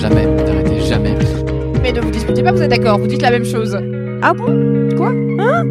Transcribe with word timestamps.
Jamais. 0.00 0.26
N'arrêtez 0.26 0.80
jamais. 0.80 1.14
Mais 1.82 1.92
ne 1.92 2.00
vous 2.00 2.10
disputez 2.10 2.42
pas, 2.42 2.52
vous 2.52 2.62
êtes 2.62 2.70
d'accord, 2.70 2.98
vous 2.98 3.06
dites 3.06 3.20
la 3.20 3.30
même 3.30 3.44
chose. 3.44 3.78
Ah 4.22 4.32
bon? 4.32 4.88
Quoi? 4.96 5.10
Hein? 5.10 5.66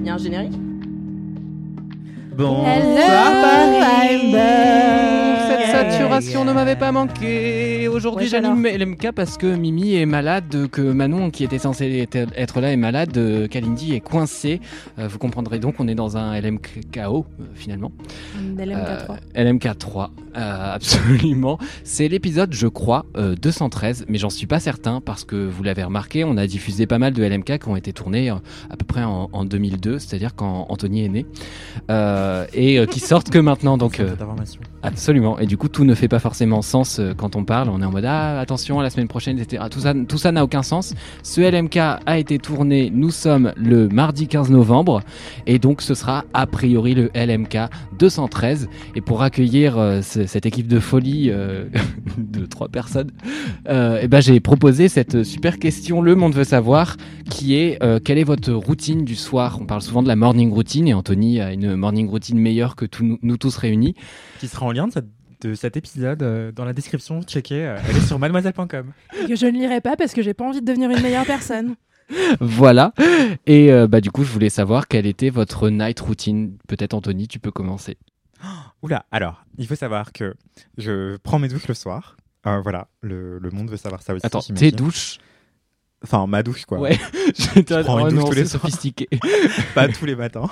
Il 0.00 0.06
y 0.06 0.08
a 0.08 0.14
un 0.14 0.18
générique? 0.18 0.58
Bon. 2.38 2.64
Cette 2.64 3.08
saturation 5.72 6.44
ne 6.44 6.52
m'avait 6.52 6.76
pas 6.76 6.92
manqué. 6.92 7.88
Aujourd'hui, 7.88 8.24
Ouais, 8.26 8.30
j'anime 8.30 8.66
LMK 8.66 9.12
parce 9.12 9.36
que 9.36 9.46
Mimi 9.46 9.94
est 9.94 10.06
malade, 10.06 10.68
que 10.70 10.80
Manon, 10.82 11.30
qui 11.30 11.44
était 11.44 11.58
censée 11.58 12.06
être- 12.12 12.60
là, 12.60 12.72
est 12.72 12.76
malade, 12.76 13.16
euh, 13.16 13.46
Kalindi 13.48 13.94
est 13.94 14.00
coincée. 14.00 14.60
Euh, 14.98 15.08
vous 15.08 15.18
comprendrez 15.18 15.58
donc 15.58 15.76
qu'on 15.76 15.88
est 15.88 15.94
dans 15.94 16.16
un 16.16 16.34
LMKO, 16.40 17.26
euh, 17.40 17.44
finalement. 17.54 17.92
LMK3. 18.56 19.16
Euh, 19.36 19.44
LMK3, 19.44 20.10
euh, 20.36 20.74
absolument. 20.74 21.58
C'est 21.84 22.08
l'épisode, 22.08 22.52
je 22.52 22.66
crois, 22.66 23.04
euh, 23.16 23.34
213, 23.34 24.04
mais 24.08 24.18
j'en 24.18 24.30
suis 24.30 24.46
pas 24.46 24.60
certain 24.60 25.00
parce 25.00 25.24
que 25.24 25.36
vous 25.36 25.62
l'avez 25.62 25.82
remarqué, 25.84 26.24
on 26.24 26.36
a 26.36 26.46
diffusé 26.46 26.86
pas 26.86 26.98
mal 26.98 27.12
de 27.12 27.22
LMK 27.22 27.58
qui 27.58 27.68
ont 27.68 27.76
été 27.76 27.92
tournés 27.92 28.30
euh, 28.30 28.34
à 28.70 28.76
peu 28.76 28.84
près 28.84 29.04
en, 29.04 29.28
en 29.32 29.44
2002, 29.44 29.98
c'est-à-dire 29.98 30.34
quand 30.34 30.66
Anthony 30.68 31.04
est 31.04 31.08
né, 31.08 31.26
euh, 31.90 32.46
et 32.52 32.78
euh, 32.78 32.86
qui 32.86 33.00
sortent 33.00 33.30
que 33.30 33.38
maintenant. 33.38 33.76
Donc, 33.78 34.00
euh. 34.00 34.14
Absolument. 34.80 35.40
Et 35.40 35.46
du 35.46 35.56
coup, 35.56 35.68
tout 35.68 35.84
ne 35.84 35.92
fait 35.94 36.06
pas 36.06 36.20
forcément 36.20 36.62
sens 36.62 37.00
euh, 37.00 37.12
quand 37.12 37.34
on 37.34 37.44
parle. 37.44 37.68
On 37.68 37.82
est 37.82 37.84
en 37.84 37.90
mode 37.90 38.04
ah 38.04 38.38
attention 38.38 38.78
la 38.80 38.90
semaine 38.90 39.08
prochaine, 39.08 39.36
etc. 39.40 39.64
Tout 39.68 39.80
ça, 39.80 39.92
tout 39.92 40.18
ça 40.18 40.30
n'a 40.30 40.44
aucun 40.44 40.62
sens. 40.62 40.94
Ce 41.24 41.40
LMK 41.40 41.76
a 42.06 42.18
été 42.18 42.38
tourné. 42.38 42.88
Nous 42.94 43.10
sommes 43.10 43.52
le 43.56 43.88
mardi 43.88 44.28
15 44.28 44.50
novembre 44.50 45.00
et 45.48 45.58
donc 45.58 45.82
ce 45.82 45.94
sera 45.94 46.24
a 46.32 46.46
priori 46.46 46.94
le 46.94 47.10
LMK 47.12 47.58
213. 47.98 48.68
Et 48.94 49.00
pour 49.00 49.22
accueillir 49.22 49.76
euh, 49.78 50.00
ce- 50.00 50.26
cette 50.26 50.46
équipe 50.46 50.68
de 50.68 50.78
folie 50.78 51.30
euh, 51.30 51.64
de 52.16 52.46
trois 52.46 52.68
personnes, 52.68 53.10
euh, 53.68 53.98
eh 54.00 54.06
ben 54.06 54.20
j'ai 54.20 54.38
proposé 54.38 54.88
cette 54.88 55.24
super 55.24 55.58
question. 55.58 56.02
Le 56.02 56.14
monde 56.14 56.34
veut 56.34 56.44
savoir 56.44 56.96
qui 57.28 57.56
est 57.56 57.82
euh, 57.82 57.98
quelle 58.02 58.18
est 58.18 58.24
votre 58.24 58.52
routine 58.52 59.04
du 59.04 59.16
soir? 59.16 59.58
On 59.60 59.66
parle 59.66 59.82
souvent 59.82 60.04
de 60.04 60.08
la 60.08 60.16
morning 60.16 60.52
routine 60.52 60.86
et 60.86 60.94
Anthony 60.94 61.40
a 61.40 61.52
une 61.52 61.74
morning 61.74 62.08
routine 62.08 62.38
meilleure 62.38 62.76
que 62.76 62.86
nous- 63.02 63.18
nous 63.22 63.36
tous 63.36 63.56
réunis. 63.56 63.96
Qui 64.38 64.48
sera 64.48 64.66
en 64.66 64.72
lien 64.72 64.86
de, 64.88 64.92
cette- 64.92 65.06
de 65.40 65.54
cet 65.54 65.76
épisode 65.76 66.22
euh, 66.22 66.52
dans 66.52 66.64
la 66.64 66.72
description. 66.72 67.22
Checkez. 67.22 67.64
euh, 67.66 67.78
elle 67.88 67.96
est 67.96 68.00
sur 68.06 68.18
mademoiselle.com. 68.18 68.92
Que 69.26 69.36
je 69.36 69.46
ne 69.46 69.52
lirai 69.52 69.80
pas 69.80 69.96
parce 69.96 70.12
que 70.14 70.22
j'ai 70.22 70.34
pas 70.34 70.44
envie 70.44 70.60
de 70.60 70.66
devenir 70.66 70.90
une 70.90 71.00
meilleure 71.02 71.26
personne. 71.26 71.74
Voilà. 72.40 72.94
Et 73.46 73.70
euh, 73.70 73.86
bah 73.86 74.00
du 74.00 74.10
coup, 74.10 74.24
je 74.24 74.32
voulais 74.32 74.48
savoir 74.48 74.88
quelle 74.88 75.04
était 75.04 75.28
votre 75.28 75.68
night 75.68 76.00
routine. 76.00 76.56
Peut-être 76.66 76.94
Anthony, 76.94 77.28
tu 77.28 77.38
peux 77.38 77.50
commencer. 77.50 77.98
Oula, 78.82 79.04
alors, 79.12 79.44
il 79.58 79.66
faut 79.66 79.74
savoir 79.74 80.12
que 80.12 80.34
je 80.78 81.16
prends 81.18 81.38
mes 81.38 81.48
douches 81.48 81.68
le 81.68 81.74
soir. 81.74 82.16
Euh, 82.46 82.60
voilà, 82.62 82.88
le, 83.02 83.38
le 83.38 83.50
monde 83.50 83.68
veut 83.70 83.76
savoir 83.76 84.00
ça 84.00 84.14
aussi. 84.14 84.24
Attends, 84.24 84.40
tes 84.40 84.70
douches 84.70 85.18
Enfin, 86.04 86.26
ma 86.28 86.42
douche, 86.42 86.64
quoi. 86.64 86.78
Ouais. 86.78 86.96
J'étais 87.34 87.82
prends 87.82 87.98
une 87.98 88.06
oh 88.06 88.10
douche 88.10 88.20
non, 88.20 88.28
tous 88.28 88.36
les 88.36 88.44
soirs. 88.44 88.62
sophistiqué. 88.62 89.08
Pas 89.74 89.88
tous 89.88 90.06
les 90.06 90.14
matins. 90.14 90.48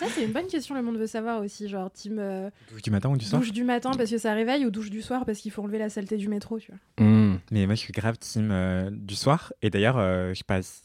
Ça, 0.00 0.06
c'est 0.12 0.24
une 0.24 0.32
bonne 0.32 0.48
question, 0.48 0.74
le 0.74 0.82
monde 0.82 0.96
veut 0.96 1.06
savoir 1.06 1.40
aussi. 1.40 1.68
Genre, 1.68 1.90
team 1.92 2.18
euh, 2.18 2.50
Douche 2.72 2.82
du 2.82 2.90
matin 2.90 3.10
ou 3.10 3.16
du 3.16 3.24
soir 3.24 3.40
douche 3.40 3.52
du 3.52 3.62
matin 3.62 3.92
parce 3.96 4.10
que 4.10 4.18
ça 4.18 4.34
réveille 4.34 4.66
ou 4.66 4.70
douche 4.70 4.90
du 4.90 5.00
soir 5.00 5.24
parce 5.24 5.38
qu'il 5.38 5.52
faut 5.52 5.62
enlever 5.62 5.78
la 5.78 5.88
saleté 5.88 6.16
du 6.16 6.28
métro, 6.28 6.58
tu 6.58 6.72
vois. 6.72 7.06
Hmm. 7.06 7.38
Mais 7.52 7.66
moi, 7.66 7.76
je 7.76 7.80
suis 7.80 7.92
grave 7.92 8.18
team 8.18 8.50
euh, 8.50 8.90
du 8.90 9.14
soir. 9.14 9.52
Et 9.62 9.70
d'ailleurs, 9.70 9.98
euh, 9.98 10.34
je 10.34 10.42
passe. 10.42 10.82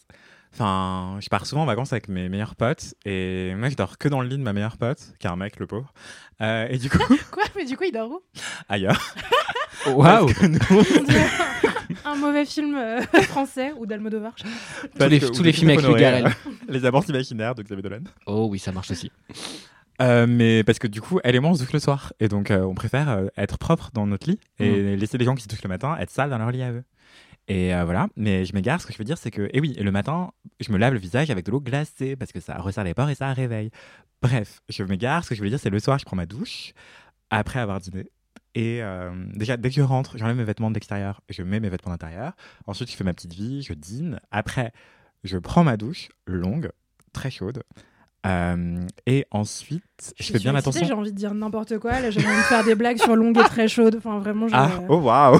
Enfin, 0.54 1.18
je 1.20 1.30
pars 1.30 1.48
souvent 1.48 1.64
en 1.64 1.66
vacances 1.66 1.94
avec 1.94 2.08
mes 2.08 2.30
meilleurs 2.30 2.56
potes. 2.56 2.94
Et 3.06 3.56
moi, 3.56 3.70
je 3.70 3.76
dors 3.76 3.98
que 3.98 4.08
dans 4.08 4.22
le 4.22 4.28
lit 4.28 4.38
de 4.38 4.44
ma 4.44 4.54
meilleure 4.54 4.78
pote, 4.78 5.16
qui 5.18 5.26
est 5.26 5.30
un 5.32 5.36
mec, 5.36 5.60
le 5.60 5.66
pauvre. 5.66 5.92
Euh, 6.42 6.68
et 6.70 6.78
du 6.78 6.92
coup, 6.92 7.00
Quoi? 7.32 7.44
Mais 7.56 7.66
du 7.66 7.76
coup, 7.76 7.86
il 7.86 7.92
dort 7.92 8.12
où? 8.12 8.22
Ailleurs. 8.70 9.16
Waouh. 9.88 10.28
Parce 10.28 10.38
que 10.38 10.46
nous, 10.46 10.60
On 10.70 11.04
dirait 11.04 11.30
Un 12.06 12.16
mauvais 12.16 12.46
film 12.46 12.76
euh, 12.76 13.02
français 13.24 13.72
ou 13.78 13.86
d'Almodovar. 13.86 14.34
parce 14.98 15.10
les- 15.12 15.20
que- 15.20 15.26
tous 15.28 15.40
ou 15.40 15.44
les 15.44 15.52
de 15.52 15.56
films 15.56 15.70
avec 15.70 15.82
Louis 15.86 16.00
Garrel. 16.00 16.26
Les 16.70 16.86
amours 16.86 17.04
imaginaires 17.08 17.56
de 17.56 17.64
Xavier 17.64 17.82
Dolan. 17.84 18.00
Oh 18.26 18.48
oui, 18.50 18.60
ça 18.60 18.72
marche 18.72 18.92
aussi. 18.92 19.12
Euh, 20.02 20.26
mais 20.28 20.64
parce 20.64 20.80
que 20.80 20.88
du 20.88 21.02
coup, 21.02 21.20
elle 21.24 21.36
et 21.36 21.40
moi, 21.40 21.52
on 21.52 21.54
se 21.54 21.60
douche 21.64 21.74
le 21.74 21.80
soir. 21.80 22.14
Et 22.20 22.28
donc, 22.28 22.50
euh, 22.52 22.62
on 22.64 22.74
préfère 22.74 23.10
euh, 23.10 23.28
être 23.38 23.58
propre 23.58 23.90
dans 23.94 24.08
notre 24.08 24.30
lit 24.30 24.40
et 24.60 24.96
laisser 24.96 25.18
les 25.18 25.26
gens 25.26 25.36
qui 25.36 25.44
se 25.44 25.48
douchent 25.48 25.64
le 25.64 25.70
matin 25.70 25.96
être 26.00 26.10
sales 26.10 26.30
dans 26.30 26.38
leur 26.38 26.52
lit 26.52 26.64
à 26.64 26.72
eux. 26.72 26.84
Et 27.50 27.76
euh, 27.76 27.84
voilà, 27.84 28.08
mais 28.16 28.46
je 28.46 28.54
m'égare, 28.54 28.80
ce 28.82 28.88
que 28.88 28.94
je 28.94 28.98
veux 28.98 29.04
dire, 29.04 29.18
c'est 29.18 29.30
que, 29.32 29.50
et 29.54 29.60
oui, 29.60 29.74
et 29.78 29.84
le 29.84 29.92
matin, 29.92 30.32
je 30.62 30.72
me 30.72 30.78
lave 30.78 30.94
le 30.94 31.00
visage 31.00 31.30
avec 31.30 31.46
de 31.46 31.52
l'eau 31.52 31.60
glacée 31.60 32.16
parce 32.16 32.32
que 32.32 32.40
ça 32.40 32.58
resserre 32.58 32.86
les 32.86 32.94
pores 32.94 33.10
et 33.10 33.16
ça 33.16 33.32
réveille. 33.34 33.70
Bref, 34.22 34.62
je 34.70 34.84
m'égare, 34.84 35.26
ce 35.26 35.30
que 35.30 35.36
je 35.36 35.42
veux 35.44 35.50
dire, 35.50 35.60
c'est 35.60 35.70
le 35.70 35.80
soir, 35.80 36.00
je 36.00 36.06
prends 36.06 36.16
ma 36.16 36.26
douche 36.26 36.72
après 37.30 37.60
avoir 37.60 37.82
dîné. 37.82 38.06
Et 38.56 38.84
euh, 38.84 39.12
déjà, 39.34 39.58
dès 39.58 39.70
que 39.70 39.76
je 39.76 39.82
rentre, 39.82 40.18
j'enlève 40.18 40.36
mes 40.36 40.44
vêtements 40.44 40.70
de 40.70 40.76
l'extérieur, 40.76 41.22
je 41.30 41.42
mets 41.42 41.60
mes 41.60 41.70
vêtements 41.70 41.92
d'intérieur. 41.92 42.34
Ensuite, 42.68 42.92
je 42.92 42.96
fais 42.96 43.04
ma 43.04 43.14
petite 43.14 43.34
vie, 43.34 43.64
je 43.64 43.74
dîne. 43.74 44.20
Après, 44.32 44.74
je 45.24 45.38
prends 45.38 45.64
ma 45.64 45.78
douche 45.78 46.10
longue, 46.28 46.72
très 47.14 47.32
chaude. 47.32 47.64
Euh, 48.26 48.80
et 49.06 49.26
ensuite, 49.32 50.14
je, 50.18 50.32
fais 50.32 50.40
bien 50.40 50.56
attention. 50.56 50.86
J'ai 50.86 50.94
envie 50.94 51.12
de 51.12 51.18
dire 51.18 51.34
n'importe 51.34 51.78
quoi. 51.80 52.00
Là, 52.00 52.10
j'ai 52.10 52.26
envie 52.26 52.38
de 52.38 52.42
faire 52.44 52.64
des 52.64 52.76
blagues 52.76 52.98
sur 52.98 53.16
longue 53.16 53.38
et 53.38 53.44
très 53.44 53.68
chaude. 53.68 53.96
Enfin, 53.98 54.20
vraiment, 54.20 54.48
je... 54.48 54.56
Ah, 54.56 54.70
oh 54.88 54.98
waouh! 54.98 55.40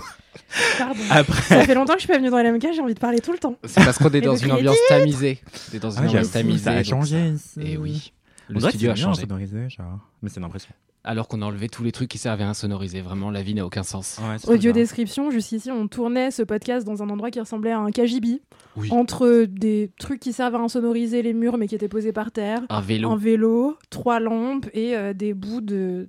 Pardon. 0.78 1.00
Après, 1.10 1.42
Ça 1.44 1.64
fait 1.64 1.76
longtemps 1.76 1.94
que 1.94 2.00
je 2.00 2.06
suis 2.06 2.12
pas 2.12 2.18
venue 2.18 2.30
dans 2.30 2.42
LMK, 2.42 2.74
j'ai 2.74 2.82
envie 2.82 2.94
de 2.94 3.00
parler 3.00 3.20
tout 3.20 3.32
le 3.32 3.38
temps. 3.38 3.56
C'est 3.64 3.86
parce 3.86 3.98
qu'on 4.00 4.10
est 4.10 4.18
Et 4.18 4.22
dans 4.22 4.36
une 4.36 4.52
ambiance 4.52 4.76
tamisée. 4.90 5.40
On 5.72 5.76
est 5.76 5.80
dans 5.80 5.92
une 5.92 6.04
Ah, 6.04 6.08
ambiance 6.08 6.32
tamisée. 6.32 6.64
ça 6.64 6.72
a 6.72 6.84
changé 6.84 7.30
ici. 7.30 7.62
Et 7.62 7.78
oui. 7.78 8.12
On 8.50 8.54
Le 8.54 8.60
studio 8.60 8.92
a 8.92 8.96
changé. 8.96 9.22
sonorisé, 9.22 9.70
genre. 9.70 10.00
Mais 10.22 10.30
c'est 10.30 10.40
une 10.40 10.46
impression. 10.46 10.74
Alors 11.06 11.28
qu'on 11.28 11.42
a 11.42 11.46
enlevé 11.46 11.68
tous 11.68 11.84
les 11.84 11.92
trucs 11.92 12.10
qui 12.10 12.18
servaient 12.18 12.46
à 12.46 12.54
sonoriser. 12.54 13.02
Vraiment, 13.02 13.30
la 13.30 13.42
vie 13.42 13.54
n'a 13.54 13.66
aucun 13.66 13.84
sens. 13.84 14.20
Ouais, 14.22 14.38
Audio 14.50 14.72
description, 14.72 15.32
juste 15.32 15.52
ici, 15.52 15.70
on 15.70 15.90
tournait 15.90 16.32
ce 16.32 16.44
podcast 16.44 16.86
dans 16.88 17.04
un 17.04 17.10
endroit 17.10 17.30
qui 17.30 17.42
ressemblait 17.42 17.72
à 17.72 17.80
un 17.80 17.92
KGB. 17.92 18.42
Oui. 18.78 18.88
Entre 18.92 19.46
des 19.50 19.92
trucs 20.00 20.22
qui 20.22 20.32
servent 20.32 20.56
à 20.56 20.60
insonoriser 20.60 21.22
les 21.22 21.34
murs 21.34 21.58
mais 21.58 21.68
qui 21.68 21.76
étaient 21.76 21.90
posés 21.90 22.14
par 22.14 22.32
terre. 22.32 22.62
Un 22.70 22.80
vélo, 22.80 23.12
Un 23.12 23.18
vélo, 23.18 23.78
trois 23.90 24.22
lampes 24.22 24.68
et 24.74 24.96
euh, 24.96 25.14
des 25.14 25.34
bouts 25.34 25.62
de 25.62 26.08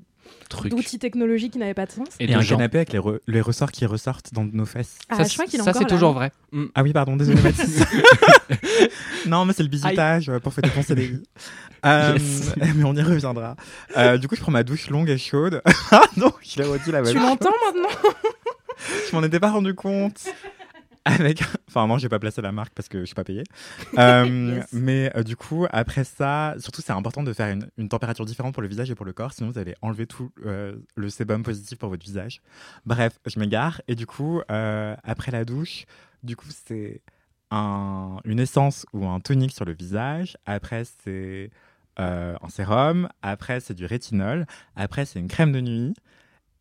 truc. 0.49 0.71
d'outils 0.73 0.99
technologiques 0.99 1.53
qui 1.53 1.59
n'avaient 1.59 1.75
pas 1.75 1.87
de 1.87 1.93
sens. 1.93 2.09
Et, 2.21 2.31
Et, 2.31 2.35
un 2.35 2.41
gens. 2.41 2.56
canapé 2.56 2.79
avec 2.79 2.93
les, 2.93 2.99
re- 2.99 3.19
les 3.26 3.41
ressorts 3.41 3.73
qui 3.73 3.87
ressortent 3.87 4.32
dans 4.35 4.44
nos 4.44 4.65
fesses. 4.67 4.99
Ah, 5.09 5.17
Ça, 5.17 5.25
je 5.25 5.32
crois 5.35 5.47
qu'il 5.47 5.61
ça, 5.62 5.71
encore 5.71 5.82
c'est 5.82 5.88
toujours 5.88 6.12
vrai. 6.12 6.32
Hmm. 6.53 6.67
Ah 6.75 6.82
oui, 6.82 6.93
pardon, 6.93 7.17
désolé 7.17 7.41
Mathis. 7.43 7.82
non, 9.26 9.44
mais 9.44 9.53
c'est 9.53 9.62
le 9.62 9.69
bisutage 9.69 10.29
euh, 10.29 10.38
pour 10.41 10.53
fêter 10.53 10.71
ton 10.71 10.82
CDI. 10.82 11.23
Euh, 11.85 12.12
Yes. 12.15 12.53
Mais 12.76 12.85
on 12.85 12.94
y 12.94 13.03
reviendra. 13.03 13.56
Euh, 13.97 14.17
du 14.17 14.26
coup, 14.29 14.37
je 14.37 14.41
prends 14.41 14.53
ma 14.53 14.62
douche 14.62 14.88
longue 14.88 15.11
et 15.11 15.19
chaude. 15.19 15.61
ah 15.91 16.03
non, 16.17 16.32
je 16.43 16.62
l'ai 16.62 16.69
redit 16.69 16.91
la 16.91 17.03
même 17.03 17.12
Tu 17.12 17.19
l'entends 17.19 17.53
maintenant? 17.67 18.12
Je 19.11 19.15
m'en 19.15 19.23
étais 19.23 19.38
pas 19.38 19.50
rendu 19.50 19.75
compte. 19.75 20.21
Avec... 21.05 21.43
Enfin, 21.69 21.87
moi, 21.87 21.99
j'ai 21.99 22.09
pas 22.09 22.19
placé 22.19 22.41
la 22.41 22.53
marque 22.53 22.73
parce 22.75 22.89
que 22.89 23.01
je 23.01 23.05
suis 23.06 23.15
pas 23.15 23.25
payé. 23.25 23.43
Euh, 23.99 24.56
Yes. 24.56 24.73
Mais 24.73 25.12
euh, 25.17 25.23
du 25.23 25.37
coup, 25.37 25.67
après 25.71 26.05
ça, 26.05 26.55
surtout, 26.59 26.83
c'est 26.83 26.93
important 26.93 27.23
de 27.23 27.33
faire 27.33 27.49
une, 27.53 27.69
une 27.79 27.89
température 27.89 28.25
différente 28.25 28.55
pour 28.55 28.62
le 28.62 28.69
visage 28.69 28.91
et 28.91 28.95
pour 28.95 29.06
le 29.06 29.12
corps, 29.12 29.33
sinon 29.33 29.51
vous 29.51 29.59
allez 29.59 29.75
enlever 29.83 30.06
tout 30.06 30.33
euh, 30.45 30.77
le 30.97 31.11
sébum 31.11 31.43
positif 31.43 31.79
pour 31.79 31.89
votre 31.91 32.05
visage. 32.05 32.41
Bref, 32.87 33.19
je 33.27 33.39
m'égare. 33.39 33.83
Et 33.89 33.95
du 33.95 34.06
coup, 34.06 34.41
après 34.49 35.31
la 35.31 35.45
douche, 35.45 35.85
du 36.23 36.37
coup, 36.37 36.49
c'est 36.67 37.03
un, 37.50 38.19
une 38.25 38.41
essence 38.41 38.87
ou 38.93 39.07
un 39.07 39.21
tonique 39.21 39.53
sur 39.53 39.65
le 39.65 39.73
visage. 39.73 40.37
Après, 40.47 40.85
c'est 41.05 41.50
un 41.97 42.49
sérum. 42.49 43.09
Après, 43.23 43.61
c'est 43.61 43.75
du 43.75 43.87
rétinol. 43.87 44.47
Après, 44.75 45.05
c'est 45.05 45.21
une 45.21 45.29
crème 45.29 45.53
de 45.53 45.61
nuit. 45.61 45.95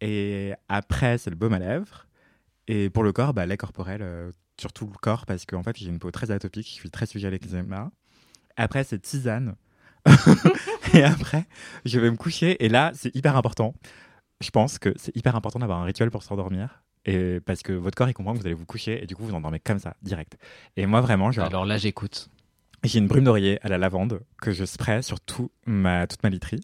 Et 0.02 0.54
après, 0.70 1.18
c'est 1.18 1.30
le 1.30 1.36
baume 1.36 1.54
à 1.54 1.60
lèvres. 1.60 2.06
Et 2.68 2.90
pour 2.90 3.04
le 3.04 3.12
corps, 3.12 3.34
bah, 3.34 3.46
lait 3.46 3.58
corporel 3.58 4.02
euh, 4.02 4.32
sur 4.60 4.72
tout 4.74 4.86
le 4.86 4.98
corps 4.98 5.26
parce 5.26 5.46
qu'en 5.46 5.64
fait, 5.64 5.78
j'ai 5.78 5.88
une 5.90 6.00
peau 6.00 6.12
très 6.12 6.32
atopique, 6.32 6.68
je 6.68 6.74
suis 6.74 6.90
très 6.92 7.06
sujet 7.06 7.28
à 7.28 7.32
l'eczéma. 7.32 7.92
Après, 8.56 8.84
c'est 8.84 9.00
tisane. 9.00 9.56
et 10.94 11.04
après, 11.04 11.46
je 11.86 12.00
vais 12.00 12.12
me 12.12 12.18
coucher. 12.18 12.64
Et 12.64 12.70
là, 12.70 12.92
c'est 12.94 13.14
hyper 13.16 13.36
important. 13.36 13.74
Je 14.42 14.50
pense 14.50 14.80
que 14.80 14.94
c'est 14.98 15.16
hyper 15.16 15.36
important 15.36 15.60
d'avoir 15.60 15.80
un 15.80 15.86
rituel 15.86 16.12
pour 16.12 16.24
s'endormir. 16.24 16.84
Et 17.06 17.40
parce 17.42 17.64
que 17.64 17.74
votre 17.74 17.96
corps, 17.96 18.10
il 18.10 18.14
comprend 18.14 18.34
que 18.34 18.40
vous 18.40 18.46
allez 18.46 18.56
vous 18.56 18.66
coucher 18.66 19.04
et 19.04 19.08
du 19.08 19.16
coup, 19.16 19.24
vous 19.24 19.34
endormez 19.34 19.60
comme 19.60 19.80
ça, 19.80 19.96
direct. 20.02 20.38
Et 20.78 20.86
moi, 20.86 21.02
vraiment, 21.02 21.32
genre, 21.32 21.48
Alors 21.48 21.66
là, 21.66 21.78
j'écoute. 21.78 22.30
j'ai 22.84 23.00
une 23.00 23.08
brume 23.08 23.26
d'oreiller 23.26 23.60
à 23.62 23.70
la 23.70 23.78
lavande 23.78 24.22
que 24.42 24.52
je 24.52 24.64
spray 24.66 25.04
sur 25.04 25.20
tout 25.20 25.52
ma, 25.66 26.08
toute 26.08 26.24
ma 26.24 26.30
literie. 26.30 26.62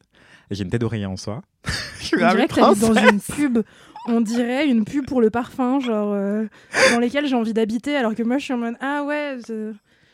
Et 0.50 0.56
j'ai 0.56 0.64
une 0.64 0.70
tête 0.70 0.82
d'oreiller 0.82 1.06
en 1.06 1.18
soie. 1.18 1.42
je 2.00 2.06
suis 2.06 2.24
On 2.24 2.30
dirait 2.30 2.48
que 2.48 2.80
dans 2.80 3.10
une 3.10 3.20
pub. 3.20 3.60
On 4.08 4.22
dirait 4.22 4.68
une 4.68 4.86
pub 4.86 5.06
pour 5.06 5.22
le 5.22 5.30
parfum, 5.30 5.80
genre 5.80 6.14
euh, 6.14 6.46
dans 6.94 7.00
lesquelles 7.00 7.28
j'ai 7.28 7.36
envie 7.36 7.54
d'habiter, 7.54 7.96
alors 7.96 8.16
que 8.16 8.24
moi 8.24 8.38
je 8.38 8.46
suis 8.46 8.54
en 8.54 8.58
mode 8.58 8.76
ah 8.82 9.04
ouais, 9.04 9.38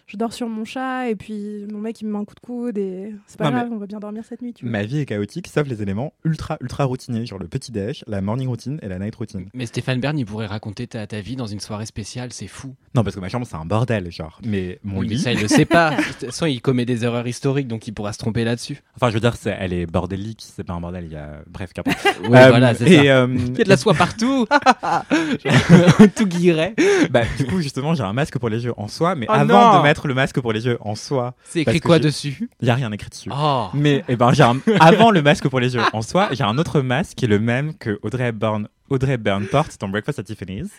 je, 0.08 0.18
dors 0.18 0.34
sur 0.34 0.48
mon 0.48 0.66
chat 0.66 1.10
et 1.10 1.16
puis 1.16 1.66
mon 1.72 1.80
mec 1.80 2.00
il 2.02 2.08
me 2.08 2.14
met 2.14 2.20
un 2.20 2.26
coup 2.26 2.36
de 2.36 2.40
coude 2.40 2.78
et 2.78 3.14
c'est 3.28 3.38
pas 3.38 3.46
Non, 3.46 3.58
grave, 3.58 3.68
on 3.72 3.78
va 3.78 3.86
bien 3.88 4.00
dormir 4.00 4.24
cette 4.28 4.42
nuit. 4.42 4.54
Tu 4.54 4.66
vois. 4.66 4.72
Ma 4.72 4.84
vie 4.84 5.00
est 5.00 5.06
chaotique, 5.06 5.48
sauf 5.48 5.68
les 5.68 5.82
éléments 5.82 6.14
ultra, 6.24 6.58
ultra 6.62 6.84
routiniers, 6.86 7.26
genre 7.26 7.40
le 7.40 7.48
petit 7.48 7.72
déj, 7.72 8.04
la 8.08 8.22
morning 8.22 8.48
routine 8.48 8.80
et 8.82 8.88
la 8.88 9.00
night 9.00 9.16
routine. 9.16 9.48
Mais 9.54 9.66
Stéphane 9.66 10.00
Bern, 10.00 10.18
il 10.18 10.26
pourrait 10.26 10.46
raconter 10.46 10.88
ta, 10.88 11.06
ta 11.08 11.20
vie 11.22 11.36
dans 11.36 11.48
une 11.48 11.60
soirée 11.60 11.86
spéciale, 11.86 12.32
c'est 12.34 12.48
fou. 12.48 12.76
Non, 12.94 13.04
parce 13.04 13.16
que 13.16 13.20
ma 13.22 13.30
chambre, 13.30 13.46
c'est 13.50 13.56
un 13.56 13.66
bordel, 13.66 14.12
genre. 14.12 14.40
Mais 14.46 14.80
mon 14.84 15.00
Oui, 15.00 15.08
mais 15.10 15.16
lit. 15.16 15.22
ça, 15.22 15.32
il 15.34 15.42
le 15.42 15.48
sait 15.48 15.66
pas. 15.66 15.92
De 15.96 16.04
toute 16.04 16.26
façon, 16.28 16.46
il 16.46 16.62
commet 16.62 16.86
des 16.86 17.04
erreurs 17.04 17.28
historiques, 17.28 17.68
donc 17.68 17.88
il 17.88 17.92
pourra 17.94 18.14
se 18.14 18.18
tromper 18.20 18.44
là-dessus. 18.44 18.82
Enfin, 18.96 19.10
je 19.10 19.16
veux 19.16 19.20
dire, 19.20 19.36
c'est- 19.36 19.56
elle 19.60 19.74
est 19.74 19.86
bordélique, 19.86 20.42
c'est 20.46 20.64
pas 20.64 20.74
un 20.74 20.80
bordel, 20.82 21.06
il 21.06 21.12
y 21.14 21.16
a. 21.18 21.40
Bref, 21.50 21.74
qu'importe. 21.74 21.98
Oui, 22.22 22.38
Euh, 22.38 22.50
voilà, 22.50 22.74
c'est 22.76 22.90
et, 22.90 23.06
ça. 23.08 23.18
euh, 23.24 23.28
Il 23.38 23.58
y 23.58 23.62
a 23.62 23.64
de 23.64 23.70
la 23.70 23.78
soie 23.78 23.94
partout. 23.94 24.46
Tout 26.16 26.28
guillerait. 26.28 26.76
bah, 27.10 27.22
du 27.38 27.46
coup, 27.46 27.60
justement, 27.62 27.94
j'ai 27.94 28.04
un 28.04 28.14
masque 28.14 28.38
pour 28.40 28.50
les 28.50 28.66
yeux 28.66 28.74
en 28.78 28.88
soie, 28.88 29.16
mais 29.16 29.26
Oh 29.30 29.34
avant 29.34 29.72
non 29.74 29.78
de 29.80 29.84
mettre 29.84 29.95
le 30.04 30.14
masque 30.14 30.40
pour 30.42 30.52
les 30.54 30.66
yeux 30.66 30.78
en 30.82 30.96
soie, 30.96 31.34
C'est 31.46 31.62
écrit 31.62 31.80
quoi 31.80 32.00
dessus? 32.00 32.50
Il 32.62 32.68
y 32.68 32.72
a 32.72 32.76
rien 32.76 32.92
écrit 32.92 33.10
dessus. 33.10 33.30
Oh. 33.34 33.68
Mais 33.74 34.04
eh 34.10 34.16
ben, 34.16 34.32
un- 34.40 34.60
avant 34.80 35.12
le 35.12 35.22
masque 35.22 35.48
pour 35.48 35.60
les 35.60 35.76
yeux 35.76 35.82
en 35.94 36.02
soi, 36.02 36.30
j'ai 36.34 36.44
un 36.44 36.58
autre 36.58 36.82
masque 36.82 37.16
qui 37.18 37.26
est 37.26 37.30
le 37.30 37.40
même 37.40 37.74
que 37.78 37.98
Audrey 38.04 38.28
Hepburn, 38.28 38.68
Audrey 38.90 39.14
Hepburn 39.14 39.46
porte 39.48 39.80
dans 39.80 39.88
Breakfast 39.90 40.20
at 40.20 40.24
Tiffany's. 40.24 40.70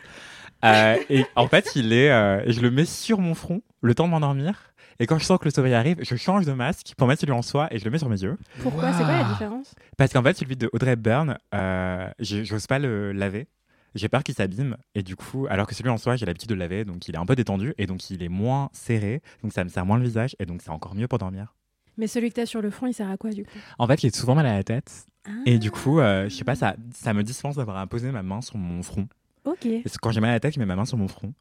Euh, 0.64 0.96
et 1.10 1.24
en 1.36 1.48
fait, 1.48 1.70
il 1.76 1.92
est, 1.92 2.10
euh, 2.10 2.42
je 2.50 2.60
le 2.60 2.70
mets 2.70 2.84
sur 2.86 3.18
mon 3.20 3.34
front 3.34 3.60
le 3.82 3.94
temps 3.94 4.06
de 4.06 4.10
m'endormir. 4.10 4.54
Et 4.98 5.06
quand 5.06 5.18
je 5.18 5.24
sens 5.24 5.38
que 5.38 5.44
le 5.44 5.50
sommeil 5.50 5.74
arrive, 5.74 5.98
je 6.00 6.16
change 6.16 6.46
de 6.46 6.52
masque 6.52 6.92
pour 6.96 7.06
mettre 7.06 7.20
celui 7.20 7.34
en 7.34 7.42
soie 7.42 7.68
et 7.70 7.78
je 7.78 7.84
le 7.84 7.90
mets 7.90 7.98
sur 7.98 8.08
mes 8.08 8.22
yeux. 8.22 8.38
Pourquoi? 8.62 8.92
C'est 8.94 9.04
quoi 9.04 9.12
la 9.18 9.24
différence? 9.24 9.74
Parce 9.98 10.10
qu'en 10.12 10.22
fait, 10.22 10.36
celui 10.38 10.56
de 10.56 10.70
Audrey 10.72 10.92
Hepburn, 10.92 11.36
euh, 11.54 12.08
je- 12.18 12.44
j'ose 12.44 12.66
pas 12.66 12.78
le 12.78 13.12
laver. 13.12 13.46
J'ai 13.96 14.08
peur 14.08 14.22
qu'il 14.22 14.34
s'abîme 14.34 14.76
et 14.94 15.02
du 15.02 15.16
coup, 15.16 15.46
alors 15.48 15.66
que 15.66 15.74
celui 15.74 15.90
en 15.90 15.96
soie, 15.98 16.16
j'ai 16.16 16.26
l'habitude 16.26 16.48
de 16.50 16.54
le 16.54 16.60
laver, 16.60 16.84
donc 16.84 17.08
il 17.08 17.14
est 17.14 17.18
un 17.18 17.26
peu 17.26 17.34
détendu 17.34 17.74
et 17.78 17.86
donc 17.86 18.08
il 18.10 18.22
est 18.22 18.28
moins 18.28 18.68
serré, 18.72 19.22
donc 19.42 19.52
ça 19.52 19.64
me 19.64 19.68
serre 19.68 19.86
moins 19.86 19.98
le 19.98 20.04
visage 20.04 20.36
et 20.38 20.46
donc 20.46 20.62
c'est 20.62 20.70
encore 20.70 20.94
mieux 20.94 21.08
pour 21.08 21.18
dormir. 21.18 21.54
Mais 21.96 22.06
celui 22.06 22.28
que 22.28 22.34
t'as 22.34 22.46
sur 22.46 22.60
le 22.60 22.70
front, 22.70 22.86
il 22.86 22.92
sert 22.94 23.10
à 23.10 23.16
quoi 23.16 23.30
du 23.30 23.44
coup? 23.44 23.50
En 23.78 23.86
fait, 23.86 24.00
j'ai 24.00 24.10
souvent 24.10 24.34
mal 24.34 24.46
à 24.46 24.52
la 24.54 24.62
tête 24.62 25.06
Et 25.46 25.54
Ah, 25.54 25.58
du 25.58 25.70
coup, 25.70 25.98
euh, 25.98 26.28
je 26.28 26.34
sais 26.34 26.44
pas, 26.44 26.54
ça, 26.54 26.76
ça 26.94 27.14
me 27.14 27.22
dispense 27.22 27.56
d'avoir 27.56 27.78
à 27.78 27.86
poser 27.86 28.10
ma 28.12 28.22
main 28.22 28.42
sur 28.42 28.58
mon 28.58 28.82
front. 28.82 29.08
Ok. 29.44 29.66
Parce 29.82 29.96
que 29.96 30.00
quand 30.02 30.10
j'ai 30.10 30.20
mal 30.20 30.30
à 30.30 30.34
la 30.34 30.40
tête, 30.40 30.54
je 30.54 30.58
mets 30.60 30.66
ma 30.66 30.76
main 30.76 30.84
sur 30.84 30.98
mon 30.98 31.08
front. 31.08 31.32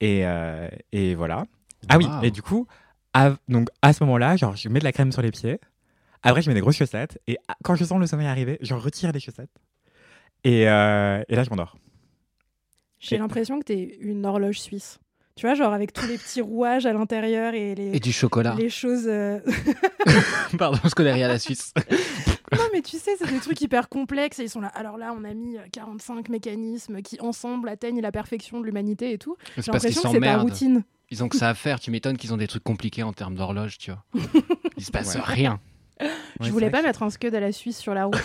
Et, 0.00 0.24
euh, 0.26 0.68
et 0.92 1.14
voilà. 1.16 1.44
Ah 1.88 1.98
oui, 1.98 2.06
et 2.22 2.30
du 2.30 2.40
coup, 2.42 2.66
à, 3.14 3.34
donc 3.48 3.68
à 3.82 3.92
ce 3.92 4.04
moment-là, 4.04 4.36
genre, 4.36 4.54
je 4.54 4.68
mets 4.68 4.78
de 4.78 4.84
la 4.84 4.92
crème 4.92 5.10
sur 5.10 5.22
les 5.22 5.30
pieds. 5.30 5.58
Après, 6.22 6.40
je 6.42 6.48
mets 6.50 6.54
des 6.54 6.60
grosses 6.60 6.76
chaussettes. 6.76 7.20
Et 7.26 7.38
quand 7.64 7.74
je 7.74 7.84
sens 7.84 7.98
le 7.98 8.06
sommeil 8.06 8.26
arriver, 8.26 8.58
je 8.60 8.74
retire 8.74 9.10
les 9.12 9.20
chaussettes. 9.20 9.50
Et, 10.44 10.68
euh, 10.68 11.22
et 11.28 11.34
là, 11.34 11.42
je 11.42 11.50
m'endors. 11.50 11.76
J'ai 13.08 13.18
l'impression 13.18 13.58
que 13.58 13.64
t'es 13.64 13.96
une 14.00 14.24
horloge 14.26 14.58
suisse. 14.60 14.98
Tu 15.36 15.44
vois, 15.46 15.54
genre 15.54 15.74
avec 15.74 15.92
tous 15.92 16.06
les 16.06 16.16
petits 16.16 16.40
rouages 16.40 16.86
à 16.86 16.94
l'intérieur 16.94 17.52
et 17.52 17.74
les, 17.74 17.96
Et 17.96 18.00
du 18.00 18.10
chocolat. 18.10 18.54
les 18.58 18.70
choses. 18.70 19.04
euh, 19.06 19.38
Pardon, 20.58 20.78
je 20.84 20.94
connais 20.94 21.12
rien 21.12 21.26
à 21.26 21.32
la 21.32 21.38
Suisse. 21.38 21.74
non, 22.52 22.62
mais 22.72 22.80
tu 22.80 22.96
sais, 22.98 23.10
c'est 23.18 23.28
des 23.30 23.38
trucs 23.40 23.60
hyper 23.60 23.88
complexes 23.90 24.38
et 24.38 24.44
ils 24.44 24.48
sont 24.50 24.60
là. 24.62 24.68
Alors 24.68 24.96
là, 24.96 25.14
on 25.14 25.24
a 25.24 25.34
mis 25.34 25.58
euh, 25.58 25.62
45 25.72 26.30
mécanismes 26.30 27.02
qui 27.02 27.20
ensemble 27.20 27.68
atteignent 27.68 28.00
la 28.00 28.12
perfection 28.12 28.60
de 28.60 28.64
l'humanité 28.66 29.12
et 29.12 29.18
tout. 29.18 29.36
C'est 29.56 29.62
J'ai 29.66 29.72
parce 29.72 29.84
qu'ils 29.84 29.90
l'impression 29.94 30.02
que 30.02 30.08
c'est 30.08 30.20
ta 30.20 30.26
s'emmerdent. 30.26 30.48
routine. 30.50 30.84
Ils 31.10 31.22
ont 31.22 31.28
que 31.28 31.36
ça 31.36 31.50
à 31.50 31.54
faire. 31.54 31.80
Tu 31.80 31.90
m'étonnes 31.90 32.16
qu'ils 32.16 32.32
ont 32.32 32.36
des 32.38 32.48
trucs 32.48 32.64
compliqués 32.64 33.02
en 33.02 33.12
termes 33.12 33.34
d'horloge, 33.34 33.76
tu 33.78 33.90
vois. 33.92 34.02
Il 34.78 34.84
se 34.84 34.90
passe 34.90 35.14
Ouais. 35.14 35.20
rien. 35.22 35.60
Je 36.40 36.50
voulais 36.50 36.70
pas 36.70 36.82
mettre 36.82 37.02
un 37.02 37.10
scud 37.10 37.34
à 37.34 37.40
la 37.40 37.52
Suisse 37.52 37.78
sur 37.78 37.94
la 37.94 38.04
route, 38.06 38.16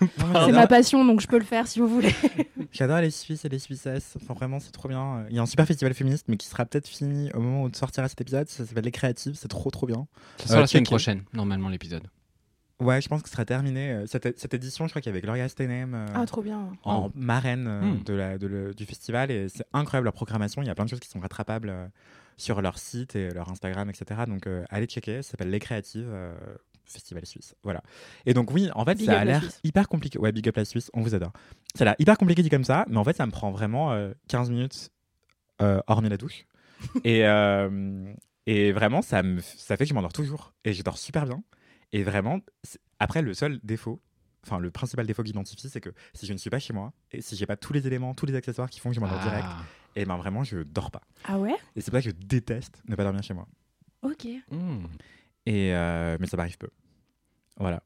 mais 0.00 0.06
bon. 0.18 0.26
C'est 0.46 0.52
ma 0.52 0.66
passion, 0.66 1.04
donc 1.04 1.20
je 1.20 1.26
peux 1.26 1.38
le 1.38 1.44
faire 1.44 1.66
si 1.68 1.78
vous 1.80 1.88
voulez. 1.88 2.14
J'adore 2.72 3.00
les 3.00 3.10
Suisses 3.10 3.44
et 3.44 3.48
les 3.48 3.58
Suissesses. 3.58 4.16
Enfin, 4.22 4.34
vraiment, 4.34 4.60
c'est 4.60 4.70
trop 4.72 4.88
bien. 4.88 5.24
Il 5.30 5.36
y 5.36 5.38
a 5.38 5.42
un 5.42 5.46
super 5.46 5.66
festival 5.66 5.92
féministe, 5.94 6.26
mais 6.28 6.36
qui 6.36 6.46
sera 6.46 6.64
peut-être 6.66 6.86
fini 6.88 7.30
au 7.32 7.40
moment 7.40 7.62
où 7.64 7.70
sortira 7.74 8.08
cet 8.08 8.20
épisode. 8.20 8.48
Ça 8.48 8.64
s'appelle 8.66 8.84
Les 8.84 8.90
Créatives. 8.90 9.34
C'est 9.34 9.48
trop, 9.48 9.70
trop 9.70 9.86
bien. 9.86 10.06
Ça 10.38 10.46
sera 10.48 10.58
Euh, 10.58 10.60
la 10.62 10.66
semaine 10.66 10.84
checker. 10.84 10.90
prochaine, 10.90 11.22
normalement, 11.32 11.68
l'épisode. 11.68 12.06
Ouais, 12.80 13.00
je 13.00 13.08
pense 13.08 13.22
que 13.22 13.28
ce 13.28 13.32
sera 13.32 13.44
terminé. 13.44 13.90
Euh, 13.90 14.06
Cette, 14.06 14.38
cette 14.38 14.54
édition, 14.54 14.86
je 14.86 14.90
crois 14.92 15.02
qu'il 15.02 15.10
y 15.10 15.12
avait 15.12 15.20
Gloria 15.20 15.48
Steinem. 15.48 15.94
euh, 15.94 16.06
Ah, 16.14 16.24
trop 16.26 16.42
bien. 16.42 16.68
en 16.84 17.10
marraine 17.14 17.66
euh, 17.66 17.80
Hmm. 17.82 18.02
de 18.04 18.14
la, 18.14 18.38
de 18.38 18.46
le- 18.46 18.72
du 18.74 18.84
festival 18.86 19.30
et 19.30 19.48
c'est 19.48 19.64
incroyable 19.72 20.04
leur 20.04 20.12
programmation. 20.14 20.62
Il 20.62 20.66
y 20.66 20.70
a 20.70 20.74
plein 20.74 20.84
de 20.84 20.90
choses 20.90 21.00
qui 21.00 21.08
sont 21.08 21.18
rattrapables 21.20 21.70
euh, 21.70 21.86
sur 22.36 22.62
leur 22.62 22.78
site 22.78 23.16
et 23.16 23.30
leur 23.30 23.50
Instagram, 23.50 23.90
etc. 23.90 24.20
Donc 24.28 24.46
euh, 24.46 24.64
allez 24.70 24.86
checker, 24.86 25.22
ça 25.22 25.30
s'appelle 25.32 25.50
Les 25.50 25.58
Créatives 25.58 26.06
euh, 26.08 26.32
Festival 26.88 27.24
Suisse. 27.26 27.54
Voilà. 27.62 27.82
Et 28.26 28.34
donc 28.34 28.50
oui, 28.52 28.68
en 28.74 28.84
fait, 28.84 28.94
Big 28.96 29.06
ça 29.06 29.12
up 29.12 29.18
a 29.20 29.24
la 29.24 29.38
l'air 29.40 29.50
hyper 29.64 29.88
compliqué. 29.88 30.18
Ouais, 30.18 30.32
big 30.32 30.48
up 30.48 30.56
la 30.56 30.64
Suisse, 30.64 30.90
on 30.94 31.02
vous 31.02 31.14
adore. 31.14 31.32
Ça 31.74 31.82
a 31.82 31.84
l'air 31.86 31.96
hyper 31.98 32.16
compliqué 32.18 32.42
dit 32.42 32.50
comme 32.50 32.64
ça, 32.64 32.84
mais 32.88 32.96
en 32.96 33.04
fait, 33.04 33.16
ça 33.16 33.26
me 33.26 33.30
prend 33.30 33.50
vraiment 33.50 33.92
euh, 33.92 34.12
15 34.28 34.50
minutes 34.50 34.90
euh, 35.62 35.80
hormis 35.86 36.08
la 36.08 36.16
douche. 36.16 36.44
et, 37.04 37.26
euh, 37.26 38.12
et 38.46 38.72
vraiment, 38.72 39.02
ça, 39.02 39.22
me, 39.22 39.40
ça 39.40 39.76
fait 39.76 39.84
que 39.84 39.88
je 39.90 39.94
m'endors 39.94 40.12
toujours 40.12 40.54
et 40.64 40.72
je 40.72 40.82
dors 40.82 40.98
super 40.98 41.24
bien. 41.26 41.42
Et 41.92 42.02
vraiment, 42.02 42.40
après, 42.98 43.22
le 43.22 43.34
seul 43.34 43.58
défaut, 43.62 44.00
enfin 44.46 44.58
le 44.58 44.70
principal 44.70 45.06
défaut 45.06 45.22
que 45.22 45.26
j'identifie, 45.28 45.68
c'est 45.68 45.80
que 45.80 45.90
si 46.14 46.26
je 46.26 46.32
ne 46.32 46.38
suis 46.38 46.50
pas 46.50 46.58
chez 46.58 46.72
moi 46.72 46.92
et 47.12 47.20
si 47.20 47.34
j'ai 47.36 47.46
pas 47.46 47.56
tous 47.56 47.72
les 47.72 47.86
éléments, 47.86 48.14
tous 48.14 48.26
les 48.26 48.34
accessoires 48.34 48.70
qui 48.70 48.78
font 48.80 48.90
que 48.90 48.94
je 48.94 49.00
m'endors 49.00 49.20
direct, 49.20 49.46
Ah. 49.48 49.64
et 49.96 50.04
ben 50.04 50.16
vraiment, 50.16 50.44
je 50.44 50.58
dors 50.58 50.90
pas. 50.90 51.00
Ah 51.24 51.38
ouais? 51.38 51.54
Et 51.76 51.80
c'est 51.80 51.90
pour 51.90 51.98
ça 52.00 52.02
que 52.02 52.10
je 52.10 52.14
déteste 52.26 52.82
ne 52.88 52.94
pas 52.94 53.04
dormir 53.04 53.22
chez 53.22 53.34
moi. 53.34 53.46
Ok. 54.02 54.26
Hmm. 54.50 54.84
Et 55.50 55.72
euh, 55.74 56.16
mais 56.20 56.26
ça 56.26 56.36
m'arrive 56.36 56.58
peu. 56.58 56.68
Voilà. 57.58 57.80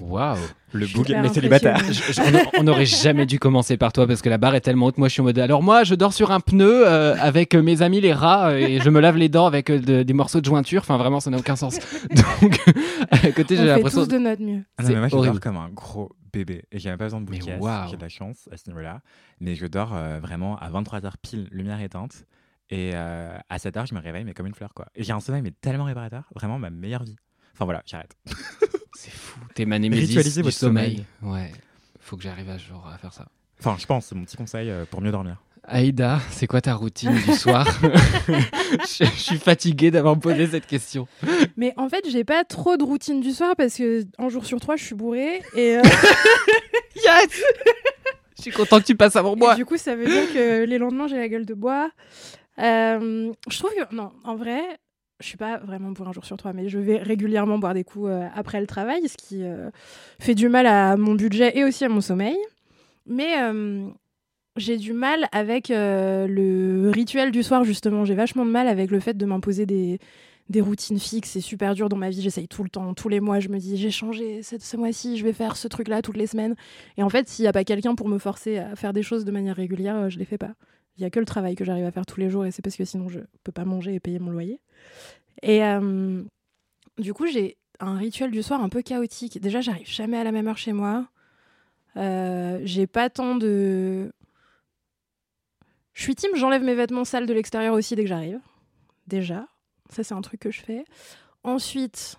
Waouh. 0.00 0.36
Le 0.72 0.86
hyper 0.86 1.22
mais 1.22 1.28
célibataire. 1.30 1.76
impressionnée. 1.76 2.28
Je- 2.38 2.38
je- 2.52 2.60
on- 2.60 2.62
n'aurait 2.62 2.84
jamais 2.84 3.24
dû 3.24 3.38
commencer 3.38 3.76
par 3.78 3.92
toi 3.94 4.06
parce 4.06 4.20
que 4.20 4.28
la 4.28 4.36
barre 4.36 4.54
est 4.54 4.60
tellement 4.60 4.86
haute. 4.86 4.98
Moi, 4.98 5.08
je 5.08 5.14
suis 5.14 5.22
en 5.22 5.24
mode. 5.24 5.38
Alors, 5.38 5.62
moi, 5.62 5.82
je 5.84 5.94
dors 5.94 6.12
sur 6.12 6.30
un 6.30 6.40
pneu 6.40 6.86
euh, 6.86 7.16
avec 7.18 7.54
mes 7.54 7.80
amis 7.80 8.00
les 8.02 8.12
rats 8.12 8.50
euh, 8.50 8.58
et 8.58 8.78
je 8.80 8.90
me 8.90 9.00
lave 9.00 9.16
les 9.16 9.30
dents 9.30 9.46
avec 9.46 9.70
de- 9.72 10.02
des 10.02 10.12
morceaux 10.12 10.40
de 10.40 10.44
jointure. 10.44 10.82
Enfin, 10.82 10.98
vraiment, 10.98 11.18
ça 11.20 11.30
n'a 11.30 11.38
aucun 11.38 11.56
sens. 11.56 11.78
Donc, 12.42 12.60
à 13.10 13.18
côté, 13.32 13.54
On 13.54 13.56
j'ai 13.56 13.56
fait 13.56 13.64
l'impression. 13.64 14.02
tous 14.02 14.08
de 14.08 14.18
notre 14.18 14.42
mieux. 14.42 14.62
Ah 14.76 14.82
non, 14.82 14.88
mais 14.90 14.96
moi, 14.96 15.08
je 15.08 15.16
horrible. 15.16 15.32
dors 15.34 15.40
comme 15.42 15.56
un 15.56 15.70
gros 15.70 16.12
bébé. 16.32 16.64
Et 16.70 16.78
j'ai 16.78 16.90
même 16.90 16.98
pas 16.98 17.04
besoin 17.06 17.22
de 17.22 17.30
Mais 17.30 17.38
bouquet. 17.38 17.56
waouh. 17.58 17.88
J'ai 17.90 17.96
de 17.96 18.02
la 18.02 18.08
chance 18.10 18.48
à 18.52 18.56
ce 18.58 18.68
niveau-là. 18.68 19.00
Mais 19.40 19.54
je 19.54 19.66
dors 19.66 19.94
euh, 19.94 20.20
vraiment 20.20 20.58
à 20.58 20.68
23h 20.70 21.12
pile, 21.22 21.48
lumière 21.50 21.80
éteinte. 21.80 22.24
Et 22.70 22.90
euh, 22.94 23.36
à 23.48 23.56
7h, 23.56 23.88
je 23.88 23.94
me 23.94 24.00
réveille, 24.00 24.24
mais 24.24 24.34
comme 24.34 24.46
une 24.46 24.54
fleur, 24.54 24.74
quoi. 24.74 24.86
Et 24.94 25.02
j'ai 25.02 25.12
un 25.12 25.20
sommeil, 25.20 25.42
mais 25.42 25.52
tellement 25.52 25.84
réparateur. 25.84 26.24
Vraiment 26.34 26.58
ma 26.58 26.70
meilleure 26.70 27.02
vie. 27.04 27.16
Enfin 27.54 27.64
voilà, 27.64 27.82
j'arrête. 27.86 28.14
C'est 28.94 29.10
fou. 29.10 29.40
T'es 29.54 29.64
ma 29.64 29.78
némésis 29.78 30.08
Ritualisez 30.08 30.40
du 30.42 30.44
votre 30.44 30.56
sommeil. 30.56 31.04
Ouais. 31.22 31.52
Faut 32.00 32.16
que 32.16 32.22
j'arrive 32.22 32.50
à, 32.50 32.58
jour 32.58 32.86
à 32.86 32.98
faire 32.98 33.12
ça. 33.12 33.26
Enfin, 33.60 33.76
je 33.78 33.86
pense, 33.86 34.06
c'est 34.06 34.14
mon 34.14 34.24
petit 34.24 34.36
conseil 34.36 34.70
euh, 34.70 34.84
pour 34.88 35.00
mieux 35.00 35.10
dormir. 35.10 35.42
Aïda, 35.64 36.20
c'est 36.30 36.46
quoi 36.46 36.60
ta 36.60 36.74
routine 36.74 37.12
du 37.12 37.32
soir 37.34 37.66
je, 38.28 39.04
je 39.04 39.20
suis 39.20 39.36
fatigué 39.36 39.90
d'avoir 39.90 40.18
posé 40.18 40.46
cette 40.46 40.66
question. 40.66 41.06
Mais 41.56 41.74
en 41.76 41.88
fait, 41.88 42.08
j'ai 42.08 42.24
pas 42.24 42.44
trop 42.44 42.76
de 42.76 42.84
routine 42.84 43.20
du 43.20 43.32
soir 43.32 43.54
parce 43.56 43.74
que 43.74 44.04
un 44.18 44.28
jour 44.28 44.46
sur 44.46 44.60
trois, 44.60 44.76
je 44.76 44.84
suis 44.84 44.94
bourrée 44.94 45.42
et, 45.54 45.76
euh, 45.76 45.82
Yes 46.96 47.42
Je 48.36 48.42
suis 48.42 48.50
content 48.50 48.80
que 48.80 48.86
tu 48.86 48.96
passes 48.96 49.16
avant 49.16 49.34
et 49.34 49.38
moi. 49.38 49.54
du 49.56 49.66
coup, 49.66 49.76
ça 49.76 49.94
veut 49.94 50.06
dire 50.06 50.32
que 50.32 50.64
les 50.64 50.78
lendemains, 50.78 51.08
j'ai 51.08 51.18
la 51.18 51.28
gueule 51.28 51.46
de 51.46 51.54
bois. 51.54 51.90
Euh, 52.58 53.32
je 53.48 53.58
trouve 53.58 53.70
que 53.70 53.94
non, 53.94 54.10
en 54.24 54.36
vrai, 54.36 54.60
je 55.20 55.26
suis 55.26 55.36
pas 55.36 55.58
vraiment 55.58 55.90
bourrée 55.90 56.10
un 56.10 56.12
jour 56.12 56.24
sur 56.24 56.36
trois, 56.36 56.52
mais 56.52 56.68
je 56.68 56.78
vais 56.78 56.98
régulièrement 56.98 57.58
boire 57.58 57.74
des 57.74 57.84
coups 57.84 58.08
euh, 58.10 58.26
après 58.34 58.60
le 58.60 58.66
travail, 58.66 59.08
ce 59.08 59.16
qui 59.16 59.44
euh, 59.44 59.70
fait 60.20 60.34
du 60.34 60.48
mal 60.48 60.66
à 60.66 60.96
mon 60.96 61.14
budget 61.14 61.56
et 61.56 61.64
aussi 61.64 61.84
à 61.84 61.88
mon 61.88 62.00
sommeil. 62.00 62.36
Mais 63.06 63.36
j'ai 64.56 64.76
du 64.76 64.92
mal 64.92 65.28
avec 65.32 65.68
le 65.70 66.90
rituel 66.92 67.30
du 67.30 67.42
soir, 67.42 67.64
justement. 67.64 68.04
J'ai 68.04 68.14
vachement 68.14 68.44
de 68.44 68.50
mal 68.50 68.68
avec 68.68 68.90
le 68.90 69.00
fait 69.00 69.16
de 69.16 69.24
m'imposer 69.24 69.64
des, 69.64 69.98
routines 70.60 70.98
fixes. 70.98 71.30
C'est 71.30 71.40
super 71.40 71.74
dur 71.74 71.88
dans 71.88 71.96
ma 71.96 72.10
vie. 72.10 72.20
J'essaye 72.20 72.48
tout 72.48 72.62
le 72.62 72.68
temps, 72.68 72.92
tous 72.92 73.08
les 73.08 73.20
mois. 73.20 73.40
Je 73.40 73.48
me 73.48 73.58
dis, 73.58 73.78
j'ai 73.78 73.90
changé 73.90 74.42
cette- 74.42 74.62
ce 74.62 74.76
mois-ci, 74.76 75.16
je 75.16 75.24
vais 75.24 75.32
faire 75.32 75.56
ce 75.56 75.68
truc-là 75.68 76.02
toutes 76.02 76.18
les 76.18 76.26
semaines. 76.26 76.54
Et 76.98 77.02
en 77.02 77.08
fait, 77.08 77.30
s'il 77.30 77.44
n'y 77.44 77.48
a 77.48 77.52
pas 77.52 77.64
quelqu'un 77.64 77.94
pour 77.94 78.08
me 78.08 78.18
forcer 78.18 78.58
à 78.58 78.76
faire 78.76 78.92
des 78.92 79.02
choses 79.02 79.24
de 79.24 79.30
manière 79.30 79.56
régulière, 79.56 80.10
je 80.10 80.18
les 80.18 80.26
fais 80.26 80.38
pas. 80.38 80.52
Il 80.98 81.02
y 81.02 81.04
a 81.04 81.10
que 81.10 81.20
le 81.20 81.26
travail 81.26 81.54
que 81.54 81.64
j'arrive 81.64 81.84
à 81.84 81.92
faire 81.92 82.06
tous 82.06 82.18
les 82.18 82.28
jours 82.28 82.44
et 82.44 82.50
c'est 82.50 82.60
parce 82.60 82.76
que 82.76 82.84
sinon 82.84 83.08
je 83.08 83.20
peux 83.44 83.52
pas 83.52 83.64
manger 83.64 83.94
et 83.94 84.00
payer 84.00 84.18
mon 84.18 84.32
loyer. 84.32 84.60
Et 85.42 85.64
euh, 85.64 86.22
du 86.98 87.14
coup, 87.14 87.26
j'ai 87.26 87.56
un 87.80 87.96
rituel 87.96 88.32
du 88.32 88.42
soir 88.42 88.60
un 88.60 88.68
peu 88.68 88.82
chaotique. 88.82 89.40
Déjà, 89.40 89.60
j'arrive 89.60 89.88
jamais 89.88 90.18
à 90.18 90.24
la 90.24 90.32
même 90.32 90.48
heure 90.48 90.58
chez 90.58 90.72
moi. 90.72 91.08
Euh, 91.96 92.60
j'ai 92.64 92.86
pas 92.86 93.10
tant 93.10 93.36
de. 93.36 94.12
Je 95.94 96.02
suis 96.02 96.14
team, 96.14 96.30
j'enlève 96.34 96.62
mes 96.62 96.74
vêtements 96.74 97.04
sales 97.04 97.26
de 97.26 97.32
l'extérieur 97.32 97.74
aussi 97.74 97.96
dès 97.96 98.02
que 98.02 98.08
j'arrive. 98.08 98.40
Déjà. 99.06 99.46
Ça, 99.90 100.04
c'est 100.04 100.14
un 100.14 100.20
truc 100.20 100.40
que 100.40 100.50
je 100.50 100.60
fais. 100.60 100.84
Ensuite, 101.44 102.16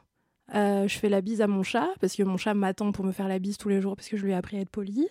euh, 0.56 0.88
je 0.88 0.98
fais 0.98 1.10
la 1.10 1.22
bise 1.22 1.42
à 1.42 1.48
mon 1.48 1.64
chat, 1.64 1.90
parce 2.02 2.16
que 2.16 2.24
mon 2.24 2.38
chat 2.38 2.54
m'attend 2.54 2.92
pour 2.92 3.06
me 3.06 3.12
faire 3.12 3.28
la 3.28 3.40
bise 3.40 3.58
tous 3.58 3.70
les 3.70 3.82
jours, 3.82 3.96
parce 3.96 4.10
que 4.10 4.18
je 4.18 4.24
lui 4.24 4.32
ai 4.32 4.36
appris 4.36 4.58
à 4.58 4.62
être 4.62 4.70
poli. 4.70 5.08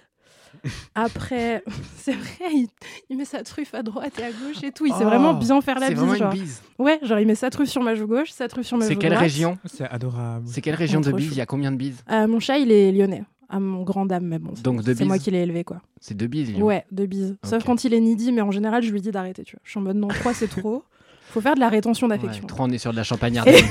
Après, 0.95 1.63
c'est 1.97 2.13
vrai, 2.13 2.29
il, 2.53 2.69
il 3.11 3.17
met 3.17 3.25
sa 3.25 3.43
truffe 3.43 3.75
à 3.75 3.83
droite 3.83 4.19
et 4.19 4.25
à 4.25 4.31
gauche 4.31 4.63
et 4.63 4.73
tout. 4.73 4.87
Il 4.87 4.93
sait 4.93 4.99
Oh, 5.03 5.09
vraiment 5.09 5.35
bien 5.35 5.61
faire 5.61 5.79
la 5.79 5.89
C'est 5.89 5.95
bise. 5.95 5.99
vraiment 6.03 6.15
une 6.15 6.19
genre. 6.21 6.33
bise. 6.33 6.63
Ouais, 6.79 6.99
genre 7.03 7.19
il 7.21 7.27
met 7.27 7.35
sa 7.35 7.51
truffe 7.51 7.69
sur 7.69 7.83
ma 7.83 7.95
joue 7.95 8.07
gauche, 8.07 8.31
sa 8.31 8.49
truffe 8.49 8.67
sur 8.67 8.77
ma 8.77 8.85
joue 8.85 8.89
C'est 8.89 8.95
droite. 8.95 9.11
quelle 9.11 9.19
région 9.19 9.59
C'est 9.65 9.85
adorable. 9.89 10.47
C'est 10.49 10.61
quelle 10.61 10.75
région 10.75 11.01
de 11.01 11.13
bise. 11.13 11.31
Il 11.33 11.39
y 11.39 11.41
a 11.41 11.47
combien 11.47 11.71
de 11.73 11.77
bises 11.77 12.03
Euh, 12.11 12.27
Mon 12.27 12.41
chat, 12.41 12.59
il 12.59 12.73
est 12.73 12.91
lyonnais, 12.93 13.25
à 13.49 13.61
mon 13.61 13.83
grand 13.83 14.07
dame, 14.07 14.25
mais 14.25 14.39
bon, 14.39 14.53
c'est- 14.55 14.63
Donc, 14.63 14.83
deux 14.83 14.95
c'est 14.95 15.05
moi 15.05 15.19
qui 15.19 15.31
l'ai 15.31 15.43
élevé, 15.43 15.65
quoi. 15.65 15.81
C'est 16.01 16.15
deux 16.17 16.27
bises. 16.27 16.51
Lyon. 16.53 16.67
Ouais, 16.67 16.85
deux 16.91 17.07
bises. 17.07 17.37
Sauf 17.45 17.65
quand 17.65 17.85
il 17.85 17.95
est 17.95 18.01
needy, 18.01 18.33
mais 18.33 18.41
en 18.43 18.51
général, 18.51 18.83
je 18.83 18.91
lui 18.91 19.01
dis 19.01 19.11
d'arrêter, 19.11 19.45
tu 19.45 19.55
vois. 19.57 19.61
Je 19.65 19.71
suis 19.71 19.79
en 19.79 19.83
mode 19.83 19.97
non, 19.97 20.09
trois, 20.09 20.35
c'est 20.35 20.49
trop. 20.49 20.83
Faut 21.31 21.43
faire 21.43 21.55
de 21.57 21.61
la 21.61 21.69
rétention 21.69 22.09
Ouais, 22.09 22.17
d'affection. 22.17 22.47
Trois, 22.47 22.65
on 22.67 22.71
est 22.71 22.79
sur 22.79 22.91
de 22.91 22.97
la 22.97 23.03
champagne 23.05 23.39
Et- 23.47 23.63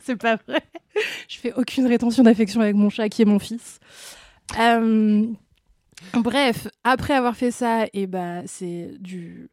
c'est 0.00 0.14
pas 0.16 0.36
vrai. 0.46 0.60
Je 1.28 1.38
fais 1.38 1.52
aucune 1.54 1.86
rétention 1.88 2.22
d'affection 2.22 2.60
avec 2.60 2.76
mon 2.76 2.88
chat 2.88 3.08
qui 3.08 3.22
est 3.22 3.24
mon 3.24 3.40
fils. 3.40 3.80
Euh, 4.60 5.26
Bref, 6.14 6.68
après 6.84 7.14
avoir 7.14 7.36
fait 7.36 7.50
ça, 7.50 7.86
et 7.92 8.06
bah 8.06 8.42
c'est 8.46 8.90
du. 8.98 9.48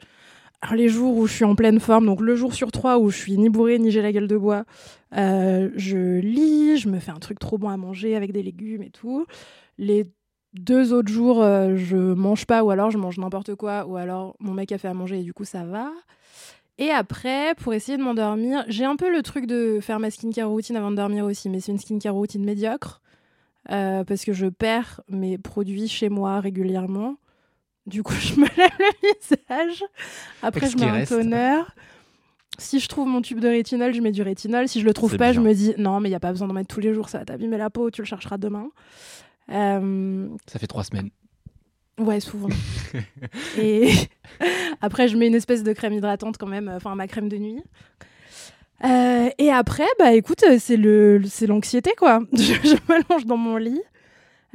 Alors, 0.62 0.76
les 0.76 0.90
jours 0.90 1.16
où 1.16 1.26
je 1.26 1.34
suis 1.34 1.46
en 1.46 1.56
pleine 1.56 1.80
forme, 1.80 2.06
donc 2.06 2.20
le 2.20 2.36
jour 2.36 2.54
sur 2.54 2.72
trois 2.72 3.00
où 3.00 3.10
je 3.10 3.18
suis 3.18 3.38
ni 3.38 3.50
bourrée 3.50 3.80
ni 3.80 3.92
j'ai 3.92 4.02
la 4.02 4.12
gueule 4.12 4.28
de 4.28 4.38
bois, 4.38 4.66
euh, 5.16 5.70
je 5.76 6.20
lis, 6.20 6.78
je 6.78 6.90
me 6.90 7.00
fais 7.00 7.12
un 7.12 7.20
truc 7.20 7.40
trop 7.40 7.58
bon 7.58 7.70
à 7.70 7.78
manger 7.78 8.16
avec 8.16 8.34
des 8.34 8.44
légumes 8.44 8.84
et 8.84 8.90
tout. 8.90 9.26
Les 9.78 10.12
deux 10.54 10.92
autres 10.92 11.12
jours, 11.12 11.42
euh, 11.42 11.76
je 11.78 11.96
mange 11.96 12.46
pas 12.46 12.64
ou 12.64 12.72
alors 12.72 12.92
je 12.92 12.98
mange 12.98 13.18
n'importe 13.18 13.56
quoi 13.56 13.86
ou 13.86 13.96
alors 13.96 14.36
mon 14.40 14.54
mec 14.54 14.72
a 14.72 14.78
fait 14.78 14.88
à 14.90 14.94
manger 14.94 15.20
et 15.20 15.24
du 15.24 15.34
coup 15.34 15.46
ça 15.46 15.64
va. 15.64 15.92
Et 16.78 16.92
après, 16.92 17.56
pour 17.56 17.74
essayer 17.74 17.98
de 17.98 18.04
m'endormir, 18.04 18.64
j'ai 18.68 18.86
un 18.86 18.96
peu 18.96 19.12
le 19.12 19.22
truc 19.22 19.46
de 19.46 19.80
faire 19.82 20.00
ma 20.00 20.12
skincare 20.12 20.50
routine 20.50 20.78
avant 20.78 20.92
de 20.92 20.96
dormir 20.96 21.26
aussi, 21.26 21.50
mais 21.50 21.60
c'est 21.60 21.72
une 21.72 21.80
skincare 21.80 22.14
routine 22.14 22.44
médiocre 22.44 23.02
euh, 23.72 24.04
parce 24.04 24.24
que 24.26 24.34
je 24.34 24.48
perds 24.48 25.02
mes 25.10 25.38
produits 25.38 25.88
chez 25.88 26.10
moi 26.10 26.40
régulièrement. 26.40 27.16
Du 27.86 28.04
coup, 28.04 28.14
je 28.20 28.36
me 28.36 28.46
lave 28.58 28.72
le 28.80 29.14
visage. 29.20 29.84
Après, 30.42 30.66
Avec 30.66 30.78
je 30.78 30.84
mets 30.84 30.90
un 30.90 30.94
reste. 30.94 31.12
toner. 31.12 31.62
Si 32.58 32.80
je 32.80 32.88
trouve 32.90 33.08
mon 33.08 33.22
tube 33.22 33.40
de 33.40 33.48
rétinol, 33.48 33.94
je 33.94 34.02
mets 34.02 34.12
du 34.12 34.22
rétinol. 34.22 34.68
Si 34.68 34.82
je 34.82 34.86
le 34.86 34.94
trouve 34.94 35.16
pas, 35.18 35.32
je 35.32 35.40
me 35.40 35.54
dis 35.54 35.74
non, 35.78 36.00
mais 36.02 36.10
il 36.10 36.12
y 36.12 36.16
a 36.16 36.20
pas 36.20 36.32
besoin 36.32 36.48
d'en 36.48 36.54
mettre 36.54 36.74
tous 36.74 36.82
les 36.82 36.94
jours, 36.94 37.08
ça 37.10 37.20
va 37.20 37.26
t'abîmer 37.26 37.58
la 37.58 37.70
peau, 37.70 37.90
tu 37.90 38.02
le 38.02 38.06
chercheras 38.06 38.38
demain. 38.38 38.70
Euh, 39.52 40.28
Ça 40.46 40.60
fait 40.60 40.68
trois 40.68 40.84
semaines. 40.84 41.10
Ouais, 41.98 42.20
souvent. 42.20 42.50
et 43.58 43.92
après, 44.82 45.08
je 45.08 45.16
mets 45.18 45.28
une 45.28 45.36
espèce 45.36 45.64
de 45.64 45.72
crème 45.74 45.94
hydratante 45.94 46.38
quand 46.38 46.48
même, 46.48 46.70
enfin 46.76 46.96
ma 46.96 47.08
crème 47.08 47.30
de 47.30 47.38
nuit. 47.38 47.64
Euh, 48.86 49.30
et 49.38 49.52
après, 49.52 49.88
bah 50.00 50.14
écoute, 50.14 50.44
c'est 50.60 50.78
le, 50.78 51.22
c'est 51.28 51.48
l'anxiété 51.48 51.92
quoi. 51.98 52.22
Je, 52.34 52.54
je 52.54 52.76
m'allonge 52.88 53.26
dans 53.26 53.38
mon 53.38 53.58
lit. 53.58 53.82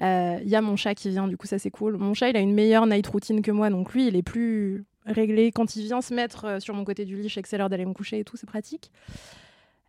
Euh, 0.03 0.39
Il 0.43 0.49
y 0.49 0.57
a 0.57 0.61
mon 0.63 0.77
chat 0.77 0.95
qui 0.95 1.11
vient, 1.11 1.29
du 1.29 1.37
coup 1.37 1.47
ça 1.47 1.59
c'est 1.59 1.71
cool. 1.71 1.97
Mon 1.99 2.15
chat, 2.15 2.31
il 2.31 2.37
a 2.37 2.41
une 2.41 2.55
meilleure 2.55 2.87
night 2.87 3.07
routine 3.07 3.43
que 3.43 3.51
moi, 3.51 3.71
donc 3.71 3.93
lui, 3.95 4.09
il 4.09 4.17
est 4.17 4.23
plus 4.23 4.85
réglé. 5.07 5.53
Quand 5.53 5.77
il 5.77 5.83
vient 5.85 6.01
se 6.01 6.15
mettre 6.15 6.45
euh, 6.47 6.61
sur 6.61 6.75
mon 6.75 6.85
côté 6.85 7.05
du 7.05 7.17
lit, 7.17 7.29
je 7.29 7.35
sais 7.35 7.43
que 7.43 7.49
c'est 7.49 7.59
l'heure 7.59 7.69
d'aller 7.71 7.87
me 7.87 7.93
coucher 7.93 8.19
et 8.19 8.25
tout, 8.25 8.37
c'est 8.37 8.47
pratique. 8.47 8.91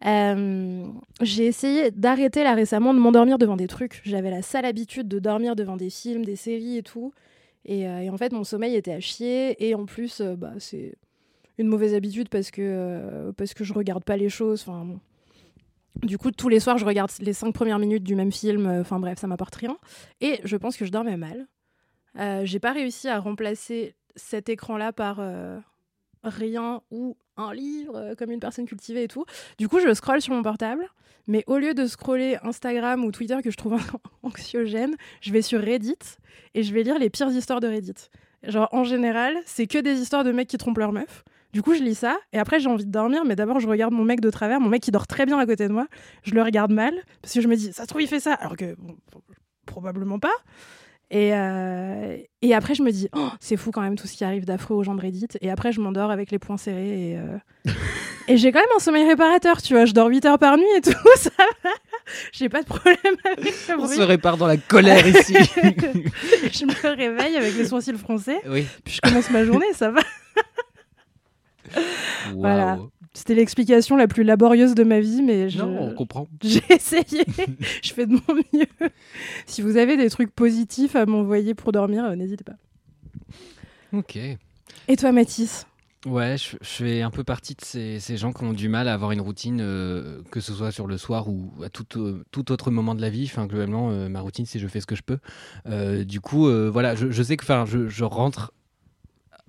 Euh, 0.05 0.85
j'ai 1.21 1.45
essayé 1.45 1.89
d'arrêter 1.89 2.43
là 2.43 2.53
récemment 2.53 2.93
de 2.93 2.99
m'endormir 2.99 3.37
devant 3.37 3.55
des 3.55 3.67
trucs. 3.67 4.01
J'avais 4.03 4.29
la 4.29 4.41
sale 4.41 4.65
habitude 4.65 5.07
de 5.07 5.19
dormir 5.19 5.55
devant 5.55 5.77
des 5.77 5.89
films, 5.89 6.25
des 6.25 6.35
séries 6.35 6.77
et 6.77 6.83
tout. 6.83 7.13
Et, 7.65 7.87
euh, 7.87 8.11
en 8.11 8.17
fait, 8.17 8.31
mon 8.31 8.43
sommeil 8.43 8.75
était 8.75 8.91
à 8.93 8.99
chier. 8.99 9.55
Et 9.65 9.73
en 9.73 9.85
plus, 9.85 10.21
euh, 10.21 10.35
bah, 10.35 10.51
c'est 10.59 10.93
une 11.57 11.67
mauvaise 11.67 11.93
habitude 11.93 12.29
parce 12.29 12.51
que, 12.51 12.61
euh, 12.61 13.31
parce 13.33 13.53
que 13.53 13.63
je 13.63 13.73
regarde 13.73 14.03
pas 14.03 14.17
les 14.17 14.29
choses. 14.29 14.61
Enfin. 14.67 14.99
Du 16.03 16.17
coup, 16.17 16.31
tous 16.31 16.49
les 16.49 16.59
soirs, 16.59 16.77
je 16.77 16.85
regarde 16.85 17.09
les 17.19 17.31
cinq 17.33 17.53
premières 17.53 17.79
minutes 17.79 18.03
du 18.03 18.15
même 18.15 18.31
film. 18.31 18.65
euh, 18.67 18.81
Enfin 18.81 18.99
bref, 18.99 19.17
ça 19.19 19.27
m'apporte 19.27 19.55
rien. 19.55 19.77
Et 20.21 20.39
je 20.43 20.57
pense 20.57 20.75
que 20.75 20.85
je 20.85 20.91
dormais 20.91 21.15
mal. 21.17 21.47
Euh, 22.19 22.41
J'ai 22.45 22.59
pas 22.59 22.73
réussi 22.73 23.07
à 23.07 23.19
remplacer 23.19 23.95
cet 24.15 24.49
écran-là 24.49 24.91
par 24.93 25.17
euh, 25.19 25.57
rien 26.23 26.81
ou 26.91 27.15
un 27.37 27.53
livre, 27.53 27.95
euh, 27.95 28.15
comme 28.15 28.31
une 28.31 28.39
personne 28.39 28.65
cultivée 28.65 29.03
et 29.03 29.07
tout. 29.07 29.25
Du 29.57 29.67
coup, 29.69 29.79
je 29.79 29.93
scrolle 29.93 30.21
sur 30.21 30.33
mon 30.33 30.43
portable. 30.43 30.85
Mais 31.27 31.43
au 31.47 31.57
lieu 31.57 31.73
de 31.73 31.87
scroller 31.87 32.37
Instagram 32.43 33.03
ou 33.03 33.11
Twitter 33.11 33.37
que 33.43 33.49
je 33.49 33.57
trouve 33.57 33.81
anxiogène, 34.23 34.95
je 35.21 35.31
vais 35.31 35.41
sur 35.41 35.59
Reddit 35.59 35.97
et 36.53 36.61
je 36.61 36.71
vais 36.73 36.83
lire 36.83 36.99
les 36.99 37.09
pires 37.09 37.29
histoires 37.31 37.61
de 37.61 37.67
Reddit. 37.67 38.09
Genre, 38.43 38.69
en 38.71 38.83
général, 38.83 39.35
c'est 39.45 39.65
que 39.65 39.79
des 39.79 39.99
histoires 40.01 40.23
de 40.23 40.31
mecs 40.31 40.47
qui 40.47 40.57
trompent 40.57 40.77
leur 40.77 40.91
meuf. 40.91 41.23
Du 41.55 41.61
coup, 41.61 41.73
je 41.73 41.81
lis 41.81 41.95
ça 41.95 42.17
et 42.33 42.37
après, 42.37 42.59
j'ai 42.59 42.67
envie 42.67 42.85
de 42.85 42.91
dormir, 42.91 43.23
mais 43.23 43.37
d'abord, 43.37 43.61
je 43.61 43.67
regarde 43.69 43.93
mon 43.93 44.03
mec 44.03 44.19
de 44.19 44.29
travers, 44.29 44.59
mon 44.59 44.67
mec 44.67 44.83
qui 44.83 44.91
dort 44.91 45.07
très 45.07 45.25
bien 45.25 45.39
à 45.39 45.45
côté 45.45 45.69
de 45.69 45.71
moi. 45.71 45.87
Je 46.23 46.35
le 46.35 46.41
regarde 46.41 46.73
mal 46.73 46.93
parce 47.21 47.33
que 47.33 47.39
je 47.39 47.47
me 47.47 47.55
dis, 47.55 47.71
ça 47.71 47.83
se 47.83 47.87
trouve, 47.87 48.01
il 48.01 48.09
fait 48.09 48.19
ça, 48.19 48.33
alors 48.33 48.57
que 48.57 48.75
bon, 48.77 48.97
probablement 49.65 50.19
pas. 50.19 50.33
Et, 51.11 51.33
euh, 51.33 52.17
et 52.41 52.53
après, 52.53 52.75
je 52.75 52.83
me 52.83 52.91
dis, 52.91 53.07
oh, 53.15 53.29
c'est 53.39 53.55
fou 53.55 53.71
quand 53.71 53.79
même 53.79 53.95
tout 53.97 54.05
ce 54.05 54.17
qui 54.17 54.25
arrive 54.25 54.43
d'affreux 54.43 54.75
aux 54.75 54.83
gens 54.83 54.95
de 54.95 55.01
Reddit. 55.01 55.29
Et 55.39 55.49
après, 55.49 55.71
je 55.71 55.79
m'endors 55.79 56.11
avec 56.11 56.29
les 56.29 56.39
poings 56.39 56.57
serrés. 56.57 57.11
Et, 57.11 57.17
euh, 57.17 57.71
et 58.27 58.35
j'ai 58.35 58.51
quand 58.51 58.59
même 58.59 58.75
un 58.75 58.79
sommeil 58.79 59.07
réparateur, 59.07 59.61
tu 59.61 59.75
vois. 59.75 59.85
Je 59.85 59.93
dors 59.93 60.09
8 60.09 60.25
heures 60.25 60.39
par 60.39 60.57
nuit 60.57 60.67
et 60.75 60.81
tout, 60.81 60.91
ça 61.15 61.29
va. 61.63 61.69
J'ai 62.33 62.49
pas 62.49 62.63
de 62.63 62.67
problème 62.67 62.97
avec 63.23 63.45
le 63.45 63.75
On 63.75 63.85
bruit. 63.85 63.95
se 63.95 64.01
répare 64.01 64.35
dans 64.35 64.47
la 64.47 64.57
colère 64.57 65.07
ici. 65.07 65.35
je 65.35 66.65
me 66.65 66.95
réveille 66.97 67.37
avec 67.37 67.55
les 67.55 67.65
sourcils 67.65 67.97
froncés, 67.97 68.39
oui. 68.45 68.65
puis 68.83 68.95
je 68.95 68.99
commence 68.99 69.29
ma 69.29 69.45
journée, 69.45 69.71
ça 69.73 69.89
va. 69.89 70.01
Voilà. 72.35 72.79
C'était 73.13 73.35
l'explication 73.35 73.95
la 73.95 74.07
plus 74.07 74.23
laborieuse 74.23 74.75
de 74.75 74.83
ma 74.83 74.99
vie, 74.99 75.21
mais 75.21 75.49
je- 75.49 75.59
Non, 75.59 75.77
on 75.79 75.93
comprend. 75.93 76.27
j'ai 76.43 76.61
essayé. 76.69 77.23
je 77.81 77.93
fais 77.93 78.05
de 78.05 78.11
mon 78.13 78.35
mieux. 78.53 78.89
Si 79.45 79.61
vous 79.61 79.77
avez 79.77 79.95
des 79.95 80.09
trucs 80.09 80.31
positifs 80.35 80.95
à 80.97 81.05
m'envoyer 81.05 81.53
pour 81.53 81.71
dormir, 81.71 82.03
euh, 82.03 82.15
n'hésitez 82.15 82.43
pas. 82.43 82.55
Ok. 83.93 84.17
Et 84.17 84.95
toi, 84.97 85.11
Mathis? 85.11 85.65
Ouais, 86.05 86.35
je, 86.37 86.57
je 86.61 86.67
fais 86.83 87.01
un 87.01 87.09
peu 87.09 87.23
partie 87.23 87.55
de 87.55 87.61
ces, 87.63 87.99
ces 87.99 88.15
gens 88.17 88.31
qui 88.31 88.43
ont 88.43 88.53
du 88.53 88.69
mal 88.69 88.87
à 88.87 88.93
avoir 88.93 89.11
une 89.11 89.21
routine, 89.21 89.59
euh, 89.61 90.21
que 90.29 90.39
ce 90.39 90.53
soit 90.53 90.71
sur 90.71 90.85
le 90.85 90.97
soir 90.99 91.27
ou 91.29 91.51
à 91.63 91.69
tout, 91.69 91.85
euh, 91.99 92.23
tout 92.31 92.51
autre 92.51 92.69
moment 92.69 92.93
de 92.93 93.01
la 93.01 93.09
vie. 93.09 93.23
Enfin, 93.25 93.47
globalement, 93.47 93.89
euh, 93.89 94.07
ma 94.07 94.21
routine, 94.21 94.45
c'est 94.45 94.59
je 94.59 94.67
fais 94.67 94.81
ce 94.81 94.85
que 94.85 94.95
je 94.95 95.01
peux. 95.01 95.17
Euh, 95.67 96.03
du 96.03 96.19
coup, 96.21 96.47
euh, 96.47 96.69
voilà, 96.69 96.93
je, 96.93 97.09
je 97.09 97.23
sais 97.23 97.37
que 97.37 97.43
enfin, 97.43 97.65
je, 97.65 97.87
je 97.87 98.03
rentre 98.03 98.51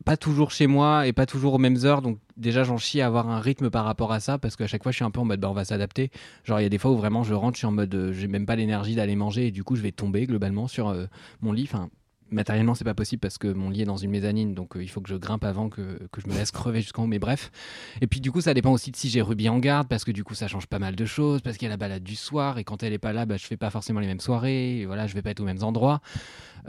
pas 0.06 0.16
toujours 0.16 0.52
chez 0.52 0.68
moi 0.68 1.08
et 1.08 1.12
pas 1.12 1.26
toujours 1.26 1.54
aux 1.54 1.58
mêmes 1.58 1.78
heures. 1.82 2.00
Donc, 2.00 2.18
déjà, 2.36 2.62
j'en 2.62 2.78
chie 2.78 3.00
à 3.00 3.06
avoir 3.08 3.28
un 3.28 3.40
rythme 3.40 3.70
par 3.70 3.84
rapport 3.84 4.12
à 4.12 4.20
ça 4.20 4.38
parce 4.38 4.54
qu'à 4.54 4.68
chaque 4.68 4.84
fois, 4.84 4.92
je 4.92 4.96
suis 4.96 5.04
un 5.04 5.10
peu 5.10 5.18
en 5.18 5.25
mode 5.25 5.40
bah, 5.40 5.50
on 5.50 5.52
va 5.52 5.64
s'adapter. 5.64 6.12
Genre, 6.44 6.60
il 6.60 6.62
y 6.62 6.66
a 6.66 6.68
des 6.68 6.78
fois 6.78 6.92
où 6.92 6.96
vraiment 6.96 7.25
je 7.25 7.34
rentre, 7.34 7.56
je 7.56 7.58
suis 7.58 7.66
en 7.66 7.72
mode 7.72 7.92
euh, 7.92 8.12
j'ai 8.12 8.28
même 8.28 8.46
pas 8.46 8.54
l'énergie 8.54 8.94
d'aller 8.94 9.16
manger 9.16 9.48
et 9.48 9.50
du 9.50 9.64
coup, 9.64 9.75
je 9.75 9.82
vais 9.82 9.90
tomber 9.90 10.26
globalement 10.26 10.68
sur 10.68 10.88
euh, 10.88 11.06
mon 11.40 11.50
lit. 11.50 11.64
Enfin, 11.64 11.90
matériellement, 12.30 12.75
c'est 12.75 12.85
pas 12.85 12.95
possible 12.95 13.21
parce 13.21 13.38
que 13.38 13.49
mon 13.49 13.71
lit 13.71 13.83
est 13.83 13.87
dans 13.87 13.97
une 13.97 14.11
mezzanine, 14.11 14.54
donc 14.54 14.76
euh, 14.76 14.83
il 14.83 14.88
faut 14.88 15.00
que 15.00 15.09
je 15.09 15.16
grimpe 15.16 15.45
avant 15.45 15.68
que, 15.68 15.99
que 16.11 16.21
je 16.21 16.28
me 16.28 16.35
laisse 16.35 16.50
crever 16.50 16.80
jusqu'en 16.80 17.04
haut. 17.04 17.06
Mais 17.06 17.18
bref. 17.18 17.50
Et 18.00 18.06
puis, 18.06 18.21
du 18.21 18.30
coup, 18.30 18.40
ça 18.40 18.54
dépend 18.54 18.73
aussi 18.73 18.90
de 18.90 18.97
si 18.97 19.09
j'ai 19.09 19.23
Ruby 19.23 19.49
en 19.49 19.59
garde 19.59 19.88
parce 19.88 20.04
que 20.04 20.11
du 20.11 20.25
coup, 20.25 20.35
ça 20.35 20.49
change 20.49 20.66
pas 20.66 20.78
mal 20.78 20.97
de 20.97 21.04
choses 21.04 21.40
parce 21.40 21.56
qu'il 21.56 21.66
y 21.66 21.68
a 21.68 21.71
la 21.71 21.76
balade 21.76 22.02
du 22.02 22.16
soir 22.16 22.59
et 22.59 22.64
quand 22.64 22.83
elle 22.83 22.92
est 22.92 22.99
pas 22.99 23.12
là, 23.12 23.26
bah, 23.26 23.37
je 23.37 23.47
fais 23.47 23.56
pas 23.56 23.71
forcément 23.71 24.00
les 24.00 24.06
mêmes 24.06 24.21
soirées. 24.21 24.80
Et 24.80 24.87
voilà, 24.87 25.06
je 25.06 25.14
vais 25.14 25.23
pas 25.23 25.30
être 25.30 25.40
aux 25.40 25.45
mêmes 25.45 25.62
endroits. 25.62 26.00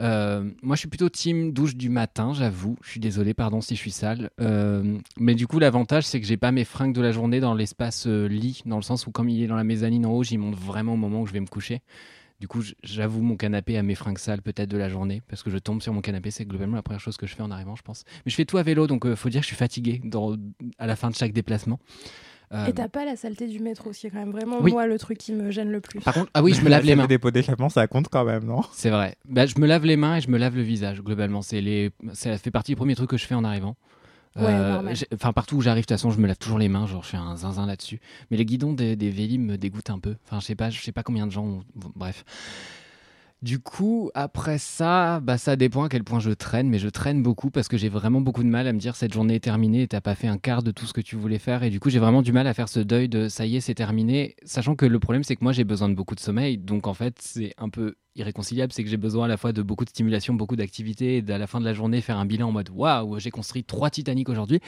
Euh, 0.00 0.48
moi, 0.62 0.76
je 0.76 0.80
suis 0.80 0.88
plutôt 0.88 1.08
team 1.08 1.52
douche 1.52 1.76
du 1.76 1.88
matin, 1.88 2.32
j'avoue. 2.32 2.76
Je 2.82 2.90
suis 2.90 3.00
désolé, 3.00 3.34
pardon 3.34 3.60
si 3.60 3.74
je 3.74 3.80
suis 3.80 3.90
sale. 3.90 4.30
Euh, 4.40 4.98
mais 5.18 5.34
du 5.34 5.46
coup, 5.46 5.58
l'avantage, 5.58 6.04
c'est 6.04 6.20
que 6.20 6.26
j'ai 6.26 6.36
pas 6.36 6.52
mes 6.52 6.64
fringues 6.64 6.94
de 6.94 7.02
la 7.02 7.10
journée 7.10 7.40
dans 7.40 7.54
l'espace 7.54 8.06
lit, 8.06 8.62
dans 8.64 8.76
le 8.76 8.82
sens 8.82 9.06
où, 9.06 9.10
comme 9.10 9.28
il 9.28 9.42
est 9.42 9.48
dans 9.48 9.56
la 9.56 9.64
mezzanine 9.64 10.06
en 10.06 10.12
haut, 10.12 10.22
j'y 10.22 10.38
monte 10.38 10.54
vraiment 10.54 10.94
au 10.94 10.96
moment 10.96 11.22
où 11.22 11.26
je 11.26 11.32
vais 11.32 11.40
me 11.40 11.46
coucher. 11.46 11.82
Du 12.40 12.46
coup, 12.46 12.62
j'avoue 12.84 13.20
mon 13.20 13.36
canapé 13.36 13.76
à 13.78 13.82
mes 13.82 13.96
fringues 13.96 14.18
sales 14.18 14.42
peut-être 14.42 14.68
de 14.68 14.76
la 14.76 14.88
journée, 14.88 15.22
parce 15.28 15.42
que 15.42 15.50
je 15.50 15.58
tombe 15.58 15.82
sur 15.82 15.92
mon 15.92 16.00
canapé, 16.00 16.30
c'est 16.30 16.44
globalement 16.44 16.76
la 16.76 16.82
première 16.82 17.00
chose 17.00 17.16
que 17.16 17.26
je 17.26 17.34
fais 17.34 17.42
en 17.42 17.50
arrivant, 17.50 17.74
je 17.74 17.82
pense. 17.82 18.04
Mais 18.24 18.30
je 18.30 18.36
fais 18.36 18.44
tout 18.44 18.58
à 18.58 18.62
vélo, 18.62 18.86
donc 18.86 19.06
euh, 19.06 19.16
faut 19.16 19.28
dire 19.28 19.40
que 19.40 19.44
je 19.44 19.48
suis 19.48 19.56
fatigué 19.56 20.00
dans- 20.04 20.36
à 20.78 20.86
la 20.86 20.94
fin 20.94 21.10
de 21.10 21.16
chaque 21.16 21.32
déplacement. 21.32 21.80
Euh, 22.52 22.66
Et 22.66 22.72
t'as 22.72 22.88
pas 22.88 23.04
la 23.04 23.16
saleté 23.16 23.48
du 23.48 23.58
métro, 23.58 23.92
ce 23.92 24.00
qui 24.00 24.06
est 24.06 24.10
quand 24.10 24.20
même 24.20 24.30
vraiment 24.30 24.60
Oui. 24.60 24.70
moi 24.72 24.86
le 24.86 24.98
truc 24.98 25.18
qui 25.18 25.32
me 25.32 25.50
gêne 25.50 25.70
le 25.70 25.80
plus. 25.80 26.00
par 26.00 26.14
contre, 26.14 26.30
ah 26.32 26.42
oui, 26.42 26.54
je 26.54 26.62
me 26.62 26.68
lave 26.70 26.84
les 26.84 26.94
mains. 26.94 27.06
Des 27.06 27.18
pots 27.18 27.30
d'échappement, 27.32 27.68
ça 27.68 27.86
compte 27.88 28.08
quand 28.08 28.24
même, 28.24 28.44
non? 28.44 28.62
C'est 28.72 28.90
vrai. 28.90 29.16
Bah, 29.28 29.44
je 29.46 29.58
me 29.58 29.66
lave 29.66 29.84
les 29.84 29.96
mains 29.96 30.16
et 30.16 30.20
je 30.20 30.30
me 30.30 30.38
lave 30.38 30.54
le 30.54 30.62
visage, 30.62 31.02
globalement. 31.02 31.42
C'est 31.42 31.60
les... 31.60 31.90
Ça 32.12 32.38
fait 32.38 32.50
partie 32.52 32.70
des 32.72 32.76
premiers 32.76 32.94
trucs 32.94 33.10
que 33.10 33.16
je 33.18 33.26
fais 33.26 33.34
en 33.34 33.42
arrivant. 33.44 33.76
Euh, 34.38 34.82
Ouais, 34.82 34.94
Enfin, 35.14 35.32
partout 35.32 35.56
où 35.56 35.60
j'arrive, 35.60 35.82
de 35.82 35.86
toute 35.86 35.96
façon, 35.96 36.10
je 36.10 36.18
me 36.20 36.26
lave 36.26 36.38
toujours 36.38 36.58
les 36.58 36.68
mains. 36.68 36.86
Genre, 36.86 37.02
je 37.02 37.08
fais 37.10 37.16
un 37.16 37.36
zinzin 37.36 37.66
là-dessus. 37.66 38.00
Mais 38.30 38.36
les 38.36 38.44
guidons 38.44 38.72
des, 38.72 38.96
des 38.96 39.10
Vélim 39.10 39.42
me 39.44 39.58
dégoûtent 39.58 39.90
un 39.90 39.98
peu. 39.98 40.16
Enfin, 40.26 40.40
je 40.40 40.46
sais 40.46 40.54
pas, 40.54 40.70
je 40.70 40.80
sais 40.80 40.92
pas 40.92 41.02
combien 41.02 41.26
de 41.26 41.32
gens. 41.32 41.44
ont- 41.44 41.64
Bref. 41.96 42.24
Du 43.40 43.60
coup, 43.60 44.10
après 44.16 44.58
ça, 44.58 45.20
bah, 45.20 45.38
ça 45.38 45.54
dépend 45.54 45.84
à 45.84 45.88
quel 45.88 46.02
point 46.02 46.18
je 46.18 46.30
traîne, 46.32 46.68
mais 46.68 46.80
je 46.80 46.88
traîne 46.88 47.22
beaucoup 47.22 47.50
parce 47.50 47.68
que 47.68 47.76
j'ai 47.76 47.88
vraiment 47.88 48.20
beaucoup 48.20 48.42
de 48.42 48.48
mal 48.48 48.66
à 48.66 48.72
me 48.72 48.80
dire 48.80 48.96
cette 48.96 49.12
journée 49.12 49.36
est 49.36 49.40
terminée 49.40 49.82
et 49.82 49.86
t'as 49.86 50.00
pas 50.00 50.16
fait 50.16 50.26
un 50.26 50.38
quart 50.38 50.64
de 50.64 50.72
tout 50.72 50.86
ce 50.86 50.92
que 50.92 51.00
tu 51.00 51.14
voulais 51.14 51.38
faire. 51.38 51.62
Et 51.62 51.70
du 51.70 51.78
coup, 51.78 51.88
j'ai 51.88 52.00
vraiment 52.00 52.22
du 52.22 52.32
mal 52.32 52.48
à 52.48 52.54
faire 52.54 52.68
ce 52.68 52.80
deuil 52.80 53.08
de 53.08 53.28
ça 53.28 53.46
y 53.46 53.54
est, 53.54 53.60
c'est 53.60 53.76
terminé. 53.76 54.34
Sachant 54.44 54.74
que 54.74 54.86
le 54.86 54.98
problème, 54.98 55.22
c'est 55.22 55.36
que 55.36 55.44
moi, 55.44 55.52
j'ai 55.52 55.62
besoin 55.62 55.88
de 55.88 55.94
beaucoup 55.94 56.16
de 56.16 56.20
sommeil. 56.20 56.58
Donc, 56.58 56.88
en 56.88 56.94
fait, 56.94 57.14
c'est 57.20 57.54
un 57.58 57.68
peu 57.68 57.94
irréconciliable, 58.18 58.72
c'est 58.72 58.84
que 58.84 58.90
j'ai 58.90 58.96
besoin 58.96 59.24
à 59.26 59.28
la 59.28 59.36
fois 59.36 59.52
de 59.52 59.62
beaucoup 59.62 59.84
de 59.84 59.90
stimulation, 59.90 60.34
beaucoup 60.34 60.56
d'activité, 60.56 61.24
et 61.26 61.32
à 61.32 61.38
la 61.38 61.46
fin 61.46 61.60
de 61.60 61.64
la 61.64 61.72
journée 61.72 62.00
faire 62.00 62.18
un 62.18 62.26
bilan 62.26 62.48
en 62.48 62.52
mode 62.52 62.70
waouh, 62.74 63.18
j'ai 63.18 63.30
construit 63.30 63.64
trois 63.64 63.90
Titanic 63.90 64.28
aujourd'hui, 64.28 64.60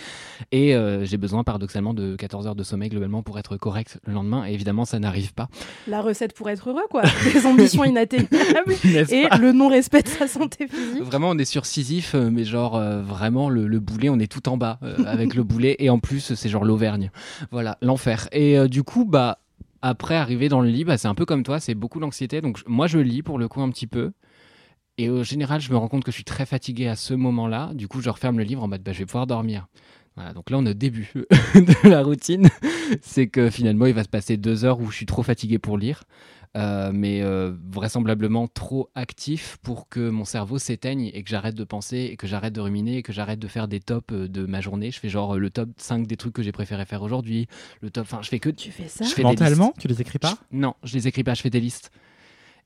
et 0.52 0.74
euh, 0.74 1.04
j'ai 1.04 1.16
besoin 1.16 1.44
paradoxalement 1.44 1.94
de 1.94 2.16
14 2.16 2.46
heures 2.46 2.54
de 2.54 2.62
sommeil 2.62 2.88
globalement 2.88 3.22
pour 3.22 3.38
être 3.38 3.56
correct 3.56 3.98
le 4.06 4.12
lendemain, 4.12 4.46
et 4.46 4.52
évidemment 4.52 4.84
ça 4.84 4.98
n'arrive 4.98 5.34
pas. 5.34 5.48
La 5.86 6.00
recette 6.00 6.34
pour 6.34 6.48
être 6.50 6.70
heureux, 6.70 6.86
quoi. 6.90 7.02
Des 7.32 7.46
ambitions 7.46 7.84
inatteignables 7.84 8.74
et 8.84 9.26
le 9.38 9.52
non-respect 9.52 10.02
de 10.02 10.08
sa 10.08 10.26
santé 10.26 10.68
physique. 10.68 11.02
Vraiment, 11.02 11.30
on 11.30 11.38
est 11.38 11.44
sur 11.44 11.66
Sisyphe, 11.66 12.14
euh, 12.14 12.30
mais 12.30 12.44
genre 12.44 12.76
euh, 12.76 13.02
vraiment 13.02 13.48
le, 13.48 13.66
le 13.66 13.80
boulet, 13.80 14.08
on 14.08 14.18
est 14.18 14.30
tout 14.30 14.48
en 14.48 14.56
bas 14.56 14.78
euh, 14.82 14.96
avec 15.06 15.34
le 15.34 15.42
boulet, 15.42 15.76
et 15.78 15.90
en 15.90 15.98
plus 15.98 16.34
c'est 16.34 16.48
genre 16.48 16.64
l'Auvergne, 16.64 17.10
voilà 17.50 17.78
l'enfer. 17.82 18.28
Et 18.32 18.68
du 18.68 18.82
coup, 18.82 19.04
bah 19.04 19.39
après 19.82 20.16
arriver 20.16 20.48
dans 20.48 20.60
le 20.60 20.68
lit, 20.68 20.84
bah, 20.84 20.98
c'est 20.98 21.08
un 21.08 21.14
peu 21.14 21.24
comme 21.24 21.42
toi, 21.42 21.60
c'est 21.60 21.74
beaucoup 21.74 22.00
l'anxiété. 22.00 22.40
Donc 22.40 22.60
moi 22.66 22.86
je 22.86 22.98
lis 22.98 23.22
pour 23.22 23.38
le 23.38 23.48
coup 23.48 23.60
un 23.60 23.70
petit 23.70 23.86
peu. 23.86 24.12
Et 24.98 25.08
au 25.08 25.24
général, 25.24 25.60
je 25.60 25.72
me 25.72 25.78
rends 25.78 25.88
compte 25.88 26.04
que 26.04 26.10
je 26.10 26.16
suis 26.16 26.24
très 26.24 26.44
fatigué 26.44 26.86
à 26.86 26.96
ce 26.96 27.14
moment-là. 27.14 27.70
Du 27.72 27.88
coup, 27.88 28.02
je 28.02 28.10
referme 28.10 28.36
le 28.36 28.44
livre 28.44 28.62
en 28.62 28.68
mode 28.68 28.82
bah, 28.82 28.92
je 28.92 28.98
vais 28.98 29.06
pouvoir 29.06 29.26
dormir. 29.26 29.66
Voilà, 30.16 30.34
donc 30.34 30.50
là, 30.50 30.58
on 30.58 30.66
est 30.66 30.70
au 30.70 30.74
début 30.74 31.10
de 31.54 31.88
la 31.88 32.02
routine. 32.02 32.48
c'est 33.00 33.28
que 33.28 33.48
finalement, 33.48 33.86
il 33.86 33.94
va 33.94 34.04
se 34.04 34.08
passer 34.08 34.36
deux 34.36 34.64
heures 34.64 34.80
où 34.80 34.90
je 34.90 34.96
suis 34.96 35.06
trop 35.06 35.22
fatigué 35.22 35.58
pour 35.58 35.78
lire. 35.78 36.02
Euh, 36.56 36.90
mais 36.92 37.22
euh, 37.22 37.52
vraisemblablement 37.70 38.48
trop 38.48 38.90
actif 38.96 39.56
pour 39.62 39.88
que 39.88 40.10
mon 40.10 40.24
cerveau 40.24 40.58
s'éteigne 40.58 41.08
et 41.14 41.22
que 41.22 41.30
j'arrête 41.30 41.54
de 41.54 41.62
penser 41.62 42.08
et 42.10 42.16
que 42.16 42.26
j'arrête 42.26 42.52
de 42.52 42.60
ruminer 42.60 42.96
et 42.96 43.02
que 43.04 43.12
j'arrête 43.12 43.38
de 43.38 43.46
faire 43.46 43.68
des 43.68 43.78
tops 43.78 44.12
euh, 44.12 44.26
de 44.26 44.46
ma 44.46 44.60
journée. 44.60 44.90
Je 44.90 44.98
fais 44.98 45.08
genre 45.08 45.38
le 45.38 45.48
top 45.50 45.68
5 45.76 46.08
des 46.08 46.16
trucs 46.16 46.32
que 46.32 46.42
j'ai 46.42 46.50
préféré 46.50 46.84
faire 46.86 47.02
aujourd'hui, 47.02 47.46
le 47.82 47.90
top, 47.90 48.02
enfin 48.02 48.18
je 48.22 48.28
fais 48.28 48.40
que 48.40 48.50
Tu 48.50 48.72
fais 48.72 48.88
ça 48.88 49.04
je 49.04 49.10
fais 49.14 49.22
Mentalement, 49.22 49.72
tu 49.78 49.86
les 49.86 50.00
écris 50.00 50.18
pas? 50.18 50.30
Je- 50.50 50.56
Non, 50.58 50.74
je 50.82 50.94
les 50.94 51.06
écris 51.06 51.22
pas, 51.22 51.34
je 51.34 51.42
fais 51.42 51.50
des 51.50 51.60
listes. 51.60 51.92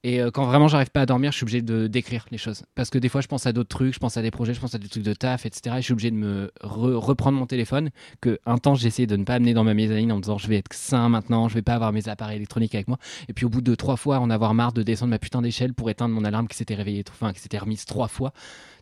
Et 0.06 0.20
euh, 0.20 0.30
quand 0.30 0.44
vraiment 0.44 0.68
j'arrive 0.68 0.90
pas 0.90 1.00
à 1.00 1.06
dormir, 1.06 1.32
je 1.32 1.38
suis 1.38 1.44
obligé 1.44 1.62
de 1.62 1.86
d'écrire 1.86 2.26
les 2.30 2.36
choses. 2.36 2.64
Parce 2.74 2.90
que 2.90 2.98
des 2.98 3.08
fois, 3.08 3.22
je 3.22 3.26
pense 3.26 3.46
à 3.46 3.52
d'autres 3.54 3.70
trucs, 3.70 3.94
je 3.94 3.98
pense 3.98 4.18
à 4.18 4.22
des 4.22 4.30
projets, 4.30 4.52
je 4.52 4.60
pense 4.60 4.74
à 4.74 4.78
des 4.78 4.86
trucs 4.86 5.02
de 5.02 5.14
taf, 5.14 5.46
etc. 5.46 5.76
Et 5.76 5.80
je 5.80 5.84
suis 5.84 5.92
obligé 5.94 6.10
de 6.10 6.16
me 6.16 6.52
re- 6.62 6.94
reprendre 6.94 7.38
mon 7.38 7.46
téléphone. 7.46 7.88
Que 8.20 8.38
un 8.44 8.58
temps, 8.58 8.74
essayé 8.74 9.06
de 9.06 9.16
ne 9.16 9.24
pas 9.24 9.34
amener 9.34 9.54
dans 9.54 9.64
ma 9.64 9.72
mezzanine 9.72 10.12
en 10.12 10.16
me 10.16 10.20
disant 10.20 10.36
je 10.36 10.46
vais 10.46 10.58
être 10.58 10.72
sain 10.74 11.08
maintenant, 11.08 11.48
je 11.48 11.54
vais 11.54 11.62
pas 11.62 11.72
avoir 11.74 11.90
mes 11.90 12.06
appareils 12.10 12.36
électroniques 12.36 12.74
avec 12.74 12.86
moi. 12.86 12.98
Et 13.28 13.32
puis 13.32 13.46
au 13.46 13.48
bout 13.48 13.62
de 13.62 13.74
trois 13.74 13.96
fois, 13.96 14.18
en 14.20 14.28
avoir 14.28 14.52
marre 14.52 14.74
de 14.74 14.82
descendre 14.82 15.08
ma 15.10 15.18
putain 15.18 15.40
d'échelle 15.40 15.72
pour 15.72 15.88
éteindre 15.88 16.14
mon 16.14 16.24
alarme 16.24 16.48
qui 16.48 16.56
s'était 16.56 16.74
réveillée, 16.74 17.02
enfin 17.10 17.32
qui 17.32 17.40
s'était 17.40 17.58
remise 17.58 17.86
trois 17.86 18.08
fois. 18.08 18.32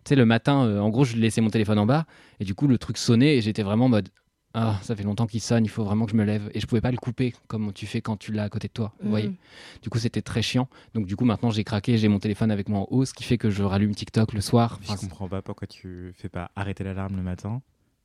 Tu 0.05 0.09
sais, 0.09 0.17
le 0.17 0.27
matin, 0.27 0.65
euh, 0.65 0.81
en 0.81 0.89
gros, 0.89 1.05
je 1.05 1.17
laissais 1.17 1.41
mon 1.41 1.51
téléphone 1.51 1.79
en 1.79 1.87
bas 1.87 2.05
et 2.41 2.45
du 2.45 2.57
coup, 2.57 2.67
le 2.67 2.79
truc 2.79 2.99
sonnait 2.99 3.37
et 3.37 3.41
j'étais 3.41 3.63
vraiment 3.63 3.85
en 3.85 3.91
mode 3.91 4.09
ah, 4.55 4.79
ça 4.83 4.95
fait 4.95 5.03
longtemps 5.03 5.27
qu'il 5.27 5.41
sonne, 5.41 5.65
il 5.65 5.69
faut 5.69 5.85
vraiment 5.85 6.05
que 6.07 6.13
je 6.13 6.17
me 6.17 6.25
lève. 6.25 6.51
Et 6.55 6.61
je 6.61 6.67
pouvais 6.67 6.81
pas 6.81 6.91
le 6.91 6.97
couper 6.99 7.33
comme 7.49 7.73
tu 7.73 7.87
fais 7.87 8.01
quand 8.01 8.17
tu 8.17 8.33
l'as 8.33 8.45
à 8.45 8.49
côté 8.49 8.69
de 8.69 8.73
toi. 8.73 8.93
Vous 9.03 9.11
voyez 9.11 9.29
Mhm. 9.29 9.37
Du 9.83 9.89
coup, 9.91 9.99
c'était 9.99 10.23
très 10.23 10.43
chiant. 10.43 10.69
Donc, 10.95 11.07
du 11.07 11.17
coup, 11.17 11.25
maintenant, 11.25 11.51
j'ai 11.51 11.65
craqué, 11.65 11.97
j'ai 11.99 12.09
mon 12.09 12.19
téléphone 12.19 12.51
avec 12.51 12.69
moi 12.69 12.81
en 12.81 12.87
haut, 12.91 13.05
ce 13.05 13.15
qui 13.15 13.25
fait 13.25 13.39
que 13.39 13.51
je 13.51 13.63
rallume 13.63 13.95
TikTok 13.95 14.33
le 14.35 14.41
soir. 14.41 14.79
Je 14.83 14.91
Enfin, 14.93 15.01
comprends 15.01 15.29
pas 15.29 15.43
pourquoi 15.43 15.67
tu 15.67 16.13
fais 16.17 16.29
pas 16.29 16.51
arrêter 16.57 16.85
l'alarme 16.85 17.17
le 17.17 17.23
matin 17.23 17.63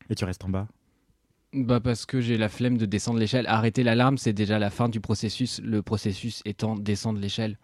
et 0.10 0.16
tu 0.16 0.24
restes 0.26 0.46
en 0.46 0.50
bas. 0.50 0.68
bah 1.54 1.80
parce 1.80 2.06
que 2.06 2.22
j'ai 2.22 2.38
la 2.38 2.50
flemme 2.50 2.78
de 2.78 2.86
descendre 2.86 3.20
l'échelle. 3.20 3.46
Arrêter 3.48 3.84
l'alarme, 3.84 4.18
c'est 4.18 4.34
déjà 4.34 4.60
la 4.60 4.70
fin 4.70 4.90
du 4.90 5.00
processus. 5.00 5.60
Le 5.64 5.82
processus 5.82 6.42
étant 6.46 6.76
descendre 6.76 7.20
l'échelle 7.20 7.58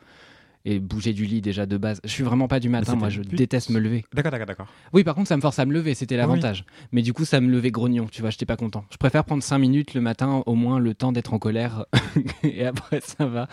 et 0.66 0.80
bouger 0.80 1.14
du 1.14 1.26
lit 1.26 1.42
déjà 1.42 1.66
de 1.66 1.78
base. 1.78 2.00
Je 2.04 2.10
suis 2.10 2.24
vraiment 2.24 2.48
pas 2.48 2.60
du 2.60 2.70
matin, 2.70 2.96
moi 2.96 3.10
je 3.10 3.22
déteste 3.22 3.70
me 3.70 3.80
lever. 3.80 4.06
D'accord, 4.14 4.32
d'accord, 4.32 4.48
d'accord. 4.48 4.68
Oui, 4.94 5.04
par 5.04 5.16
contre, 5.16 5.28
ça 5.28 5.36
me 5.36 5.42
force 5.42 5.60
à 5.60 5.66
me 5.66 5.74
lever, 5.74 5.94
c'était 5.94 6.18
l'avantage. 6.18 6.66
Mais 6.92 7.02
du 7.02 7.14
coup, 7.14 7.26
ça 7.26 7.42
me 7.42 7.50
levait 7.50 7.72
grognon, 7.72 8.08
tu 8.12 8.22
vois, 8.22 8.30
j'étais 8.30 8.46
pas 8.46 8.56
content. 8.56 8.86
Je 8.92 8.98
préfère 8.98 9.26
prendre 9.26 9.44
5 9.44 9.58
minutes 9.58 9.94
le 9.94 10.02
matin, 10.02 10.44
au 10.46 10.56
moins 10.56 10.80
le 10.80 10.94
temps 10.94 11.12
d'être 11.12 11.34
en 11.34 11.40
colère, 11.40 11.86
et 12.44 12.66
après 12.66 13.02
ça 13.02 13.26
va. 13.26 13.48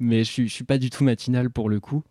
Mais 0.00 0.18
je 0.24 0.30
suis, 0.30 0.48
je 0.48 0.54
suis 0.54 0.64
pas 0.64 0.78
du 0.78 0.90
tout 0.90 1.04
matinal 1.04 1.50
pour 1.50 1.68
le 1.68 1.80
coup. 1.80 2.02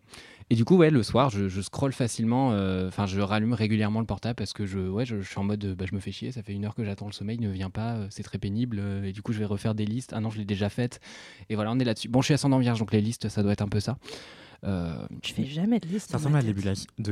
Et 0.50 0.54
du 0.54 0.64
coup, 0.64 0.76
ouais, 0.76 0.88
le 0.90 1.02
soir, 1.02 1.28
je, 1.28 1.48
je 1.48 1.60
scrolle 1.60 1.92
facilement, 1.92 2.52
euh, 2.52 2.88
enfin, 2.88 3.04
je 3.04 3.20
rallume 3.20 3.52
régulièrement 3.52 4.00
le 4.00 4.06
portable 4.06 4.34
parce 4.34 4.54
que 4.54 4.64
je, 4.64 4.78
ouais, 4.78 5.04
je, 5.04 5.20
je 5.20 5.28
suis 5.28 5.38
en 5.38 5.44
mode, 5.44 5.62
euh, 5.62 5.74
bah, 5.74 5.84
je 5.86 5.94
me 5.94 6.00
fais 6.00 6.10
chier, 6.10 6.32
ça 6.32 6.42
fait 6.42 6.54
une 6.54 6.64
heure 6.64 6.74
que 6.74 6.84
j'attends 6.84 7.06
le 7.06 7.12
sommeil, 7.12 7.36
il 7.38 7.46
ne 7.46 7.52
vient 7.52 7.68
pas, 7.68 7.96
euh, 7.96 8.06
c'est 8.08 8.22
très 8.22 8.38
pénible, 8.38 8.80
et 9.04 9.12
du 9.12 9.20
coup, 9.20 9.34
je 9.34 9.40
vais 9.40 9.44
refaire 9.44 9.74
des 9.74 9.84
listes. 9.84 10.12
Ah 10.14 10.20
non, 10.20 10.30
je 10.30 10.38
l'ai 10.38 10.46
déjà 10.46 10.70
faite. 10.70 11.00
Et 11.50 11.54
voilà, 11.54 11.70
on 11.70 11.78
est 11.78 11.84
là-dessus. 11.84 12.08
Bon, 12.08 12.22
je 12.22 12.26
suis 12.26 12.34
ascendant 12.34 12.58
vierge, 12.58 12.78
donc 12.78 12.92
les 12.92 13.02
listes, 13.02 13.28
ça 13.28 13.42
doit 13.42 13.52
être 13.52 13.60
un 13.62 13.68
peu 13.68 13.80
ça. 13.80 13.98
Euh, 14.64 15.06
Je 15.24 15.32
fais 15.34 15.44
jamais 15.44 15.78
de 15.78 15.86
liste. 15.86 16.10
Ça 16.10 16.16
ressemble 16.18 16.36
à 16.36 16.42
de 16.42 16.46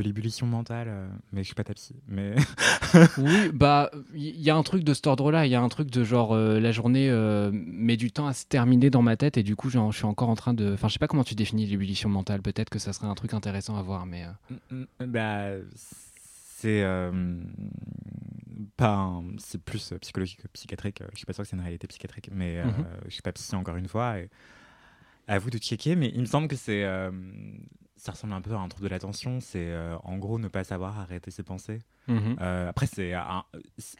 l'ébullition- 0.00 0.46
mentale, 0.46 0.88
euh, 0.88 1.08
mais 1.32 1.42
je 1.42 1.46
suis 1.46 1.54
pas 1.54 1.62
ta 1.62 1.74
psy. 1.74 1.94
Mais 2.08 2.34
Oui, 3.18 3.50
bah, 3.54 3.90
il 4.14 4.40
y 4.40 4.50
a 4.50 4.56
un 4.56 4.62
truc 4.64 4.82
de 4.82 4.92
cet 4.94 5.06
ordre-là. 5.06 5.46
Il 5.46 5.50
y 5.50 5.54
a 5.54 5.60
un 5.60 5.68
truc 5.68 5.88
de 5.90 6.02
genre, 6.02 6.32
euh, 6.34 6.58
la 6.58 6.72
journée 6.72 7.08
euh, 7.08 7.50
met 7.52 7.96
du 7.96 8.10
temps 8.10 8.26
à 8.26 8.32
se 8.32 8.46
terminer 8.46 8.90
dans 8.90 9.02
ma 9.02 9.16
tête 9.16 9.36
et 9.36 9.42
du 9.44 9.54
coup, 9.54 9.70
je 9.70 9.78
suis 9.92 10.04
encore 10.06 10.28
en 10.28 10.34
train 10.34 10.54
de. 10.54 10.72
Enfin, 10.74 10.88
je 10.88 10.94
sais 10.94 10.98
pas 10.98 11.06
comment 11.06 11.22
tu 11.24 11.36
définis 11.36 11.66
l'ébullition 11.66 12.08
mentale. 12.08 12.42
Peut-être 12.42 12.68
que 12.70 12.80
ça 12.80 12.92
serait 12.92 13.06
un 13.06 13.14
truc 13.14 13.32
intéressant 13.32 13.76
à 13.76 13.82
voir, 13.82 14.06
mais. 14.06 14.24
bah, 15.06 15.50
c'est 15.76 16.82
pas 18.76 18.92
un- 18.94 19.22
c'est 19.38 19.60
plus 19.62 19.92
psychologique 20.00 20.42
que 20.42 20.48
psychiatrique. 20.48 21.02
Je 21.12 21.16
suis 21.18 21.26
pas 21.26 21.32
sûr 21.32 21.44
que 21.44 21.48
c'est 21.50 21.56
une 21.56 21.62
réalité 21.62 21.86
psychiatrique, 21.86 22.30
mais 22.32 22.58
euh, 22.58 22.64
Mhm. 22.64 22.84
je 23.06 23.10
suis 23.12 23.22
pas 23.22 23.32
psy 23.32 23.54
encore 23.54 23.76
une 23.76 23.88
fois. 23.88 24.18
Et 24.18 24.28
à 25.28 25.38
vous 25.38 25.50
de 25.50 25.58
checker, 25.58 25.96
mais 25.96 26.10
il 26.14 26.20
me 26.20 26.26
semble 26.26 26.48
que 26.48 26.56
c'est 26.56 26.84
euh, 26.84 27.10
ça 27.96 28.12
ressemble 28.12 28.32
un 28.34 28.40
peu 28.40 28.52
à 28.54 28.58
un 28.58 28.68
trouble 28.68 28.84
de 28.84 28.90
l'attention. 28.90 29.40
C'est 29.40 29.58
euh, 29.70 29.96
en 30.04 30.18
gros 30.18 30.38
ne 30.38 30.48
pas 30.48 30.64
savoir 30.64 30.98
arrêter 30.98 31.30
ses 31.30 31.42
pensées. 31.42 31.80
Euh, 32.40 32.68
après, 32.68 32.86
c'est 32.86 33.12
à, 33.12 33.38
un- 33.38 33.44
c'est 33.78 33.98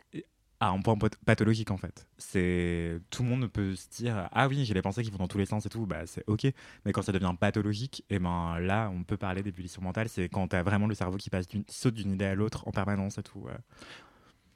à 0.60 0.68
un 0.70 0.80
point 0.80 0.94
path- 0.96 1.16
pathologique 1.26 1.70
en 1.70 1.76
fait. 1.76 2.06
C'est 2.16 3.00
tout 3.10 3.22
le 3.24 3.28
monde 3.28 3.46
peut 3.48 3.74
se 3.74 3.88
dire 3.90 4.28
ah 4.32 4.48
oui 4.48 4.64
j'ai 4.64 4.72
les 4.74 4.80
pensées 4.82 5.02
qui 5.02 5.10
vont 5.10 5.18
dans 5.18 5.28
tous 5.28 5.36
les 5.38 5.44
sens 5.46 5.66
et 5.66 5.68
tout, 5.68 5.84
bah 5.86 6.06
c'est 6.06 6.24
ok. 6.28 6.46
Mais 6.84 6.92
quand 6.92 7.02
ça 7.02 7.12
devient 7.12 7.34
pathologique, 7.38 8.04
et 8.08 8.18
ben 8.18 8.58
là 8.60 8.90
on 8.94 9.02
peut 9.02 9.16
parler 9.18 9.42
d'ébullition 9.42 9.82
mentale. 9.82 10.08
C'est 10.08 10.28
quand 10.28 10.48
t'as 10.48 10.62
vraiment 10.62 10.86
le 10.86 10.94
cerveau 10.94 11.16
qui 11.18 11.28
passe 11.30 11.48
d'une- 11.48 11.64
saute 11.68 11.94
d'une 11.94 12.12
idée 12.12 12.24
à 12.26 12.34
l'autre 12.34 12.66
en 12.68 12.70
permanence 12.70 13.18
et 13.18 13.22
tout. 13.22 13.44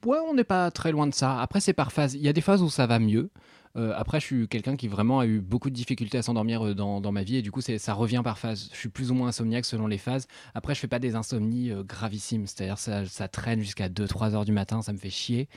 Ouais, 0.06 0.18
on 0.26 0.32
n'est 0.32 0.44
pas 0.44 0.70
très 0.70 0.92
loin 0.92 1.06
de 1.06 1.12
ça. 1.12 1.40
Après, 1.42 1.60
c'est 1.60 1.74
par 1.74 1.92
phase. 1.92 2.14
Il 2.14 2.22
y 2.22 2.28
a 2.28 2.32
des 2.32 2.40
phases 2.40 2.62
où 2.62 2.70
ça 2.70 2.86
va 2.86 2.98
mieux. 2.98 3.30
Euh, 3.76 3.92
après, 3.96 4.18
je 4.18 4.26
suis 4.26 4.48
quelqu'un 4.48 4.76
qui 4.76 4.88
vraiment 4.88 5.20
a 5.20 5.26
eu 5.26 5.40
beaucoup 5.40 5.70
de 5.70 5.74
difficultés 5.74 6.18
à 6.18 6.22
s'endormir 6.22 6.66
euh, 6.66 6.74
dans, 6.74 7.00
dans 7.00 7.12
ma 7.12 7.22
vie 7.22 7.36
et 7.36 7.42
du 7.42 7.52
coup, 7.52 7.60
ça 7.60 7.94
revient 7.94 8.20
par 8.24 8.38
phase. 8.38 8.68
Je 8.72 8.76
suis 8.76 8.88
plus 8.88 9.10
ou 9.10 9.14
moins 9.14 9.28
insomniaque 9.28 9.64
selon 9.64 9.86
les 9.86 9.98
phases. 9.98 10.26
Après, 10.54 10.74
je 10.74 10.80
fais 10.80 10.88
pas 10.88 10.98
des 10.98 11.14
insomnies 11.14 11.70
euh, 11.70 11.84
gravissimes, 11.84 12.46
c'est-à-dire 12.46 12.78
ça, 12.78 13.06
ça 13.06 13.28
traîne 13.28 13.60
jusqu'à 13.60 13.88
2-3 13.88 14.34
heures 14.34 14.44
du 14.44 14.52
matin, 14.52 14.82
ça 14.82 14.92
me 14.92 14.98
fait 14.98 15.10
chier. 15.10 15.48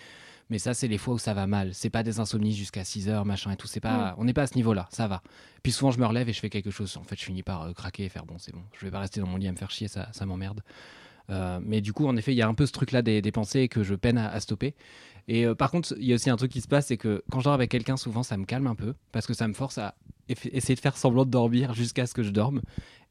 Mais 0.49 0.59
ça, 0.59 0.73
c'est 0.73 0.87
les 0.87 0.97
fois 0.97 1.15
où 1.15 1.17
ça 1.17 1.33
va 1.33 1.47
mal. 1.47 1.73
C'est 1.73 1.89
pas 1.89 2.03
des 2.03 2.19
insomnies 2.19 2.53
jusqu'à 2.53 2.83
6 2.83 3.09
heures, 3.09 3.25
machin 3.25 3.51
et 3.51 3.55
tout. 3.55 3.65
C'est 3.67 3.79
pas, 3.79 4.13
on 4.17 4.25
n'est 4.25 4.33
pas 4.33 4.43
à 4.43 4.47
ce 4.47 4.55
niveau-là, 4.55 4.87
ça 4.91 5.07
va. 5.07 5.23
Puis 5.63 5.71
souvent, 5.71 5.91
je 5.91 5.99
me 5.99 6.05
relève 6.05 6.29
et 6.29 6.33
je 6.33 6.39
fais 6.39 6.49
quelque 6.49 6.69
chose. 6.69 6.95
En 6.97 7.03
fait, 7.03 7.17
je 7.17 7.25
finis 7.25 7.43
par 7.43 7.63
euh, 7.63 7.73
craquer 7.73 8.05
et 8.05 8.09
faire 8.09 8.25
bon, 8.25 8.37
c'est 8.37 8.53
bon. 8.53 8.61
Je 8.77 8.85
vais 8.85 8.91
pas 8.91 8.99
rester 8.99 9.19
dans 9.21 9.27
mon 9.27 9.37
lit 9.37 9.47
à 9.47 9.51
me 9.51 9.57
faire 9.57 9.71
chier, 9.71 9.87
ça, 9.87 10.09
ça 10.11 10.25
m'emmerde. 10.25 10.61
Euh, 11.29 11.59
mais 11.63 11.81
du 11.81 11.93
coup, 11.93 12.07
en 12.07 12.15
effet, 12.17 12.33
il 12.33 12.37
y 12.37 12.41
a 12.41 12.47
un 12.47 12.53
peu 12.53 12.65
ce 12.65 12.71
truc-là 12.71 13.01
des, 13.01 13.21
pensées 13.31 13.67
que 13.67 13.83
je 13.83 13.95
peine 13.95 14.17
à, 14.17 14.39
stopper. 14.39 14.75
Et 15.27 15.45
euh, 15.45 15.55
par 15.55 15.71
contre, 15.71 15.95
il 15.97 16.05
y 16.05 16.11
a 16.11 16.15
aussi 16.15 16.29
un 16.29 16.35
truc 16.35 16.51
qui 16.51 16.61
se 16.61 16.67
passe, 16.67 16.87
c'est 16.87 16.97
que 16.97 17.23
quand 17.31 17.39
je 17.39 17.45
dors 17.45 17.53
avec 17.53 17.71
quelqu'un, 17.71 17.97
souvent, 17.97 18.23
ça 18.23 18.35
me 18.37 18.45
calme 18.45 18.67
un 18.67 18.75
peu 18.75 18.93
parce 19.11 19.25
que 19.25 19.33
ça 19.33 19.47
me 19.47 19.53
force 19.53 19.77
à 19.77 19.95
essayer 20.29 20.75
de 20.75 20.79
faire 20.79 20.95
semblant 20.95 21.25
de 21.25 21.29
dormir 21.31 21.73
jusqu'à 21.75 22.05
ce 22.05 22.13
que 22.13 22.23
je 22.23 22.29
dorme 22.29 22.61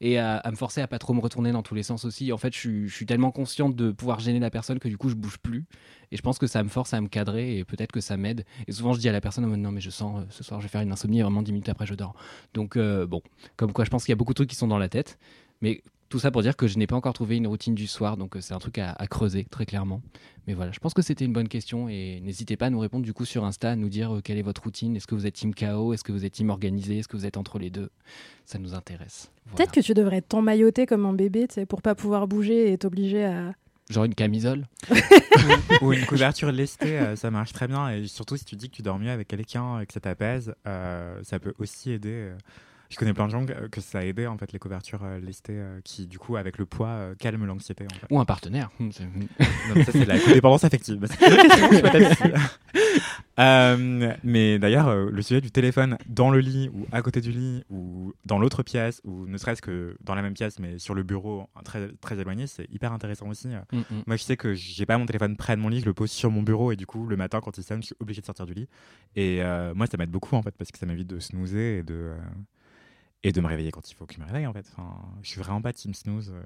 et 0.01 0.17
à, 0.17 0.41
me 0.49 0.55
forcer 0.55 0.81
à 0.81 0.87
pas 0.87 0.99
trop 0.99 1.13
me 1.13 1.21
retourner 1.21 1.51
dans 1.51 1.63
tous 1.63 1.75
les 1.75 1.83
sens 1.83 2.05
aussi. 2.05 2.31
En 2.33 2.37
fait, 2.37 2.53
je 2.53 2.87
suis, 2.87 3.05
tellement 3.05 3.31
consciente 3.31 3.75
de 3.75 3.91
pouvoir 3.91 4.19
gêner 4.19 4.39
la 4.39 4.49
personne 4.49 4.77
que 4.79 4.87
du 4.87 4.97
coup, 4.97 5.09
je 5.09 5.15
bouge 5.15 5.37
plus. 5.37 5.65
Et 6.11 6.17
je 6.17 6.21
pense 6.21 6.37
que 6.37 6.45
ça 6.45 6.61
me 6.61 6.69
force 6.69 6.93
à 6.93 7.01
me 7.01 7.07
cadrer 7.07 7.57
et 7.57 7.63
peut-être 7.63 7.91
que 7.91 8.01
ça 8.01 8.17
m'aide. 8.17 8.45
Et 8.67 8.71
souvent, 8.73 8.93
je 8.93 8.99
dis 8.99 9.09
à 9.09 9.11
la 9.11 9.21
personne 9.21 9.45
non, 9.45 9.71
mais 9.71 9.81
je 9.81 9.89
sens 9.89 10.21
euh, 10.21 10.25
ce 10.29 10.43
soir, 10.43 10.59
je 10.59 10.65
vais 10.65 10.69
faire 10.69 10.81
une 10.81 10.91
insomnie 10.91 11.19
et 11.19 11.23
vraiment 11.23 11.41
10 11.41 11.51
minutes 11.51 11.69
après, 11.69 11.85
je 11.85 11.95
dors. 11.95 12.13
Donc, 12.53 12.77
bon, 12.77 13.21
comme 13.55 13.71
quoi, 13.71 13.85
je 13.85 13.89
pense 13.89 14.03
qu'il 14.03 14.11
y 14.11 14.13
a 14.13 14.17
beaucoup 14.17 14.33
de 14.33 14.35
trucs 14.35 14.49
qui 14.49 14.55
sont 14.55 14.67
dans 14.67 14.77
la 14.77 14.89
tête. 14.89 15.17
Mais 15.61 15.81
tout 16.13 16.19
ça 16.19 16.29
pour 16.29 16.43
dire 16.43 16.55
que 16.55 16.67
je 16.67 16.77
n'ai 16.77 16.85
pas 16.85 16.95
encore 16.95 17.13
trouvé 17.13 17.37
une 17.37 17.47
routine 17.47 17.73
du 17.73 17.87
soir, 17.87 18.17
donc 18.17 18.35
euh, 18.35 18.39
c'est 18.39 18.53
un 18.53 18.59
truc 18.59 18.77
à, 18.77 18.91
à 18.91 19.07
creuser 19.07 19.47
très 19.49 19.65
clairement. 19.65 19.99
Mais 20.45 20.53
voilà, 20.53 20.71
je 20.71 20.77
pense 20.77 20.93
que 20.93 21.01
c'était 21.01 21.25
une 21.25 21.33
bonne 21.33 21.47
question 21.47 21.89
et 21.89 22.21
n'hésitez 22.21 22.55
pas 22.55 22.67
à 22.67 22.69
nous 22.69 22.77
répondre 22.77 23.03
du 23.03 23.13
coup 23.13 23.25
sur 23.25 23.43
Insta, 23.45 23.71
à 23.71 23.75
nous 23.75 23.89
dire 23.89 24.17
euh, 24.17 24.21
quelle 24.21 24.37
est 24.37 24.43
votre 24.43 24.61
routine. 24.61 24.95
Est-ce 24.95 25.07
que 25.07 25.15
vous 25.15 25.25
êtes 25.25 25.33
team 25.33 25.55
KO 25.55 25.91
Est-ce 25.91 26.03
que 26.03 26.11
vous 26.11 26.23
êtes 26.23 26.33
team 26.33 26.51
organisé? 26.51 26.99
Est-ce 26.99 27.07
que 27.07 27.17
vous 27.17 27.25
êtes 27.25 27.35
entre 27.35 27.57
les 27.57 27.71
deux? 27.71 27.89
Ça 28.45 28.59
nous 28.59 28.75
intéresse. 28.75 29.31
Voilà. 29.47 29.57
Peut-être 29.57 29.71
que 29.71 29.79
tu 29.79 29.95
devrais 29.95 30.21
t'emmailloter 30.21 30.85
comme 30.85 31.07
un 31.07 31.13
bébé, 31.13 31.47
tu 31.47 31.55
sais, 31.55 31.65
pour 31.65 31.81
pas 31.81 31.95
pouvoir 31.95 32.27
bouger 32.27 32.71
et 32.71 32.77
t'obliger 32.77 33.25
à. 33.25 33.55
Genre 33.89 34.03
une 34.03 34.13
camisole? 34.13 34.67
Ou 35.81 35.93
une 35.93 36.05
couverture 36.05 36.51
lestée, 36.51 36.99
euh, 36.99 37.15
ça 37.15 37.31
marche 37.31 37.53
très 37.53 37.67
bien. 37.67 37.89
Et 37.89 38.05
surtout 38.05 38.37
si 38.37 38.45
tu 38.45 38.55
dis 38.55 38.69
que 38.69 38.75
tu 38.75 38.83
dors 38.83 38.99
mieux 38.99 39.09
avec 39.09 39.27
quelqu'un 39.29 39.79
et 39.79 39.87
que 39.87 39.93
ça 39.93 39.99
t'apaise, 39.99 40.53
euh, 40.67 41.19
ça 41.23 41.39
peut 41.39 41.55
aussi 41.57 41.89
aider. 41.89 42.11
euh. 42.11 42.37
Je 42.93 42.99
connais 42.99 43.13
plein 43.13 43.25
de 43.27 43.31
gens 43.31 43.45
que, 43.45 43.67
que 43.67 43.81
ça 43.81 43.99
a 43.99 44.03
aidé 44.03 44.27
en 44.27 44.37
fait 44.37 44.51
les 44.53 44.59
couvertures 44.59 45.03
euh, 45.03 45.19
lestées 45.19 45.53
euh, 45.57 45.79
qui 45.83 46.07
du 46.07 46.19
coup 46.19 46.35
avec 46.37 46.57
le 46.57 46.65
poids 46.65 46.87
euh, 46.87 47.15
calment 47.15 47.45
l'anxiété 47.45 47.85
en 47.85 47.93
fait. 47.93 48.07
ou 48.09 48.19
un 48.19 48.25
partenaire. 48.25 48.69
C'est- 48.91 49.03
Non, 49.75 49.83
ça, 49.83 49.91
c'est 49.91 50.05
la 50.05 50.19
codépendance 50.19 50.63
affective. 50.63 51.05
Euh, 53.39 54.13
mais 54.23 54.59
d'ailleurs, 54.59 54.89
euh, 54.89 55.09
le 55.11 55.21
sujet 55.23 55.41
du 55.41 55.49
téléphone 55.49 55.97
dans 56.07 56.29
le 56.29 56.37
lit 56.39 56.69
ou 56.71 56.85
à 56.91 57.01
côté 57.01 57.19
du 57.19 57.31
lit 57.31 57.63
ou 57.71 58.13
dans 58.25 58.37
l'autre 58.37 58.61
pièce 58.61 59.01
ou 59.05 59.25
ne 59.25 59.37
serait-ce 59.39 59.59
que 59.63 59.97
dans 60.03 60.13
la 60.13 60.21
même 60.21 60.35
pièce 60.35 60.59
mais 60.59 60.77
sur 60.77 60.93
le 60.93 61.01
bureau 61.01 61.49
très, 61.65 61.87
très 61.99 62.19
éloigné, 62.19 62.45
c'est 62.45 62.71
hyper 62.71 62.93
intéressant 62.93 63.27
aussi. 63.27 63.47
Hum, 63.71 63.83
hum. 63.89 64.03
Moi, 64.05 64.17
je 64.17 64.23
sais 64.23 64.37
que 64.37 64.53
j'ai 64.53 64.85
pas 64.85 64.99
mon 64.99 65.07
téléphone 65.07 65.35
près 65.35 65.55
de 65.55 65.61
mon 65.61 65.69
lit, 65.69 65.79
je 65.79 65.85
le 65.85 65.95
pose 65.95 66.11
sur 66.11 66.29
mon 66.29 66.43
bureau 66.43 66.71
et 66.71 66.75
du 66.75 66.85
coup, 66.85 67.07
le 67.07 67.17
matin, 67.17 67.41
quand 67.41 67.57
il 67.57 67.63
sonne, 67.63 67.81
je 67.81 67.87
suis 67.87 67.95
obligé 67.99 68.21
de 68.21 68.25
sortir 68.27 68.45
du 68.45 68.53
lit. 68.53 68.67
Et 69.15 69.41
euh, 69.41 69.73
moi, 69.73 69.87
ça 69.87 69.97
m'aide 69.97 70.11
beaucoup 70.11 70.35
en 70.35 70.43
fait 70.43 70.53
parce 70.55 70.71
que 70.71 70.77
ça 70.77 70.85
m'évite 70.85 71.07
de 71.07 71.19
snoozer 71.19 71.79
et 71.79 71.83
de. 71.83 72.11
Et 73.23 73.31
de 73.31 73.39
me 73.41 73.47
réveiller 73.47 73.71
quand 73.71 73.89
il 73.89 73.95
faut 73.95 74.05
que 74.05 74.13
je 74.13 74.19
me 74.19 74.25
réveille 74.25 74.45
en 74.47 74.53
fait. 74.53 74.65
Enfin, 74.75 74.99
je 75.21 75.29
suis 75.29 75.39
vraiment 75.41 75.61
pas 75.61 75.71
team 75.73 75.93
snooze. 75.93 76.31
euh, 76.33 76.41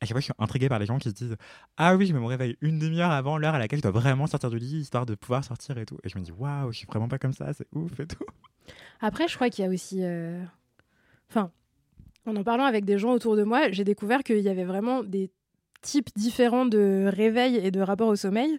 à 0.00 0.06
chaque 0.06 0.10
fois, 0.12 0.20
je 0.20 0.24
suis 0.24 0.32
intrigué 0.38 0.68
par 0.68 0.78
les 0.78 0.86
gens 0.86 0.98
qui 0.98 1.08
se 1.10 1.14
disent 1.14 1.36
Ah 1.76 1.96
oui, 1.96 2.06
je 2.06 2.14
me 2.14 2.24
réveille 2.24 2.56
une 2.62 2.78
demi-heure 2.78 3.10
avant 3.10 3.36
l'heure 3.38 3.54
à 3.54 3.58
laquelle 3.58 3.78
je 3.78 3.82
dois 3.82 3.90
vraiment 3.92 4.26
sortir 4.26 4.50
du 4.50 4.58
lit 4.58 4.78
histoire 4.80 5.04
de 5.06 5.14
pouvoir 5.14 5.44
sortir 5.44 5.76
et 5.78 5.84
tout. 5.86 5.98
Et 6.02 6.08
je 6.08 6.18
me 6.18 6.24
dis 6.24 6.32
Waouh, 6.32 6.72
je 6.72 6.78
suis 6.78 6.86
vraiment 6.86 7.08
pas 7.08 7.18
comme 7.18 7.32
ça, 7.34 7.52
c'est 7.52 7.66
ouf 7.74 7.98
et 8.00 8.06
tout. 8.06 8.24
Après, 9.00 9.28
je 9.28 9.34
crois 9.34 9.50
qu'il 9.50 9.64
y 9.64 9.68
a 9.68 9.70
aussi. 9.70 9.98
euh, 10.02 10.42
Enfin, 11.30 11.50
en 12.26 12.36
en 12.36 12.44
parlant 12.44 12.64
avec 12.64 12.84
des 12.84 12.98
gens 12.98 13.12
autour 13.12 13.36
de 13.36 13.42
moi, 13.44 13.70
j'ai 13.70 13.84
découvert 13.84 14.22
qu'il 14.22 14.38
y 14.40 14.48
avait 14.48 14.64
vraiment 14.64 15.02
des 15.02 15.30
types 15.82 16.08
différents 16.16 16.64
de 16.64 17.10
réveil 17.14 17.56
et 17.56 17.70
de 17.70 17.80
rapport 17.80 18.08
au 18.08 18.16
sommeil. 18.16 18.58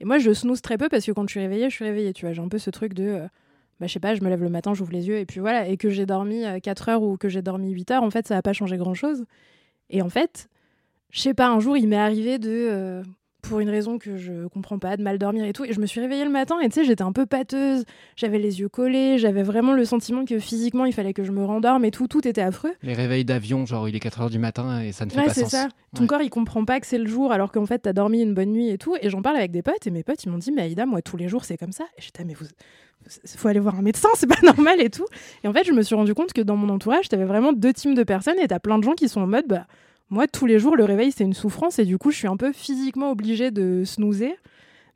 Et 0.00 0.04
moi, 0.04 0.18
je 0.18 0.32
snooze 0.32 0.60
très 0.62 0.76
peu 0.78 0.88
parce 0.88 1.06
que 1.06 1.12
quand 1.12 1.22
je 1.28 1.30
suis 1.30 1.40
réveillée, 1.40 1.70
je 1.70 1.74
suis 1.76 1.84
réveillée. 1.84 2.12
Tu 2.12 2.26
vois, 2.26 2.32
j'ai 2.32 2.42
un 2.42 2.48
peu 2.48 2.58
ce 2.58 2.70
truc 2.70 2.94
de. 2.94 3.04
euh, 3.04 3.28
bah, 3.80 3.86
je 3.86 3.92
sais 3.92 4.00
pas, 4.00 4.14
je 4.14 4.22
me 4.22 4.28
lève 4.28 4.42
le 4.42 4.50
matin, 4.50 4.74
j'ouvre 4.74 4.92
les 4.92 5.08
yeux, 5.08 5.18
et 5.18 5.26
puis 5.26 5.40
voilà. 5.40 5.68
Et 5.68 5.76
que 5.76 5.90
j'ai 5.90 6.06
dormi 6.06 6.44
euh, 6.44 6.58
4 6.60 6.88
heures 6.88 7.02
ou 7.02 7.16
que 7.16 7.28
j'ai 7.28 7.42
dormi 7.42 7.70
8 7.70 7.90
heures, 7.90 8.02
en 8.02 8.10
fait, 8.10 8.26
ça 8.26 8.34
n'a 8.34 8.42
pas 8.42 8.52
changé 8.52 8.76
grand 8.76 8.94
chose. 8.94 9.24
Et 9.90 10.02
en 10.02 10.08
fait, 10.08 10.48
je 11.10 11.20
sais 11.20 11.34
pas, 11.34 11.48
un 11.48 11.60
jour, 11.60 11.76
il 11.76 11.88
m'est 11.88 11.96
arrivé 11.96 12.38
de. 12.38 13.02
Pour 13.48 13.60
une 13.60 13.68
raison 13.70 13.98
que 13.98 14.16
je 14.16 14.46
comprends 14.48 14.78
pas, 14.78 14.96
de 14.96 15.02
mal 15.02 15.18
dormir 15.18 15.44
et 15.44 15.52
tout. 15.52 15.64
Et 15.64 15.72
je 15.72 15.80
me 15.80 15.86
suis 15.86 16.00
réveillée 16.00 16.24
le 16.24 16.30
matin 16.30 16.58
et 16.60 16.68
tu 16.68 16.74
sais, 16.74 16.84
j'étais 16.84 17.02
un 17.02 17.12
peu 17.12 17.26
pâteuse, 17.26 17.84
j'avais 18.16 18.38
les 18.38 18.60
yeux 18.60 18.68
collés, 18.68 19.18
j'avais 19.18 19.42
vraiment 19.42 19.72
le 19.72 19.84
sentiment 19.84 20.24
que 20.24 20.38
physiquement 20.38 20.84
il 20.84 20.92
fallait 20.92 21.12
que 21.12 21.24
je 21.24 21.32
me 21.32 21.44
rendorme 21.44 21.84
et 21.84 21.90
tout, 21.90 22.08
tout 22.08 22.26
était 22.26 22.40
affreux. 22.42 22.72
Les 22.82 22.94
réveils 22.94 23.24
d'avion, 23.24 23.66
genre 23.66 23.88
il 23.88 23.94
est 23.96 24.04
4h 24.04 24.30
du 24.30 24.38
matin 24.38 24.80
et 24.82 24.92
ça 24.92 25.04
ne 25.06 25.10
fait 25.10 25.18
Ouais, 25.20 25.26
pas 25.26 25.34
sens. 25.34 25.50
ça. 25.50 25.68
Ton 25.94 26.02
Ouais. 26.02 26.06
corps 26.08 26.22
il 26.22 26.30
comprend 26.30 26.64
pas 26.64 26.80
que 26.80 26.86
c'est 26.86 26.98
le 26.98 27.06
jour 27.06 27.32
alors 27.32 27.52
qu'en 27.52 27.66
fait 27.66 27.78
t'as 27.78 27.92
dormi 27.92 28.20
une 28.22 28.34
bonne 28.34 28.50
nuit 28.52 28.68
et 28.70 28.78
tout. 28.78 28.96
Et 29.00 29.10
j'en 29.10 29.22
parle 29.22 29.36
avec 29.36 29.50
des 29.52 29.62
potes 29.62 29.86
et 29.86 29.90
mes 29.90 30.02
potes 30.02 30.24
ils 30.24 30.30
m'ont 30.30 30.38
dit, 30.38 30.50
mais 30.52 30.62
Aïda, 30.62 30.86
moi 30.86 31.02
tous 31.02 31.16
les 31.16 31.28
jours 31.28 31.44
c'est 31.44 31.56
comme 31.56 31.72
ça. 31.72 31.84
Et 31.98 32.02
j'étais, 32.02 32.20
ah, 32.22 32.24
mais 32.26 32.34
vous. 32.34 32.46
Faut 33.36 33.48
aller 33.48 33.60
voir 33.60 33.78
un 33.78 33.82
médecin, 33.82 34.08
c'est 34.14 34.26
pas 34.26 34.40
normal 34.42 34.80
et 34.80 34.88
tout. 34.88 35.04
Et 35.42 35.48
en 35.48 35.52
fait, 35.52 35.64
je 35.66 35.72
me 35.72 35.82
suis 35.82 35.94
rendu 35.94 36.14
compte 36.14 36.32
que 36.32 36.40
dans 36.40 36.56
mon 36.56 36.70
entourage, 36.70 37.08
t'avais 37.10 37.26
vraiment 37.26 37.52
deux 37.52 37.72
teams 37.74 37.94
de 37.94 38.02
personnes 38.02 38.38
et 38.40 38.48
t'as 38.48 38.58
plein 38.60 38.78
de 38.78 38.84
gens 38.84 38.94
qui 38.94 39.10
sont 39.10 39.20
en 39.20 39.26
mode, 39.26 39.44
bah, 39.46 39.66
moi, 40.10 40.26
tous 40.26 40.46
les 40.46 40.58
jours, 40.58 40.76
le 40.76 40.84
réveil, 40.84 41.12
c'est 41.12 41.24
une 41.24 41.32
souffrance 41.34 41.78
et 41.78 41.84
du 41.84 41.98
coup, 41.98 42.10
je 42.10 42.16
suis 42.16 42.28
un 42.28 42.36
peu 42.36 42.52
physiquement 42.52 43.10
obligée 43.10 43.50
de 43.50 43.82
snoozer, 43.84 44.34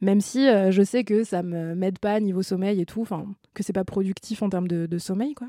même 0.01 0.21
si 0.21 0.47
euh, 0.49 0.71
je 0.71 0.83
sais 0.83 1.05
que 1.05 1.25
ça 1.25 1.42
me 1.42 1.75
m'aide 1.75 1.99
pas 1.99 2.21
niveau 2.21 2.42
sommeil 2.42 2.81
et 2.81 2.87
tout, 2.87 3.01
enfin, 3.03 3.27
que 3.55 3.62
c'est 3.62 3.73
pas 3.73 3.85
productif 3.85 4.42
en 4.42 4.49
termes 4.51 4.68
de, 4.68 4.87
de 4.87 4.99
sommeil, 4.99 5.35
quoi. 5.35 5.49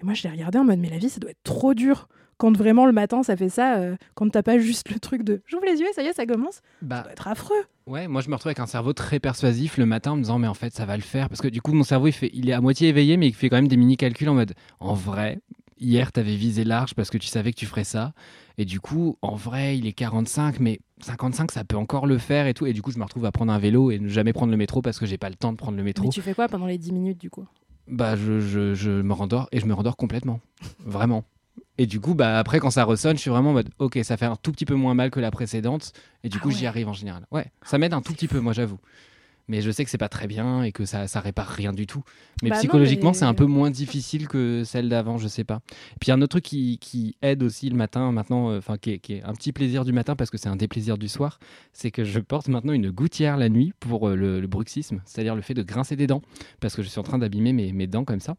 Et 0.00 0.04
moi, 0.04 0.14
je 0.14 0.22
l'ai 0.22 0.30
regardé 0.30 0.58
en 0.58 0.64
mode, 0.64 0.78
mais 0.78 0.88
la 0.88 0.96
vie, 0.98 1.10
ça 1.10 1.20
doit 1.20 1.30
être 1.30 1.42
trop 1.44 1.74
dur 1.74 2.08
quand 2.38 2.56
vraiment 2.56 2.86
le 2.86 2.92
matin, 2.92 3.22
ça 3.22 3.36
fait 3.36 3.50
ça, 3.50 3.76
euh, 3.76 3.96
quand 4.14 4.30
t'as 4.30 4.42
pas 4.42 4.58
juste 4.58 4.90
le 4.90 4.98
truc 4.98 5.24
de 5.24 5.42
j'ouvre 5.44 5.66
les 5.66 5.78
yeux, 5.78 5.86
ça 5.94 6.02
y 6.02 6.06
est, 6.06 6.14
ça 6.14 6.24
commence, 6.24 6.54
ça 6.54 6.60
Bah, 6.80 7.02
doit 7.02 7.12
être 7.12 7.28
affreux. 7.28 7.62
Ouais, 7.86 8.08
moi 8.08 8.22
je 8.22 8.30
me 8.30 8.34
retrouve 8.34 8.48
avec 8.48 8.60
un 8.60 8.66
cerveau 8.66 8.94
très 8.94 9.20
persuasif 9.20 9.76
le 9.76 9.84
matin 9.84 10.12
en 10.12 10.16
me 10.16 10.22
disant 10.22 10.38
mais 10.38 10.46
en 10.46 10.54
fait 10.54 10.72
ça 10.72 10.86
va 10.86 10.96
le 10.96 11.02
faire 11.02 11.28
parce 11.28 11.42
que 11.42 11.48
du 11.48 11.60
coup 11.60 11.74
mon 11.74 11.82
cerveau 11.82 12.06
il, 12.06 12.12
fait, 12.12 12.30
il 12.32 12.48
est 12.48 12.54
à 12.54 12.62
moitié 12.62 12.88
éveillé 12.88 13.18
mais 13.18 13.26
il 13.26 13.34
fait 13.34 13.50
quand 13.50 13.56
même 13.56 13.68
des 13.68 13.76
mini 13.76 13.98
calculs 13.98 14.28
en 14.30 14.34
mode 14.34 14.54
en 14.78 14.94
vrai 14.94 15.40
hier 15.78 16.12
t'avais 16.12 16.34
visé 16.36 16.64
large 16.64 16.94
parce 16.94 17.10
que 17.10 17.18
tu 17.18 17.26
savais 17.26 17.50
que 17.52 17.58
tu 17.58 17.66
ferais 17.66 17.84
ça 17.84 18.14
et 18.60 18.66
du 18.66 18.78
coup 18.78 19.16
en 19.22 19.36
vrai 19.36 19.78
il 19.78 19.86
est 19.86 19.94
45 19.94 20.60
mais 20.60 20.80
55 21.00 21.50
ça 21.50 21.64
peut 21.64 21.78
encore 21.78 22.06
le 22.06 22.18
faire 22.18 22.46
et 22.46 22.52
tout 22.52 22.66
et 22.66 22.74
du 22.74 22.82
coup 22.82 22.90
je 22.90 22.98
me 22.98 23.04
retrouve 23.04 23.24
à 23.24 23.32
prendre 23.32 23.50
un 23.50 23.58
vélo 23.58 23.90
et 23.90 23.98
ne 23.98 24.08
jamais 24.08 24.34
prendre 24.34 24.50
le 24.50 24.58
métro 24.58 24.82
parce 24.82 24.98
que 24.98 25.06
j'ai 25.06 25.16
pas 25.16 25.30
le 25.30 25.34
temps 25.34 25.50
de 25.50 25.56
prendre 25.56 25.78
le 25.78 25.82
métro. 25.82 26.04
Mais 26.04 26.10
tu 26.10 26.20
fais 26.20 26.34
quoi 26.34 26.46
pendant 26.46 26.66
les 26.66 26.76
10 26.76 26.92
minutes, 26.92 27.18
du 27.18 27.30
coup? 27.30 27.46
Bah 27.88 28.16
je, 28.16 28.38
je, 28.38 28.74
je 28.74 28.90
me 28.90 29.14
rendors 29.14 29.48
et 29.50 29.60
je 29.60 29.66
me 29.66 29.72
rendors 29.72 29.96
complètement 29.96 30.40
vraiment. 30.84 31.24
Et 31.78 31.86
du 31.86 31.98
coup, 31.98 32.14
bah, 32.14 32.38
après, 32.38 32.60
quand 32.60 32.70
ça 32.70 32.84
ressonne, 32.84 33.16
je 33.16 33.22
suis 33.22 33.30
vraiment 33.30 33.50
en 33.50 33.54
mode, 33.54 33.70
ok, 33.78 33.98
ça 34.02 34.18
fait 34.18 34.26
un 34.26 34.36
tout 34.36 34.52
petit 34.52 34.66
peu 34.66 34.74
moins 34.74 34.92
mal 34.92 35.10
que 35.10 35.18
la 35.18 35.30
précédente. 35.30 35.94
Et 36.22 36.28
du 36.28 36.36
Ah 36.38 36.42
coup, 36.42 36.50
j'y 36.50 36.66
arrive 36.66 36.88
en 36.88 36.92
général. 36.92 37.26
Ouais, 37.30 37.50
ça 37.62 37.78
m'aide 37.78 37.94
un 37.94 38.02
tout 38.02 38.12
petit 38.12 38.28
peu, 38.28 38.38
moi, 38.40 38.52
j'avoue. 38.52 38.78
Mais 39.50 39.62
je 39.62 39.70
sais 39.72 39.84
que 39.84 39.90
c'est 39.90 39.98
pas 39.98 40.08
très 40.08 40.28
bien 40.28 40.62
et 40.62 40.70
que 40.70 40.84
ça, 40.84 41.08
ça 41.08 41.18
répare 41.18 41.48
rien 41.48 41.72
du 41.72 41.86
tout. 41.88 42.04
Mais 42.42 42.50
Bah 42.50 42.56
psychologiquement, 42.58 43.10
mais- 43.10 43.14
c'est 43.16 43.24
un 43.24 43.34
peu 43.34 43.46
moins 43.46 43.68
difficile 43.70 44.28
que 44.28 44.62
celle 44.64 44.88
d'avant, 44.88 45.18
je 45.18 45.26
sais 45.26 45.42
pas. 45.42 45.60
Puis 46.00 46.08
y 46.08 46.12
a 46.12 46.14
un 46.14 46.22
autre 46.22 46.30
truc 46.30 46.44
qui, 46.44 46.78
qui 46.78 47.16
aide 47.20 47.42
aussi 47.42 47.68
le 47.68 47.74
matin, 47.76 48.12
maintenant, 48.12 48.50
euh, 48.50 48.58
enfin, 48.58 48.78
qui, 48.78 48.92
est- 48.92 48.98
qui 49.00 49.14
est 49.14 49.22
un 49.24 49.32
petit 49.32 49.50
plaisir 49.52 49.84
du 49.84 49.92
matin 49.92 50.14
parce 50.14 50.30
que 50.30 50.38
c'est 50.38 50.48
un 50.48 50.54
déplaisir 50.54 50.98
du 50.98 51.08
soir, 51.08 51.40
c'est 51.72 51.90
que 51.90 52.04
je 52.04 52.20
porte 52.20 52.46
maintenant 52.46 52.72
une 52.72 52.90
gouttière 52.92 53.36
la 53.36 53.48
nuit 53.48 53.72
pour 53.80 54.08
euh, 54.08 54.14
le, 54.14 54.40
le 54.40 54.46
bruxisme, 54.46 55.02
c'est-à-dire 55.04 55.34
le 55.34 55.42
fait 55.42 55.54
de 55.54 55.64
grincer 55.64 55.96
des 55.96 56.06
dents, 56.06 56.22
parce 56.60 56.76
que 56.76 56.82
je 56.82 56.88
suis 56.88 57.00
en 57.00 57.02
train 57.02 57.18
d'abîmer 57.18 57.52
mes, 57.52 57.72
mes 57.72 57.88
dents 57.88 58.04
comme 58.04 58.20
ça. 58.20 58.36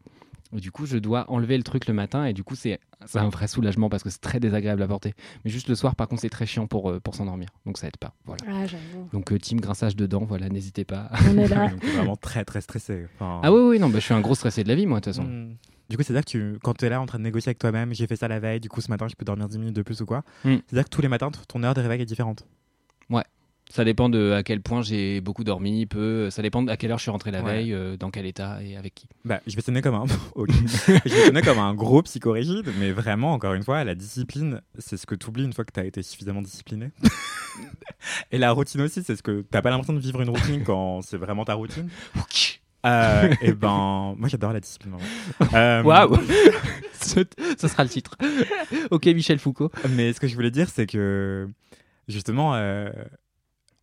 Du 0.52 0.70
coup, 0.70 0.86
je 0.86 0.98
dois 0.98 1.30
enlever 1.30 1.56
le 1.56 1.62
truc 1.62 1.86
le 1.86 1.94
matin 1.94 2.24
et 2.26 2.32
du 2.32 2.44
coup, 2.44 2.54
c'est 2.54 2.78
c'est 3.06 3.18
un 3.18 3.28
vrai 3.30 3.48
soulagement 3.48 3.88
parce 3.88 4.02
que 4.02 4.10
c'est 4.10 4.20
très 4.20 4.38
désagréable 4.38 4.82
à 4.82 4.88
porter. 4.88 5.14
Mais 5.44 5.50
juste 5.50 5.68
le 5.68 5.74
soir, 5.74 5.96
par 5.96 6.08
contre, 6.08 6.22
c'est 6.22 6.28
très 6.28 6.46
chiant 6.46 6.66
pour, 6.66 6.90
euh, 6.90 7.00
pour 7.00 7.14
s'endormir. 7.14 7.48
Donc 7.66 7.78
ça 7.78 7.88
aide 7.88 7.96
pas. 7.96 8.14
Voilà. 8.26 8.44
Ah. 8.48 8.66
Donc, 9.12 9.32
euh, 9.32 9.38
team 9.38 9.60
grinçage 9.60 9.96
de 9.96 10.06
dents, 10.06 10.24
voilà, 10.24 10.48
n'hésitez 10.48 10.84
pas. 10.84 11.10
On 11.28 11.38
est 11.38 11.48
là. 11.48 11.68
Donc, 11.70 11.84
vraiment 11.84 12.16
très 12.16 12.44
très 12.44 12.60
stressé. 12.60 13.06
Enfin, 13.14 13.40
ah 13.42 13.52
oui, 13.52 13.60
oui, 13.60 13.78
non, 13.78 13.88
bah, 13.88 13.98
je 13.98 14.04
suis 14.04 14.14
un 14.14 14.20
gros 14.20 14.34
stressé 14.34 14.62
de 14.62 14.68
la 14.68 14.74
vie, 14.74 14.86
moi, 14.86 15.00
de 15.00 15.04
toute 15.04 15.14
façon. 15.14 15.26
Hmm. 15.26 15.56
Du 15.88 15.96
coup, 15.96 16.02
c'est-à-dire 16.02 16.24
que 16.24 16.30
tu, 16.30 16.58
quand 16.62 16.74
tu 16.74 16.86
es 16.86 16.88
là 16.88 17.00
en 17.00 17.06
train 17.06 17.18
de 17.18 17.24
négocier 17.24 17.50
avec 17.50 17.58
toi-même, 17.58 17.92
j'ai 17.92 18.06
fait 18.06 18.16
ça 18.16 18.28
la 18.28 18.40
veille, 18.40 18.60
du 18.60 18.70
coup 18.70 18.80
ce 18.80 18.90
matin 18.90 19.08
je 19.08 19.14
peux 19.14 19.26
dormir 19.26 19.48
10 19.48 19.58
minutes 19.58 19.76
de 19.76 19.82
plus 19.82 20.00
ou 20.00 20.06
quoi. 20.06 20.22
Hmm. 20.44 20.56
C'est-à-dire 20.66 20.84
que 20.84 20.90
tous 20.90 21.02
les 21.02 21.08
matins, 21.08 21.30
ton 21.48 21.62
heure 21.62 21.74
de 21.74 21.80
réveil 21.80 22.00
est 22.00 22.06
différente. 22.06 22.46
Ça 23.74 23.84
dépend 23.84 24.10
de 24.10 24.32
à 24.32 24.42
quel 24.42 24.60
point 24.60 24.82
j'ai 24.82 25.22
beaucoup 25.22 25.44
dormi, 25.44 25.86
peu. 25.86 26.28
Ça 26.28 26.42
dépend 26.42 26.62
de 26.62 26.70
à 26.70 26.76
quelle 26.76 26.90
heure 26.90 26.98
je 26.98 27.04
suis 27.04 27.10
rentré 27.10 27.30
la 27.30 27.42
Ouais. 27.42 27.52
veille, 27.54 27.72
euh, 27.72 27.96
dans 27.96 28.10
quel 28.10 28.26
état 28.26 28.62
et 28.62 28.76
avec 28.76 28.94
qui. 28.94 29.06
Bah, 29.24 29.40
je 29.46 29.56
vais 29.56 29.62
sonner 29.62 29.80
comme 29.80 29.94
un, 29.94 30.04
je 30.36 30.92
vais 31.10 31.26
sonner 31.26 31.40
comme 31.40 31.58
un 31.58 31.72
gros 31.72 32.02
psychorigide, 32.02 32.68
mais 32.78 32.92
vraiment, 32.92 33.32
encore 33.32 33.54
une 33.54 33.62
fois, 33.62 33.82
la 33.84 33.94
discipline, 33.94 34.60
c'est 34.78 34.98
ce 34.98 35.06
que 35.06 35.14
tu 35.14 35.26
oublies 35.28 35.44
une 35.44 35.54
fois 35.54 35.64
que 35.64 35.72
tu 35.72 35.80
as 35.80 35.84
été 35.86 36.02
suffisamment 36.02 36.42
discipliné. 36.42 36.90
Et 38.30 38.36
la 38.36 38.52
routine 38.52 38.82
aussi, 38.82 39.02
c'est 39.02 39.16
ce 39.16 39.22
que 39.22 39.42
t'as 39.50 39.62
pas 39.62 39.70
l'impression 39.70 39.94
de 39.94 40.00
vivre 40.00 40.20
une 40.20 40.28
routine 40.28 40.62
quand 40.66 41.00
c'est 41.00 41.16
vraiment 41.16 41.46
ta 41.46 41.54
routine. 41.54 41.88
Euh, 42.84 43.32
et 43.40 43.52
ben, 43.52 44.14
moi 44.18 44.28
j'adore 44.28 44.52
la 44.52 44.58
discipline. 44.60 44.96
Euh, 45.54 45.82
Waouh 45.84 46.18
Ce 47.00 47.20
Ce 47.56 47.68
sera 47.68 47.84
le 47.84 47.88
titre. 47.88 48.16
ok, 48.90 49.06
Michel 49.06 49.38
Foucault. 49.38 49.70
Mais 49.90 50.12
ce 50.12 50.18
que 50.20 50.26
je 50.26 50.34
voulais 50.34 50.50
dire, 50.50 50.68
c'est 50.68 50.86
que 50.86 51.48
justement, 52.08 52.54
euh, 52.56 52.90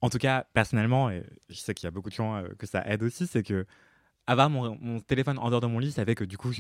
en 0.02 0.10
tout 0.10 0.18
cas, 0.18 0.46
personnellement, 0.54 1.10
et 1.10 1.24
je 1.50 1.56
sais 1.56 1.74
qu'il 1.74 1.86
y 1.86 1.88
a 1.88 1.92
beaucoup 1.92 2.10
de 2.10 2.16
gens 2.16 2.36
euh, 2.36 2.48
que 2.58 2.66
ça 2.66 2.84
aide 2.88 3.04
aussi, 3.04 3.28
c'est 3.28 3.44
que 3.44 3.66
avoir 4.30 4.50
mon, 4.50 4.78
mon 4.82 5.00
téléphone 5.00 5.38
en 5.40 5.50
dehors 5.50 5.62
de 5.62 5.68
mon 5.68 5.80
lit, 5.80 5.92
ça 5.92 6.06
fait 6.06 6.16
que 6.16 6.24
du 6.24 6.38
coup, 6.38 6.52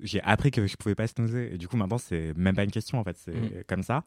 j'ai 0.00 0.20
appris 0.22 0.50
que 0.50 0.66
je 0.66 0.76
pouvais 0.76 0.94
pas 0.94 1.06
snoozer. 1.06 1.52
Et 1.54 1.58
du 1.58 1.68
coup, 1.68 1.76
maintenant, 1.76 1.98
c'est 1.98 2.32
même 2.36 2.56
pas 2.56 2.64
une 2.64 2.70
question, 2.70 2.98
en 2.98 3.04
fait, 3.04 3.16
c'est 3.18 3.34
Mm. 3.34 3.50
comme 3.68 3.82
ça. 3.82 4.02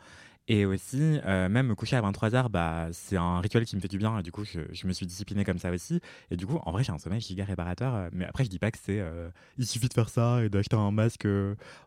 Et 0.50 0.66
aussi, 0.66 1.20
euh, 1.26 1.50
même 1.50 1.68
me 1.68 1.76
coucher 1.76 1.98
à 1.98 2.02
23h, 2.02 2.48
bah, 2.50 2.88
c'est 2.94 3.18
un 3.18 3.42
rituel 3.42 3.66
qui 3.66 3.76
me 3.76 3.82
fait 3.82 3.90
du 3.90 3.98
bien. 3.98 4.18
Et 4.20 4.24
du 4.24 4.32
coup, 4.32 4.46
je, 4.46 4.62
je 4.72 4.88
me 4.88 4.94
suis 4.94 5.06
discipliné 5.06 5.44
comme 5.44 5.58
ça 5.60 5.72
aussi. 5.72 6.00
Et 6.32 6.38
du 6.38 6.46
coup, 6.48 6.58
en 6.66 6.72
vrai, 6.72 6.86
j'ai 6.86 6.94
un 6.94 6.98
sommeil 7.00 7.20
giga 7.20 7.44
réparateur. 7.44 7.94
euh, 7.94 8.10
Mais 8.14 8.24
après, 8.26 8.46
je 8.46 8.50
dis 8.50 8.58
pas 8.58 8.72
que 8.72 8.78
c'est. 8.82 9.02
euh, 9.02 9.30
il 9.58 9.66
suffit 9.68 9.90
de 9.90 9.94
faire 9.94 10.08
ça 10.08 10.42
et 10.46 10.48
d'acheter 10.50 10.78
un 10.78 10.92
masque 10.92 11.28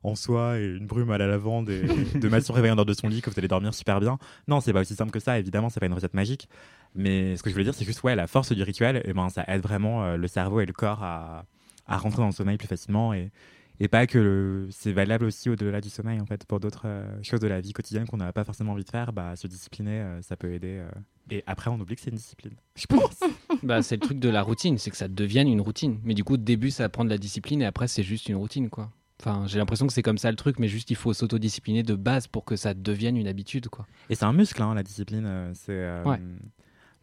en 0.02 0.14
soie 0.14 0.58
et 0.60 0.66
une 0.66 0.86
brume 0.86 1.10
à 1.10 1.16
la 1.16 1.26
lavande 1.26 1.70
et 1.70 1.80
de 2.20 2.28
mettre 2.28 2.44
son 2.46 2.52
réveil 2.52 2.70
en 2.70 2.74
dehors 2.76 2.84
de 2.84 2.92
son 2.92 3.08
lit 3.08 3.22
que 3.22 3.30
vous 3.30 3.38
allez 3.38 3.48
dormir 3.48 3.72
super 3.72 3.98
bien. 3.98 4.18
Non, 4.46 4.60
c'est 4.60 4.74
pas 4.74 4.80
aussi 4.82 4.94
simple 4.94 5.10
que 5.10 5.20
ça. 5.20 5.38
Évidemment, 5.38 5.70
c'est 5.70 5.80
pas 5.80 5.86
une 5.86 5.94
recette 5.94 6.12
magique. 6.14 6.46
Mais 6.94 7.36
ce 7.36 7.42
que 7.42 7.50
je 7.50 7.54
voulais 7.54 7.64
dire, 7.64 7.74
c'est 7.74 7.84
juste, 7.84 8.02
ouais, 8.02 8.16
la 8.16 8.26
force 8.26 8.52
du 8.52 8.62
rituel, 8.62 9.00
et 9.04 9.12
ben, 9.12 9.28
ça 9.28 9.44
aide 9.48 9.62
vraiment 9.62 10.04
euh, 10.04 10.16
le 10.16 10.26
cerveau 10.28 10.60
et 10.60 10.66
le 10.66 10.72
corps 10.72 11.02
à, 11.02 11.44
à 11.86 11.96
rentrer 11.98 12.18
dans 12.20 12.26
le 12.26 12.32
sommeil 12.32 12.56
plus 12.56 12.66
facilement. 12.68 13.14
Et, 13.14 13.30
et 13.78 13.88
pas 13.88 14.06
que 14.06 14.18
le- 14.18 14.68
c'est 14.70 14.92
valable 14.92 15.24
aussi 15.24 15.48
au-delà 15.48 15.80
du 15.80 15.88
sommeil, 15.88 16.20
en 16.20 16.26
fait, 16.26 16.44
pour 16.44 16.58
d'autres 16.60 16.82
euh, 16.86 17.04
choses 17.22 17.40
de 17.40 17.46
la 17.48 17.60
vie 17.60 17.72
quotidienne 17.72 18.06
qu'on 18.06 18.16
n'a 18.16 18.32
pas 18.32 18.44
forcément 18.44 18.72
envie 18.72 18.84
de 18.84 18.90
faire, 18.90 19.12
bah, 19.12 19.36
se 19.36 19.46
discipliner, 19.46 20.00
euh, 20.00 20.22
ça 20.22 20.36
peut 20.36 20.52
aider. 20.52 20.78
euh. 20.80 20.90
Et 21.30 21.44
après, 21.46 21.70
on 21.70 21.78
oublie 21.78 21.94
que 21.94 22.00
c'est 22.02 22.10
une 22.10 22.16
discipline. 22.16 22.54
Je 22.76 22.86
pense. 22.86 23.20
Bah, 23.62 23.82
c'est 23.82 23.96
le 23.96 24.00
truc 24.00 24.18
de 24.18 24.28
la 24.30 24.40
routine, 24.42 24.78
c'est 24.78 24.90
que 24.90 24.96
ça 24.96 25.06
devienne 25.06 25.46
une 25.46 25.60
routine. 25.60 26.00
Mais 26.02 26.14
du 26.14 26.24
coup, 26.24 26.34
au 26.34 26.38
début, 26.38 26.70
ça 26.70 26.88
prend 26.88 27.04
de 27.04 27.10
la 27.10 27.18
discipline 27.18 27.60
et 27.62 27.66
après, 27.66 27.88
c'est 27.88 28.02
juste 28.02 28.28
une 28.28 28.36
routine, 28.36 28.70
quoi. 28.70 28.90
Enfin, 29.20 29.44
j'ai 29.46 29.58
l'impression 29.58 29.86
que 29.86 29.92
c'est 29.92 30.02
comme 30.02 30.16
ça 30.16 30.30
le 30.30 30.36
truc, 30.36 30.58
mais 30.58 30.66
juste 30.66 30.90
il 30.90 30.96
faut 30.96 31.12
s'autodiscipliner 31.12 31.82
de 31.82 31.94
base 31.94 32.26
pour 32.26 32.46
que 32.46 32.56
ça 32.56 32.72
devienne 32.72 33.18
une 33.18 33.28
habitude, 33.28 33.68
quoi. 33.68 33.86
Et 34.08 34.14
c'est 34.14 34.24
un 34.24 34.32
muscle, 34.32 34.62
hein, 34.62 34.74
la 34.74 34.82
discipline. 34.82 35.50
c'est. 35.54 35.72
euh, 35.72 36.04
Ouais. 36.04 36.18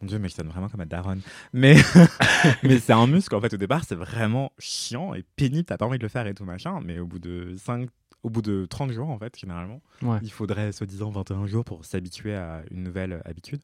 Mon 0.00 0.06
dieu, 0.06 0.18
mais 0.18 0.28
je 0.28 0.34
sonne 0.34 0.48
vraiment 0.48 0.68
comme 0.68 0.80
un 0.80 0.86
daron. 0.86 1.18
Mais, 1.52 1.74
mais 2.62 2.78
c'est 2.78 2.92
un 2.92 3.06
muscle, 3.06 3.34
en 3.34 3.40
fait, 3.40 3.52
au 3.54 3.56
départ, 3.56 3.84
c'est 3.84 3.94
vraiment 3.96 4.52
chiant 4.58 5.14
et 5.14 5.24
pénible. 5.36 5.64
T'as 5.64 5.76
pas 5.76 5.86
envie 5.86 5.98
de 5.98 6.02
le 6.04 6.08
faire 6.08 6.26
et 6.26 6.34
tout 6.34 6.44
machin. 6.44 6.80
Mais 6.84 6.98
au 7.00 7.06
bout 7.06 7.18
de 7.18 7.54
5, 7.56 7.88
au 8.22 8.30
bout 8.30 8.42
de 8.42 8.66
30 8.66 8.92
jours, 8.92 9.10
en 9.10 9.18
fait, 9.18 9.36
généralement, 9.38 9.80
Ouais. 10.02 10.18
il 10.22 10.30
faudrait, 10.30 10.70
soi-disant, 10.72 11.10
21 11.10 11.46
jours 11.46 11.64
pour 11.64 11.84
s'habituer 11.84 12.34
à 12.36 12.62
une 12.70 12.82
nouvelle 12.84 13.20
habitude. 13.24 13.60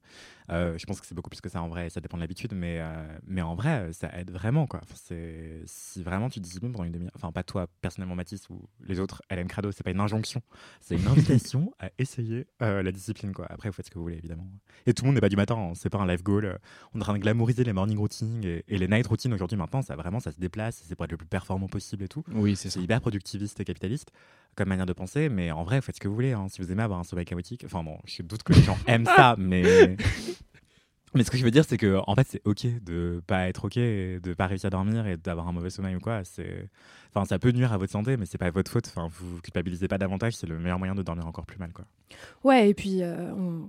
Euh, 0.51 0.77
je 0.79 0.85
pense 0.87 1.01
que 1.01 1.07
c'est 1.07 1.15
beaucoup 1.15 1.31
plus 1.31 1.41
que 1.41 1.49
ça 1.49 1.63
en 1.63 1.69
vrai, 1.69 1.89
ça 1.91 2.01
dépend 2.01 2.17
de 2.19 2.23
l'habitude, 2.23 2.53
mais, 2.55 2.79
euh, 2.81 3.19
mais 3.27 3.41
en 3.43 3.55
vrai, 3.55 3.71
euh, 3.89 3.93
ça 3.93 4.11
aide 4.19 4.31
vraiment. 4.31 4.67
Quoi. 4.67 4.81
Enfin, 4.83 4.95
si 5.67 6.03
vraiment 6.03 6.29
tu 6.29 6.41
disciplines 6.41 6.73
pendant 6.73 6.85
une 6.85 6.93
demi-heure, 6.93 7.13
enfin, 7.15 7.33
pas 7.33 7.43
toi 7.43 7.67
personnellement, 7.81 8.15
Mathis, 8.15 8.49
ou 8.51 8.63
les 8.81 9.01
autres, 9.01 9.23
LM 9.31 9.49
Crado, 9.49 9.73
c'est 9.73 9.83
pas 9.83 9.91
une 9.91 10.01
injonction, 10.01 10.43
c'est 10.81 10.97
une 10.97 11.07
invitation 11.07 11.73
à 11.81 11.91
essayer 11.99 12.47
euh, 12.63 12.83
la 12.83 12.93
discipline. 12.93 13.33
Quoi. 13.33 13.47
Après, 13.49 13.69
vous 13.69 13.75
faites 13.75 13.87
ce 13.87 13.91
que 13.91 13.99
vous 13.99 14.05
voulez, 14.05 14.19
évidemment. 14.19 14.47
Et 14.87 14.93
tout 14.95 15.05
le 15.05 15.09
monde 15.09 15.15
n'est 15.15 15.21
pas 15.23 15.29
du 15.29 15.37
matin, 15.37 15.57
hein, 15.57 15.73
c'est 15.75 15.91
pas 15.91 15.99
un 15.99 16.07
life 16.07 16.23
goal. 16.23 16.59
On 16.93 16.99
est 16.99 17.03
en 17.03 17.05
train 17.05 17.15
de 17.15 17.19
glamouriser 17.19 17.65
les 17.65 17.73
morning 17.73 17.97
routines 17.99 18.45
et, 18.45 18.65
et 18.69 18.79
les 18.79 18.89
night 18.89 19.07
routines 19.07 19.33
aujourd'hui, 19.33 19.57
maintenant, 19.57 19.83
ça 19.83 19.97
vraiment, 19.97 20.21
ça 20.21 20.31
se 20.31 20.39
déplace, 20.41 20.83
c'est 20.87 20.95
pour 20.95 21.05
être 21.05 21.13
le 21.13 21.17
plus 21.19 21.27
performant 21.27 21.69
possible 21.69 22.05
et 22.05 22.09
tout. 22.09 22.23
Oui, 22.33 22.55
c'est 22.57 22.75
hyper 22.77 23.01
productiviste 23.01 23.59
et 23.61 23.65
capitaliste 23.65 24.11
comme 24.57 24.69
manière 24.69 24.87
de 24.87 24.93
penser, 24.93 25.29
mais 25.29 25.51
en 25.51 25.65
vrai, 25.65 25.81
faites 25.81 25.97
ce 25.97 26.01
que 26.01 26.07
vous 26.07 26.15
voulez. 26.15 26.33
hein. 26.33 26.47
Si 26.49 26.61
vous 26.63 26.71
aimez 26.71 26.85
avoir 26.85 27.01
un 27.01 27.05
sommeil 27.05 27.25
chaotique, 27.25 27.63
enfin 27.65 27.83
bon, 27.83 27.99
je 28.05 28.23
doute 28.23 28.45
que 28.45 28.53
les 28.53 28.63
gens 28.63 28.79
aiment 28.87 29.05
ça, 29.17 29.35
mais 29.37 29.97
Mais 31.14 31.23
ce 31.23 31.31
que 31.31 31.37
je 31.37 31.44
veux 31.44 31.53
dire, 31.53 31.64
c'est 31.64 31.77
que 31.77 32.01
en 32.07 32.14
fait, 32.16 32.27
c'est 32.29 32.42
ok 32.44 32.66
de 32.83 33.23
pas 33.27 33.49
être 33.49 33.66
ok, 33.66 33.77
et 33.77 34.18
de 34.20 34.35
pas 34.35 34.49
réussir 34.49 34.66
à 34.66 34.70
dormir 34.70 35.07
et 35.07 35.16
d'avoir 35.16 35.47
un 35.47 35.53
mauvais 35.53 35.70
sommeil 35.70 35.94
ou 35.94 36.01
quoi. 36.01 36.25
C'est, 36.25 36.68
enfin, 37.14 37.25
ça 37.25 37.38
peut 37.38 37.53
nuire 37.53 37.73
à 37.73 37.79
votre 37.79 37.92
santé, 37.92 38.16
mais 38.16 38.27
c'est 38.27 38.38
pas 38.38 38.51
votre 38.51 38.70
faute. 38.70 38.88
Enfin, 38.88 39.09
vous 39.09 39.40
culpabilisez 39.40 39.87
pas 39.87 39.99
davantage. 39.99 40.35
C'est 40.35 40.49
le 40.49 40.59
meilleur 40.59 40.79
moyen 40.79 40.97
de 40.97 41.03
dormir 41.03 41.27
encore 41.27 41.47
plus 41.47 41.59
mal, 41.59 41.73
quoi. 41.73 41.85
Ouais, 42.42 42.68
et 42.68 42.75
puis 42.75 43.03
euh, 43.03 43.33
on 43.33 43.68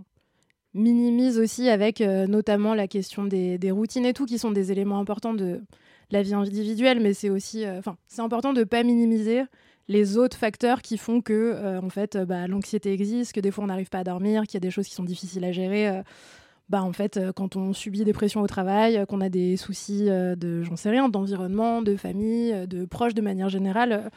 minimise 0.73 1.37
aussi 1.37 1.69
avec 1.69 2.01
euh, 2.01 2.25
notamment 2.25 2.73
la 2.73 2.87
question 2.87 3.25
des, 3.25 3.59
routines 3.71 4.05
et 4.05 4.13
tout, 4.13 4.25
qui 4.25 4.39
sont 4.39 4.51
des 4.51 4.71
éléments 4.71 4.99
importants 4.99 5.35
de 5.35 5.61
la 6.09 6.23
vie 6.23 6.33
individuelle, 6.33 6.99
mais 6.99 7.13
c'est 7.13 7.29
aussi, 7.29 7.63
euh, 7.63 7.77
enfin, 7.77 7.95
c'est 8.07 8.21
important 8.21 8.53
de 8.53 8.63
pas 8.63 8.81
minimiser 8.81 9.43
les 9.87 10.17
autres 10.17 10.37
facteurs 10.37 10.81
qui 10.81 10.97
font 10.97 11.21
que, 11.21 11.77
en 11.77 11.89
fait, 11.89 12.17
bah, 12.17 12.47
l'anxiété 12.47 12.91
existe, 12.91 13.33
que 13.33 13.39
des 13.39 13.51
fois 13.51 13.63
on 13.63 13.67
n'arrive 13.67 13.89
pas 13.89 13.99
à 13.99 14.03
dormir, 14.03 14.41
qu'il 14.43 14.55
y 14.55 14.57
a 14.57 14.61
des 14.61 14.71
choses 14.71 14.87
qui 14.87 14.95
sont 14.95 15.03
difficiles 15.03 15.45
à 15.45 15.51
gérer. 15.51 16.01
Bah, 16.69 16.81
en 16.83 16.91
fait, 16.93 17.17
euh, 17.17 17.31
quand 17.31 17.55
on 17.55 17.73
subit 17.73 18.03
des 18.03 18.13
pressions 18.13 18.41
au 18.41 18.47
travail, 18.47 18.97
euh, 18.97 19.05
qu'on 19.05 19.21
a 19.21 19.29
des 19.29 19.55
soucis 19.57 20.09
euh, 20.09 20.35
de, 20.35 20.63
j'en 20.63 20.75
sais 20.75 20.89
rien, 20.89 21.09
d'environnement, 21.09 21.81
de 21.81 21.95
famille, 21.95 22.53
de 22.67 22.85
proches 22.85 23.13
de 23.13 23.21
manière 23.21 23.49
générale, 23.49 24.09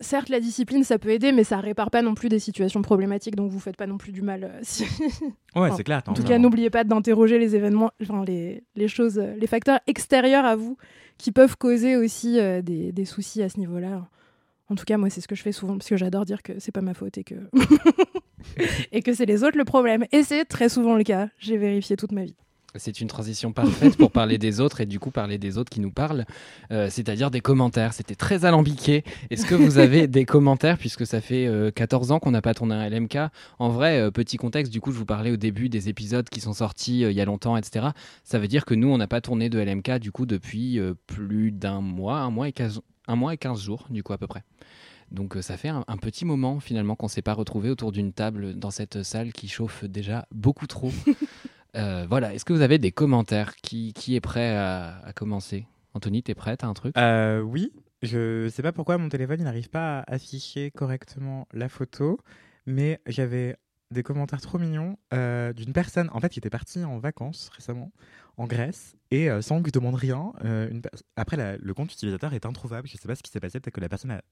certes, 0.00 0.28
la 0.28 0.38
discipline, 0.38 0.84
ça 0.84 0.98
peut 0.98 1.08
aider, 1.10 1.32
mais 1.32 1.42
ça 1.44 1.58
répare 1.58 1.90
pas 1.90 2.02
non 2.02 2.14
plus 2.14 2.28
des 2.28 2.38
situations 2.38 2.82
problématiques, 2.82 3.34
donc 3.34 3.50
vous 3.50 3.58
faites 3.58 3.76
pas 3.76 3.86
non 3.88 3.98
plus 3.98 4.12
du 4.12 4.22
mal. 4.22 4.44
euh, 4.44 4.58
si- 4.62 4.84
Ouais, 5.56 5.70
c'est 5.76 5.82
clair. 5.84 6.02
en 6.06 6.14
tout 6.14 6.22
cas, 6.22 6.38
n'oubliez 6.38 6.70
pas 6.70 6.84
d'interroger 6.84 7.38
les 7.38 7.56
événements, 7.56 7.90
enfin, 8.02 8.24
les, 8.24 8.62
les 8.76 8.88
choses, 8.88 9.18
les 9.18 9.46
facteurs 9.48 9.80
extérieurs 9.88 10.44
à 10.44 10.54
vous 10.54 10.76
qui 11.16 11.32
peuvent 11.32 11.56
causer 11.56 11.96
aussi 11.96 12.38
euh, 12.38 12.62
des, 12.62 12.92
des 12.92 13.04
soucis 13.04 13.42
à 13.42 13.48
ce 13.48 13.58
niveau-là. 13.58 14.08
En 14.70 14.74
tout 14.74 14.84
cas, 14.84 14.98
moi, 14.98 15.10
c'est 15.10 15.20
ce 15.20 15.28
que 15.28 15.34
je 15.34 15.42
fais 15.42 15.52
souvent 15.52 15.78
parce 15.78 15.88
que 15.88 15.96
j'adore 15.96 16.24
dire 16.24 16.42
que 16.42 16.58
c'est 16.58 16.72
pas 16.72 16.82
ma 16.82 16.94
faute 16.94 17.16
et 17.18 17.24
que 17.24 17.34
et 18.92 19.02
que 19.02 19.14
c'est 19.14 19.26
les 19.26 19.44
autres 19.44 19.56
le 19.56 19.64
problème. 19.64 20.04
Et 20.12 20.22
c'est 20.22 20.44
très 20.44 20.68
souvent 20.68 20.96
le 20.96 21.04
cas. 21.04 21.28
J'ai 21.38 21.56
vérifié 21.56 21.96
toute 21.96 22.12
ma 22.12 22.24
vie. 22.24 22.36
C'est 22.74 23.00
une 23.00 23.08
transition 23.08 23.50
parfaite 23.52 23.96
pour 23.96 24.10
parler 24.12 24.36
des 24.36 24.60
autres 24.60 24.82
et 24.82 24.86
du 24.86 25.00
coup 25.00 25.10
parler 25.10 25.38
des 25.38 25.56
autres 25.56 25.70
qui 25.70 25.80
nous 25.80 25.90
parlent, 25.90 26.26
euh, 26.70 26.88
c'est-à-dire 26.90 27.30
des 27.30 27.40
commentaires. 27.40 27.94
C'était 27.94 28.14
très 28.14 28.44
alambiqué. 28.44 29.04
Est-ce 29.30 29.46
que 29.46 29.54
vous 29.54 29.78
avez 29.78 30.06
des 30.06 30.26
commentaires 30.26 30.76
puisque 30.76 31.06
ça 31.06 31.22
fait 31.22 31.46
euh, 31.46 31.70
14 31.70 32.12
ans 32.12 32.18
qu'on 32.18 32.30
n'a 32.30 32.42
pas 32.42 32.52
tourné 32.52 32.74
un 32.74 32.88
LMK 32.88 33.16
En 33.58 33.70
vrai, 33.70 33.98
euh, 33.98 34.10
petit 34.10 34.36
contexte, 34.36 34.70
du 34.70 34.82
coup, 34.82 34.92
je 34.92 34.98
vous 34.98 35.06
parlais 35.06 35.30
au 35.30 35.38
début 35.38 35.70
des 35.70 35.88
épisodes 35.88 36.28
qui 36.28 36.40
sont 36.40 36.52
sortis 36.52 37.04
euh, 37.04 37.10
il 37.10 37.16
y 37.16 37.22
a 37.22 37.24
longtemps, 37.24 37.56
etc. 37.56 37.86
Ça 38.22 38.38
veut 38.38 38.48
dire 38.48 38.66
que 38.66 38.74
nous, 38.74 38.88
on 38.88 38.98
n'a 38.98 39.08
pas 39.08 39.22
tourné 39.22 39.48
de 39.48 39.58
LMK 39.58 39.98
du 39.98 40.12
coup 40.12 40.26
depuis 40.26 40.78
euh, 40.78 40.92
plus 41.06 41.52
d'un 41.52 41.80
mois, 41.80 42.18
un 42.18 42.30
mois 42.30 42.48
et 42.48 42.52
15, 42.52 42.82
un 43.08 43.16
mois 43.16 43.34
et 43.34 43.38
15 43.38 43.60
jours, 43.60 43.86
du 43.90 44.02
coup 44.02 44.12
à 44.12 44.18
peu 44.18 44.26
près. 44.26 44.44
Donc 45.10 45.36
euh, 45.36 45.42
ça 45.42 45.56
fait 45.56 45.68
un, 45.68 45.84
un 45.88 45.96
petit 45.96 46.24
moment 46.24 46.60
finalement 46.60 46.94
qu'on 46.94 47.08
s'est 47.08 47.22
pas 47.22 47.32
retrouvé 47.32 47.70
autour 47.70 47.92
d'une 47.92 48.12
table 48.12 48.54
dans 48.54 48.70
cette 48.70 49.02
salle 49.02 49.32
qui 49.32 49.48
chauffe 49.48 49.84
déjà 49.84 50.26
beaucoup 50.30 50.66
trop. 50.66 50.92
Euh, 51.76 52.06
voilà, 52.08 52.32
est-ce 52.32 52.46
que 52.46 52.54
vous 52.54 52.62
avez 52.62 52.78
des 52.78 52.92
commentaires 52.92 53.54
qui, 53.56 53.92
qui 53.92 54.16
est 54.16 54.22
prêt 54.22 54.56
à, 54.56 55.00
à 55.04 55.12
commencer? 55.12 55.66
Anthony, 55.92 56.22
t'es 56.22 56.34
prête 56.34 56.64
à 56.64 56.66
un 56.66 56.72
truc? 56.72 56.96
Euh, 56.96 57.40
oui, 57.42 57.72
je 58.02 58.48
sais 58.48 58.62
pas 58.62 58.72
pourquoi 58.72 58.96
mon 58.96 59.10
téléphone 59.10 59.40
il 59.40 59.44
n'arrive 59.44 59.68
pas 59.68 59.98
à 60.00 60.14
afficher 60.14 60.70
correctement 60.70 61.46
la 61.52 61.68
photo, 61.68 62.18
mais 62.64 63.00
j'avais 63.06 63.56
des 63.90 64.02
commentaires 64.02 64.40
trop 64.40 64.58
mignons 64.58 64.96
euh, 65.12 65.52
d'une 65.52 65.74
personne 65.74 66.08
en 66.12 66.20
fait 66.20 66.30
qui 66.30 66.38
était 66.38 66.50
partie 66.50 66.82
en 66.84 66.98
vacances 66.98 67.50
récemment 67.54 67.92
en 68.38 68.46
Grèce 68.46 68.96
et 69.10 69.30
euh, 69.30 69.42
sans 69.42 69.60
que 69.62 69.68
je 69.68 69.72
demande 69.72 69.94
rien. 69.96 70.32
euh, 70.44 70.68
une 70.70 70.80
Après 71.16 71.36
la- 71.36 71.56
le 71.58 71.74
compte 71.74 71.92
utilisateur 71.92 72.32
est 72.34 72.46
introuvable, 72.46 72.88
je 72.88 72.96
sais 72.96 73.06
pas 73.08 73.14
ce 73.14 73.22
qui 73.22 73.30
s'est 73.30 73.40
passé, 73.40 73.60
peut-être 73.60 73.74
que 73.74 73.80
la 73.80 73.88
personne 73.88 74.10
a, 74.12 74.22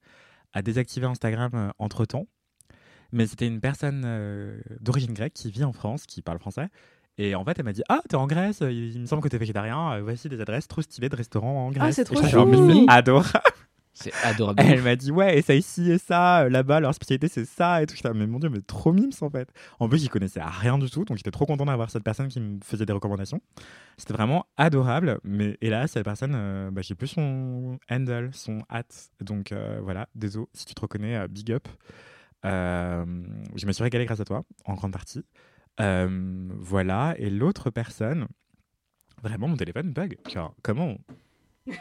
a 0.53 0.61
désactivé 0.61 1.05
Instagram 1.05 1.71
entre 1.77 2.05
temps, 2.05 2.25
mais 3.11 3.27
c'était 3.27 3.47
une 3.47 3.61
personne 3.61 4.03
euh, 4.05 4.59
d'origine 4.79 5.13
grecque 5.13 5.33
qui 5.33 5.51
vit 5.51 5.63
en 5.63 5.73
France, 5.73 6.05
qui 6.05 6.21
parle 6.21 6.39
français. 6.39 6.67
Et 7.19 7.33
en 7.35 7.43
fait, 7.43 7.57
elle 7.57 7.65
m'a 7.65 7.73
dit 7.73 7.81
Ah, 7.89 8.01
t'es 8.07 8.15
en 8.15 8.27
Grèce, 8.27 8.59
il, 8.61 8.95
il 8.95 9.01
me 9.01 9.05
semble 9.07 9.23
que 9.23 9.27
t'es 9.27 9.37
végétarien, 9.39 9.93
euh, 9.93 10.01
voici 10.03 10.29
des 10.29 10.39
adresses 10.39 10.67
trop 10.67 10.81
stylées 10.81 11.09
de 11.09 11.15
restaurants 11.15 11.65
en 11.67 11.71
Grèce. 11.71 11.95
c'est 11.95 12.01
Et 12.03 12.05
trop 12.05 12.15
chou. 12.15 12.29
c'est 12.29 12.85
adorable. 12.89 13.29
C'est 13.99 14.13
adorable. 14.23 14.61
Elle 14.63 14.83
m'a 14.83 14.95
dit 14.95 15.11
ouais 15.11 15.39
et 15.39 15.41
ça 15.41 15.55
ici 15.55 15.89
et 15.91 15.97
ça 15.97 16.43
euh, 16.43 16.49
là-bas 16.49 16.79
leur 16.79 16.93
spécialité 16.93 17.27
c'est 17.27 17.45
ça 17.45 17.81
et 17.81 17.87
tout. 17.87 17.95
J'étais 17.95 18.13
mais 18.13 18.27
mon 18.27 18.37
dieu 18.37 18.49
mais 18.49 18.61
trop 18.61 18.93
mimes 18.93 19.09
en 19.21 19.29
fait. 19.31 19.49
En 19.79 19.89
plus 19.89 19.97
j'y 19.99 20.07
connaissais 20.07 20.39
rien 20.43 20.77
du 20.77 20.87
tout 20.89 21.03
donc 21.03 21.17
j'étais 21.17 21.31
trop 21.31 21.45
content 21.47 21.65
d'avoir 21.65 21.89
cette 21.89 22.03
personne 22.03 22.27
qui 22.27 22.39
me 22.39 22.59
faisait 22.63 22.85
des 22.85 22.93
recommandations. 22.93 23.41
C'était 23.97 24.13
vraiment 24.13 24.45
adorable 24.55 25.19
mais 25.23 25.57
hélas 25.61 25.91
cette 25.93 26.03
personne 26.05 26.33
euh, 26.35 26.69
bah, 26.71 26.81
j'ai 26.83 26.93
plus 26.93 27.07
son 27.07 27.79
handle 27.89 28.29
son 28.33 28.59
hat. 28.69 28.83
Donc 29.21 29.51
euh, 29.51 29.79
voilà. 29.81 30.07
Désolé 30.13 30.45
si 30.53 30.65
tu 30.65 30.75
te 30.75 30.81
reconnais 30.81 31.15
euh, 31.17 31.27
big 31.27 31.51
up. 31.51 31.67
Je 32.43 33.65
me 33.65 33.71
suis 33.71 33.83
régalé 33.83 34.05
grâce 34.05 34.19
à 34.19 34.25
toi 34.25 34.43
en 34.65 34.75
grande 34.75 34.93
partie. 34.93 35.25
Voilà. 35.79 37.15
Et 37.17 37.29
l'autre 37.29 37.71
personne 37.71 38.27
vraiment 39.23 39.47
mon 39.47 39.57
téléphone 39.57 39.91
bug. 39.91 40.17
Genre 40.31 40.53
comment 40.61 40.85
on- 40.89 41.71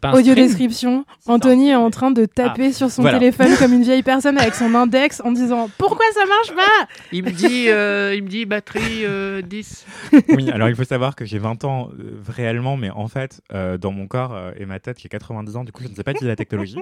pas 0.00 0.08
un 0.08 0.12
Audio 0.12 0.32
stream 0.32 0.46
description. 0.46 1.04
Anthony 1.26 1.70
est 1.70 1.74
en 1.74 1.90
train 1.90 2.10
de 2.10 2.24
taper 2.24 2.72
sur 2.72 2.90
son 2.90 3.02
voilà. 3.02 3.18
téléphone 3.18 3.48
comme 3.58 3.72
une 3.72 3.82
vieille 3.82 4.02
personne 4.02 4.38
avec 4.38 4.54
son 4.54 4.74
index 4.74 5.20
en 5.24 5.32
disant 5.32 5.70
Pourquoi 5.78 6.06
ça 6.14 6.26
marche 6.26 6.54
pas? 6.54 6.88
Il 7.12 7.24
me 7.24 7.30
dit, 7.30 7.68
euh, 7.68 8.14
il 8.14 8.22
me 8.22 8.28
dit 8.28 8.44
batterie 8.44 9.04
euh, 9.04 9.42
10. 9.42 9.86
Oui, 10.28 10.50
alors 10.50 10.68
il 10.68 10.76
faut 10.76 10.84
savoir 10.84 11.16
que 11.16 11.24
j'ai 11.24 11.38
20 11.38 11.64
ans 11.64 11.90
euh, 11.98 12.22
réellement, 12.28 12.76
mais 12.76 12.90
en 12.90 13.08
fait, 13.08 13.40
euh, 13.52 13.78
dans 13.78 13.92
mon 13.92 14.06
corps 14.06 14.34
euh, 14.34 14.52
et 14.56 14.66
ma 14.66 14.80
tête 14.80 14.98
qui 14.98 15.06
a 15.06 15.10
90 15.10 15.56
ans, 15.56 15.64
du 15.64 15.72
coup, 15.72 15.82
je 15.82 15.88
ne 15.88 15.94
sais 15.94 16.04
pas 16.04 16.12
utiliser 16.12 16.28
la 16.28 16.36
technologie. 16.36 16.78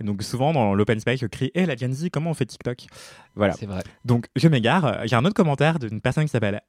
Et 0.00 0.04
donc, 0.04 0.22
souvent, 0.22 0.52
dans 0.52 0.74
l'open 0.74 1.00
space, 1.00 1.20
je 1.20 1.26
crie 1.26 1.50
Hé, 1.54 1.66
la 1.66 1.76
Gen 1.76 1.92
Z, 1.92 2.08
comment 2.12 2.30
on 2.30 2.34
fait 2.34 2.46
TikTok? 2.46 2.86
Voilà. 3.34 3.54
C'est 3.54 3.66
vrai. 3.66 3.82
Donc, 4.04 4.26
je 4.36 4.48
m'égare. 4.48 5.06
J'ai 5.06 5.16
un 5.16 5.24
autre 5.24 5.34
commentaire 5.34 5.78
d'une 5.78 6.00
personne 6.00 6.24
qui 6.24 6.30
s'appelle 6.30 6.60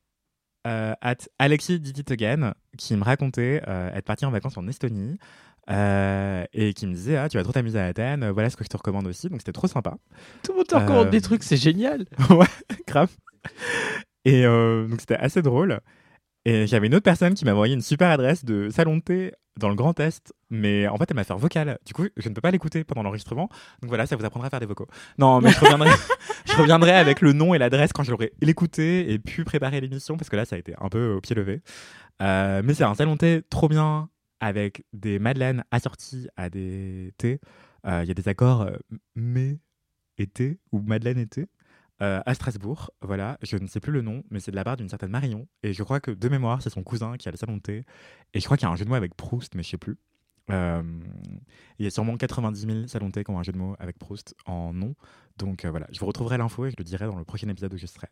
euh, 0.69 0.93
at 1.01 1.15
Alexis 1.39 1.79
Did 1.79 1.97
It 1.97 2.11
Again, 2.11 2.53
qui 2.77 2.95
me 2.95 3.03
racontait 3.03 3.61
euh, 3.67 3.93
être 3.93 4.05
parti 4.05 4.25
en 4.25 4.31
vacances 4.31 4.57
en 4.57 4.67
Estonie. 4.67 5.17
euh, 5.69 6.45
et 6.53 6.73
qui 6.73 6.87
me 6.87 6.93
disait 6.93 7.17
ah 7.17 7.29
tu 7.29 7.37
vas 7.37 7.43
trop 7.43 7.51
t'amuser 7.53 7.79
à 7.79 7.85
Athènes 7.85 8.27
voilà 8.31 8.49
ce 8.49 8.55
que 8.57 8.63
je 8.63 8.69
te 8.69 8.77
recommande 8.77 9.05
aussi 9.05 9.29
donc 9.29 9.39
c'était 9.41 9.51
trop 9.51 9.67
sympa 9.67 9.97
Tout 10.43 10.53
le 10.53 10.57
monde 10.59 10.67
te 10.67 10.73
recommande 10.75 11.07
Euh, 11.07 11.11
des 11.11 11.21
trucs, 11.21 11.43
c'est 11.43 11.57
génial. 11.57 12.05
ouais, 12.31 12.47
grave. 12.87 13.09
Et 14.25 14.43
donc 14.43 14.99
c'était 14.99 15.15
assez 15.15 15.41
drôle. 15.41 15.79
Et 16.45 16.67
j'avais 16.67 16.87
une 16.87 16.95
autre 16.95 17.03
personne 17.03 17.33
qui 17.33 17.45
m'a 17.45 17.51
envoyé 17.51 17.73
une 17.75 17.81
super 17.81 18.09
adresse 18.09 18.45
de 18.45 18.69
salon 18.69 18.97
de 18.97 19.01
thé 19.01 19.31
dans 19.59 19.69
le 19.69 19.75
Grand 19.75 19.99
Est, 19.99 20.33
mais 20.49 20.87
en 20.87 20.97
fait 20.97 21.05
elle 21.09 21.15
m'a 21.15 21.23
fait 21.23 21.33
un 21.33 21.37
vocal. 21.37 21.77
Du 21.85 21.93
coup, 21.93 22.07
je 22.17 22.29
ne 22.29 22.33
peux 22.33 22.41
pas 22.41 22.51
l'écouter 22.51 22.83
pendant 22.83 23.03
l'enregistrement. 23.03 23.49
Donc 23.81 23.89
voilà, 23.89 24.05
ça 24.07 24.15
vous 24.15 24.25
apprendra 24.25 24.47
à 24.47 24.49
faire 24.49 24.59
des 24.59 24.65
vocaux. 24.65 24.87
Non, 25.17 25.41
mais 25.41 25.51
je 25.51 25.59
reviendrai, 25.59 25.89
je 26.45 26.55
reviendrai 26.57 26.91
avec 26.91 27.21
le 27.21 27.33
nom 27.33 27.53
et 27.53 27.57
l'adresse 27.59 27.93
quand 27.93 28.03
je 28.03 28.11
l'aurai 28.11 28.33
l'écouté 28.41 29.11
et 29.11 29.19
pu 29.19 29.43
préparer 29.43 29.79
l'émission 29.81 30.17
parce 30.17 30.29
que 30.29 30.35
là 30.35 30.45
ça 30.45 30.55
a 30.55 30.59
été 30.59 30.73
un 30.79 30.89
peu 30.89 31.13
au 31.13 31.21
pied 31.21 31.35
levé. 31.35 31.61
Euh, 32.21 32.61
mais 32.63 32.73
c'est 32.73 32.83
un 32.83 32.95
salon 32.95 33.17
thé 33.17 33.41
trop 33.49 33.67
bien 33.67 34.09
avec 34.39 34.83
des 34.93 35.19
madeleines 35.19 35.63
assorties 35.71 36.27
à 36.37 36.49
des 36.49 37.13
thés. 37.17 37.39
Euh, 37.85 38.01
Il 38.03 38.07
y 38.07 38.11
a 38.11 38.13
des 38.13 38.27
accords 38.27 38.61
euh, 38.61 38.71
mais 39.15 39.59
et 40.17 40.27
thé 40.27 40.59
ou 40.71 40.81
madeleine 40.81 41.25
thé 41.27 41.47
euh, 42.01 42.21
à 42.25 42.33
Strasbourg. 42.33 42.91
Voilà, 43.01 43.37
je 43.41 43.57
ne 43.57 43.67
sais 43.67 43.79
plus 43.79 43.91
le 43.91 44.01
nom, 44.01 44.23
mais 44.29 44.39
c'est 44.39 44.51
de 44.51 44.55
la 44.55 44.63
part 44.63 44.77
d'une 44.77 44.89
certaine 44.89 45.11
Marion. 45.11 45.47
Et 45.63 45.73
je 45.73 45.83
crois 45.83 45.99
que 45.99 46.11
de 46.11 46.29
mémoire, 46.29 46.61
c'est 46.61 46.69
son 46.69 46.83
cousin 46.83 47.17
qui 47.17 47.27
a 47.27 47.31
le 47.31 47.37
salon 47.37 47.57
de 47.57 47.61
thé. 47.61 47.83
Et 48.33 48.39
je 48.39 48.45
crois 48.45 48.57
qu'il 48.57 48.67
y 48.67 48.69
a 48.69 48.71
un 48.71 48.75
jeu 48.75 48.85
de 48.85 48.89
mots 48.89 48.95
avec 48.95 49.15
Proust, 49.15 49.55
mais 49.55 49.63
je 49.63 49.69
sais 49.69 49.77
plus. 49.77 49.97
Euh, 50.51 50.81
il 51.77 51.83
y 51.83 51.87
a 51.87 51.91
sûrement 51.91 52.17
90 52.17 52.59
000 52.65 52.87
salons 52.87 53.07
de 53.07 53.11
thé 53.11 53.23
qui 53.23 53.29
ont 53.29 53.37
un 53.37 53.43
jeu 53.43 53.51
de 53.51 53.57
mots 53.57 53.75
avec 53.79 53.99
Proust 53.99 54.33
en 54.45 54.73
nom. 54.73 54.95
Donc 55.37 55.63
euh, 55.63 55.69
voilà, 55.69 55.85
je 55.91 55.99
vous 55.99 56.07
retrouverai 56.07 56.37
l'info 56.39 56.65
et 56.65 56.71
je 56.71 56.75
le 56.77 56.83
dirai 56.83 57.05
dans 57.05 57.17
le 57.19 57.23
prochain 57.23 57.47
épisode 57.49 57.73
où 57.73 57.77
je 57.77 57.85
serai. 57.85 58.07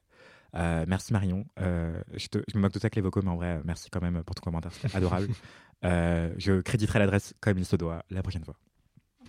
Euh, 0.55 0.85
merci 0.87 1.13
Marion. 1.13 1.45
Je, 1.57 2.27
te- 2.27 2.43
je 2.47 2.57
me 2.57 2.61
moque 2.61 2.73
de 2.73 2.79
ça 2.79 2.85
avec 2.85 2.95
les 2.95 3.01
vocaux, 3.01 3.21
mais 3.23 3.29
en 3.31 3.35
vrai, 3.37 3.59
merci 3.65 3.89
quand 3.89 4.01
même 4.01 4.23
pour 4.23 4.35
ton 4.35 4.41
commentaire, 4.41 4.71
c'était 4.71 4.95
adorable. 4.95 5.27
Je 5.83 6.61
créditerai 6.61 6.99
l'adresse 6.99 7.33
comme 7.39 7.57
il 7.57 7.65
se 7.65 7.75
doit 7.75 8.03
la 8.09 8.21
prochaine 8.21 8.43
fois. 8.43 8.55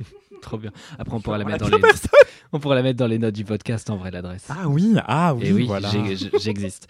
Trop 0.43 0.59
bien. 0.59 0.71
Après, 0.99 1.17
on 1.17 1.21
pourra 1.21 1.39
la 1.39 1.45
mettre 1.45 1.69
dans 1.69 1.77
les, 1.77 1.83
on 2.53 2.61
pourra 2.61 2.75
la 2.75 2.83
mettre 2.83 2.99
dans 2.99 3.07
les 3.07 3.19
notes 3.19 3.35
du 3.35 3.45
podcast 3.45 3.91
en 3.91 3.97
vrai 3.97 4.11
l'adresse. 4.11 4.47
Ah 4.49 4.69
oui, 4.69 4.95
ah 5.07 5.35
oui, 5.35 5.47
Et 5.47 5.53
oui, 5.53 5.67
voilà. 5.67 5.89
j'existe. 6.41 6.89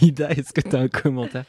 Ida, 0.00 0.30
est-ce 0.30 0.52
que 0.52 0.60
tu 0.60 0.76
as 0.76 0.80
un 0.80 0.88
commentaire 0.88 1.44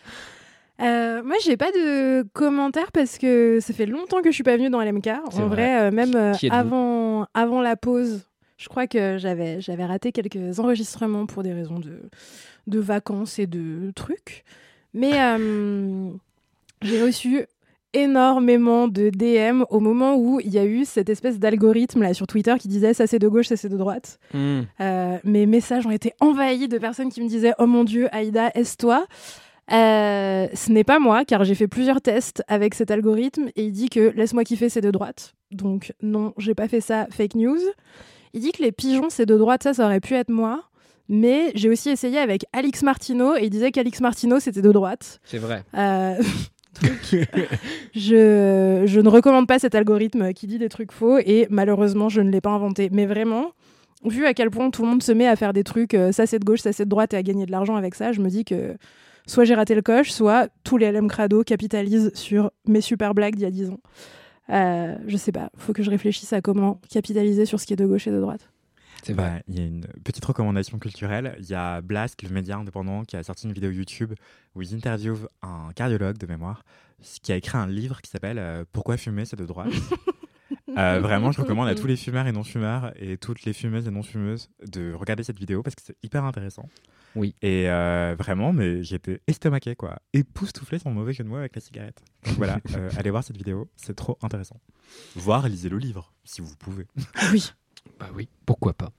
Euh, 0.81 1.21
moi, 1.23 1.35
j'ai 1.43 1.57
pas 1.57 1.71
de 1.71 2.23
commentaires 2.33 2.91
parce 2.91 3.17
que 3.17 3.59
ça 3.61 3.73
fait 3.73 3.85
longtemps 3.85 4.21
que 4.21 4.29
je 4.29 4.35
suis 4.35 4.43
pas 4.43 4.57
venue 4.57 4.69
dans 4.69 4.81
LMK. 4.81 5.07
En 5.07 5.29
vrai. 5.29 5.47
vrai, 5.47 5.81
euh, 5.81 5.91
même 5.91 6.15
euh, 6.15 6.33
avant, 6.49 7.27
avant 7.33 7.61
la 7.61 7.75
pause, 7.75 8.21
je 8.57 8.67
crois 8.67 8.87
que 8.87 9.17
j'avais 9.17 9.61
j'avais 9.61 9.85
raté 9.85 10.11
quelques 10.11 10.59
enregistrements 10.59 11.25
pour 11.25 11.43
des 11.43 11.53
raisons 11.53 11.79
de, 11.79 12.01
de 12.67 12.79
vacances 12.79 13.39
et 13.39 13.47
de 13.47 13.91
trucs. 13.95 14.43
Mais 14.93 15.11
euh, 15.21 16.09
j'ai 16.81 17.01
reçu 17.01 17.45
énormément 17.93 18.87
de 18.87 19.09
DM 19.09 19.63
au 19.69 19.79
moment 19.79 20.15
où 20.15 20.39
il 20.39 20.53
y 20.53 20.59
a 20.59 20.65
eu 20.65 20.85
cette 20.85 21.09
espèce 21.09 21.39
d'algorithme 21.39 22.01
là 22.01 22.13
sur 22.13 22.27
Twitter 22.27 22.55
qui 22.59 22.67
disait 22.67 22.93
ça 22.93 23.07
c'est 23.07 23.19
de 23.19 23.27
gauche, 23.27 23.47
ça 23.47 23.57
c'est 23.57 23.69
de 23.69 23.77
droite. 23.77 24.19
Hmm. 24.33 24.61
Euh, 24.79 25.17
mes 25.23 25.45
messages 25.45 25.85
ont 25.85 25.91
été 25.91 26.13
envahis 26.19 26.67
de 26.67 26.77
personnes 26.77 27.09
qui 27.09 27.21
me 27.21 27.27
disaient 27.27 27.53
Oh 27.59 27.65
mon 27.65 27.83
Dieu, 27.83 28.07
Aïda, 28.11 28.51
est-ce 28.53 28.77
toi? 28.77 29.05
Euh, 29.71 30.47
Ce 30.53 30.71
n'est 30.71 30.83
pas 30.83 30.99
moi, 30.99 31.25
car 31.25 31.43
j'ai 31.43 31.55
fait 31.55 31.67
plusieurs 31.67 32.01
tests 32.01 32.43
avec 32.47 32.73
cet 32.73 32.91
algorithme 32.91 33.49
et 33.55 33.65
il 33.65 33.71
dit 33.71 33.89
que 33.89 34.11
laisse-moi 34.15 34.43
kiffer, 34.43 34.69
c'est 34.69 34.81
de 34.81 34.91
droite. 34.91 35.33
Donc, 35.51 35.93
non, 36.01 36.33
j'ai 36.37 36.55
pas 36.55 36.67
fait 36.67 36.81
ça, 36.81 37.07
fake 37.11 37.35
news. 37.35 37.59
Il 38.33 38.41
dit 38.41 38.51
que 38.51 38.61
les 38.61 38.71
pigeons, 38.71 39.09
c'est 39.09 39.25
de 39.25 39.37
droite, 39.37 39.63
ça, 39.63 39.73
ça 39.73 39.85
aurait 39.85 39.99
pu 39.99 40.13
être 40.13 40.29
moi. 40.29 40.63
Mais 41.11 41.51
j'ai 41.55 41.69
aussi 41.69 41.89
essayé 41.89 42.19
avec 42.19 42.45
Alix 42.53 42.83
Martineau 42.83 43.35
et 43.35 43.45
il 43.45 43.49
disait 43.49 43.71
qu'Alix 43.71 43.99
Martineau 43.99 44.39
c'était 44.39 44.61
de 44.61 44.71
droite. 44.71 45.19
C'est 45.23 45.39
vrai. 45.39 45.63
Euh, 45.75 46.21
je 47.95 48.99
ne 48.99 49.09
recommande 49.09 49.47
pas 49.47 49.59
cet 49.59 49.75
algorithme 49.75 50.33
qui 50.33 50.47
dit 50.47 50.57
des 50.57 50.69
trucs 50.69 50.91
faux 50.91 51.17
et 51.17 51.47
malheureusement 51.49 52.09
je 52.09 52.21
ne 52.21 52.31
l'ai 52.31 52.41
pas 52.41 52.51
inventé. 52.51 52.89
Mais 52.91 53.05
vraiment, 53.05 53.51
vu 54.05 54.25
à 54.25 54.33
quel 54.33 54.49
point 54.49 54.69
tout 54.69 54.81
le 54.83 54.89
monde 54.89 55.03
se 55.03 55.11
met 55.11 55.27
à 55.27 55.35
faire 55.35 55.53
des 55.53 55.63
trucs, 55.63 55.93
euh, 55.93 56.11
ça 56.11 56.25
c'est 56.25 56.39
de 56.39 56.45
gauche, 56.45 56.61
ça 56.61 56.73
c'est 56.73 56.85
de 56.85 56.89
droite 56.89 57.13
et 57.13 57.17
à 57.17 57.23
gagner 57.23 57.45
de 57.45 57.51
l'argent 57.51 57.75
avec 57.75 57.95
ça, 57.95 58.11
je 58.11 58.21
me 58.21 58.29
dis 58.29 58.45
que 58.45 58.75
soit 59.27 59.45
j'ai 59.45 59.55
raté 59.55 59.75
le 59.75 59.81
coche, 59.81 60.11
soit 60.11 60.49
tous 60.63 60.77
les 60.77 60.91
LM 60.91 61.07
Crado 61.07 61.43
capitalisent 61.43 62.11
sur 62.13 62.51
mes 62.67 62.81
super 62.81 63.13
blagues 63.13 63.35
d'il 63.35 63.43
y 63.43 63.47
a 63.47 63.51
10 63.51 63.69
ans. 63.69 63.79
Euh, 64.51 64.95
je 65.07 65.17
sais 65.17 65.31
pas, 65.31 65.51
faut 65.57 65.73
que 65.73 65.83
je 65.83 65.89
réfléchisse 65.89 66.33
à 66.33 66.41
comment 66.41 66.81
capitaliser 66.89 67.45
sur 67.45 67.59
ce 67.59 67.67
qui 67.67 67.73
est 67.73 67.77
de 67.77 67.85
gauche 67.85 68.07
et 68.07 68.11
de 68.11 68.19
droite. 68.19 68.49
C'est 69.03 69.13
vrai. 69.13 69.37
Bah, 69.37 69.43
il 69.47 69.59
y 69.59 69.61
a 69.61 69.65
une 69.65 69.85
petite 70.03 70.25
recommandation 70.25 70.77
culturelle. 70.79 71.35
Il 71.39 71.49
y 71.49 71.55
a 71.55 71.81
Blast, 71.81 72.21
le 72.21 72.29
média 72.29 72.57
indépendant, 72.57 73.03
qui 73.03 73.15
a 73.15 73.23
sorti 73.23 73.47
une 73.47 73.53
vidéo 73.53 73.71
YouTube 73.71 74.13
où 74.55 74.61
ils 74.61 74.75
interviewent 74.75 75.27
un 75.41 75.71
cardiologue 75.73 76.17
de 76.17 76.27
mémoire 76.27 76.63
qui 77.23 77.31
a 77.31 77.37
écrit 77.37 77.57
un 77.57 77.67
livre 77.67 78.01
qui 78.01 78.09
s'appelle 78.09 78.39
euh, 78.39 78.65
Pourquoi 78.73 78.97
fumer, 78.97 79.25
c'est 79.25 79.37
de 79.37 79.45
droite. 79.45 79.71
Euh, 80.77 80.99
vraiment, 80.99 81.31
je 81.31 81.41
recommande 81.41 81.67
à 81.67 81.75
tous 81.75 81.87
les 81.87 81.95
fumeurs 81.95 82.27
et 82.27 82.31
non-fumeurs 82.31 82.93
et 82.95 83.17
toutes 83.17 83.43
les 83.43 83.53
fumeuses 83.53 83.87
et 83.87 83.91
non-fumeuses 83.91 84.49
de 84.65 84.93
regarder 84.93 85.23
cette 85.23 85.39
vidéo 85.39 85.63
parce 85.63 85.75
que 85.75 85.81
c'est 85.83 85.97
hyper 86.03 86.23
intéressant. 86.23 86.69
Oui. 87.15 87.35
Et 87.41 87.69
euh, 87.69 88.15
vraiment, 88.17 88.53
mais 88.53 88.83
j'étais 88.83 89.19
estomaqué, 89.27 89.75
quoi. 89.75 89.99
Époustouflé 90.13 90.79
sans 90.79 90.91
mauvais 90.91 91.13
que 91.13 91.23
de 91.23 91.27
moi 91.27 91.39
avec 91.39 91.55
la 91.55 91.61
cigarette. 91.61 92.01
Donc 92.25 92.35
voilà, 92.35 92.59
euh, 92.75 92.89
allez 92.97 93.09
voir 93.09 93.23
cette 93.23 93.37
vidéo, 93.37 93.69
c'est 93.75 93.95
trop 93.95 94.17
intéressant. 94.21 94.59
Voir, 95.15 95.47
lisez 95.47 95.69
le 95.69 95.77
livre, 95.77 96.13
si 96.23 96.41
vous 96.41 96.55
pouvez. 96.55 96.85
Oui. 97.31 97.51
Bah 97.99 98.07
oui, 98.15 98.29
pourquoi 98.45 98.73
pas. 98.73 98.91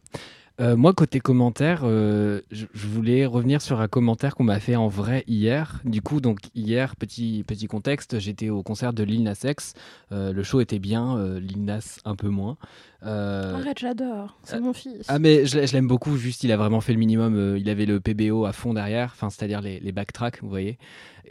Euh, 0.60 0.76
moi, 0.76 0.92
côté 0.92 1.20
commentaire, 1.20 1.82
euh, 1.84 2.42
je, 2.50 2.66
voulais 2.74 3.24
revenir 3.24 3.62
sur 3.62 3.80
un 3.80 3.88
commentaire 3.88 4.34
qu'on 4.34 4.44
m'a 4.44 4.60
fait 4.60 4.76
en 4.76 4.88
vrai 4.88 5.24
hier. 5.26 5.80
Du 5.86 6.02
coup, 6.02 6.20
donc 6.20 6.38
hier, 6.54 6.96
petit, 6.96 7.44
petit 7.46 7.66
contexte, 7.66 8.18
j'étais 8.18 8.50
au 8.50 8.62
concert 8.62 8.92
de 8.92 9.02
Lil 9.02 9.22
Nas 9.22 9.40
X. 9.42 9.72
Euh, 10.12 10.34
le 10.34 10.42
show 10.42 10.60
était 10.60 10.78
bien, 10.78 11.38
Lil 11.38 11.64
Nas 11.64 12.00
un 12.04 12.14
peu 12.14 12.28
moins. 12.28 12.58
Euh, 13.04 13.54
Arrête, 13.54 13.78
j'adore, 13.78 14.36
c'est 14.44 14.56
euh, 14.56 14.60
mon 14.60 14.72
fils. 14.74 15.06
ah 15.08 15.18
mais 15.18 15.46
je, 15.46 15.58
l'ai- 15.58 15.66
je 15.66 15.72
l'aime 15.72 15.86
beaucoup, 15.88 16.16
juste 16.18 16.44
il 16.44 16.52
a 16.52 16.56
vraiment 16.56 16.80
fait 16.82 16.92
le 16.92 16.98
minimum, 16.98 17.34
euh, 17.36 17.58
il 17.58 17.68
avait 17.70 17.86
le 17.86 17.98
PBO 18.00 18.44
à 18.44 18.52
fond 18.52 18.74
derrière, 18.74 19.10
enfin 19.14 19.30
c'est-à-dire 19.30 19.60
les, 19.62 19.80
les 19.80 19.92
backtracks, 19.92 20.42
vous 20.42 20.48
voyez. 20.50 20.78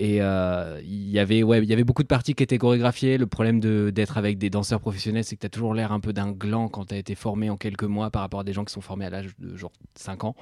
Et 0.01 0.21
euh, 0.21 0.79
il 0.85 1.09
y 1.09 1.19
avait 1.19 1.43
ouais, 1.43 1.59
il 1.61 1.65
y 1.65 1.73
avait 1.73 1.83
beaucoup 1.83 2.03
de 2.03 2.07
parties 2.07 2.33
qui 2.33 2.41
étaient 2.41 2.57
chorégraphiées. 2.57 3.17
Le 3.17 3.27
problème 3.27 3.59
de 3.59 3.89
d'être 3.89 4.17
avec 4.17 4.37
des 4.37 4.49
danseurs 4.49 4.79
professionnels, 4.79 5.25
c'est 5.25 5.35
que 5.35 5.41
tu 5.41 5.45
as 5.47 5.49
toujours 5.49 5.73
l'air 5.73 5.91
un 5.91 5.99
peu 5.99 6.13
d'un 6.13 6.31
gland 6.31 6.69
quand 6.69 6.85
tu 6.85 6.93
as 6.93 6.97
été 6.97 7.15
formé 7.15 7.49
en 7.49 7.57
quelques 7.57 7.83
mois 7.83 8.09
par 8.09 8.21
rapport 8.21 8.39
à 8.39 8.43
des 8.45 8.53
gens 8.53 8.63
qui 8.63 8.71
sont 8.71 8.79
formés 8.79 9.05
à 9.05 9.09
l'âge 9.09 9.27
de 9.39 9.57
genre 9.57 9.73
5 9.95 10.23
ans. 10.23 10.35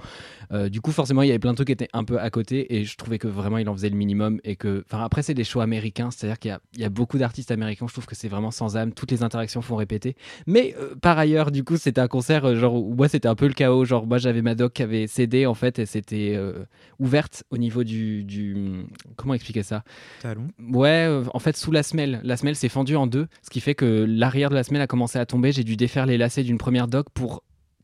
Du 0.70 0.80
coup, 0.82 0.92
forcément, 0.92 1.24
il 1.24 1.28
y 1.28 1.32
avait 1.32 1.40
plein 1.40 1.52
de 1.52 1.56
trucs 1.56 1.68
qui 1.68 1.74
étaient 1.74 1.90
un 1.94 2.04
peu 2.04 2.20
à 2.20 2.30
côté 2.30 2.76
et 2.78 2.84
je 2.84 2.96
trouvais 2.98 3.18
que 3.18 3.28
vraiment 3.28 3.58
il 3.58 3.68
en 3.68 3.74
faisait 3.74 3.90
le 3.90 3.96
minimum 3.96 4.40
et 4.44 4.56
que 4.58 4.84
enfin 4.86 5.04
après 5.04 5.24
c'est 5.24 5.34
des 5.34 5.44
shows 5.46 5.62
américains, 5.62 6.12
c'est-à-dire 6.12 6.38
qu'il 6.38 6.56
y 6.78 6.82
y 6.82 6.86
a 6.86 6.90
beaucoup 6.90 7.18
d'artistes 7.18 7.50
américains, 7.50 7.88
je 7.88 7.94
trouve 7.94 8.06
que 8.06 8.16
c'est 8.16 8.28
vraiment 8.30 8.52
sans 8.52 8.78
âme, 8.78 8.92
toutes 8.94 9.10
les 9.12 9.24
interactions 9.24 9.64
font 9.64 9.76
répéter. 9.78 10.16
Mais 10.46 10.76
euh, 10.80 10.94
par 11.18 11.24
ailleurs, 11.24 11.50
du 11.50 11.64
coup, 11.64 11.78
c'était 11.78 12.00
un 12.00 12.08
concert 12.08 12.46
euh, 12.46 12.56
genre 12.56 12.76
où 12.76 12.94
moi 12.94 13.08
c'était 13.08 13.28
un 13.28 13.34
peu 13.34 13.48
le 13.48 13.56
chaos. 13.56 13.86
Genre 13.86 14.06
moi 14.06 14.20
j'avais 14.20 14.44
ma 14.44 14.54
doc 14.54 14.74
qui 14.74 14.84
avait 14.84 15.08
cédé 15.08 15.48
en 15.48 15.56
fait 15.56 15.80
et 15.80 15.88
c'était 15.88 16.34
euh, 16.36 16.64
ouverte 17.00 17.44
au 17.50 17.58
niveau 17.58 17.84
du, 17.84 18.24
du 18.24 18.86
comment 19.16 19.34
expliquer 19.34 19.64
ça? 19.64 19.84
Talon. 20.22 20.50
Ouais, 20.72 21.08
euh, 21.08 21.24
en 21.34 21.40
fait 21.40 21.58
sous 21.58 21.72
la 21.72 21.82
semelle, 21.82 22.22
la 22.24 22.38
semelle 22.38 22.56
s'est 22.56 22.70
fendue 22.70 22.96
en 22.96 23.08
deux, 23.08 23.26
ce 23.42 23.50
qui 23.50 23.62
fait 23.62 23.74
que 23.74 24.06
l'arrière 24.08 24.52
de 24.52 24.56
la 24.56 24.62
semelle 24.62 24.84
a 24.84 24.86
commencé 24.86 25.18
à 25.18 25.26
tomber. 25.26 25.52
J'ai 25.52 25.64
dû 25.64 25.76
défaire 25.76 26.06
les 26.06 26.20
lacets 26.20 26.44
d'une 26.44 26.60
première 26.60 26.88
doc 26.88 27.08
pour 27.16 27.42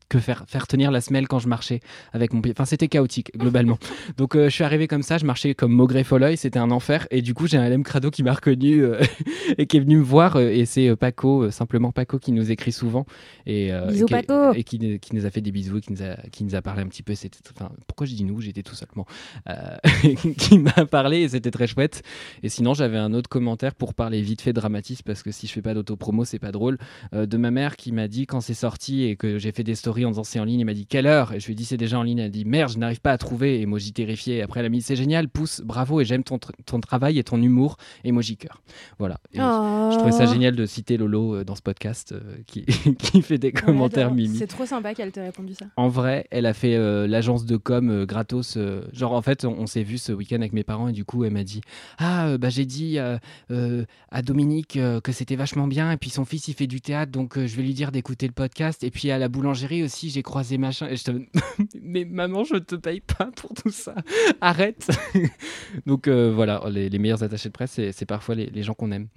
que 0.08 0.18
faire, 0.18 0.44
faire 0.46 0.66
tenir 0.66 0.90
la 0.90 1.00
semelle 1.00 1.28
quand 1.28 1.38
je 1.38 1.48
marchais 1.48 1.80
avec 2.12 2.32
mon 2.32 2.40
pied. 2.40 2.52
Enfin, 2.54 2.64
c'était 2.64 2.88
chaotique, 2.88 3.32
globalement. 3.36 3.78
Donc, 4.16 4.36
euh, 4.36 4.44
je 4.44 4.54
suis 4.54 4.64
arrivé 4.64 4.86
comme 4.86 5.02
ça, 5.02 5.18
je 5.18 5.24
marchais 5.24 5.54
comme 5.54 5.72
Maugré 5.72 6.04
Folloy, 6.04 6.36
c'était 6.36 6.58
un 6.58 6.70
enfer. 6.70 7.06
Et 7.10 7.22
du 7.22 7.34
coup, 7.34 7.46
j'ai 7.46 7.56
un 7.56 7.68
LM 7.68 7.82
Crado 7.82 8.10
qui 8.10 8.22
m'a 8.22 8.32
reconnu 8.32 8.84
euh, 8.84 9.00
et 9.58 9.66
qui 9.66 9.76
est 9.76 9.80
venu 9.80 9.98
me 9.98 10.02
voir. 10.02 10.36
euh, 10.36 10.50
et 10.50 10.66
c'est 10.66 10.94
Paco, 10.96 11.50
simplement 11.50 11.92
Paco, 11.92 12.18
qui 12.18 12.32
nous 12.32 12.50
écrit 12.50 12.72
souvent. 12.72 13.06
Et, 13.46 13.72
euh, 13.72 13.86
Bisous, 13.88 14.04
et 14.04 14.06
qui, 14.06 14.12
Paco. 14.12 14.52
Et 14.54 14.64
qui, 14.64 15.00
qui 15.00 15.16
nous 15.16 15.26
a 15.26 15.30
fait 15.30 15.40
des 15.40 15.52
bisous, 15.52 15.80
qui 15.80 15.92
nous 15.92 16.02
a, 16.02 16.16
qui 16.30 16.44
nous 16.44 16.54
a 16.54 16.62
parlé 16.62 16.82
un 16.82 16.86
petit 16.86 17.02
peu. 17.02 17.14
C'était, 17.14 17.38
enfin, 17.56 17.70
pourquoi 17.86 18.06
je 18.06 18.14
dis 18.14 18.24
nous? 18.24 18.40
J'étais 18.40 18.62
tout. 18.62 18.74
Euh, 19.48 19.76
qui 20.38 20.58
m'a 20.58 20.86
parlé 20.86 21.22
et 21.22 21.28
c'était 21.28 21.50
très 21.50 21.66
chouette. 21.66 22.02
Et 22.42 22.48
sinon, 22.48 22.74
j'avais 22.74 22.98
un 22.98 23.14
autre 23.14 23.28
commentaire 23.28 23.74
pour 23.74 23.94
parler 23.94 24.20
vite 24.20 24.42
fait 24.42 24.52
dramatisme 24.52 25.02
parce 25.04 25.22
que 25.22 25.30
si 25.30 25.46
je 25.46 25.52
fais 25.52 25.62
pas 25.62 25.74
d'autopromo, 25.74 26.24
c'est 26.24 26.38
pas 26.38 26.52
drôle. 26.52 26.78
De 27.12 27.36
ma 27.36 27.50
mère 27.50 27.76
qui 27.76 27.92
m'a 27.92 28.08
dit 28.08 28.26
quand 28.26 28.40
c'est 28.40 28.54
sorti 28.54 29.04
et 29.04 29.16
que 29.16 29.38
j'ai 29.38 29.52
fait 29.52 29.62
des 29.62 29.74
stories 29.74 29.93
en 30.04 30.10
disant 30.10 30.24
c'est 30.24 30.40
en 30.40 30.44
ligne, 30.44 30.60
il 30.60 30.64
m'a 30.64 30.74
dit 30.74 30.86
quelle 30.86 31.06
heure? 31.06 31.32
Et 31.32 31.40
je 31.40 31.46
lui 31.46 31.52
ai 31.52 31.56
dit 31.56 31.64
c'est 31.64 31.76
déjà 31.76 31.98
en 31.98 32.02
ligne. 32.02 32.18
Elle 32.18 32.26
a 32.26 32.30
dit 32.30 32.44
merde, 32.44 32.72
je 32.72 32.78
n'arrive 32.78 33.00
pas 33.00 33.12
à 33.12 33.18
trouver. 33.18 33.60
Emoji 33.60 33.92
terrifié. 33.92 34.36
Et 34.38 34.42
après, 34.42 34.60
elle 34.60 34.66
a 34.66 34.70
mis 34.70 34.80
c'est 34.82 34.96
génial, 34.96 35.28
pouce, 35.28 35.60
bravo 35.60 36.00
et 36.00 36.04
j'aime 36.04 36.24
ton, 36.24 36.38
ton 36.38 36.80
travail 36.80 37.18
et 37.18 37.24
ton 37.24 37.40
humour. 37.42 37.76
Emoji 38.04 38.36
cœur. 38.36 38.62
Voilà. 38.98 39.20
Et 39.32 39.38
Je 39.38 39.96
trouvais 39.98 40.12
ça 40.12 40.24
Oh. 40.24 40.32
génial 40.32 40.56
de 40.56 40.64
citer 40.66 40.96
Lolo 40.96 41.34
euh, 41.36 41.44
dans 41.44 41.54
ce 41.54 41.60
podcast 41.62 42.12
euh, 42.12 42.20
qui, 42.46 42.64
qui 42.98 43.20
fait 43.22 43.36
des 43.38 43.52
commentaires 43.52 44.08
l'adore. 44.08 44.16
mimi. 44.16 44.38
C'est 44.38 44.46
trop 44.46 44.64
sympa 44.66 44.94
qu'elle 44.94 45.12
t'ait 45.12 45.22
répondu 45.22 45.54
ça. 45.54 45.66
En 45.76 45.88
vrai, 45.88 46.26
elle 46.30 46.46
a 46.46 46.54
fait 46.54 46.76
euh, 46.76 47.06
l'agence 47.06 47.44
de 47.44 47.56
com 47.58 47.90
euh, 47.90 48.06
gratos. 48.06 48.56
euh, 48.56 48.82
genre, 48.92 49.12
en 49.12 49.20
fait, 49.20 49.44
on, 49.44 49.52
on 49.58 49.66
s'est 49.66 49.82
vu 49.82 49.98
ce 49.98 50.12
week-end 50.12 50.36
avec 50.36 50.54
mes 50.54 50.64
parents 50.64 50.88
et 50.88 50.92
du 50.92 51.04
coup, 51.04 51.24
elle 51.24 51.32
m'a 51.34 51.44
dit 51.44 51.60
Ah, 51.98 52.38
bah, 52.38 52.48
j'ai 52.48 52.64
dit 52.64 52.98
à 52.98 54.22
Dominique 54.22 54.78
que 55.02 55.12
c'était 55.12 55.36
vachement 55.36 55.66
bien. 55.66 55.90
Et 55.92 55.96
puis, 55.96 56.10
son 56.10 56.24
fils, 56.24 56.48
il 56.48 56.54
fait 56.54 56.66
du 56.66 56.80
théâtre, 56.80 57.12
donc 57.12 57.34
je 57.38 57.56
vais 57.56 57.62
lui 57.62 57.74
dire 57.74 57.92
d'écouter 57.92 58.26
le 58.26 58.32
podcast. 58.32 58.82
Et 58.84 58.90
puis, 58.90 59.10
à 59.10 59.18
la 59.18 59.28
boulangerie 59.28 59.83
aussi, 59.84 60.10
j'ai 60.10 60.22
croisé 60.22 60.58
machin. 60.58 60.88
Et 60.88 60.96
je 60.96 61.04
te... 61.04 61.10
Mais 61.82 62.04
maman, 62.04 62.44
je 62.44 62.56
te 62.56 62.74
paye 62.74 63.00
pas 63.00 63.30
pour 63.36 63.54
tout 63.54 63.70
ça. 63.70 63.94
Arrête. 64.40 64.88
donc, 65.86 66.08
euh, 66.08 66.32
voilà, 66.34 66.62
les, 66.70 66.98
meilleurs 66.98 67.22
attachés 67.22 67.48
de 67.48 67.54
presse, 67.54 67.80
c'est 67.92 68.06
parfois 68.06 68.34
les 68.34 68.62
gens 68.62 68.74
qu'on 68.74 68.92
aime. 68.92 69.08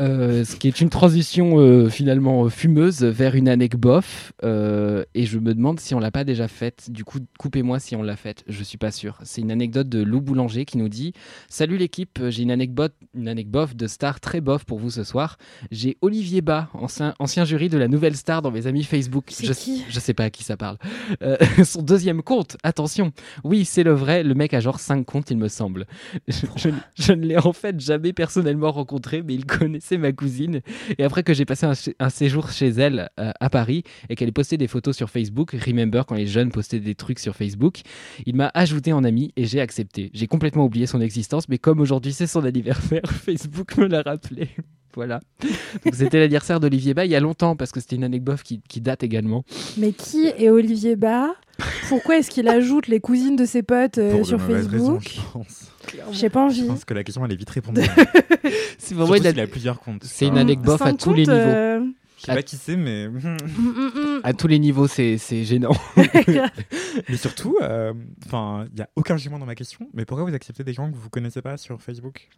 Euh, 0.00 0.44
ce 0.44 0.56
qui 0.56 0.66
est 0.68 0.80
une 0.80 0.88
transition 0.88 1.58
euh, 1.58 1.88
finalement 1.90 2.44
euh, 2.44 2.48
fumeuse 2.48 3.02
vers 3.04 3.34
une 3.34 3.48
anecdote 3.48 3.80
bof. 3.80 4.32
euh, 4.44 5.04
et 5.14 5.26
je 5.26 5.38
me 5.38 5.54
demande 5.54 5.78
si 5.78 5.94
on 5.94 6.00
l'a 6.00 6.10
pas 6.10 6.24
déjà 6.24 6.48
faite. 6.48 6.90
Du 6.90 7.04
coup, 7.04 7.18
coupez-moi 7.38 7.78
si 7.78 7.94
on 7.96 8.02
l'a 8.02 8.16
faite. 8.16 8.42
Je 8.48 8.62
suis 8.64 8.78
pas 8.78 8.90
sûr. 8.90 9.18
C'est 9.22 9.40
une 9.42 9.50
anecdote 9.50 9.88
de 9.88 10.02
Lou 10.02 10.20
Boulanger 10.20 10.64
qui 10.64 10.78
nous 10.78 10.88
dit 10.88 11.12
Salut 11.48 11.76
l'équipe, 11.76 12.18
j'ai 12.30 12.42
une 12.42 12.50
anecdote, 12.50 12.94
une 13.14 13.28
anecdote 13.28 13.50
bof 13.50 13.76
de 13.76 13.86
star 13.86 14.20
très 14.20 14.40
bof 14.40 14.64
pour 14.64 14.78
vous 14.78 14.90
ce 14.90 15.02
soir. 15.04 15.36
J'ai 15.70 15.96
Olivier 16.02 16.40
Bas, 16.40 16.68
ancien, 16.74 17.14
ancien 17.18 17.44
jury 17.44 17.68
de 17.68 17.78
la 17.78 17.88
Nouvelle 17.88 18.16
Star 18.16 18.42
dans 18.42 18.50
mes 18.50 18.66
amis 18.66 18.84
Facebook. 18.84 19.24
Je, 19.42 19.52
qui? 19.52 19.84
je 19.88 19.98
sais 20.00 20.14
pas 20.14 20.24
à 20.24 20.30
qui 20.30 20.44
ça 20.44 20.56
parle. 20.56 20.78
Son 21.64 21.82
deuxième 21.82 22.22
compte, 22.22 22.56
attention. 22.62 23.12
Oui, 23.44 23.64
c'est 23.64 23.82
le 23.82 23.92
vrai. 23.92 24.22
Le 24.22 24.34
mec 24.34 24.54
a 24.54 24.60
genre 24.60 24.78
5 24.80 25.04
comptes, 25.04 25.30
il 25.30 25.36
me 25.38 25.48
semble. 25.48 25.86
Je, 26.28 26.46
je- 26.56 26.68
je 26.94 27.12
ne 27.12 27.26
l'ai 27.26 27.36
en 27.38 27.52
fait 27.52 27.78
jamais 27.80 28.12
personnellement 28.12 28.70
rencontré, 28.72 29.22
mais 29.22 29.34
il 29.34 29.46
connaissait 29.90 29.98
ma 29.98 30.12
cousine. 30.12 30.60
Et 30.98 31.04
après 31.04 31.22
que 31.22 31.34
j'ai 31.34 31.44
passé 31.44 31.66
un 31.98 32.10
séjour 32.10 32.50
chez 32.50 32.68
elle 32.68 33.10
euh, 33.18 33.32
à 33.40 33.50
Paris 33.50 33.82
et 34.08 34.16
qu'elle 34.16 34.28
ait 34.28 34.32
posté 34.32 34.56
des 34.56 34.68
photos 34.68 34.96
sur 34.96 35.10
Facebook, 35.10 35.52
remember 35.52 36.02
quand 36.06 36.14
les 36.14 36.26
jeunes 36.26 36.50
postaient 36.50 36.80
des 36.80 36.94
trucs 36.94 37.18
sur 37.18 37.34
Facebook, 37.34 37.80
il 38.26 38.36
m'a 38.36 38.50
ajouté 38.54 38.92
en 38.92 39.04
ami 39.04 39.32
et 39.36 39.46
j'ai 39.46 39.60
accepté. 39.60 40.10
J'ai 40.14 40.26
complètement 40.26 40.64
oublié 40.64 40.86
son 40.86 41.00
existence, 41.00 41.48
mais 41.48 41.58
comme 41.58 41.80
aujourd'hui 41.80 42.12
c'est 42.12 42.26
son 42.26 42.44
anniversaire, 42.44 43.02
Facebook 43.06 43.76
me 43.76 43.86
l'a 43.86 44.02
rappelé. 44.02 44.48
Voilà. 44.96 45.20
Donc 45.84 45.94
c'était 45.94 46.18
l'anniversaire 46.18 46.58
d'Olivier 46.60 46.94
Bas 46.94 47.04
il 47.04 47.10
y 47.10 47.14
a 47.16 47.20
longtemps 47.20 47.54
parce 47.56 47.70
que 47.72 47.80
c'était 47.80 47.96
une 47.96 48.04
anecdote 48.04 48.42
qui, 48.42 48.60
qui 48.68 48.80
date 48.80 49.02
également. 49.02 49.44
Mais 49.76 49.92
qui 49.92 50.26
est 50.26 50.50
Olivier 50.50 50.96
Bas? 50.96 51.34
Pourquoi 51.88 52.16
est-ce 52.18 52.30
qu'il 52.30 52.48
ajoute 52.48 52.88
les 52.88 53.00
cousines 53.00 53.36
de 53.36 53.44
ses 53.44 53.62
potes 53.62 53.98
euh, 53.98 54.12
Pour 54.16 54.26
sur 54.26 54.40
raisons, 54.40 54.70
Facebook? 54.70 55.02
je 55.14 55.20
pense. 55.32 55.66
J'ai 56.12 56.28
pas 56.30 56.48
Je 56.48 56.60
envie. 56.60 56.66
pense 56.68 56.84
que 56.84 56.94
la 56.94 57.04
question, 57.04 57.24
elle 57.24 57.32
est 57.32 57.36
vite 57.36 57.50
répondue. 57.50 57.80
C'est 58.78 58.94
Surtout 58.94 59.14
une, 59.14 59.22
s'il 59.22 59.40
a 59.40 59.46
plusieurs 59.46 59.80
comptes. 59.80 60.04
c'est 60.04 60.26
une 60.26 60.38
anecdote 60.38 60.80
à 60.80 60.92
tous 60.94 61.12
les 61.12 61.22
niveaux. 61.22 61.32
euh, 61.32 61.80
Je 62.20 62.26
sais 62.26 62.34
pas 62.34 62.42
qui 62.42 62.56
c'est, 62.56 62.76
mais. 62.76 63.08
mm, 63.08 63.18
mm, 63.18 63.90
mm. 63.94 64.20
À 64.24 64.34
tous 64.34 64.46
les 64.46 64.58
niveaux, 64.58 64.86
c'est 64.86 65.16
c'est 65.16 65.42
gênant. 65.44 65.72
mais 67.08 67.16
surtout, 67.16 67.56
euh, 67.62 67.94
enfin, 68.26 68.66
il 68.72 68.78
y 68.78 68.82
a 68.82 68.88
aucun 68.96 69.16
jugement 69.16 69.38
dans 69.38 69.46
ma 69.46 69.54
question. 69.54 69.88
Mais 69.94 70.04
pourquoi 70.04 70.24
vous 70.28 70.34
acceptez 70.34 70.62
des 70.64 70.72
gens 70.74 70.90
que 70.90 70.96
vous 70.96 71.08
connaissez 71.10 71.40
pas 71.42 71.56
sur 71.56 71.80
Facebook? 71.80 72.28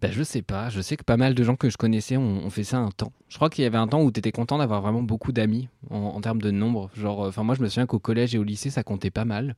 Bah, 0.00 0.08
je 0.12 0.22
sais 0.22 0.42
pas. 0.42 0.68
Je 0.68 0.80
sais 0.80 0.96
que 0.96 1.04
pas 1.04 1.16
mal 1.16 1.34
de 1.34 1.42
gens 1.42 1.56
que 1.56 1.68
je 1.70 1.76
connaissais 1.76 2.16
ont, 2.16 2.44
ont 2.44 2.50
fait 2.50 2.64
ça 2.64 2.78
un 2.78 2.90
temps. 2.90 3.12
Je 3.28 3.36
crois 3.36 3.50
qu'il 3.50 3.64
y 3.64 3.66
avait 3.66 3.78
un 3.78 3.88
temps 3.88 4.02
où 4.02 4.12
tu 4.12 4.18
étais 4.20 4.32
content 4.32 4.58
d'avoir 4.58 4.80
vraiment 4.80 5.02
beaucoup 5.02 5.32
d'amis 5.32 5.68
en, 5.90 5.96
en 5.98 6.20
termes 6.20 6.40
de 6.40 6.50
nombre. 6.50 6.90
Genre, 6.94 7.24
euh, 7.24 7.28
enfin, 7.28 7.42
moi, 7.42 7.54
je 7.54 7.62
me 7.62 7.68
souviens 7.68 7.86
qu'au 7.86 7.98
collège 7.98 8.34
et 8.34 8.38
au 8.38 8.44
lycée, 8.44 8.70
ça 8.70 8.82
comptait 8.84 9.10
pas 9.10 9.24
mal. 9.24 9.56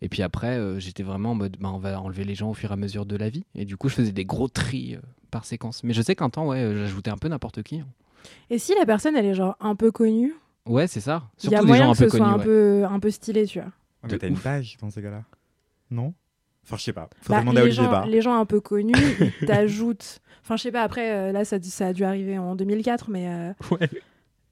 Et 0.00 0.08
puis 0.08 0.22
après, 0.22 0.56
euh, 0.56 0.78
j'étais 0.78 1.02
vraiment 1.02 1.32
en 1.32 1.34
mode, 1.34 1.56
bah, 1.60 1.70
on 1.74 1.78
va 1.78 2.00
enlever 2.00 2.24
les 2.24 2.34
gens 2.36 2.50
au 2.50 2.54
fur 2.54 2.70
et 2.70 2.72
à 2.72 2.76
mesure 2.76 3.04
de 3.04 3.16
la 3.16 3.28
vie. 3.28 3.44
Et 3.54 3.64
du 3.64 3.76
coup, 3.76 3.88
je 3.88 3.94
faisais 3.96 4.12
des 4.12 4.24
gros 4.24 4.48
tris 4.48 4.94
euh, 4.94 5.00
par 5.30 5.44
séquence. 5.44 5.82
Mais 5.84 5.92
je 5.92 6.00
sais 6.02 6.14
qu'un 6.14 6.30
temps, 6.30 6.46
ouais, 6.46 6.72
j'ajoutais 6.74 7.10
un 7.10 7.18
peu 7.18 7.28
n'importe 7.28 7.62
qui. 7.62 7.80
hein. 7.80 7.86
Et 8.50 8.58
si 8.58 8.74
la 8.74 8.86
personne 8.86 9.16
elle 9.16 9.26
est 9.26 9.34
genre 9.34 9.56
un 9.60 9.74
peu 9.74 9.90
connue, 9.90 10.34
Ouais, 10.66 10.86
c'est 10.86 11.00
ça. 11.00 11.22
il 11.44 11.50
y 11.50 11.54
a 11.54 11.62
moyen 11.62 11.84
gens 11.84 11.90
un 11.90 11.94
que 11.94 11.98
peu 11.98 12.04
ce 12.10 12.16
soit 12.16 12.26
connus. 12.26 12.34
un 12.34 12.38
ouais. 12.38 12.44
peu 12.44 12.84
un 12.90 13.00
peu 13.00 13.10
stylé, 13.10 13.46
tu 13.46 13.60
vois. 13.60 13.70
Mais 14.10 14.18
t'as 14.18 14.28
une 14.28 14.38
page 14.38 14.76
dans 14.80 14.90
ces 14.90 15.02
cas-là 15.02 15.22
Non? 15.90 16.12
Enfin, 16.64 16.76
je 16.76 16.82
sais 16.82 16.92
pas. 16.92 17.08
Faudrait 17.22 17.38
Bah, 17.38 17.40
demander 17.40 17.58
à 17.58 17.64
les, 17.64 17.66
Olivier 17.78 17.84
gens, 17.84 18.04
les 18.04 18.20
gens 18.20 18.38
un 18.38 18.44
peu 18.44 18.60
connus, 18.60 18.92
ils 19.40 19.46
t'ajoutent. 19.46 20.20
Enfin, 20.42 20.56
je 20.56 20.62
sais 20.62 20.72
pas, 20.72 20.82
après, 20.82 21.10
euh, 21.10 21.32
là, 21.32 21.44
ça, 21.46 21.56
ça 21.62 21.86
a 21.88 21.92
dû 21.94 22.04
arriver 22.04 22.38
en 22.38 22.54
2004, 22.56 23.08
mais 23.10 23.26
euh, 23.28 23.52
Ouais. 23.70 23.88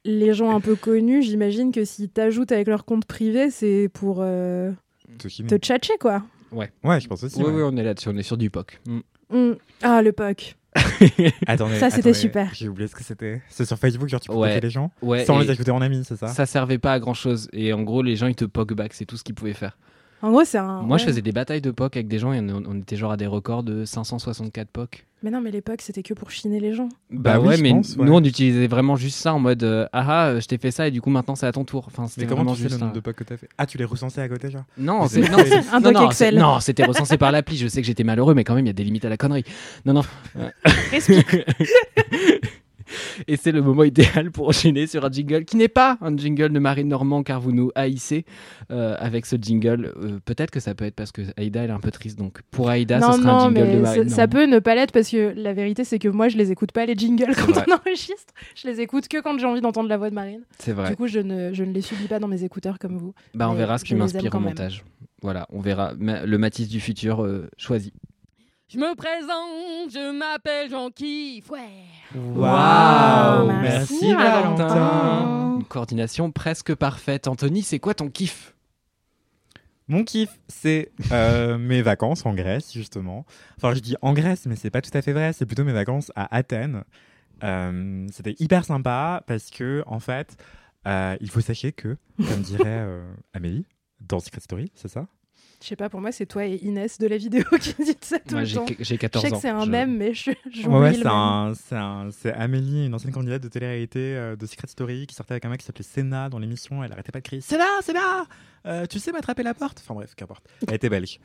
les 0.05 0.33
gens 0.33 0.55
un 0.57 0.61
peu 0.61 0.75
connus, 0.77 1.23
j'imagine 1.23 1.73
que 1.73 1.85
s'ils 1.85 2.09
t'ajoutent 2.09 2.53
avec 2.53 2.69
leur 2.69 2.85
compte 2.87 3.05
privé, 3.05 3.51
c'est 3.51 3.91
pour. 3.93 4.19
euh, 4.21 4.73
te 5.19 5.57
tchatcher, 5.57 5.99
quoi. 6.01 6.23
Ouais, 6.53 6.71
je 6.83 7.07
pense 7.07 7.23
aussi. 7.25 7.37
Oui, 7.39 7.45
ouais. 7.51 7.53
oui, 7.57 7.63
on 7.65 7.77
est 7.77 7.83
là-dessus, 7.83 8.09
on 8.09 8.17
est 8.17 8.23
sur 8.23 8.37
du 8.39 8.49
POC. 8.51 8.81
Mm. 8.87 9.01
Mm. 9.37 9.57
Ah, 9.83 10.01
le 10.03 10.13
POC. 10.13 10.57
Attendez, 11.47 11.79
Ça, 11.79 11.91
c'était 11.91 12.15
super. 12.15 12.51
J'ai 12.55 12.69
oublié 12.69 12.89
ce 12.89 12.95
que 12.95 13.03
c'était. 13.05 13.43
C'est 13.49 13.65
sur 13.65 13.79
Facebook, 13.79 14.09
genre 14.09 14.21
tu 14.21 14.29
peux 14.29 14.35
Ouais. 14.37 14.61
les 14.61 14.71
gens 14.71 14.91
Ouais, 15.03 15.25
sans 15.25 15.39
les 15.39 15.51
ajouter 15.51 15.71
en 15.71 15.81
ami, 15.81 16.03
c'est 16.05 16.17
ça, 16.17 16.29
ça 16.29 16.47
servait 16.47 16.79
pas 16.79 16.93
à 16.93 16.99
grand 17.01 17.15
chose. 17.15 17.49
Et 17.53 17.73
en 17.73 17.83
gros, 17.83 18.03
les 18.03 18.17
gens, 18.17 18.27
ils 18.27 18.35
te 18.35 18.45
POC 18.45 18.75
back, 18.75 18.93
c'est 18.95 19.05
tout 19.07 19.17
ce 19.17 19.25
qu'ils 19.25 19.35
pouvaient 19.35 19.53
faire. 19.55 19.77
En 20.23 20.31
gros, 20.31 20.45
c'est 20.45 20.59
un. 20.59 20.83
Moi, 20.83 20.97
je 20.99 21.05
faisais 21.05 21.21
des 21.23 21.33
batailles 21.33 21.61
de 21.61 21.71
POC 21.71 21.97
avec 21.97 22.09
des 22.09 22.19
gens 22.19 22.33
et 22.33 22.41
on, 22.41 22.63
on 22.67 22.79
était 22.79 22.97
genre 22.97 23.13
à 23.13 23.17
des 23.17 23.27
records 23.27 23.63
de 23.63 23.85
564 23.85 24.69
POC. 24.69 25.05
Mais 25.23 25.31
non, 25.31 25.41
mais 25.41 25.51
les 25.51 25.61
POC, 25.61 25.83
c'était 25.83 26.03
que 26.03 26.15
pour 26.15 26.31
chiner 26.31 26.59
les 26.61 26.73
gens. 26.73 26.89
Bah 27.11 27.35
Bah, 27.35 27.41
oui, 27.41 27.49
ouais, 27.49 27.57
mais 27.59 27.71
pense, 27.71 27.97
ouais. 27.97 28.05
nous, 28.07 28.13
on 28.15 28.23
utilisait 28.23 28.67
vraiment 28.67 28.97
juste 28.97 29.19
ça 29.19 29.35
en 29.35 29.39
mode 29.39 29.63
euh, 29.63 29.87
ah 29.93 30.05
ah, 30.35 30.41
je 30.41 30.47
t'ai 30.47 30.57
fait 30.59 30.71
ça 30.71 30.89
et 30.89 30.91
du 30.91 31.01
coup, 31.01 31.11
maintenant, 31.11 31.35
c'est 31.35 31.47
à 31.47 31.53
ton 31.53 31.65
tour. 31.65 31.85
Enfin, 31.87 32.07
c'était 32.07 32.23
Mais 32.23 32.27
comment 32.29 32.43
vraiment 32.45 32.53
tu 32.55 32.59
sais 32.59 32.65
le 32.65 32.69
juste 32.71 32.81
nombre 32.81 32.93
ça. 32.93 32.97
de 32.97 33.01
pocs 33.01 33.17
que 33.17 33.25
t'as 33.25 33.37
fait? 33.37 33.49
Ah, 33.59 33.67
tu 33.67 33.77
les 33.79 33.85
recensais 33.85 34.21
à 34.21 34.29
côté, 34.29 34.51
genre? 34.51 34.65
Non, 34.79 35.07
c'est 35.09 35.21
non, 35.29 35.39
c'est- 35.39 35.69
Un 35.73 35.81
non, 35.81 35.91
doc 35.91 35.95
non, 35.95 36.07
Excel. 36.07 36.35
c'est- 36.35 36.41
Non, 36.41 36.61
c'était 36.61 36.85
recensé 36.85 37.17
par 37.19 37.33
l'appli. 37.33 37.57
Je 37.57 37.69
sais 37.69 37.81
que 37.81 37.87
j'étais 37.87 38.05
malheureux, 38.05 38.35
mais 38.35 38.45
quand 38.45 38.55
même, 38.55 38.65
il 38.65 38.69
y 38.69 38.71
a 38.71 38.75
des 38.75 38.85
limites 38.85 39.05
à 39.05 39.09
la 39.11 39.17
connerie. 39.17 39.45
Non, 39.85 39.93
non. 39.95 40.03
Respire. 40.93 41.23
Et 43.29 43.37
c'est 43.37 43.53
le 43.53 43.63
moment 43.63 43.85
idéal 43.85 44.31
pour 44.31 44.49
enchaîner 44.49 44.87
sur 44.87 45.05
un 45.05 45.11
jingle 45.11 45.45
qui 45.45 45.57
n'est 45.57 45.69
pas 45.69 45.99
un 46.01 46.17
jingle 46.17 46.51
de 46.51 46.59
Marine 46.59 46.89
Normand 46.89 47.23
car 47.23 47.41
vous 47.41 47.53
nous 47.53 47.71
haïssez 47.75 48.25
euh, 48.71 48.97
avec 48.99 49.27
ce 49.27 49.37
jingle. 49.37 49.93
Euh, 49.97 50.19
Peut-être 50.25 50.51
que 50.51 50.61
ça 50.61 50.75
peut 50.75 50.85
être 50.85 50.95
parce 50.95 51.13
que 51.13 51.23
Aïda 51.37 51.63
elle 51.63 51.71
est 51.71 51.73
un 51.73 51.81
peu 51.81 51.91
triste. 51.91 52.19
Donc 52.19 52.41
pour 52.51 52.69
Aïda, 52.69 52.99
non, 52.99 53.13
ce 53.13 53.23
sera 53.23 53.45
un 53.45 53.55
jingle 53.55 53.73
de 53.73 53.79
Marine 53.81 54.09
ça, 54.09 54.29
peut 54.29 54.47
ne 54.47 54.59
pas 54.59 54.75
l'être 54.75 54.93
parce 54.93 55.11
que 55.11 55.33
la 55.37 55.53
vérité, 55.53 55.85
c'est 55.85 55.99
que 55.99 56.09
moi, 56.09 56.29
je 56.29 56.37
les 56.37 56.51
écoute 56.51 56.73
pas, 56.73 56.87
les 56.87 56.95
jingles, 56.97 57.35
quand 57.37 57.53
vrai. 57.53 57.65
on 57.69 57.73
enregistre. 57.75 58.33
Je 58.55 58.69
les 58.69 58.81
écoute 58.81 59.09
que 59.09 59.21
quand 59.21 59.39
j'ai 59.39 59.47
envie 59.47 59.61
d'entendre 59.61 59.89
la 59.89 59.97
voix 59.97 60.11
de 60.11 60.15
Marine. 60.15 60.43
C'est 60.59 60.73
vrai. 60.73 60.91
Du 60.91 60.97
coup, 60.97 61.07
je 61.07 61.21
ne, 61.21 61.53
je 61.53 61.65
ne 61.65 61.73
les 61.73 61.83
subis 61.83 62.09
pas 62.09 62.19
dans 62.19 62.29
mes 62.29 62.45
écouteurs 62.45 62.79
comme 62.79 62.97
vous. 62.97 63.15
Bah, 63.35 63.49
on 63.51 63.55
verra 63.55 63.79
ce 63.79 63.85
qui 63.85 63.95
m'inspire 63.95 64.35
au 64.35 64.39
même. 64.39 64.51
montage. 64.51 64.85
Voilà, 65.23 65.47
on 65.51 65.61
verra. 65.61 65.93
Le 65.99 66.37
Matisse 66.37 66.69
du 66.69 66.81
futur 66.81 67.25
euh, 67.25 67.49
choisi. 67.57 67.93
Je 68.69 68.79
me 68.79 68.97
présente, 68.97 69.93
je 69.93 70.11
m'appelle 70.19 70.69
Jean-Kiff. 70.71 71.49
Ouais. 71.51 71.69
Waouh, 72.17 73.47
Merci, 73.47 73.95
merci, 74.01 74.15
Valentin. 74.15 74.67
Valentin. 74.67 75.57
Une 75.61 75.65
coordination 75.65 76.33
presque 76.33 76.75
parfaite. 76.75 77.29
Anthony, 77.29 77.63
c'est 77.63 77.79
quoi 77.79 77.95
ton 77.95 78.09
kiff? 78.11 78.55
Mon 79.87 80.03
kiff, 80.03 80.31
c'est 80.49 80.91
euh, 81.13 81.59
mes 81.59 81.81
vacances 81.81 82.27
en 82.27 82.35
Grèce, 82.35 82.73
justement. 82.73 83.25
Enfin, 83.57 83.73
je 83.73 83.79
dis 83.79 83.95
en 84.03 84.13
Grèce, 84.15 84.47
mais 84.47 84.57
c'est 84.57 84.71
pas 84.71 84.83
tout 84.83 84.91
à 84.95 85.01
fait 85.03 85.13
vrai. 85.13 85.33
C'est 85.33 85.47
plutôt 85.47 85.63
mes 85.63 85.73
vacances 85.73 86.11
à 86.17 86.35
Athènes. 86.35 86.83
Euh, 87.45 88.07
C'était 88.11 88.35
hyper 88.41 88.65
sympa 88.65 89.23
parce 89.29 89.51
que, 89.51 89.85
en 89.87 90.01
fait, 90.01 90.37
euh, 90.89 91.17
il 91.21 91.31
faut 91.31 91.41
sachez 91.41 91.71
que, 91.71 91.97
comme 92.17 92.41
dirait 92.41 92.65
euh, 92.67 93.15
Amélie, 93.33 93.65
dans 94.01 94.19
Secret 94.19 94.41
Story, 94.41 94.73
c'est 94.75 94.89
ça? 94.89 95.07
Je 95.63 95.69
sais 95.69 95.77
pas, 95.77 95.89
pour 95.89 96.01
moi, 96.03 96.13
c'est 96.13 96.27
toi 96.27 96.45
et 96.45 96.57
Inès 96.57 96.99
de 96.99 97.07
la 97.07 97.17
vidéo 97.17 97.43
qui 97.61 97.75
dites 97.83 98.05
ça 98.05 98.19
tout 98.19 98.33
Moi, 98.33 98.41
le 98.41 98.47
j'ai 98.47 98.57
temps. 98.57 98.67
j'ai 98.79 98.85
Je 98.85 98.95
14 98.97 99.25
sais 99.25 99.33
ans. 99.33 99.37
que 99.37 99.41
c'est 99.43 99.49
un 99.49 99.65
Je- 99.65 99.71
mème, 99.71 99.97
mais 99.97 100.13
je, 100.15 100.31
Ouais, 100.31 100.79
ouais, 100.79 100.89
le 100.91 100.97
c'est 100.99 101.05
mème. 101.05 101.07
un- 101.13 101.53
c'est 101.55 101.75
un- 101.77 102.09
c'est 102.11 102.33
Amélie, 102.33 102.87
une 102.87 102.95
ancienne 102.95 103.13
candidate 103.13 103.43
de 103.43 103.49
télé-réalité 103.49 103.99
euh, 104.17 104.37
de 104.37 104.47
Secret 104.47 104.69
Story 104.69 105.07
qui 105.07 105.15
sortait 105.15 105.33
avec 105.33 105.45
un 105.45 105.49
mec 105.49 105.61
qui 105.61 105.67
s'appelait 105.67 105.83
Senna 105.85 106.29
dans 106.29 106.39
l'émission. 106.39 106.85
Elle 106.85 106.93
arrêtait 106.93 107.11
pas 107.13 107.21
de 107.21 107.25
crier 107.25 107.41
Senna, 107.41 107.65
Senna 107.83 108.27
Euh, 108.67 108.85
Tu 108.87 108.99
sais 108.99 109.13
m'attraper 109.13 109.43
la 109.43 109.55
porte? 109.55 109.81
Enfin 109.83 109.95
bref, 109.95 110.15
qu'importe. 110.15 110.45
Elle 110.69 110.75
était 110.75 110.91
belge. 110.91 111.21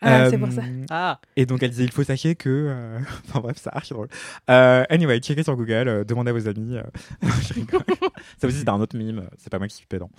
Ah, 0.00 0.24
Euh, 0.24 0.30
c'est 0.30 0.38
pour 0.38 0.50
ça. 0.50 0.62
Ah 0.90 1.20
Et 1.36 1.46
donc 1.46 1.62
elle 1.62 1.70
disait 1.70 1.84
il 1.84 1.90
faut 1.92 2.02
sachez 2.04 2.34
que. 2.34 2.48
euh, 2.50 2.98
Enfin 3.28 3.40
bref, 3.40 3.56
c'est 3.62 3.70
archi 3.74 3.92
drôle. 3.94 4.08
Euh, 4.50 4.84
anyway, 4.90 5.20
checkez 5.20 5.42
sur 5.44 5.56
Google, 5.56 5.88
euh, 5.88 6.04
demandez 6.04 6.30
à 6.30 6.32
vos 6.32 6.48
amis. 6.48 6.76
euh, 6.76 6.82
je 7.48 7.54
rigole. 7.54 7.84
Ça 8.38 8.46
aussi, 8.48 8.58
c'est 8.58 8.68
un 8.68 8.80
autre 8.80 8.96
mime. 8.96 9.28
C'est 9.38 9.50
pas 9.50 9.58
moi 9.58 9.68
qui 9.68 9.76
suis 9.76 9.86
pédant. 9.86 10.10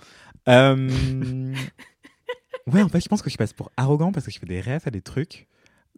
Ouais, 2.72 2.82
en 2.82 2.88
fait, 2.88 3.00
je 3.00 3.08
pense 3.08 3.22
que 3.22 3.30
je 3.30 3.36
passe 3.36 3.52
pour 3.52 3.70
arrogant 3.76 4.12
parce 4.12 4.26
que 4.26 4.32
je 4.32 4.38
fais 4.38 4.46
des 4.46 4.60
refs 4.60 4.86
à 4.86 4.90
des 4.90 5.00
trucs 5.02 5.46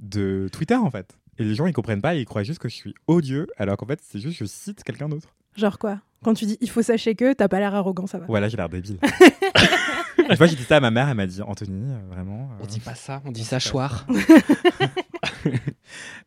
de 0.00 0.48
Twitter 0.52 0.74
en 0.76 0.90
fait. 0.90 1.16
Et 1.38 1.44
les 1.44 1.54
gens 1.54 1.66
ils 1.66 1.72
comprennent 1.72 2.02
pas, 2.02 2.14
ils 2.14 2.24
croient 2.24 2.42
juste 2.42 2.58
que 2.58 2.68
je 2.68 2.74
suis 2.74 2.94
odieux, 3.06 3.46
alors 3.56 3.76
qu'en 3.76 3.86
fait 3.86 4.00
c'est 4.02 4.18
juste 4.18 4.38
que 4.38 4.44
je 4.44 4.50
cite 4.50 4.82
quelqu'un 4.84 5.08
d'autre. 5.08 5.28
Genre 5.56 5.78
quoi? 5.78 6.00
Quand 6.22 6.34
tu 6.34 6.46
dis 6.46 6.58
il 6.60 6.68
faut 6.68 6.82
sachez 6.82 7.14
que, 7.14 7.32
t'as 7.32 7.48
pas 7.48 7.58
l'air 7.60 7.74
arrogant, 7.74 8.06
ça 8.06 8.18
va. 8.18 8.26
Voilà, 8.26 8.48
j'ai 8.48 8.56
l'air 8.56 8.68
débile. 8.68 8.98
je 10.18 10.34
vois, 10.36 10.46
j'ai 10.46 10.56
dit 10.56 10.62
ça 10.64 10.76
à 10.76 10.80
ma 10.80 10.90
mère, 10.90 11.08
elle 11.08 11.14
m'a 11.16 11.26
dit 11.26 11.40
Anthony, 11.42 11.92
euh, 11.92 11.98
vraiment. 12.08 12.50
euh, 12.52 12.62
On 12.62 12.66
dit 12.66 12.80
pas 12.80 12.94
ça, 12.94 13.22
on 13.24 13.30
dit 13.32 13.44
ça 13.44 13.58
ça 13.58 13.60
se 13.60 13.70
choir. 13.70 14.06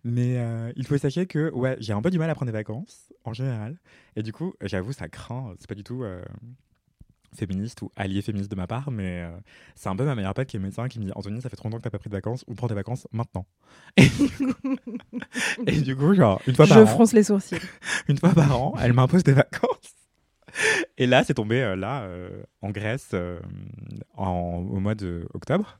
Mais 0.03 0.37
euh, 0.37 0.71
il 0.75 0.85
faut 0.85 0.97
sachez 0.97 1.27
que 1.27 1.51
ouais, 1.51 1.77
j'ai 1.79 1.93
un 1.93 2.01
peu 2.01 2.09
du 2.09 2.17
mal 2.19 2.29
à 2.29 2.35
prendre 2.35 2.51
des 2.51 2.57
vacances 2.57 3.11
en 3.23 3.33
général. 3.33 3.77
Et 4.15 4.23
du 4.23 4.33
coup, 4.33 4.53
j'avoue, 4.61 4.93
ça 4.93 5.07
craint. 5.07 5.53
C'est 5.59 5.67
pas 5.67 5.75
du 5.75 5.83
tout 5.83 6.03
euh, 6.03 6.21
féministe 7.35 7.81
ou 7.81 7.91
allié 7.95 8.21
féministe 8.21 8.51
de 8.51 8.55
ma 8.55 8.67
part, 8.67 8.91
mais 8.91 9.21
euh, 9.23 9.31
c'est 9.75 9.89
un 9.89 9.95
peu 9.95 10.05
ma 10.05 10.15
meilleure 10.15 10.33
pote 10.33 10.47
qui 10.47 10.57
est 10.57 10.59
médecin 10.59 10.87
qui 10.87 10.99
me 10.99 11.05
dit 11.05 11.11
Anthony, 11.15 11.41
ça 11.41 11.49
fait 11.49 11.55
trop 11.55 11.67
longtemps 11.69 11.77
que 11.77 11.83
t'as 11.83 11.89
pas 11.89 11.99
pris 11.99 12.09
de 12.09 12.15
vacances 12.15 12.43
ou 12.47 12.55
prends 12.55 12.67
des 12.67 12.75
vacances 12.75 13.07
maintenant. 13.11 13.45
Et 13.97 14.07
du 14.07 14.45
coup, 14.45 14.53
et 15.67 15.81
du 15.81 15.95
coup, 15.95 16.13
genre, 16.13 16.41
une 16.47 16.55
fois 16.55 16.67
par 16.67 16.77
Je 16.77 16.83
an, 16.83 16.87
fronce 16.87 17.13
les 17.13 17.23
sourcils. 17.23 17.59
une 18.07 18.17
fois 18.17 18.33
par 18.33 18.59
an, 18.59 18.73
elle 18.81 18.93
m'impose 18.93 19.23
des 19.23 19.33
vacances. 19.33 19.95
Et 20.97 21.07
là, 21.07 21.23
c'est 21.23 21.33
tombé 21.35 21.61
euh, 21.61 21.75
là, 21.75 22.01
euh, 22.03 22.43
en 22.61 22.71
Grèce, 22.71 23.15
en- 24.15 24.65
au 24.69 24.79
mois 24.79 24.95
de 24.95 25.27
octobre. 25.33 25.79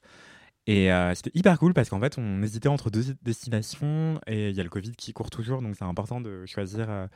Et 0.68 0.92
euh, 0.92 1.14
c'était 1.16 1.32
hyper 1.34 1.58
cool 1.60 1.74
parce 1.74 1.90
qu'en 1.90 2.00
fait, 2.00 2.18
on 2.18 2.42
hésitait 2.44 2.70
entre 2.70 2.90
deux 2.92 3.16
destinations 3.24 4.22
et 4.28 4.50
il 4.50 4.56
y 4.56 4.60
a 4.60 4.64
le 4.64 4.70
Covid 4.70 4.92
qui 4.92 5.12
court 5.12 5.30
toujours, 5.32 5.62
donc 5.62 5.76
c'est 5.76 5.84
important 5.84 6.22
de 6.22 6.46
choisir 6.46 6.86
euh, 6.90 7.08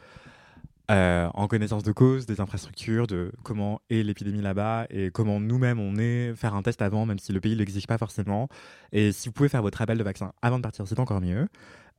euh, 0.91 1.29
en 1.33 1.47
connaissance 1.47 1.83
de 1.83 1.91
cause 1.91 2.25
des 2.25 2.41
infrastructures, 2.41 3.07
de 3.07 3.31
comment 3.43 3.81
est 3.89 4.03
l'épidémie 4.03 4.41
là-bas 4.41 4.85
et 4.89 5.09
comment 5.11 5.39
nous-mêmes 5.39 5.79
on 5.79 5.97
est, 5.97 6.33
faire 6.35 6.53
un 6.53 6.61
test 6.61 6.81
avant, 6.81 7.05
même 7.05 7.19
si 7.19 7.31
le 7.31 7.39
pays 7.39 7.53
ne 7.53 7.59
l'exige 7.59 7.87
pas 7.87 7.97
forcément. 7.97 8.47
Et 8.91 9.11
si 9.11 9.29
vous 9.29 9.33
pouvez 9.33 9.49
faire 9.49 9.61
votre 9.61 9.77
rappel 9.79 9.97
de 9.97 10.03
vaccin 10.03 10.31
avant 10.41 10.57
de 10.57 10.63
partir, 10.63 10.87
c'est 10.87 10.99
encore 10.99 11.21
mieux. 11.21 11.47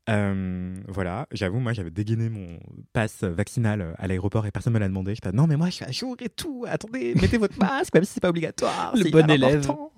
Euh, 0.08 0.76
voilà, 0.86 1.26
j'avoue, 1.32 1.58
moi 1.58 1.72
j'avais 1.72 1.90
dégainé 1.90 2.28
mon 2.28 2.46
passe 2.92 3.24
vaccinal 3.24 3.94
à 3.98 4.06
l'aéroport 4.06 4.46
et 4.46 4.52
personne 4.52 4.72
me 4.72 4.78
l'a 4.78 4.86
demandé. 4.86 5.14
J'étais 5.16 5.32
non, 5.32 5.48
mais 5.48 5.56
moi 5.56 5.66
je 5.66 5.74
suis 5.74 5.84
à 5.84 5.90
jour 5.90 6.16
et 6.20 6.28
tout. 6.28 6.64
Attendez, 6.68 7.14
mettez 7.20 7.38
votre 7.38 7.58
masque, 7.58 7.92
même 7.92 8.04
si 8.04 8.12
c'est 8.14 8.20
pas 8.20 8.28
obligatoire. 8.28 8.94
Le 8.96 9.10
bon 9.10 9.28
élève. 9.28 9.64
important. 9.64 9.92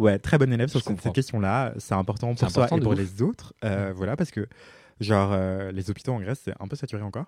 Ouais, 0.00 0.18
très 0.18 0.38
bon 0.38 0.52
élève 0.52 0.68
sur 0.68 0.80
Je 0.80 0.84
cette, 0.84 1.12
question-là. 1.12 1.74
C'est 1.78 1.94
important 1.94 2.34
pour 2.34 2.50
soi 2.50 2.64
important 2.64 2.76
et 2.76 2.80
de 2.80 2.84
pour 2.84 2.92
ouf. 2.94 2.98
les 2.98 3.22
autres. 3.22 3.54
Euh, 3.64 3.92
Voilà, 3.94 4.16
parce 4.16 4.32
que 4.32 4.48
genre 5.00 5.30
euh, 5.32 5.72
les 5.72 5.90
hôpitaux 5.90 6.12
en 6.12 6.20
Grèce 6.20 6.42
c'est 6.44 6.54
un 6.60 6.66
peu 6.68 6.76
saturé 6.76 7.02
encore. 7.02 7.26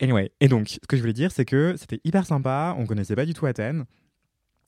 Anyway, 0.00 0.30
et 0.40 0.48
donc 0.48 0.68
ce 0.68 0.78
que 0.88 0.96
je 0.96 1.00
voulais 1.02 1.12
dire 1.14 1.30
c'est 1.32 1.44
que 1.44 1.74
c'était 1.76 2.00
hyper 2.04 2.26
sympa. 2.26 2.74
On 2.78 2.86
connaissait 2.86 3.16
pas 3.16 3.24
du 3.26 3.34
tout 3.34 3.46
Athènes. 3.46 3.84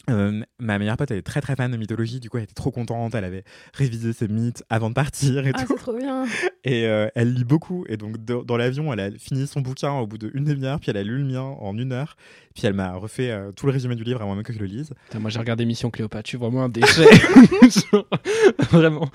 Euh, 0.09 0.43
ma 0.59 0.79
meilleure 0.79 0.97
pote 0.97 1.11
elle 1.11 1.19
est 1.19 1.23
très 1.23 1.43
très 1.43 1.55
fan 1.55 1.71
de 1.71 1.77
mythologie, 1.77 2.19
du 2.19 2.31
coup 2.31 2.39
elle 2.39 2.45
était 2.45 2.55
trop 2.55 2.71
contente, 2.71 3.15
elle 3.15 3.25
avait 3.25 3.45
révisé 3.75 4.15
ses 4.15 4.27
mythes 4.27 4.63
avant 4.71 4.89
de 4.89 4.95
partir 4.95 5.47
et 5.47 5.51
Ah, 5.53 5.61
tout. 5.61 5.67
c'est 5.69 5.75
trop 5.77 5.93
bien. 5.97 6.25
Et 6.65 6.87
euh, 6.87 7.09
elle 7.15 7.33
lit 7.35 7.45
beaucoup. 7.45 7.85
Et 7.89 7.97
donc, 7.97 8.23
de- 8.25 8.43
dans 8.45 8.57
l'avion, 8.57 8.93
elle 8.93 9.01
a 9.01 9.11
fini 9.13 9.47
son 9.47 9.61
bouquin 9.61 9.93
au 9.93 10.07
bout 10.07 10.19
d'une 10.19 10.45
demi-heure, 10.45 10.81
puis 10.81 10.91
elle 10.91 10.97
a 10.99 11.03
lu 11.03 11.19
le 11.19 11.25
mien 11.25 11.41
en 11.43 11.77
une 11.79 11.93
heure. 11.93 12.17
Puis 12.55 12.67
elle 12.67 12.75
m'a 12.75 12.93
refait 12.95 13.31
euh, 13.31 13.53
tout 13.53 13.67
le 13.67 13.73
résumé 13.73 13.95
du 13.97 14.05
livre 14.05 14.21
avant 14.23 14.35
même 14.35 14.45
que 14.45 14.53
je 14.53 14.59
le 14.59 14.67
lise. 14.67 14.93
Putain, 15.07 15.19
moi 15.19 15.31
j'ai 15.31 15.39
regardé 15.39 15.65
Mission 15.67 15.91
Cléopâtre, 15.91 16.27
je 16.27 16.31
suis 16.31 16.39
vraiment 16.39 16.65
un 16.65 16.69
déchet. 16.69 17.07
Vraiment. 18.71 19.09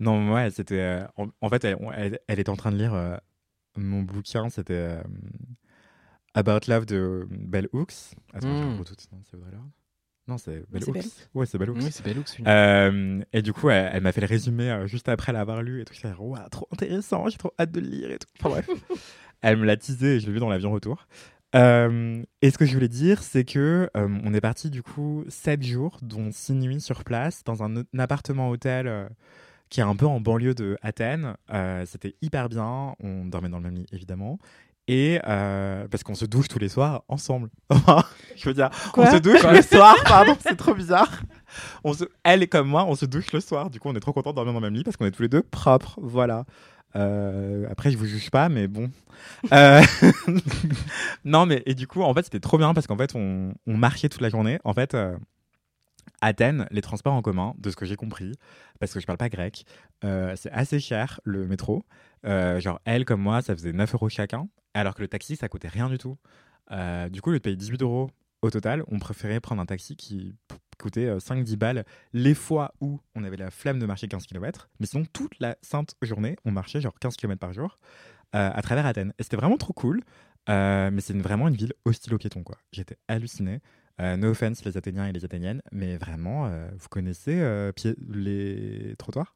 Non, 0.00 0.32
ouais, 0.32 0.50
c'était. 0.50 0.78
euh, 0.80 1.04
en, 1.16 1.26
en 1.40 1.48
fait, 1.48 1.64
elle, 1.64 1.76
elle, 1.96 2.18
elle 2.28 2.40
était 2.40 2.50
en 2.50 2.56
train 2.56 2.72
de 2.72 2.76
lire 2.76 2.94
euh, 2.94 3.16
mon 3.76 4.02
bouquin, 4.02 4.48
c'était 4.50 4.74
euh, 4.74 5.02
About 6.34 6.60
Love 6.68 6.86
de 6.86 7.26
Bell 7.30 7.68
Hooks. 7.72 7.92
Attends, 8.34 8.48
Mm. 8.48 8.76
je 8.78 8.82
tout. 8.82 8.94
Non, 9.12 9.18
c'est 9.30 9.36
Audrey 9.36 9.50
Lorde 9.52 9.70
Non, 10.28 10.38
c'est 10.38 10.64
Bell 10.70 10.84
Hooks. 10.84 10.92
Bell 10.94 11.04
Ouais, 11.34 11.46
c'est 11.46 11.58
Bell 11.58 11.70
Hooks. 11.70 11.78
Oui, 11.82 11.88
c'est 11.92 12.04
Bellux. 12.04 12.22
celui-là. 12.26 12.86
Euh, 12.88 13.22
et 13.32 13.42
du 13.42 13.52
coup, 13.52 13.70
elle, 13.70 13.90
elle 13.92 14.02
m'a 14.02 14.12
fait 14.12 14.20
le 14.20 14.26
résumé 14.26 14.70
euh, 14.70 14.86
juste 14.86 15.08
après 15.08 15.32
l'avoir 15.32 15.62
lu 15.62 15.80
et 15.80 15.84
tout. 15.84 15.94
J'étais 15.94 16.12
trop 16.50 16.68
intéressant, 16.72 17.28
j'ai 17.28 17.38
trop 17.38 17.52
hâte 17.58 17.72
de 17.72 17.80
le 17.80 17.86
lire 17.88 18.10
et 18.10 18.18
tout. 18.18 18.28
Enfin 18.38 18.50
bref. 18.50 18.68
elle 19.42 19.56
me 19.56 19.64
l'a 19.64 19.76
teasé 19.76 20.16
et 20.16 20.20
je 20.20 20.26
l'ai 20.26 20.32
vu 20.32 20.38
dans 20.40 20.48
l'avion 20.50 20.70
retour. 20.72 21.06
Euh, 21.54 22.22
et 22.42 22.50
ce 22.50 22.58
que 22.58 22.66
je 22.66 22.74
voulais 22.74 22.88
dire, 22.88 23.22
c'est 23.22 23.44
que 23.44 23.88
euh, 23.96 24.18
on 24.24 24.34
est 24.34 24.40
parti 24.40 24.68
du 24.68 24.82
coup 24.82 25.24
7 25.28 25.62
jours, 25.62 25.98
dont 26.02 26.30
6 26.30 26.54
nuits 26.54 26.80
sur 26.82 27.02
place, 27.04 27.44
dans 27.44 27.62
un, 27.62 27.76
un 27.78 27.98
appartement-hôtel 27.98 28.88
euh, 28.88 29.08
qui 29.70 29.80
est 29.80 29.84
un 29.84 29.96
peu 29.96 30.06
en 30.06 30.20
banlieue 30.20 30.54
de 30.54 30.78
Athènes. 30.82 31.34
Euh, 31.52 31.84
C'était 31.86 32.14
hyper 32.22 32.48
bien. 32.48 32.94
On 33.00 33.24
dormait 33.24 33.48
dans 33.48 33.58
le 33.58 33.64
même 33.64 33.74
lit, 33.74 33.86
évidemment. 33.92 34.38
Et 34.88 35.20
euh, 35.26 35.88
parce 35.88 36.04
qu'on 36.04 36.14
se 36.14 36.24
douche 36.24 36.46
tous 36.46 36.60
les 36.60 36.68
soirs 36.68 37.02
ensemble. 37.08 37.50
je 38.36 38.48
veux 38.48 38.54
dire, 38.54 38.70
Quoi 38.92 39.06
on 39.08 39.10
se 39.10 39.16
douche 39.16 39.42
le 39.42 39.60
soir, 39.62 39.96
pardon, 40.04 40.36
c'est 40.40 40.56
trop 40.56 40.74
bizarre. 40.74 41.22
On 41.82 41.92
se, 41.92 42.04
elle 42.22 42.44
et 42.44 42.46
comme 42.46 42.68
moi, 42.68 42.84
on 42.84 42.94
se 42.94 43.04
douche 43.04 43.32
le 43.32 43.40
soir. 43.40 43.68
Du 43.68 43.80
coup, 43.80 43.88
on 43.88 43.94
est 43.96 44.00
trop 44.00 44.12
content 44.12 44.30
de 44.30 44.36
dormir 44.36 44.52
dans 44.52 44.60
le 44.60 44.66
même 44.66 44.74
lit 44.74 44.84
parce 44.84 44.96
qu'on 44.96 45.06
est 45.06 45.10
tous 45.10 45.22
les 45.22 45.28
deux 45.28 45.42
propres. 45.42 45.98
Voilà. 46.00 46.44
Euh, 46.94 47.66
après, 47.70 47.90
je 47.90 47.98
vous 47.98 48.06
juge 48.06 48.30
pas, 48.30 48.48
mais 48.48 48.68
bon. 48.68 48.90
Euh, 49.52 49.82
non, 51.24 51.46
mais 51.46 51.62
et 51.66 51.74
du 51.74 51.86
coup, 51.86 52.02
en 52.02 52.14
fait, 52.14 52.22
c'était 52.24 52.40
trop 52.40 52.58
bien 52.58 52.72
parce 52.72 52.86
qu'en 52.86 52.96
fait, 52.96 53.14
on, 53.14 53.54
on 53.66 53.76
marchait 53.76 54.08
toute 54.08 54.20
la 54.20 54.28
journée. 54.28 54.58
En 54.64 54.72
fait, 54.72 54.94
euh, 54.94 55.16
Athènes, 56.20 56.66
les 56.70 56.82
transports 56.82 57.12
en 57.12 57.22
commun, 57.22 57.54
de 57.58 57.70
ce 57.70 57.76
que 57.76 57.84
j'ai 57.84 57.96
compris, 57.96 58.32
parce 58.80 58.92
que 58.92 59.00
je 59.00 59.06
parle 59.06 59.18
pas 59.18 59.28
grec, 59.28 59.64
euh, 60.04 60.34
c'est 60.36 60.50
assez 60.50 60.80
cher 60.80 61.20
le 61.24 61.46
métro. 61.46 61.84
Euh, 62.26 62.60
genre, 62.60 62.80
elle 62.84 63.04
comme 63.04 63.20
moi, 63.20 63.42
ça 63.42 63.54
faisait 63.54 63.72
9 63.72 63.94
euros 63.94 64.08
chacun, 64.08 64.48
alors 64.74 64.94
que 64.94 65.02
le 65.02 65.08
taxi, 65.08 65.36
ça 65.36 65.48
coûtait 65.48 65.68
rien 65.68 65.88
du 65.88 65.98
tout. 65.98 66.16
Euh, 66.72 67.08
du 67.08 67.20
coup, 67.20 67.32
de 67.32 67.38
payer 67.38 67.56
18 67.56 67.82
euros 67.82 68.10
au 68.42 68.50
total, 68.50 68.82
on 68.88 68.98
préférait 68.98 69.40
prendre 69.40 69.62
un 69.62 69.66
taxi 69.66 69.96
qui, 69.96 70.34
coûtait 70.78 71.06
euh, 71.06 71.18
5-10 71.18 71.56
balles 71.56 71.84
les 72.12 72.34
fois 72.34 72.74
où 72.82 73.00
on 73.14 73.24
avait 73.24 73.38
la 73.38 73.50
flemme 73.50 73.78
de 73.78 73.86
marcher 73.86 74.08
15 74.08 74.26
km. 74.26 74.68
Mais 74.78 74.86
sinon, 74.86 75.06
toute 75.10 75.32
la 75.40 75.56
sainte 75.62 75.94
journée, 76.02 76.36
on 76.44 76.50
marchait 76.50 76.82
genre 76.82 76.98
15 76.98 77.16
km 77.16 77.40
par 77.40 77.52
jour 77.52 77.78
à 78.32 78.60
travers 78.60 78.84
Athènes. 78.84 79.14
Et 79.18 79.22
c'était 79.22 79.38
vraiment 79.38 79.56
trop 79.56 79.72
cool. 79.72 80.02
Mais 80.46 81.00
c'est 81.00 81.16
vraiment 81.16 81.48
une 81.48 81.54
ville 81.54 81.72
hostile 81.86 82.12
aux 82.12 82.18
piétons, 82.18 82.42
quoi. 82.42 82.58
J'étais 82.70 82.98
halluciné. 83.08 83.60
Euh, 84.00 84.16
no 84.16 84.30
offense 84.30 84.64
les 84.64 84.76
Athéniens 84.76 85.06
et 85.06 85.12
les 85.12 85.24
Athéniennes, 85.24 85.62
mais 85.72 85.96
vraiment, 85.96 86.46
euh, 86.46 86.68
vous 86.78 86.88
connaissez 86.88 87.40
euh, 87.40 87.72
les 88.10 88.94
trottoirs? 88.98 89.34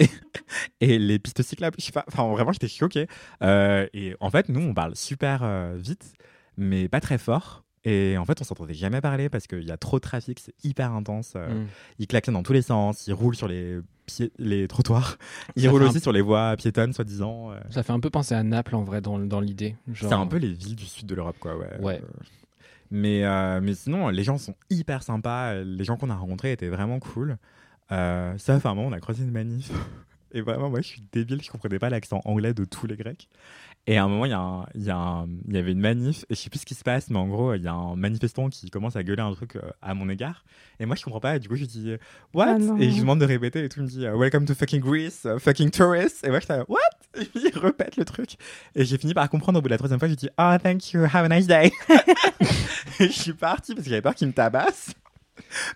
Et, 0.00 0.06
et 0.80 0.98
les 0.98 1.18
pistes 1.18 1.42
cyclables? 1.42 1.76
Je 1.78 1.84
sais 1.86 1.92
pas, 1.92 2.04
enfin 2.08 2.28
vraiment, 2.30 2.52
j'étais 2.52 2.68
choqué. 2.68 3.08
Euh, 3.42 3.86
et 3.92 4.14
en 4.20 4.30
fait, 4.30 4.48
nous, 4.48 4.60
on 4.60 4.74
parle 4.74 4.94
super 4.94 5.44
vite, 5.76 6.12
mais 6.56 6.88
pas 6.88 7.00
très 7.00 7.18
fort. 7.18 7.64
Et 7.88 8.16
en 8.18 8.24
fait, 8.24 8.40
on 8.40 8.44
s'entendait 8.44 8.74
jamais 8.74 9.00
parler 9.00 9.28
parce 9.28 9.46
qu'il 9.46 9.62
y 9.62 9.70
a 9.70 9.76
trop 9.76 9.98
de 9.98 10.02
trafic, 10.02 10.40
c'est 10.40 10.54
hyper 10.64 10.92
intense. 10.92 11.34
euh, 11.36 11.46
Mm. 11.62 11.66
Ils 12.00 12.06
klaxonnent 12.08 12.34
dans 12.34 12.42
tous 12.42 12.52
les 12.52 12.62
sens, 12.62 13.06
ils 13.06 13.12
roulent 13.14 13.36
sur 13.36 13.46
les, 13.46 13.78
les 14.38 14.66
trottoirs, 14.66 15.18
ils 15.56 15.68
roulent 15.68 15.84
aussi 15.84 16.00
sur 16.00 16.10
les 16.10 16.20
voies 16.20 16.56
piétonnes, 16.56 16.92
soi-disant. 16.92 17.52
Ça 17.70 17.84
fait 17.84 17.92
un 17.92 18.00
peu 18.00 18.10
penser 18.10 18.34
à 18.34 18.42
Naples 18.42 18.74
en 18.74 18.82
vrai 18.82 19.00
dans, 19.00 19.18
dans 19.20 19.38
l'idée. 19.40 19.76
C'est 19.94 20.12
un 20.12 20.26
peu 20.26 20.38
les 20.38 20.52
villes 20.52 20.74
du 20.74 20.84
sud 20.84 21.06
de 21.06 21.14
l'Europe, 21.14 21.36
quoi. 21.38 21.56
Ouais. 21.56 21.78
Ouais. 21.80 22.02
Mais, 22.90 23.24
euh, 23.24 23.60
mais 23.62 23.74
sinon, 23.74 24.08
les 24.08 24.22
gens 24.24 24.38
sont 24.38 24.54
hyper 24.70 25.02
sympas. 25.02 25.54
Les 25.54 25.84
gens 25.84 25.96
qu'on 25.96 26.10
a 26.10 26.14
rencontrés 26.16 26.52
étaient 26.52 26.68
vraiment 26.68 26.98
cool. 26.98 27.36
Euh, 27.92 28.34
sauf 28.38 28.64
à 28.66 28.70
un 28.70 28.74
moment, 28.74 28.88
on 28.88 28.92
a 28.92 29.00
croisé 29.00 29.22
une 29.24 29.30
manif. 29.32 29.70
Et 30.32 30.40
vraiment, 30.42 30.68
moi, 30.68 30.80
je 30.82 30.88
suis 30.88 31.02
débile. 31.12 31.40
Je 31.42 31.50
comprenais 31.50 31.78
pas 31.78 31.88
l'accent 31.88 32.20
anglais 32.24 32.52
de 32.52 32.64
tous 32.64 32.86
les 32.86 32.96
Grecs. 32.96 33.28
Et 33.86 33.96
à 33.96 34.02
un 34.04 34.08
moment, 34.08 34.24
il 34.24 34.30
y, 34.30 34.34
a 34.34 34.40
un- 34.40 34.66
y, 34.74 34.90
a 34.90 34.96
un- 34.96 35.28
y 35.48 35.56
avait 35.56 35.70
une 35.72 35.78
manif. 35.80 36.24
Et 36.28 36.34
je 36.34 36.40
sais 36.40 36.50
plus 36.50 36.58
ce 36.58 36.66
qui 36.66 36.74
se 36.74 36.82
passe, 36.82 37.08
mais 37.10 37.18
en 37.18 37.28
gros, 37.28 37.54
il 37.54 37.62
y 37.62 37.68
a 37.68 37.72
un 37.72 37.94
manifestant 37.94 38.48
qui 38.48 38.68
commence 38.68 38.96
à 38.96 39.04
gueuler 39.04 39.22
un 39.22 39.32
truc 39.32 39.54
euh, 39.54 39.60
à 39.80 39.94
mon 39.94 40.08
égard. 40.08 40.44
Et 40.80 40.84
moi, 40.86 40.96
je 40.96 41.04
comprends 41.04 41.20
pas. 41.20 41.36
Et 41.36 41.38
du 41.38 41.48
coup, 41.48 41.54
je 41.54 41.64
dis 41.64 41.94
What 42.34 42.46
Ah 42.48 42.58
non. 42.58 42.76
Et 42.78 42.88
je 42.90 42.94
lui 42.94 43.00
demande 43.02 43.20
de 43.20 43.24
répéter. 43.24 43.64
Et 43.64 43.68
tout 43.68 43.80
me 43.80 43.86
dit 43.86 44.04
Welcome 44.04 44.44
to 44.46 44.54
fucking 44.54 44.80
Greece, 44.80 45.26
fucking 45.38 45.70
tourists. 45.70 46.26
Et 46.26 46.30
moi, 46.30 46.40
je 46.40 46.46
dis 46.46 46.60
What? 46.68 46.78
Et 47.20 47.24
puis, 47.24 47.50
il 47.52 47.58
répète 47.58 47.96
le 47.96 48.04
truc. 48.04 48.36
Et 48.74 48.84
j'ai 48.84 48.98
fini 48.98 49.14
par 49.14 49.28
comprendre 49.30 49.58
au 49.58 49.62
bout 49.62 49.68
de 49.68 49.74
la 49.74 49.78
troisième 49.78 49.98
fois. 49.98 50.08
Je 50.08 50.14
dis 50.14 50.28
Oh, 50.38 50.54
thank 50.62 50.92
you, 50.92 51.02
have 51.04 51.24
a 51.24 51.28
nice 51.28 51.46
day. 51.46 51.70
et 53.00 53.06
je 53.06 53.12
suis 53.12 53.32
parti 53.32 53.74
parce 53.74 53.84
que 53.84 53.90
j'avais 53.90 54.02
peur 54.02 54.14
qu'il 54.14 54.28
me 54.28 54.32
tabasse. 54.32 54.92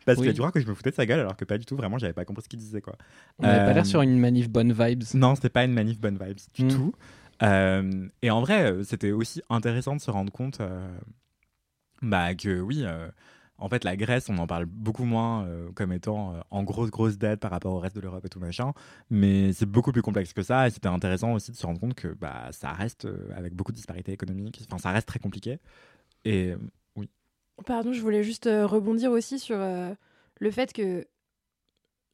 Parce 0.07 0.19
Oui. 0.19 0.23
qu'il 0.25 0.31
a 0.31 0.33
dû 0.33 0.39
croire 0.41 0.53
que 0.53 0.61
je 0.61 0.67
me 0.67 0.75
foutais 0.75 0.91
de 0.91 0.95
sa 0.97 1.05
gueule 1.07 1.21
alors 1.21 1.37
que 1.37 1.45
pas 1.45 1.59
du 1.59 1.65
tout, 1.67 1.77
vraiment, 1.77 1.99
j'avais 1.99 2.13
pas 2.15 2.25
compris 2.25 2.43
ce 2.45 2.49
qu'il 2.49 2.59
disait 2.59 2.81
quoi. 2.81 2.97
On 3.39 3.45
avait 3.45 3.59
pas 3.59 3.71
Euh, 3.71 3.75
l'air 3.75 3.87
sur 3.87 4.01
une 4.03 4.19
manif 4.19 4.49
bonne 4.49 4.73
vibes. 4.73 5.05
Non, 5.15 5.35
c'était 5.35 5.51
pas 5.51 5.65
une 5.65 5.73
manif 5.73 6.01
bonne 6.01 6.19
vibes 6.23 6.39
du 6.55 6.65
Mm. 6.65 6.69
tout. 6.69 6.95
Euh, 7.43 8.09
et 8.23 8.31
en 8.31 8.41
vrai, 8.41 8.71
euh, 8.71 8.83
c'était 8.85 9.13
aussi 9.13 9.43
intéressant 9.51 9.97
de 9.97 10.01
se 10.01 10.11
rendre 10.11 10.33
compte 10.33 10.61
euh, 10.61 10.89
bah, 12.03 12.35
que 12.35 12.61
oui, 12.61 12.83
euh, 12.85 13.09
en 13.61 13.69
fait, 13.69 13.85
la 13.85 13.97
Grèce, 13.97 14.29
on 14.29 14.39
en 14.39 14.47
parle 14.47 14.65
beaucoup 14.65 15.05
moins 15.05 15.45
euh, 15.45 15.71
comme 15.75 15.93
étant 15.93 16.35
euh, 16.35 16.41
en 16.51 16.65
grosse, 16.65 16.91
grosse 16.91 17.19
dette 17.19 17.41
par 17.41 17.51
rapport 17.51 17.75
au 17.75 17.79
reste 17.79 17.95
de 17.95 18.01
l'Europe 18.01 18.25
et 18.25 18.29
tout 18.29 18.41
machin. 18.41 18.73
Mais 19.11 19.53
c'est 19.53 19.67
beaucoup 19.67 19.93
plus 19.93 20.03
complexe 20.03 20.33
que 20.33 20.43
ça. 20.43 20.67
Et 20.67 20.71
c'était 20.71 20.89
intéressant 20.89 21.35
aussi 21.35 21.53
de 21.53 21.57
se 21.57 21.67
rendre 21.67 21.79
compte 21.79 21.95
que 21.95 22.09
bah, 22.09 22.49
ça 22.53 22.73
reste 22.73 23.05
euh, 23.05 23.29
avec 23.37 23.55
beaucoup 23.55 23.73
de 23.73 23.77
disparités 23.77 24.13
économiques. 24.13 24.63
Enfin, 24.67 24.79
ça 24.79 24.91
reste 24.91 25.07
très 25.07 25.19
compliqué. 25.19 25.59
Et 26.25 26.55
Pardon, 27.67 27.93
je 27.93 28.01
voulais 28.01 28.23
juste 28.23 28.47
rebondir 28.47 29.11
aussi 29.11 29.39
sur 29.39 29.59
le 29.59 30.51
fait 30.51 30.73
que. 30.73 31.07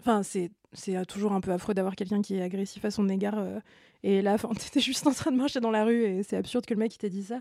Enfin, 0.00 0.22
c'est. 0.22 0.50
C'est 0.72 1.06
toujours 1.06 1.32
un 1.32 1.40
peu 1.40 1.52
affreux 1.52 1.72
d'avoir 1.72 1.96
quelqu'un 1.96 2.20
qui 2.20 2.36
est 2.36 2.42
agressif 2.42 2.84
à 2.84 2.90
son 2.90 3.08
égard. 3.08 3.38
et 4.02 4.20
là, 4.20 4.36
t'étais 4.58 4.80
juste 4.80 5.06
en 5.06 5.12
train 5.12 5.30
de 5.30 5.36
marcher 5.36 5.60
dans 5.60 5.70
la 5.70 5.84
rue 5.84 6.02
et 6.02 6.22
c'est 6.22 6.36
absurde 6.36 6.66
que 6.66 6.74
le 6.74 6.80
mec 6.80 6.98
t'ait 6.98 7.08
dit 7.08 7.22
ça. 7.22 7.40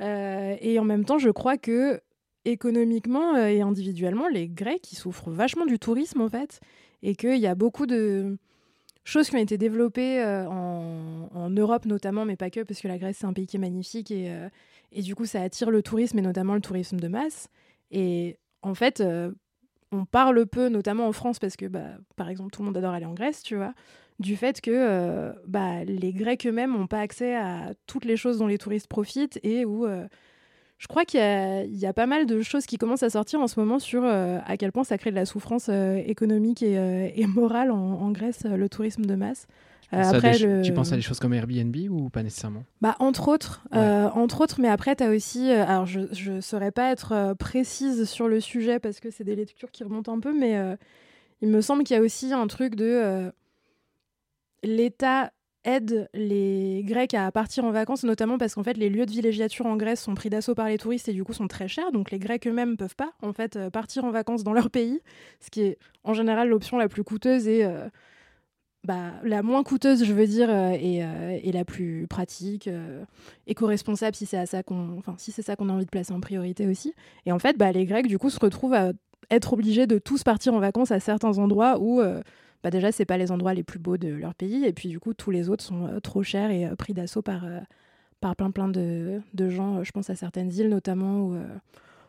Et 0.00 0.78
en 0.78 0.84
même 0.84 1.04
temps, 1.04 1.18
je 1.18 1.30
crois 1.30 1.58
que 1.58 2.00
économiquement 2.46 3.34
euh, 3.34 3.48
et 3.48 3.60
individuellement, 3.60 4.28
les 4.28 4.48
Grecs 4.48 4.92
ils 4.92 4.96
souffrent 4.96 5.30
vachement 5.30 5.66
du 5.66 5.78
tourisme 5.78 6.20
en 6.20 6.28
fait, 6.28 6.60
et 7.02 7.14
qu'il 7.14 7.38
y 7.38 7.46
a 7.46 7.54
beaucoup 7.54 7.86
de 7.86 8.38
choses 9.04 9.28
qui 9.28 9.36
ont 9.36 9.40
été 9.40 9.58
développées 9.58 10.22
euh, 10.22 10.46
en, 10.48 11.50
Europe 11.50 11.84
notamment, 11.84 12.24
mais 12.24 12.36
pas 12.36 12.50
que, 12.50 12.62
parce 12.62 12.80
que 12.80 12.88
la 12.88 12.98
Grèce 12.98 13.18
c'est 13.20 13.26
un 13.26 13.32
pays 13.32 13.46
qui 13.46 13.56
est 13.56 13.60
magnifique 13.60 14.10
et, 14.10 14.30
euh, 14.30 14.48
et 14.92 15.02
du 15.02 15.14
coup 15.14 15.26
ça 15.26 15.42
attire 15.42 15.70
le 15.70 15.82
tourisme 15.82 16.18
et 16.18 16.22
notamment 16.22 16.54
le 16.54 16.60
tourisme 16.60 16.98
de 16.98 17.08
masse. 17.08 17.48
Et 17.90 18.36
en 18.62 18.74
fait, 18.74 19.02
on 19.92 20.04
parle 20.04 20.44
peu, 20.46 20.68
notamment 20.68 21.06
en 21.06 21.12
France, 21.12 21.38
parce 21.38 21.56
que 21.56 21.66
bah, 21.66 21.98
par 22.16 22.28
exemple 22.28 22.50
tout 22.50 22.62
le 22.62 22.66
monde 22.66 22.76
adore 22.76 22.92
aller 22.92 23.06
en 23.06 23.14
Grèce, 23.14 23.42
tu 23.42 23.54
vois, 23.54 23.74
du 24.18 24.36
fait 24.36 24.60
que 24.60 25.32
bah, 25.46 25.84
les 25.84 26.12
Grecs 26.12 26.44
eux-mêmes 26.46 26.72
n'ont 26.72 26.88
pas 26.88 26.98
accès 27.00 27.36
à 27.36 27.74
toutes 27.86 28.04
les 28.04 28.16
choses 28.16 28.38
dont 28.38 28.48
les 28.48 28.58
touristes 28.58 28.88
profitent 28.88 29.38
et 29.44 29.64
où 29.64 29.86
je 30.78 30.86
crois 30.88 31.04
qu'il 31.04 31.20
y, 31.20 31.22
a- 31.22 31.64
il 31.64 31.76
y 31.76 31.86
a 31.86 31.92
pas 31.92 32.06
mal 32.06 32.26
de 32.26 32.42
choses 32.42 32.66
qui 32.66 32.76
commencent 32.78 33.02
à 33.02 33.10
sortir 33.10 33.40
en 33.40 33.46
ce 33.48 33.58
moment 33.58 33.78
sur 33.78 34.04
euh, 34.04 34.38
à 34.46 34.56
quel 34.56 34.72
point 34.72 34.84
ça 34.84 34.98
crée 34.98 35.10
de 35.10 35.16
la 35.16 35.24
souffrance 35.26 35.68
euh, 35.70 35.96
économique 35.96 36.62
et, 36.62 36.78
euh, 36.78 37.08
et 37.14 37.26
morale 37.26 37.70
en, 37.70 37.76
en 37.76 38.10
Grèce, 38.10 38.44
le 38.44 38.68
tourisme 38.68 39.04
de 39.06 39.14
masse. 39.14 39.46
Euh, 39.94 40.02
Ça, 40.02 40.16
après, 40.16 40.36
le- 40.38 40.62
Tu 40.62 40.72
penses 40.72 40.92
à 40.92 40.96
des 40.96 41.02
choses 41.02 41.20
comme 41.20 41.32
Airbnb 41.32 41.74
ou 41.90 42.10
pas 42.10 42.22
nécessairement? 42.22 42.64
Bah, 42.80 42.96
entre 42.98 43.28
autres, 43.28 43.62
entre 43.72 44.40
autres, 44.42 44.60
mais 44.60 44.68
après, 44.68 44.96
tu 44.96 45.04
as 45.04 45.10
aussi. 45.10 45.50
alors, 45.50 45.86
je 45.86 46.30
ne 46.32 46.40
saurais 46.40 46.72
pas 46.72 46.90
être 46.90 47.34
précise 47.38 48.04
sur 48.08 48.26
le 48.28 48.40
sujet 48.40 48.78
parce 48.80 48.98
que 49.00 49.10
c'est 49.10 49.24
des 49.24 49.36
lectures 49.36 49.70
qui 49.70 49.84
remontent 49.84 50.12
un 50.12 50.18
peu, 50.20 50.36
mais 50.36 50.60
il 51.40 51.48
me 51.48 51.60
semble 51.60 51.84
qu'il 51.84 51.96
y 51.96 51.98
a 52.00 52.02
aussi 52.02 52.32
un 52.32 52.46
truc 52.48 52.74
de. 52.74 53.30
L'État 54.62 55.32
aide 55.66 56.08
les 56.14 56.82
Grecs 56.84 57.12
à 57.12 57.30
partir 57.32 57.64
en 57.64 57.72
vacances, 57.72 58.04
notamment 58.04 58.38
parce 58.38 58.54
qu'en 58.54 58.62
fait, 58.62 58.76
les 58.76 58.88
lieux 58.88 59.04
de 59.04 59.10
villégiature 59.10 59.66
en 59.66 59.76
Grèce 59.76 60.00
sont 60.00 60.14
pris 60.14 60.30
d'assaut 60.30 60.54
par 60.54 60.68
les 60.68 60.78
touristes 60.78 61.08
et 61.08 61.12
du 61.12 61.24
coup 61.24 61.32
sont 61.32 61.48
très 61.48 61.68
chers. 61.68 61.92
Donc, 61.92 62.10
les 62.10 62.18
Grecs 62.18 62.46
eux-mêmes 62.46 62.76
peuvent 62.76 62.96
pas, 62.96 63.12
en 63.20 63.32
fait, 63.32 63.56
euh, 63.56 63.68
partir 63.68 64.04
en 64.04 64.10
vacances 64.10 64.44
dans 64.44 64.52
leur 64.52 64.70
pays, 64.70 65.00
ce 65.40 65.50
qui 65.50 65.62
est 65.62 65.78
en 66.04 66.14
général 66.14 66.48
l'option 66.48 66.78
la 66.78 66.88
plus 66.88 67.04
coûteuse 67.04 67.46
et. 67.48 67.64
euh, 67.64 67.88
bah, 68.84 69.14
la 69.24 69.42
moins 69.42 69.64
coûteuse, 69.64 70.04
je 70.04 70.12
veux 70.12 70.28
dire, 70.28 70.48
euh, 70.48 70.70
et, 70.70 71.50
la 71.50 71.64
plus 71.64 72.06
pratique, 72.06 72.70
éco-responsable 73.48 74.14
si 74.14 74.26
c'est 74.26 74.46
ça 74.46 74.62
qu'on, 74.62 74.96
enfin 74.96 75.16
si 75.18 75.32
ça 75.32 75.56
qu'on 75.56 75.68
a 75.68 75.72
envie 75.72 75.86
de 75.86 75.90
placer 75.90 76.12
en 76.12 76.20
priorité 76.20 76.68
aussi. 76.68 76.94
Et 77.24 77.32
en 77.32 77.40
fait, 77.40 77.58
bah, 77.58 77.72
les 77.72 77.84
Grecs 77.84 78.06
du 78.06 78.16
coup 78.16 78.30
se 78.30 78.38
retrouvent 78.38 78.74
à 78.74 78.92
être 79.28 79.54
obligés 79.54 79.88
de 79.88 79.98
tous 79.98 80.22
partir 80.22 80.54
en 80.54 80.60
vacances 80.60 80.92
à 80.92 81.00
certains 81.00 81.38
endroits 81.38 81.78
où, 81.80 82.00
bah, 82.62 82.70
déjà 82.70 82.92
c'est 82.92 83.04
pas 83.04 83.18
les 83.18 83.30
endroits 83.30 83.54
les 83.54 83.62
plus 83.62 83.78
beaux 83.78 83.96
de 83.96 84.08
leur 84.08 84.34
pays, 84.34 84.64
et 84.64 84.72
puis 84.72 84.88
du 84.88 84.98
coup 85.00 85.14
tous 85.14 85.30
les 85.30 85.48
autres 85.48 85.64
sont 85.64 85.86
euh, 85.86 86.00
trop 86.00 86.22
chers 86.22 86.50
et 86.50 86.66
euh, 86.66 86.76
pris 86.76 86.94
d'assaut 86.94 87.22
par 87.22 87.44
euh, 87.44 87.60
par 88.20 88.34
plein 88.36 88.50
plein 88.50 88.68
de, 88.68 89.20
de 89.34 89.48
gens. 89.48 89.82
je 89.84 89.92
pense 89.92 90.10
à 90.10 90.16
certaines 90.16 90.52
îles 90.52 90.68
notamment 90.68 91.20
où 91.20 91.36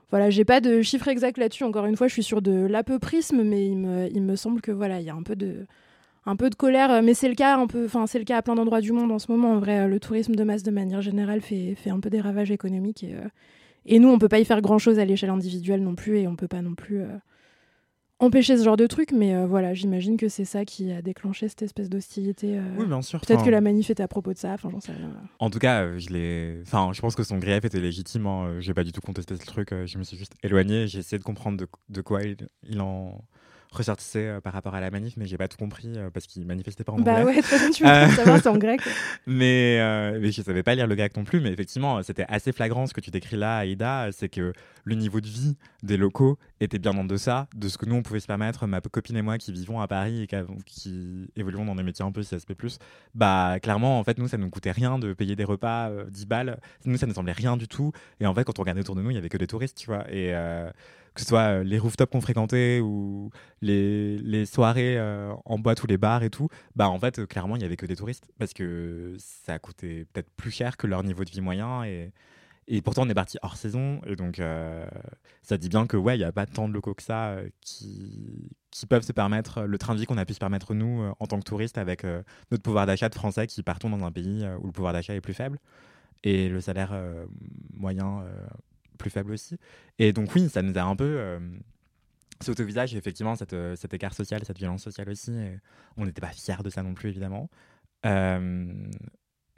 voilà, 0.10 0.30
j'ai 0.30 0.46
pas 0.46 0.62
de 0.62 0.82
chiffres 0.82 1.10
exacts 1.10 1.38
là-dessus. 1.38 1.66
Encore 1.66 1.86
une 1.86 1.98
fois, 1.98 2.08
je 2.08 2.14
suis 2.14 2.24
sur 2.24 2.42
de 2.42 2.66
l'à 2.66 2.82
peu 2.82 2.98
prisme, 2.98 3.44
mais 3.44 3.68
il 3.68 3.78
me, 3.78 4.08
il 4.10 4.22
me 4.24 4.38
semble 4.38 4.62
que 4.62 4.72
voilà, 4.72 5.02
il 5.02 5.06
y 5.06 5.10
a 5.10 5.14
un 5.14 5.22
peu 5.22 5.36
de, 5.36 5.66
un 6.26 6.38
peu 6.38 6.50
de 6.50 6.56
colère, 6.56 7.04
mais 7.04 7.14
c'est 7.14 7.28
le 7.28 7.36
cas 7.36 7.58
enfin 7.60 8.08
c'est 8.08 8.18
le 8.18 8.24
cas 8.24 8.38
à 8.38 8.42
plein 8.42 8.56
d'endroits 8.56 8.80
du 8.80 8.94
monde 8.94 9.12
en 9.12 9.20
ce 9.20 9.30
moment. 9.30 9.52
En 9.52 9.60
vrai, 9.60 9.88
le 9.88 10.00
tourisme 10.00 10.36
de 10.36 10.44
masse 10.46 10.64
de 10.64 10.72
manière 10.72 11.02
générale 11.02 11.42
fait, 11.42 11.76
fait 11.76 11.90
un 11.90 12.00
peu 12.00 12.10
des 12.10 12.22
ravages 12.22 12.52
économiques 12.52 13.04
et, 13.04 13.16
et 13.86 14.00
nous 14.00 14.08
on 14.10 14.18
peut 14.18 14.30
pas 14.30 14.40
y 14.40 14.46
faire 14.46 14.62
grand 14.62 14.78
chose 14.78 14.98
à 14.98 15.06
l'échelle 15.06 15.30
individuelle 15.30 15.84
non 15.84 15.96
plus 15.96 16.20
et 16.20 16.28
on 16.28 16.38
peut 16.38 16.48
pas 16.48 16.62
non 16.62 16.74
plus 16.74 17.04
empêcher 18.20 18.58
ce 18.58 18.64
genre 18.64 18.78
de 18.78 18.88
truc. 18.88 19.12
Mais 19.12 19.36
euh, 19.36 19.46
voilà, 19.46 19.74
j'imagine 19.74 20.18
que 20.18 20.28
c'est 20.30 20.46
ça 20.46 20.66
qui 20.66 20.92
a 20.92 21.02
déclenché 21.02 21.48
cette 21.48 21.62
espèce 21.62 21.90
d'hostilité. 21.90 22.58
euh, 22.58 22.62
oui, 22.78 22.86
bien 22.86 23.02
sûr. 23.02 23.20
Peut-être 23.22 23.44
que 23.44 23.50
la 23.50 23.62
manif 23.62 23.90
était 23.90 24.04
à 24.04 24.08
propos 24.08 24.34
de 24.34 24.38
ça. 24.38 24.54
Enfin, 24.54 24.70
j'en 24.72 24.80
sais 24.80 24.92
rien. 24.92 25.12
En 25.40 25.50
tout 25.50 25.60
cas, 25.60 25.84
euh, 25.84 26.00
je 26.00 26.10
l'ai. 26.10 26.60
Enfin, 26.64 26.92
je 26.94 27.02
pense 27.02 27.16
que 27.16 27.24
son 27.24 27.38
grief 27.38 27.64
était 27.66 27.80
légitime. 27.80 28.26
hein. 28.28 28.60
J'ai 28.60 28.74
pas 28.74 28.84
du 28.84 28.92
tout 28.92 29.02
contesté 29.02 29.34
le 29.34 29.40
truc. 29.40 29.70
Je 29.86 29.98
me 29.98 30.04
suis 30.04 30.18
juste 30.18 30.34
éloigné. 30.44 30.88
J'ai 30.88 31.00
essayé 31.00 31.20
de 31.20 31.24
comprendre 31.24 31.58
de, 31.58 31.68
de 31.90 32.02
quoi 32.02 32.24
il, 32.24 32.38
il 32.68 32.82
en 32.82 33.22
ressortissait 33.72 34.28
euh, 34.28 34.42
par 34.42 34.54
rapport 34.54 34.76
à 34.76 34.80
la 34.82 34.90
manif, 34.92 35.16
mais 35.18 35.26
j'ai 35.26 35.38
pas 35.38 35.48
tout 35.48 35.58
compris 35.58 35.92
euh, 35.98 36.10
parce 36.10 36.26
qu'il 36.28 36.46
manifestait 36.46 36.84
pas 36.84 36.94
en 36.94 37.00
Bah 37.00 37.14
anglais. 37.22 37.36
ouais, 37.36 37.42
très 37.42 37.58
bien, 37.60 37.70
tu 37.72 37.84
veux 37.84 37.90
Euh. 37.90 38.10
savoir, 38.10 38.40
c'est 38.42 38.48
en 38.50 38.58
grec. 38.58 38.82
Mais, 39.28 39.78
mais 40.20 40.32
je 40.32 40.42
savais 40.42 40.64
pas 40.64 40.74
lire 40.76 40.88
le 40.88 40.96
grec 40.96 41.16
non 41.18 41.24
plus. 41.26 41.42
Mais 41.42 41.52
effectivement, 41.52 42.02
c'était 42.04 42.26
assez 42.30 42.52
flagrant 42.52 42.88
ce 42.88 42.94
que 42.94 43.02
tu 43.02 43.12
décris 43.12 43.36
là, 43.36 43.58
Aïda. 43.58 44.10
C'est 44.12 44.30
que 44.30 44.54
le 44.86 44.96
niveau 44.96 45.20
de 45.20 45.28
vie 45.28 45.58
des 45.84 45.98
locaux 45.98 46.38
était 46.62 46.80
bien 46.80 46.96
en 46.98 47.04
deçà 47.04 47.48
de 47.56 47.68
ce 47.68 47.78
que 47.78 47.86
nous 47.86 47.96
on 47.96 48.04
pouvait 48.04 48.22
se 48.22 48.28
permettre. 48.28 48.66
Ma 48.68 48.80
copine 48.80 49.18
et 49.18 49.22
moi 49.22 49.38
qui 49.38 49.52
vivons 49.52 49.82
à 49.82 49.88
Paris 49.88 50.24
et 50.24 50.28
qui, 50.66 51.28
évoluons 51.36 51.66
dans 51.66 51.76
des 51.76 51.84
métiers 51.84 52.06
un 52.06 52.12
peu 52.12 52.22
CSP+, 52.22 52.54
bah 53.16 53.60
clairement 53.62 54.00
en 54.00 54.04
fait 54.04 54.18
nous 54.18 54.28
ça 54.30 54.38
nous 54.38 54.50
coûtait 54.50 54.72
rien 54.72 54.98
de 54.98 55.14
payer 55.14 55.36
des 55.36 55.44
repas 55.44 55.90
euh, 55.90 56.06
10 56.10 56.26
balles. 56.26 56.60
Nous 56.86 56.98
ça 56.98 57.06
ne 57.06 57.14
semblait 57.14 57.34
rien 57.34 57.58
du 57.58 57.68
tout. 57.68 57.92
Et 58.22 58.26
en 58.26 58.34
fait 58.34 58.44
quand 58.46 58.58
on 58.60 58.62
regardait 58.62 58.82
autour 58.82 58.96
de 58.96 59.02
nous 59.02 59.12
il 59.12 59.16
y 59.16 59.18
avait 59.18 59.30
que 59.30 59.38
des 59.38 59.48
touristes, 59.48 59.78
tu 59.78 59.88
vois. 59.88 60.06
Et 60.10 60.34
euh, 60.34 60.70
que 61.18 61.22
ce 61.22 61.28
soit 61.30 61.60
euh, 61.60 61.64
les 61.64 61.80
rooftops 61.80 62.12
qu'on 62.12 62.22
fréquentait 62.22 62.80
ou 62.80 63.32
les, 63.62 64.46
soirées 64.46 64.98
euh, 65.00 65.34
en 65.46 65.58
boîte 65.58 65.82
ou 65.84 65.88
les 65.88 65.98
bars 65.98 66.22
et 66.22 66.30
tout, 66.30 66.48
bah 66.76 66.90
en 66.90 67.00
fait 67.00 67.18
euh, 67.18 67.26
clairement 67.26 67.56
il 67.56 67.64
y 67.64 67.66
avait 67.66 67.76
que 67.76 67.88
des 67.88 67.96
touristes 67.96 68.30
parce 68.38 68.54
que 68.54 69.16
ça 69.18 69.58
coûtait 69.58 70.06
peut-être 70.14 70.30
plus 70.38 70.52
cher 70.52 70.78
que 70.78 70.86
leur 70.86 71.04
niveau 71.04 71.26
de 71.26 71.32
vie 71.32 71.42
moyen 71.42 71.84
et 72.70 72.82
pourtant, 72.82 73.04
on 73.04 73.10
est 73.10 73.14
parti 73.14 73.38
hors 73.44 73.56
saison. 73.56 74.02
Et 74.06 74.18
donc, 74.18 74.42
ça 75.42 75.58
dit 75.58 75.70
bien 75.70 75.88
que, 75.88 75.96
ouais, 75.96 76.16
il 76.16 76.20
n'y 76.20 76.26
a 76.26 76.34
pas 76.34 76.46
tant 76.46 76.68
de 76.68 76.74
locaux 76.74 76.94
que 76.94 77.02
ça 77.02 77.38
qui, 77.62 78.52
qui 78.72 78.86
peuvent 78.86 79.04
se 79.04 79.14
permettre 79.14 79.62
le 79.62 79.78
train 79.78 79.96
de 79.96 80.02
vie 80.02 80.06
qu'on 80.06 80.18
a 80.18 80.26
pu 80.26 80.34
se 80.34 80.40
permettre, 80.40 80.74
nous, 80.74 81.10
en 81.18 81.28
tant 81.28 81.40
que 81.40 81.46
touristes, 81.46 81.78
avec 81.78 82.04
notre 82.52 82.64
pouvoir 82.64 82.86
d'achat 82.86 83.08
de 83.08 83.16
Français 83.16 83.48
qui 83.48 83.64
partons 83.64 83.90
dans 83.90 84.06
un 84.06 84.12
pays 84.12 84.46
où 84.60 84.66
le 84.66 84.74
pouvoir 84.74 84.92
d'achat 84.92 85.16
est 85.16 85.22
plus 85.22 85.34
faible 85.34 85.60
et 86.26 86.50
le 86.50 86.60
salaire 86.60 86.94
moyen 87.74 88.26
plus 88.98 89.10
faible 89.10 89.32
aussi. 89.32 89.58
Et 90.00 90.12
donc, 90.14 90.34
oui, 90.36 90.50
ça 90.50 90.62
nous 90.62 90.78
a 90.78 90.82
un 90.84 90.96
peu. 90.96 91.06
euh, 91.18 91.40
c'est 92.42 92.60
au 92.60 92.64
visage 92.66 92.94
effectivement 92.96 93.36
cette, 93.36 93.54
euh, 93.54 93.76
cet 93.76 93.94
écart 93.96 94.14
social, 94.14 94.42
cette 94.46 94.58
violence 94.60 94.84
sociale 94.84 95.10
aussi. 95.10 95.32
et 95.32 95.58
on 95.98 96.06
n'était 96.06 96.22
pas 96.22 96.28
fiers 96.28 96.62
de 96.64 96.70
ça 96.70 96.84
non 96.84 96.94
plus 96.94 97.10
évidemment. 97.10 97.50
Euh, 98.06 98.66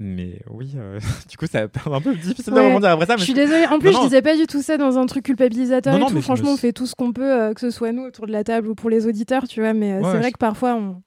mais 0.01 0.41
oui, 0.49 0.71
euh, 0.77 0.97
du 1.29 1.35
coup, 1.35 1.45
c'est 1.51 1.59
un 1.85 2.01
peu 2.01 2.15
difficile 2.15 2.53
de 2.53 2.59
Ouais. 2.59 2.67
rebondir 2.67 2.91
après 2.91 3.05
ça. 3.05 3.17
Je 3.17 3.23
suis 3.23 3.33
désolée. 3.33 3.65
En 3.67 3.79
plus, 3.79 3.87
Non, 3.91 3.97
non. 3.97 4.01
je 4.03 4.07
disais 4.07 4.21
pas 4.21 4.37
du 4.37 4.47
tout 4.47 4.61
ça 4.61 4.77
dans 4.77 4.97
un 4.97 5.05
truc 5.07 5.25
culpabilisateur 5.25 5.97
Non, 5.99 6.05
et 6.07 6.09
tout. 6.09 6.15
me 6.15 6.21
Franchement, 6.21 6.53
on 6.53 6.57
fait 6.57 6.71
tout 6.71 6.85
ce 6.85 6.95
qu'on 6.95 7.11
peut, 7.11 7.29
euh, 7.41 7.53
que 7.53 7.59
ce 7.59 7.69
soit 7.69 7.91
nous 7.91 8.03
autour 8.03 8.25
de 8.27 8.31
la 8.31 8.45
table 8.45 8.69
ou 8.69 8.75
pour 8.75 8.89
les 8.89 9.05
auditeurs, 9.07 9.45
tu 9.47 9.59
vois. 9.59 9.73
Mais 9.73 9.95
Ouais, 9.95 9.99
c'est 10.01 10.07
ouais, 10.07 10.17
vrai 10.19 10.27
je- 10.29 10.33
que 10.33 10.37
parfois, 10.37 10.75
on, 10.75 11.01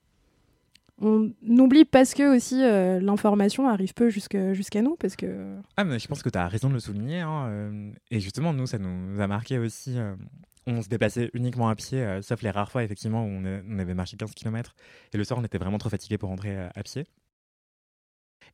on 1.02 1.32
oublie 1.58 1.84
parce 1.84 2.14
que 2.14 2.34
aussi 2.34 2.62
euh, 2.62 3.00
l'information 3.00 3.68
arrive 3.68 3.92
peu 3.92 4.08
jusqu'à 4.08 4.82
nous. 4.82 4.96
Parce 4.96 5.16
que. 5.16 5.56
Ah, 5.76 5.84
mais 5.84 5.98
je 5.98 6.06
pense 6.06 6.22
que 6.22 6.28
tu 6.28 6.38
as 6.38 6.48
raison 6.48 6.68
de 6.68 6.74
le 6.74 6.80
souligner. 6.80 7.20
hein, 7.20 7.46
euh, 7.48 7.90
et 8.10 8.20
justement, 8.20 8.52
nous, 8.52 8.66
ça 8.66 8.78
nous 8.78 9.20
a 9.20 9.26
marqué 9.26 9.58
aussi. 9.58 9.98
euh, 9.98 10.14
on 10.66 10.80
se 10.80 10.88
déplaçait 10.88 11.28
uniquement 11.34 11.68
à 11.68 11.74
pied, 11.74 12.20
sauf 12.22 12.40
les 12.42 12.50
rares 12.50 12.70
fois, 12.70 12.84
effectivement, 12.84 13.24
où 13.24 13.28
on, 13.28 13.78
avait 13.80 13.94
marché 13.94 14.16
15 14.16 14.32
km. 14.32 14.76
Et 15.12 15.16
le 15.16 15.24
soir, 15.24 15.40
on 15.40 15.44
était 15.44 15.58
vraiment 15.58 15.78
trop 15.78 15.90
fatigué 15.90 16.18
pour 16.18 16.28
rentrer 16.28 16.56
à 16.56 16.82
pied. 16.84 17.04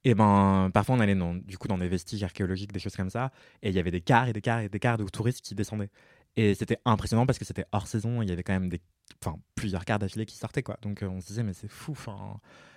Et 0.05 0.14
ben, 0.14 0.70
parfois, 0.72 0.94
on 0.94 1.01
allait 1.01 1.14
dans, 1.14 1.34
du 1.34 1.59
coup 1.59 1.68
dans 1.68 1.76
des 1.76 1.88
vestiges 1.88 2.22
archéologiques, 2.22 2.72
des 2.72 2.78
choses 2.78 2.96
comme 2.96 3.11
ça. 3.11 3.30
Et 3.62 3.68
il 3.68 3.74
y 3.74 3.78
avait 3.78 3.90
des 3.90 4.01
cars 4.01 4.26
et 4.28 4.32
des 4.32 4.40
cars 4.40 4.61
et 4.61 4.70
des 4.70 4.78
cars 4.78 4.96
de 4.96 5.05
touristes 5.05 5.44
qui 5.44 5.55
descendaient. 5.55 5.90
Et 6.39 6.55
c'était 6.55 6.78
impressionnant 6.84 7.26
parce 7.26 7.36
que 7.36 7.45
c'était 7.45 7.64
hors 7.72 7.89
saison. 7.89 8.22
Il 8.22 8.28
y 8.28 8.32
avait 8.32 8.45
quand 8.45 8.53
même 8.53 8.68
des, 8.68 8.80
enfin, 9.20 9.41
plusieurs 9.57 9.84
cars 9.84 9.99
d'affilée 9.99 10.24
qui 10.24 10.36
sortaient. 10.36 10.62
Quoi. 10.62 10.78
Donc, 10.82 11.03
euh, 11.03 11.09
on 11.09 11.20
se 11.20 11.26
disait, 11.26 11.43
mais 11.43 11.53
c'est 11.53 11.66
fou. 11.66 11.97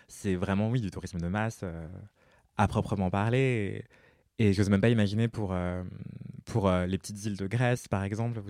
C'est 0.07 0.33
vraiment, 0.33 0.71
oui, 0.71 0.81
du 0.81 0.89
tourisme 0.89 1.19
de 1.19 1.27
masse 1.27 1.59
euh, 1.61 1.87
à 2.57 2.67
proprement 2.67 3.11
parler. 3.11 3.85
Et, 4.39 4.47
et 4.47 4.53
j'ose 4.53 4.71
même 4.71 4.81
pas 4.81 4.89
imaginer 4.89 5.27
pour, 5.27 5.53
euh, 5.53 5.83
pour 6.45 6.71
les 6.71 6.97
petites 6.97 7.23
îles 7.25 7.37
de 7.37 7.45
Grèce, 7.45 7.87
par 7.87 8.03
exemple, 8.03 8.39
où, 8.39 8.49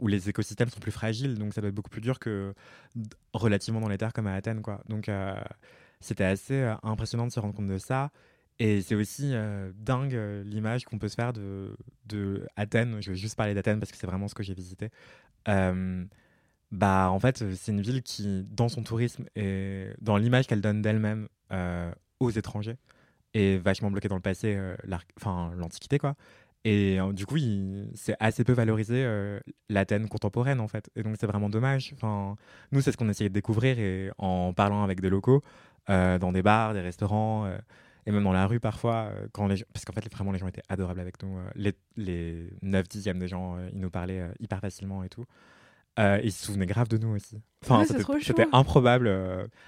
où 0.00 0.06
les 0.06 0.28
écosystèmes 0.28 0.68
sont 0.68 0.80
plus 0.80 0.92
fragiles. 0.92 1.38
Donc, 1.38 1.54
ça 1.54 1.62
doit 1.62 1.68
être 1.68 1.74
beaucoup 1.74 1.88
plus 1.88 2.02
dur 2.02 2.18
que 2.18 2.52
relativement 3.32 3.80
dans 3.80 3.88
les 3.88 3.96
terres 3.96 4.12
comme 4.12 4.26
à 4.26 4.34
Athènes. 4.34 4.60
Quoi. 4.60 4.82
Donc, 4.86 5.10
c'était 6.00 6.24
assez 6.24 6.74
impressionnant 6.82 7.26
de 7.26 7.32
se 7.32 7.40
rendre 7.40 7.54
compte 7.54 7.68
de 7.68 7.78
ça. 7.78 8.10
Et 8.60 8.82
c'est 8.82 8.94
aussi 8.94 9.30
euh, 9.32 9.72
dingue 9.76 10.14
euh, 10.14 10.44
l'image 10.44 10.84
qu'on 10.84 10.98
peut 10.98 11.08
se 11.08 11.16
faire 11.16 11.32
de, 11.32 12.46
Athènes. 12.56 13.00
Je 13.00 13.10
vais 13.10 13.16
juste 13.16 13.36
parler 13.36 13.54
d'Athènes 13.54 13.80
parce 13.80 13.90
que 13.90 13.98
c'est 13.98 14.06
vraiment 14.06 14.28
ce 14.28 14.34
que 14.34 14.42
j'ai 14.42 14.54
visité. 14.54 14.90
Bah, 16.70 17.08
en 17.10 17.20
fait, 17.20 17.54
c'est 17.54 17.70
une 17.70 17.82
ville 17.82 18.02
qui, 18.02 18.44
dans 18.50 18.68
son 18.68 18.82
tourisme 18.82 19.26
et 19.36 19.90
dans 20.00 20.16
l'image 20.16 20.48
qu'elle 20.48 20.60
donne 20.60 20.82
d'elle-même 20.82 21.28
euh, 21.52 21.92
aux 22.18 22.30
étrangers, 22.30 22.76
est 23.32 23.58
vachement 23.58 23.92
bloquée 23.92 24.08
dans 24.08 24.16
le 24.16 24.20
passé, 24.20 24.58
enfin 25.16 25.52
l'Antiquité, 25.56 25.98
quoi. 25.98 26.16
Et 26.64 26.98
du 27.12 27.26
coup, 27.26 27.36
c'est 27.94 28.16
assez 28.18 28.42
peu 28.42 28.54
valorisé 28.54 29.06
l'Athènes 29.68 30.08
contemporaine, 30.08 30.60
en 30.60 30.66
fait. 30.66 30.90
Et 30.96 31.02
donc, 31.02 31.16
c'est 31.20 31.26
vraiment 31.26 31.50
dommage. 31.50 31.94
Nous, 32.72 32.80
c'est 32.80 32.90
ce 32.90 32.96
qu'on 32.96 33.08
essayait 33.08 33.28
de 33.28 33.34
découvrir 33.34 34.12
en 34.18 34.52
parlant 34.52 34.82
avec 34.82 35.00
des 35.00 35.10
locaux, 35.10 35.42
dans 35.88 36.32
des 36.32 36.42
bars, 36.42 36.74
des 36.74 36.80
restaurants, 36.80 37.48
et 38.06 38.12
même 38.12 38.24
dans 38.24 38.32
la 38.32 38.46
rue 38.46 38.60
parfois, 38.60 39.10
euh, 39.12 39.26
quand 39.32 39.46
les 39.46 39.56
gens- 39.56 39.64
parce 39.72 39.84
qu'en 39.84 39.92
fait, 39.92 40.10
vraiment, 40.12 40.32
les 40.32 40.38
gens 40.38 40.46
étaient 40.48 40.62
adorables 40.68 41.00
avec 41.00 41.22
nous. 41.22 41.38
euh, 41.38 41.42
les, 41.54 41.72
les 41.96 42.50
9 42.62 42.88
dixièmes 42.88 43.18
des 43.18 43.28
gens, 43.28 43.56
euh, 43.56 43.68
ils 43.72 43.80
nous 43.80 43.90
parlaient 43.90 44.28
hyper 44.40 44.60
facilement 44.60 45.02
et 45.04 45.08
tout. 45.08 45.24
Euh, 45.98 46.20
ils 46.24 46.32
se 46.32 46.44
souvenaient 46.46 46.66
grave 46.66 46.88
de 46.88 46.98
nous 46.98 47.14
aussi. 47.14 47.40
Enfin, 47.64 47.78
Ouais, 48.14 48.16
c'était 48.24 48.46
improbable. 48.52 49.08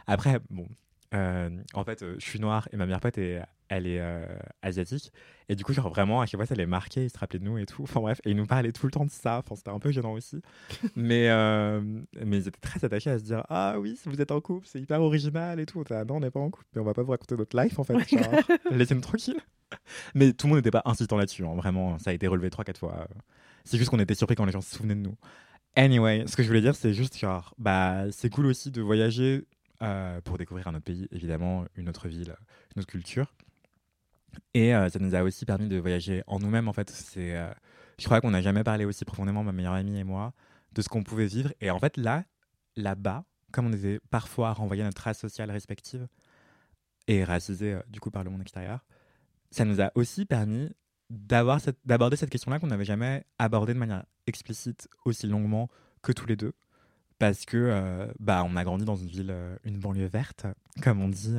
Après, 0.07 0.41
bon, 0.51 0.67
euh, 1.15 1.51
en 1.75 1.85
fait, 1.85 2.05
je 2.19 2.25
suis 2.25 2.41
noire 2.41 2.69
et 2.73 2.77
ma 2.77 2.85
meilleure 2.85 3.01
pote, 3.01 3.17
est, 3.19 3.41
elle 3.69 3.87
est 3.87 4.01
euh, 4.01 4.25
asiatique. 4.63 5.13
Et 5.49 5.55
du 5.57 5.65
coup, 5.65 5.73
genre 5.73 5.89
vraiment, 5.89 6.21
à 6.21 6.27
chaque 6.27 6.39
fois, 6.39 6.47
ça 6.47 6.55
les 6.55 6.67
marquait, 6.67 7.05
ils 7.07 7.11
se 7.11 7.19
rappelaient 7.19 7.39
de 7.39 7.45
nous 7.45 7.59
et 7.59 7.67
tout. 7.67 7.83
Enfin 7.83 8.01
bref, 8.01 8.21
et 8.25 8.31
ils 8.31 8.37
nous 8.37 8.47
parlaient 8.47 8.73
tout 8.73 8.87
le 8.87 8.93
temps 8.93 9.05
de 9.05 9.11
ça. 9.11 9.39
Enfin, 9.39 9.55
c'était 9.57 9.71
un 9.71 9.79
peu 9.79 9.91
gênant 9.91 10.13
aussi. 10.13 10.41
mais, 10.97 11.29
euh, 11.31 11.81
mais 12.25 12.39
ils 12.39 12.49
étaient 12.49 12.61
très 12.61 12.85
attachés 12.85 13.11
à 13.11 13.19
se 13.19 13.25
dire 13.25 13.45
Ah 13.49 13.77
oui, 13.79 13.99
vous 14.07 14.21
êtes 14.21 14.31
en 14.31 14.41
couple, 14.41 14.67
c'est 14.67 14.81
hyper 14.81 15.01
original 15.03 15.61
et 15.61 15.67
tout. 15.67 15.85
Ah 15.91 16.05
non, 16.05 16.17
on 16.17 16.21
n'est 16.21 16.31
pas 16.31 16.41
en 16.41 16.51
couple, 16.51 16.67
mais 16.75 16.81
on 16.81 16.85
va 16.85 16.95
pas 16.95 17.03
vous 17.03 17.11
raconter 17.13 17.37
notre 17.37 17.61
life 17.61 17.79
en 17.79 17.85
fait. 17.85 17.95
Ouais, 17.95 18.05
Laissez-nous 18.71 19.01
tranquille. 19.01 19.41
Mais 20.15 20.33
tout 20.33 20.47
le 20.47 20.51
monde 20.51 20.59
n'était 20.59 20.71
pas 20.71 20.83
insistant 20.85 21.17
là-dessus. 21.17 21.45
hein. 21.45 21.55
Vraiment, 21.57 21.99
ça 21.99 22.11
a 22.11 22.13
été 22.13 22.27
relevé 22.27 22.49
3-4 22.51 22.79
fois. 22.79 23.09
C'est 23.65 23.79
juste 23.79 23.91
qu'on 23.91 23.99
était 23.99 24.15
surpris 24.15 24.37
quand 24.37 24.45
les 24.45 24.53
gens 24.53 24.61
se 24.61 24.75
souvenaient 24.77 24.95
de 24.95 25.01
nous. 25.01 25.17
Anyway, 25.75 26.25
ce 26.27 26.37
que 26.37 26.43
je 26.43 26.49
voulais 26.49 26.61
dire, 26.61 26.75
c'est 26.75 26.95
juste 26.95 27.19
genre, 27.19 27.53
bah, 27.59 28.05
c'est 28.11 28.31
cool 28.31 28.47
aussi 28.47 28.71
de 28.71 28.81
voyager 28.81 29.45
euh, 29.83 30.21
pour 30.23 30.39
découvrir 30.39 30.69
un 30.69 30.75
autre 30.75 30.85
pays, 30.85 31.07
évidemment, 31.13 31.65
une 31.77 31.89
autre 31.89 32.09
ville, 32.09 32.35
une 32.75 32.81
autre 32.81 32.89
culture. 32.89 33.35
Et 34.55 34.75
euh, 34.75 34.89
ça 34.89 34.99
nous 34.99 35.15
a 35.15 35.23
aussi 35.23 35.45
permis 35.45 35.69
de 35.69 35.79
voyager 35.79 36.23
en 36.27 36.39
nous-mêmes, 36.39 36.69
en 36.69 36.73
fait. 36.73 36.91
C'est, 36.91 37.37
euh, 37.37 37.53
je 37.99 38.05
crois 38.05 38.21
qu'on 38.21 38.31
n'a 38.31 38.43
jamais 38.43 38.65
parlé 38.65 38.85
aussi 38.85 39.05
profondément, 39.05 39.43
ma 39.45 39.53
meilleure 39.53 39.75
amie 39.75 39.99
et 39.99 40.05
moi, 40.05 40.33
de 40.73 40.83
ce 40.83 40.89
qu'on 40.89 41.03
pouvait 41.03 41.27
vivre. 41.27 41.53
Et 41.61 41.71
en 41.71 41.79
fait, 41.79 41.97
là, 41.97 42.25
là-bas, 42.77 43.25
comme 43.53 43.67
on 43.67 43.73
était 43.73 44.01
parfois 44.11 44.53
renvoyés 44.53 44.83
à 44.83 44.87
notre 44.87 45.03
race 45.03 45.19
sociale 45.19 45.51
respective 45.51 46.07
et 47.09 47.25
racisés, 47.25 47.75
euh, 47.75 47.83
du 47.89 48.01
coup, 48.01 48.11
par 48.11 48.25
le 48.25 48.31
monde 48.31 48.43
extérieur, 48.43 48.85
ça 49.51 49.65
nous 49.65 49.81
a 49.81 49.91
aussi 49.95 50.25
permis 50.25 50.71
d'avoir 51.09 51.61
d'aborder 51.85 52.17
cette 52.17 52.31
question-là 52.31 52.59
qu'on 52.59 52.67
n'avait 52.67 52.85
jamais 52.85 53.25
abordée 53.39 53.75
de 53.75 53.79
manière 53.79 54.05
explicite 54.27 54.89
aussi 55.05 55.29
longuement 55.29 55.69
que 56.03 56.13
tous 56.13 56.27
les 56.27 56.37
deux. 56.37 56.53
Parce 57.19 57.47
que 57.47 58.13
bah, 58.19 58.45
on 58.45 58.57
a 58.57 58.65
grandi 58.65 58.85
dans 58.85 58.97
une 58.97 59.07
ville, 59.07 59.35
une 59.65 59.79
banlieue 59.79 60.09
verte, 60.09 60.47
comme 60.83 61.01
on 61.01 61.09
dit 61.09 61.39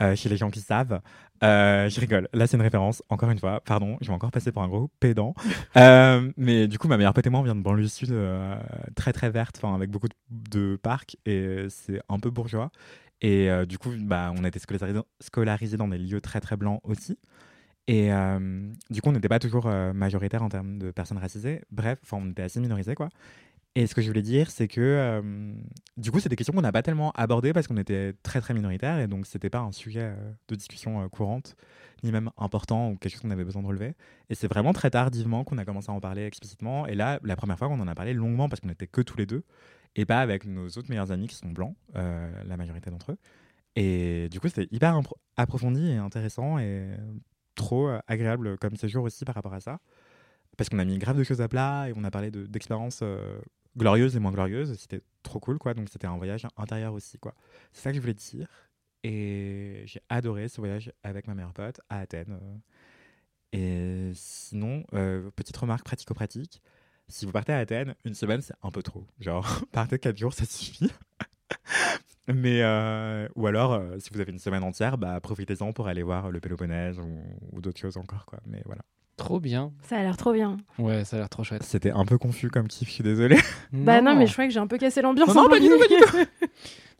euh, 0.00 0.16
chez 0.16 0.28
les 0.28 0.36
gens 0.36 0.50
qui 0.50 0.60
savent. 0.60 1.00
Euh, 1.42 1.88
je 1.88 2.00
rigole. 2.00 2.28
Là, 2.32 2.46
c'est 2.46 2.56
une 2.56 2.62
référence, 2.62 3.02
encore 3.08 3.30
une 3.30 3.38
fois. 3.38 3.60
Pardon, 3.64 3.96
je 4.00 4.08
vais 4.08 4.12
encore 4.12 4.30
passer 4.30 4.52
pour 4.52 4.62
un 4.62 4.68
gros 4.68 4.90
pédant. 5.00 5.34
Euh, 5.76 6.32
mais 6.36 6.66
du 6.66 6.76
coup, 6.78 6.88
ma 6.88 6.96
meilleure 6.96 7.14
pote 7.14 7.26
et 7.26 7.30
moi, 7.30 7.38
on 7.40 7.44
vient 7.44 7.54
de 7.54 7.62
banlieue 7.62 7.86
sud, 7.86 8.10
euh, 8.10 8.56
très 8.96 9.12
très 9.12 9.30
verte, 9.30 9.60
avec 9.62 9.90
beaucoup 9.90 10.08
de, 10.08 10.14
de 10.30 10.76
parcs. 10.76 11.16
Et 11.24 11.66
c'est 11.68 12.00
un 12.08 12.18
peu 12.18 12.30
bourgeois. 12.30 12.70
Et 13.20 13.48
du 13.66 13.78
coup, 13.78 13.90
bah, 13.98 14.32
on 14.36 14.44
a 14.44 14.48
été 14.48 14.58
scolarisés 14.58 15.00
scolarisés 15.20 15.76
dans 15.76 15.88
des 15.88 15.98
lieux 15.98 16.20
très 16.20 16.40
très 16.40 16.56
blancs 16.56 16.80
aussi. 16.84 17.16
Et 17.88 18.12
euh, 18.12 18.38
du 18.90 19.00
coup, 19.00 19.08
on 19.08 19.12
n'était 19.12 19.30
pas 19.30 19.38
toujours 19.38 19.66
euh, 19.66 19.94
majoritaire 19.94 20.42
en 20.42 20.50
termes 20.50 20.78
de 20.78 20.90
personnes 20.90 21.16
racisées. 21.16 21.62
Bref, 21.70 21.98
on 22.12 22.30
était 22.30 22.42
assez 22.42 22.60
minorisés, 22.60 22.94
quoi. 22.94 23.08
Et 23.74 23.86
ce 23.86 23.94
que 23.94 24.02
je 24.02 24.08
voulais 24.08 24.22
dire, 24.22 24.50
c'est 24.50 24.66
que 24.66 25.22
du 25.96 26.10
coup, 26.10 26.18
c'est 26.18 26.28
des 26.28 26.36
questions 26.36 26.52
qu'on 26.52 26.62
n'a 26.62 26.72
pas 26.72 26.82
tellement 26.82 27.12
abordées 27.12 27.52
parce 27.52 27.68
qu'on 27.68 27.76
était 27.76 28.12
très 28.24 28.40
très 28.40 28.52
minoritaire 28.54 28.98
et 28.98 29.06
donc 29.06 29.26
c'était 29.26 29.50
pas 29.50 29.60
un 29.60 29.70
sujet 29.72 30.14
de 30.48 30.54
discussion 30.56 31.02
euh, 31.02 31.08
courante, 31.08 31.54
ni 32.02 32.10
même 32.10 32.30
important 32.38 32.90
ou 32.90 32.96
quelque 32.96 33.12
chose 33.12 33.20
qu'on 33.20 33.30
avait 33.30 33.44
besoin 33.44 33.62
de 33.62 33.68
relever. 33.68 33.94
Et 34.30 34.34
c'est 34.34 34.48
vraiment 34.48 34.72
très 34.72 34.90
tardivement 34.90 35.44
qu'on 35.44 35.58
a 35.58 35.64
commencé 35.64 35.90
à 35.90 35.94
en 35.94 36.00
parler 36.00 36.24
explicitement. 36.24 36.86
Et 36.86 36.94
là, 36.96 37.20
la 37.22 37.36
première 37.36 37.56
fois 37.58 37.68
qu'on 37.68 37.78
en 37.80 37.86
a 37.86 37.94
parlé 37.94 38.14
longuement 38.14 38.48
parce 38.48 38.60
qu'on 38.60 38.68
était 38.68 38.88
que 38.88 39.00
tous 39.00 39.16
les 39.16 39.26
deux 39.26 39.44
et 39.94 40.04
pas 40.04 40.20
avec 40.20 40.44
nos 40.44 40.66
autres 40.66 40.88
meilleurs 40.88 41.12
amis 41.12 41.28
qui 41.28 41.36
sont 41.36 41.50
blancs, 41.50 41.76
la 41.94 42.56
majorité 42.56 42.90
d'entre 42.90 43.12
eux. 43.12 43.18
Et 43.76 44.28
du 44.28 44.40
coup, 44.40 44.48
c'était 44.48 44.68
hyper 44.72 45.00
approfondi 45.36 45.88
et 45.90 45.96
intéressant 45.96 46.58
et 46.58 46.88
trop 47.54 47.88
agréable 48.06 48.58
comme 48.58 48.76
séjour 48.76 49.04
aussi 49.04 49.24
par 49.24 49.34
rapport 49.34 49.54
à 49.54 49.60
ça. 49.60 49.78
Parce 50.56 50.68
qu'on 50.68 50.78
a 50.78 50.84
mis 50.84 50.98
grave 50.98 51.16
de 51.16 51.22
choses 51.22 51.40
à 51.40 51.48
plat 51.48 51.88
et 51.88 51.92
on 51.96 52.02
a 52.04 52.10
parlé 52.10 52.30
de- 52.30 52.46
d'expériences 52.46 53.00
euh, 53.02 53.38
glorieuses 53.78 54.16
et 54.16 54.20
moins 54.20 54.32
glorieuses. 54.32 54.76
C'était 54.78 55.02
trop 55.22 55.40
cool, 55.40 55.58
quoi. 55.58 55.74
Donc 55.74 55.88
c'était 55.90 56.06
un 56.06 56.16
voyage 56.16 56.46
intérieur 56.56 56.92
aussi, 56.94 57.18
quoi. 57.18 57.34
C'est 57.72 57.82
ça 57.82 57.90
que 57.90 57.96
je 57.96 58.00
voulais 58.00 58.14
dire. 58.14 58.48
Et 59.04 59.82
j'ai 59.86 60.00
adoré 60.08 60.48
ce 60.48 60.60
voyage 60.60 60.92
avec 61.04 61.26
ma 61.28 61.34
meilleure 61.34 61.52
pote 61.54 61.80
à 61.88 62.00
Athènes. 62.00 62.38
euh. 62.42 62.58
Et 63.52 64.12
sinon, 64.14 64.84
euh, 64.94 65.30
petite 65.36 65.56
remarque 65.56 65.84
pratico-pratique. 65.84 66.60
Si 67.08 67.24
vous 67.24 67.32
partez 67.32 67.52
à 67.52 67.58
Athènes, 67.58 67.94
une 68.04 68.14
semaine, 68.14 68.42
c'est 68.42 68.54
un 68.62 68.70
peu 68.70 68.82
trop. 68.82 69.06
Genre, 69.20 69.46
partez 69.72 69.98
4 69.98 70.16
jours, 70.18 70.32
ça 70.34 70.44
suffit. 70.44 70.90
Mais, 72.28 72.62
euh, 72.62 73.26
ou 73.36 73.46
alors, 73.46 73.80
si 74.00 74.10
vous 74.12 74.20
avez 74.20 74.32
une 74.32 74.38
semaine 74.38 74.62
entière, 74.62 74.98
bah, 74.98 75.18
profitez-en 75.20 75.72
pour 75.72 75.88
aller 75.88 76.02
voir 76.02 76.30
le 76.30 76.40
Péloponnèse 76.40 76.98
ou, 76.98 77.22
ou 77.52 77.60
d'autres 77.62 77.80
choses 77.80 77.96
encore, 77.96 78.26
quoi. 78.26 78.40
Mais 78.46 78.62
voilà. 78.66 78.82
Trop 79.18 79.40
bien. 79.40 79.72
Ça 79.82 79.98
a 79.98 80.02
l'air 80.02 80.16
trop 80.16 80.32
bien. 80.32 80.56
Ouais, 80.78 81.04
ça 81.04 81.16
a 81.16 81.18
l'air 81.18 81.28
trop 81.28 81.42
chouette. 81.42 81.64
C'était 81.64 81.90
un 81.90 82.04
peu 82.04 82.18
confus 82.18 82.50
comme 82.50 82.68
kiff, 82.68 82.88
je 82.88 82.94
suis 82.94 83.04
désolé. 83.04 83.36
Bah 83.72 84.00
non, 84.00 84.14
mais 84.14 84.26
je 84.26 84.32
crois 84.32 84.46
que 84.46 84.52
j'ai 84.52 84.60
un 84.60 84.68
peu 84.68 84.78
cassé 84.78 85.02
l'ambiance. 85.02 85.28
Non, 85.28 85.34
non, 85.34 85.46
en 85.46 85.50
pas 85.50 85.60
du 85.60 85.68
tout. 85.68 85.76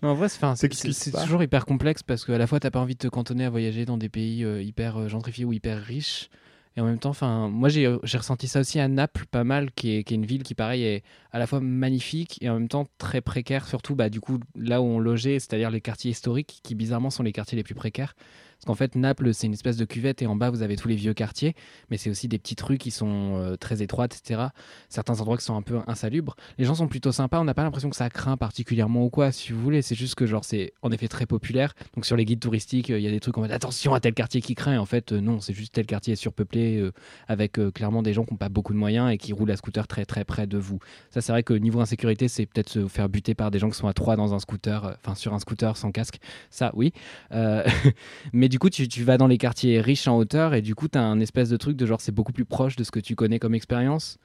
Non, 0.02 0.10
en 0.10 0.14
vrai, 0.14 0.28
c'est, 0.28 0.68
toujours 0.68 1.42
hyper 1.42 1.66
complexe 1.66 2.04
parce 2.04 2.24
qu'à 2.24 2.38
la 2.38 2.46
fois, 2.46 2.60
t'as 2.60 2.70
pas 2.70 2.78
envie 2.78 2.94
de 2.94 3.00
te 3.00 3.08
cantonner 3.08 3.44
à 3.44 3.50
voyager 3.50 3.84
dans 3.84 3.96
des 3.96 4.08
pays 4.08 4.44
euh, 4.44 4.62
hyper 4.62 4.96
euh, 4.96 5.08
gentrifiés 5.08 5.44
ou 5.44 5.52
hyper 5.52 5.82
riches. 5.82 6.30
Et 6.76 6.80
en 6.80 6.84
même 6.84 7.00
temps, 7.00 7.10
enfin, 7.10 7.48
moi, 7.48 7.68
j'ai, 7.68 7.84
euh, 7.86 7.98
j'ai 8.04 8.18
ressenti 8.18 8.46
ça 8.46 8.60
aussi 8.60 8.78
à 8.78 8.86
Naples, 8.86 9.26
pas 9.28 9.42
mal, 9.42 9.72
qui 9.72 9.96
est, 9.96 10.04
qui 10.04 10.14
est 10.14 10.16
une 10.16 10.24
ville 10.24 10.44
qui, 10.44 10.54
pareil, 10.54 10.84
est 10.84 11.02
à 11.32 11.40
la 11.40 11.48
fois 11.48 11.58
magnifique 11.58 12.38
et 12.40 12.48
en 12.48 12.54
même 12.54 12.68
temps 12.68 12.86
très 12.98 13.20
précaire, 13.20 13.66
surtout, 13.66 13.96
bah, 13.96 14.08
du 14.08 14.20
coup, 14.20 14.38
là 14.54 14.80
où 14.80 14.84
on 14.84 15.00
logeait, 15.00 15.40
c'est-à-dire 15.40 15.72
les 15.72 15.80
quartiers 15.80 16.12
historiques, 16.12 16.60
qui 16.62 16.76
bizarrement 16.76 17.10
sont 17.10 17.24
les 17.24 17.32
quartiers 17.32 17.56
les 17.56 17.64
plus 17.64 17.74
précaires. 17.74 18.14
Parce 18.58 18.66
qu'en 18.66 18.74
fait, 18.74 18.96
Naples, 18.96 19.32
c'est 19.34 19.46
une 19.46 19.52
espèce 19.52 19.76
de 19.76 19.84
cuvette 19.84 20.20
et 20.20 20.26
en 20.26 20.34
bas, 20.34 20.50
vous 20.50 20.62
avez 20.62 20.74
tous 20.74 20.88
les 20.88 20.96
vieux 20.96 21.14
quartiers, 21.14 21.54
mais 21.90 21.96
c'est 21.96 22.10
aussi 22.10 22.26
des 22.26 22.38
petites 22.38 22.60
rues 22.60 22.76
qui 22.76 22.90
sont 22.90 23.36
euh, 23.36 23.56
très 23.56 23.82
étroites, 23.82 24.16
etc. 24.16 24.48
Certains 24.88 25.20
endroits 25.20 25.36
qui 25.36 25.44
sont 25.44 25.54
un 25.54 25.62
peu 25.62 25.78
insalubres. 25.86 26.34
Les 26.58 26.64
gens 26.64 26.74
sont 26.74 26.88
plutôt 26.88 27.12
sympas, 27.12 27.38
on 27.38 27.44
n'a 27.44 27.54
pas 27.54 27.62
l'impression 27.62 27.88
que 27.88 27.94
ça 27.94 28.10
craint 28.10 28.36
particulièrement 28.36 29.04
ou 29.04 29.10
quoi, 29.10 29.30
si 29.30 29.52
vous 29.52 29.60
voulez. 29.60 29.80
C'est 29.80 29.94
juste 29.94 30.16
que, 30.16 30.26
genre, 30.26 30.44
c'est 30.44 30.72
en 30.82 30.90
effet 30.90 31.06
très 31.06 31.24
populaire. 31.24 31.74
Donc, 31.94 32.04
sur 32.04 32.16
les 32.16 32.24
guides 32.24 32.40
touristiques, 32.40 32.90
euh, 32.90 32.98
il 32.98 33.04
y 33.04 33.06
a 33.06 33.12
des 33.12 33.20
trucs 33.20 33.38
en 33.38 33.42
mode 33.42 33.52
attention 33.52 33.94
à 33.94 34.00
tel 34.00 34.12
quartier 34.12 34.40
qui 34.40 34.56
craint. 34.56 34.74
Et 34.74 34.78
en 34.78 34.86
fait, 34.86 35.12
euh, 35.12 35.20
non, 35.20 35.38
c'est 35.38 35.54
juste 35.54 35.74
tel 35.74 35.86
quartier 35.86 36.14
est 36.14 36.16
surpeuplé 36.16 36.90
avec 37.28 37.60
clairement 37.74 38.02
des 38.02 38.12
gens 38.12 38.24
qui 38.24 38.32
n'ont 38.32 38.38
pas 38.38 38.48
beaucoup 38.48 38.72
de 38.72 38.78
moyens 38.78 39.12
et 39.12 39.18
qui 39.18 39.32
roulent 39.32 39.50
à 39.50 39.56
scooter 39.56 39.86
très 39.86 40.04
très 40.04 40.24
près 40.24 40.48
de 40.48 40.58
vous. 40.58 40.80
Ça, 41.10 41.20
c'est 41.20 41.30
vrai 41.30 41.44
que 41.44 41.54
niveau 41.54 41.80
insécurité, 41.80 42.26
c'est 42.26 42.46
peut-être 42.46 42.68
se 42.68 42.88
faire 42.88 43.08
buter 43.08 43.34
par 43.34 43.50
des 43.50 43.58
gens 43.58 43.70
qui 43.70 43.76
sont 43.76 43.86
à 43.86 43.92
trois 43.92 44.16
dans 44.16 44.34
un 44.34 44.38
scooter, 44.40 44.96
enfin 44.98 45.14
sur 45.14 45.32
un 45.34 45.38
scooter 45.38 45.76
sans 45.76 45.92
casque. 45.92 46.18
Ça, 46.50 46.72
oui. 46.74 46.92
Euh, 47.32 47.64
du 48.48 48.58
coup, 48.58 48.70
tu, 48.70 49.04
vas 49.04 49.18
dans 49.18 49.26
les 49.26 49.38
quartiers 49.38 49.80
riches 49.80 50.08
en 50.08 50.16
hauteur 50.16 50.54
et 50.54 50.62
du 50.62 50.74
coup, 50.74 50.88
tu 50.88 50.98
as 50.98 51.02
un 51.02 51.20
espèce 51.20 51.48
de 51.48 51.56
truc 51.56 51.76
de 51.76 51.86
genre, 51.86 52.00
c'est 52.00 52.12
beaucoup 52.12 52.32
plus 52.32 52.44
proche 52.44 52.76
de 52.76 52.84
ce 52.84 52.90
que 52.90 53.00
tu 53.00 53.14
connais 53.14 53.38
comme 53.38 53.54
expérience. 53.54 54.18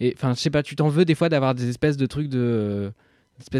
Et 0.00 0.14
enfin, 0.16 0.34
je 0.34 0.40
sais 0.40 0.50
pas, 0.50 0.62
tu 0.62 0.76
t'en 0.76 0.88
veux 0.88 1.04
des 1.04 1.14
fois 1.14 1.28
d'avoir 1.28 1.54
des 1.54 1.68
espèces 1.68 1.96
de 1.96 2.06
trucs 2.06 2.28
de. 2.28 2.38
euh, 2.38 2.90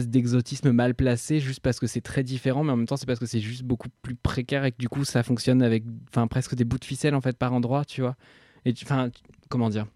d'exotisme 0.07 0.73
mal 0.73 0.95
placé 0.95 1.39
juste 1.39 1.61
parce 1.61 1.79
que 1.79 1.87
c'est 1.87 2.01
très 2.01 2.25
différent 2.25 2.65
mais 2.65 2.73
en 2.73 2.77
même 2.77 2.89
temps 2.89 2.97
c'est 2.97 3.07
parce 3.07 3.21
que 3.21 3.27
c'est 3.27 3.39
juste 3.39 3.63
beaucoup 3.63 3.87
plus 4.03 4.17
précaire 4.17 4.65
et 4.65 4.73
que 4.73 4.77
du 4.77 4.89
coup 4.89 5.05
ça 5.05 5.23
fonctionne 5.23 5.63
avec 5.63 5.85
presque 6.29 6.57
des 6.57 6.65
bouts 6.65 6.81
de 6.81 6.85
ficelle 6.85 7.15
en 7.15 7.21
fait 7.21 7.37
par 7.39 7.53
endroit 7.53 7.85
tu 7.85 8.01
vois 8.01 8.17
et 8.65 8.75
enfin 8.83 9.11
comment 9.49 9.71
dire? 9.71 9.87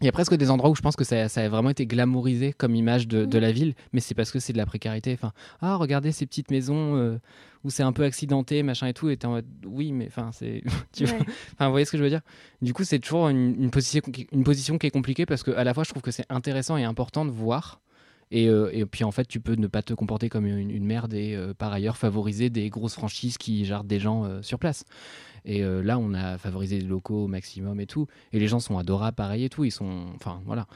Il 0.00 0.06
y 0.06 0.08
a 0.08 0.12
presque 0.12 0.34
des 0.34 0.50
endroits 0.50 0.70
où 0.70 0.74
je 0.74 0.80
pense 0.82 0.96
que 0.96 1.04
ça, 1.04 1.28
ça 1.28 1.42
a 1.42 1.48
vraiment 1.48 1.70
été 1.70 1.86
glamourisé 1.86 2.52
comme 2.52 2.74
image 2.74 3.06
de, 3.06 3.24
de 3.24 3.38
la 3.38 3.52
ville, 3.52 3.74
mais 3.92 4.00
c'est 4.00 4.14
parce 4.14 4.30
que 4.30 4.38
c'est 4.38 4.52
de 4.52 4.58
la 4.58 4.66
précarité. 4.66 5.12
Enfin, 5.12 5.32
ah, 5.60 5.76
regardez 5.76 6.10
ces 6.12 6.26
petites 6.26 6.50
maisons 6.50 6.96
euh, 6.96 7.18
où 7.64 7.70
c'est 7.70 7.82
un 7.82 7.92
peu 7.92 8.02
accidenté, 8.04 8.62
machin 8.62 8.86
et 8.86 8.94
tout. 8.94 9.08
Et 9.10 9.16
t'es 9.16 9.26
en 9.26 9.30
mode, 9.32 9.46
oui, 9.66 9.92
mais 9.92 10.06
enfin, 10.08 10.30
c'est. 10.32 10.62
tu 10.92 11.04
vois 11.04 11.18
Ouais. 11.18 11.24
Enfin, 11.52 11.66
vous 11.66 11.72
voyez 11.72 11.84
ce 11.86 11.92
que 11.92 11.98
je 11.98 12.02
veux 12.02 12.08
dire? 12.10 12.22
Du 12.62 12.72
coup, 12.72 12.84
c'est 12.84 12.98
toujours 12.98 13.28
une, 13.28 13.62
une 13.62 13.70
position, 13.70 14.00
qui- 14.00 14.26
une 14.32 14.44
position 14.44 14.78
qui 14.78 14.86
est 14.86 14.90
compliquée 14.90 15.26
parce 15.26 15.42
que 15.42 15.50
à 15.50 15.64
la 15.64 15.74
fois, 15.74 15.84
je 15.84 15.90
trouve 15.90 16.02
que 16.02 16.10
c'est 16.10 16.26
intéressant 16.30 16.76
et 16.76 16.84
important 16.84 17.24
de 17.24 17.30
voir. 17.30 17.80
Et, 18.30 18.48
euh, 18.48 18.70
et 18.72 18.84
puis 18.86 19.04
en 19.04 19.10
fait, 19.10 19.26
tu 19.26 19.40
peux 19.40 19.54
ne 19.54 19.66
pas 19.66 19.82
te 19.82 19.94
comporter 19.94 20.28
comme 20.28 20.46
une, 20.46 20.84
merde 20.84 21.14
et 21.14 21.34
euh, 21.34 21.54
par 21.54 21.72
ailleurs 21.72 21.96
favoriser 21.96 22.50
des 22.50 22.68
grosses 22.70 22.94
franchises 22.94 23.38
qui 23.38 23.62
gardent 23.62 23.86
des 23.86 24.00
gens 24.00 24.24
euh, 24.24 24.42
sur 24.42 24.58
place. 24.58 24.84
Et 25.46 25.60
là, 25.60 25.98
on 25.98 26.14
a 26.14 26.38
favorisé 26.38 26.78
les 26.80 26.86
locaux 26.86 27.24
au 27.24 27.26
maximum 27.26 27.78
et 27.78 27.84
tout. 27.84 28.06
Et 28.32 28.38
les 28.38 28.48
gens 28.48 28.60
sont 28.60 28.78
adorables, 28.78 29.14
pareil 29.14 29.44
et 29.44 29.50
tout. 29.50 29.62
Ils 29.62 29.70
sont. 29.70 30.06
Enfin, 30.14 30.40
voilà. 30.46 30.66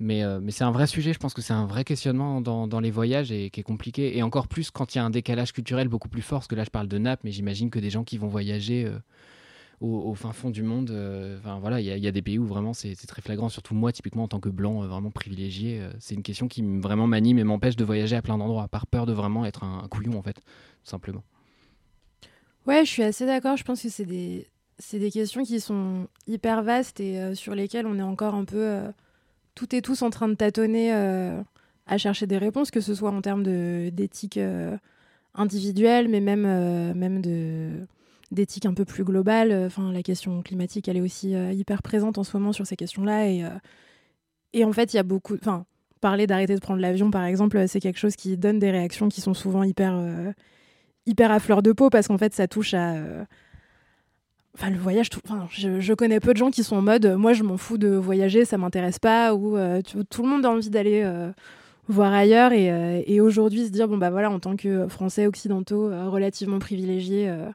Mais, 0.00 0.24
mais 0.40 0.50
c'est 0.50 0.64
un 0.64 0.72
vrai 0.72 0.88
sujet. 0.88 1.12
Je 1.12 1.20
pense 1.20 1.32
que 1.32 1.42
c'est 1.42 1.52
un 1.52 1.64
vrai 1.64 1.84
questionnement 1.84 2.40
dans, 2.40 2.66
dans 2.66 2.80
les 2.80 2.90
voyages 2.90 3.30
et 3.30 3.50
qui 3.50 3.60
est 3.60 3.62
compliqué. 3.62 4.18
Et 4.18 4.24
encore 4.24 4.48
plus 4.48 4.72
quand 4.72 4.96
il 4.96 4.98
y 4.98 5.00
a 5.00 5.04
un 5.04 5.10
décalage 5.10 5.52
culturel 5.52 5.86
beaucoup 5.86 6.08
plus 6.08 6.22
fort. 6.22 6.40
Parce 6.40 6.48
que 6.48 6.56
là, 6.56 6.64
je 6.64 6.70
parle 6.70 6.88
de 6.88 6.98
Naples, 6.98 7.22
mais 7.22 7.30
j'imagine 7.30 7.70
que 7.70 7.78
des 7.78 7.88
gens 7.88 8.02
qui 8.02 8.18
vont 8.18 8.26
voyager. 8.26 8.90
Au, 9.80 10.14
fin 10.14 10.32
fond 10.32 10.50
du 10.50 10.62
monde, 10.62 10.90
euh, 10.90 11.38
enfin 11.38 11.58
voilà, 11.58 11.80
il 11.80 11.86
y, 11.86 12.06
a- 12.06 12.12
des 12.12 12.22
pays 12.22 12.38
où 12.38 12.46
vraiment 12.46 12.72
c'est 12.72 12.94
très 13.06 13.20
flagrant. 13.20 13.48
Surtout 13.48 13.74
moi, 13.74 13.92
typiquement 13.92 14.24
en 14.24 14.28
tant 14.28 14.40
que 14.40 14.48
blanc, 14.48 14.82
euh, 14.82 14.86
vraiment 14.86 15.10
privilégié, 15.10 15.80
euh, 15.80 15.90
c'est 16.00 16.14
une 16.14 16.22
question 16.22 16.48
qui 16.48 16.62
vraiment 16.62 17.06
m'anime 17.06 17.38
et 17.38 17.44
m'empêche 17.44 17.76
de 17.76 17.84
voyager 17.84 18.16
à 18.16 18.22
plein 18.22 18.38
d'endroits, 18.38 18.68
par 18.68 18.86
peur 18.86 19.06
de 19.06 19.12
vraiment 19.12 19.44
être 19.44 19.64
un, 19.64 19.86
couillon 19.88 20.18
en 20.18 20.22
fait, 20.22 20.34
tout 20.34 20.42
simplement. 20.84 21.22
Ouais, 22.66 22.84
je 22.84 22.90
suis 22.90 23.02
assez 23.02 23.26
d'accord. 23.26 23.56
Je 23.56 23.64
pense 23.64 23.82
que 23.82 23.88
c'est 23.88 24.06
des, 24.06 24.46
c'est 24.78 24.98
des 24.98 25.10
questions 25.10 25.44
qui 25.44 25.60
sont 25.60 26.08
hyper 26.26 26.62
vastes 26.62 27.00
et 27.00 27.34
sur 27.34 27.54
lesquelles 27.54 27.86
on 27.86 27.98
est 27.98 28.02
encore 28.02 28.34
un 28.34 28.44
peu 28.44 28.80
toutes 29.54 29.72
et 29.74 29.82
tous 29.82 30.02
en 30.02 30.10
train 30.10 30.28
de 30.28 30.34
tâtonner 30.34 30.90
à 30.90 31.98
chercher 31.98 32.26
des 32.26 32.38
réponses, 32.38 32.72
que 32.72 32.80
ce 32.80 32.94
soit 32.94 33.12
en 33.12 33.22
termes 33.22 33.44
d'éthique 33.90 34.40
individuelle, 35.34 36.08
mais 36.08 36.20
même, 36.20 36.42
même 36.94 37.20
de 37.20 37.86
d'éthique 38.30 38.66
un 38.66 38.74
peu 38.74 38.84
plus 38.84 39.04
globale. 39.04 39.52
Enfin, 39.66 39.92
la 39.92 40.02
question 40.02 40.42
climatique, 40.42 40.88
elle 40.88 40.96
est 40.96 41.02
aussi 41.02 41.34
euh, 41.34 41.52
hyper 41.52 41.82
présente 41.82 42.18
en 42.18 42.24
ce 42.24 42.36
moment 42.36 42.52
sur 42.52 42.66
ces 42.66 42.76
questions-là. 42.76 43.28
Et, 43.28 43.44
euh, 43.44 43.50
et 44.52 44.64
en 44.64 44.72
fait, 44.72 44.92
il 44.92 44.96
y 44.96 45.00
a 45.00 45.04
beaucoup... 45.04 45.34
Enfin, 45.34 45.66
parler 46.00 46.26
d'arrêter 46.26 46.54
de 46.54 46.60
prendre 46.60 46.80
l'avion, 46.80 47.10
par 47.10 47.24
exemple, 47.24 47.66
c'est 47.68 47.80
quelque 47.80 47.98
chose 47.98 48.16
qui 48.16 48.36
donne 48.36 48.58
des 48.58 48.70
réactions 48.70 49.08
qui 49.08 49.20
sont 49.20 49.34
souvent 49.34 49.62
hyper... 49.62 49.94
euh, 49.94 50.32
hyper 51.06 51.30
à 51.30 51.38
fleur 51.38 51.62
de 51.62 51.72
peau 51.72 51.88
parce 51.88 52.08
qu'en 52.08 52.18
fait 52.18 52.34
ça 52.34 52.48
touche 52.48 52.74
à 52.74 52.94
euh, 52.94 53.24
enfin 54.54 54.70
le 54.70 54.76
voyage 54.76 55.08
tout... 55.08 55.20
enfin, 55.24 55.46
je, 55.50 55.94
connais 55.94 56.20
peu 56.20 56.32
de 56.32 56.38
gens 56.38 56.50
qui 56.50 56.64
sont 56.64 56.76
en 56.76 56.82
mode 56.82 57.06
euh, 57.06 57.16
moi 57.16 57.32
je 57.32 57.42
m'en 57.42 57.56
fous 57.56 57.78
de 57.78 57.88
voyager 57.88 58.44
ça 58.44 58.58
m'intéresse 58.58 58.98
pas 58.98 59.34
ou 59.34 59.56
euh, 59.56 59.80
tout 60.10 60.22
le 60.22 60.28
monde 60.28 60.44
a 60.44 60.50
envie 60.50 60.70
d'aller 60.70 61.02
euh, 61.04 61.30
voir 61.88 62.12
ailleurs 62.12 62.52
et, 62.52 62.70
euh, 62.70 63.22
aujourd'hui 63.22 63.66
se 63.66 63.70
dire 63.70 63.88
bon 63.88 63.98
bah 63.98 64.10
voilà 64.10 64.30
en 64.30 64.40
tant 64.40 64.56
que 64.56 64.88
français 64.88 65.26
occidentaux 65.26 65.88
euh, 65.88 66.08
relativement 66.08 66.58
privilégiés 66.58 67.28
euh, 67.28 67.48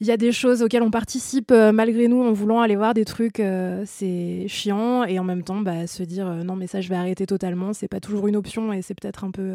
il 0.00 0.06
y 0.06 0.10
a 0.10 0.16
des 0.16 0.32
choses 0.32 0.62
auxquelles 0.62 0.82
on 0.82 0.90
participe 0.90 1.50
euh, 1.50 1.72
malgré 1.72 2.06
nous 2.08 2.22
en 2.22 2.32
voulant 2.32 2.60
aller 2.60 2.76
voir 2.76 2.92
des 2.92 3.04
trucs 3.04 3.40
euh, 3.40 3.82
c'est 3.86 4.46
chiant 4.48 5.04
et 5.04 5.18
en 5.18 5.24
même 5.24 5.42
temps 5.42 5.60
bah, 5.60 5.86
se 5.86 6.02
dire 6.02 6.28
euh, 6.28 6.42
non 6.42 6.54
mais 6.54 6.66
ça 6.66 6.80
je 6.80 6.88
vais 6.88 6.96
arrêter 6.96 7.26
totalement 7.26 7.72
c'est 7.72 7.88
pas 7.88 8.00
toujours 8.00 8.28
une 8.28 8.36
option 8.36 8.72
et 8.72 8.82
c'est 8.82 8.94
peut-être 8.94 9.24
un 9.24 9.30
peu 9.30 9.54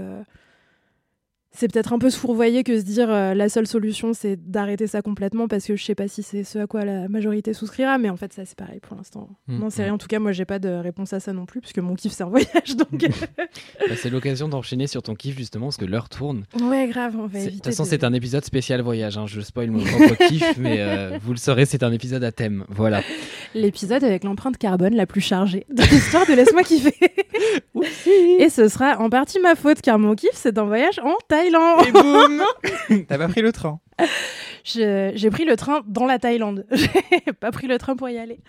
c'est 1.53 1.71
peut-être 1.71 1.91
un 1.93 1.99
peu 1.99 2.09
se 2.09 2.17
fourvoyer 2.17 2.63
que 2.63 2.79
se 2.79 2.83
dire 2.85 3.09
euh, 3.11 3.33
la 3.33 3.49
seule 3.49 3.67
solution 3.67 4.13
c'est 4.13 4.37
d'arrêter 4.49 4.87
ça 4.87 5.01
complètement 5.01 5.47
parce 5.47 5.65
que 5.65 5.75
je 5.75 5.83
sais 5.83 5.95
pas 5.95 6.07
si 6.07 6.23
c'est 6.23 6.43
ce 6.43 6.59
à 6.59 6.67
quoi 6.67 6.85
la 6.85 7.07
majorité 7.09 7.53
souscrira 7.53 7.97
mais 7.97 8.09
en 8.09 8.15
fait 8.15 8.31
ça 8.33 8.45
c'est 8.45 8.57
pareil 8.57 8.79
pour 8.79 8.95
l'instant 8.95 9.29
Mm, 9.47 9.59
non 9.59 9.69
c'est 9.69 9.81
mm. 9.81 9.85
rien 9.85 9.93
en 9.93 9.97
tout 9.97 10.07
cas 10.07 10.19
moi 10.19 10.31
j'ai 10.31 10.45
pas 10.45 10.59
de 10.59 10.69
réponse 10.69 11.13
à 11.13 11.19
ça 11.19 11.33
non 11.33 11.45
plus 11.45 11.61
puisque 11.61 11.79
mon 11.79 11.95
kiff 11.95 12.11
c'est 12.13 12.23
un 12.23 12.29
voyage 12.29 12.75
donc 12.77 13.05
Bah, 13.89 13.95
c'est 13.97 14.09
l'occasion 14.09 14.47
d'enchaîner 14.47 14.87
sur 14.87 15.01
ton 15.03 15.15
kiff 15.15 15.37
justement 15.37 15.65
parce 15.67 15.77
que 15.77 15.85
l'heure 15.85 16.07
tourne. 16.09 16.45
ouais 16.61 16.87
grave 16.87 17.15
on 17.17 17.25
va 17.27 17.43
De 17.43 17.49
toute 17.49 17.65
façon, 17.65 17.83
de- 17.83 17.87
c'est 17.89 18.03
un 18.03 18.13
épisode 18.13 18.45
spécial 18.45 18.81
voyage. 18.81 19.17
hein. 19.17 19.25
Je 19.27 19.41
spoil 19.41 19.71
mon 19.71 19.83
propre 19.83 20.15
kiff, 20.27 20.57
mais 20.57 20.77
euh, 20.79 21.17
vous 21.21 21.31
le 21.31 21.37
saurez, 21.37 21.65
c'est 21.65 21.83
un 21.83 21.91
épisode 21.91 22.23
à 22.23 22.31
thème. 22.31 22.65
Voilà. 22.69 23.01
l'épisode 23.55 24.03
avec 24.03 24.23
l'empreinte 24.23 24.57
carbone 24.57 24.95
la 24.95 25.05
plus 25.05 25.21
chargée 25.21 25.65
de 25.73 25.81
l'histoire 25.83 26.25
de 26.27 26.33
laisse-moi 26.33 26.63
kiffer 26.63 26.93
et 28.39 28.49
ce 28.49 28.67
sera 28.67 28.99
en 28.99 29.09
partie 29.09 29.39
ma 29.39 29.55
faute 29.55 29.81
car 29.81 29.97
mon 29.99 30.15
kiff 30.15 30.31
c'est 30.33 30.57
un 30.57 30.63
voyage 30.65 30.99
en 30.99 31.15
Thaïlande 31.27 31.40
Et 31.43 31.91
boum 31.91 32.43
T'as 33.07 33.17
pas 33.17 33.27
pris 33.27 33.41
le 33.41 33.51
train. 33.51 33.79
J'ai 34.63 35.29
pris 35.31 35.45
le 35.45 35.55
train 35.55 35.81
dans 35.87 36.05
la 36.05 36.19
Thaïlande. 36.19 36.65
J'ai 36.71 37.33
pas 37.33 37.51
pris 37.51 37.67
le 37.67 37.77
train 37.77 37.95
pour 37.95 38.09
y 38.09 38.17
aller. 38.17 38.39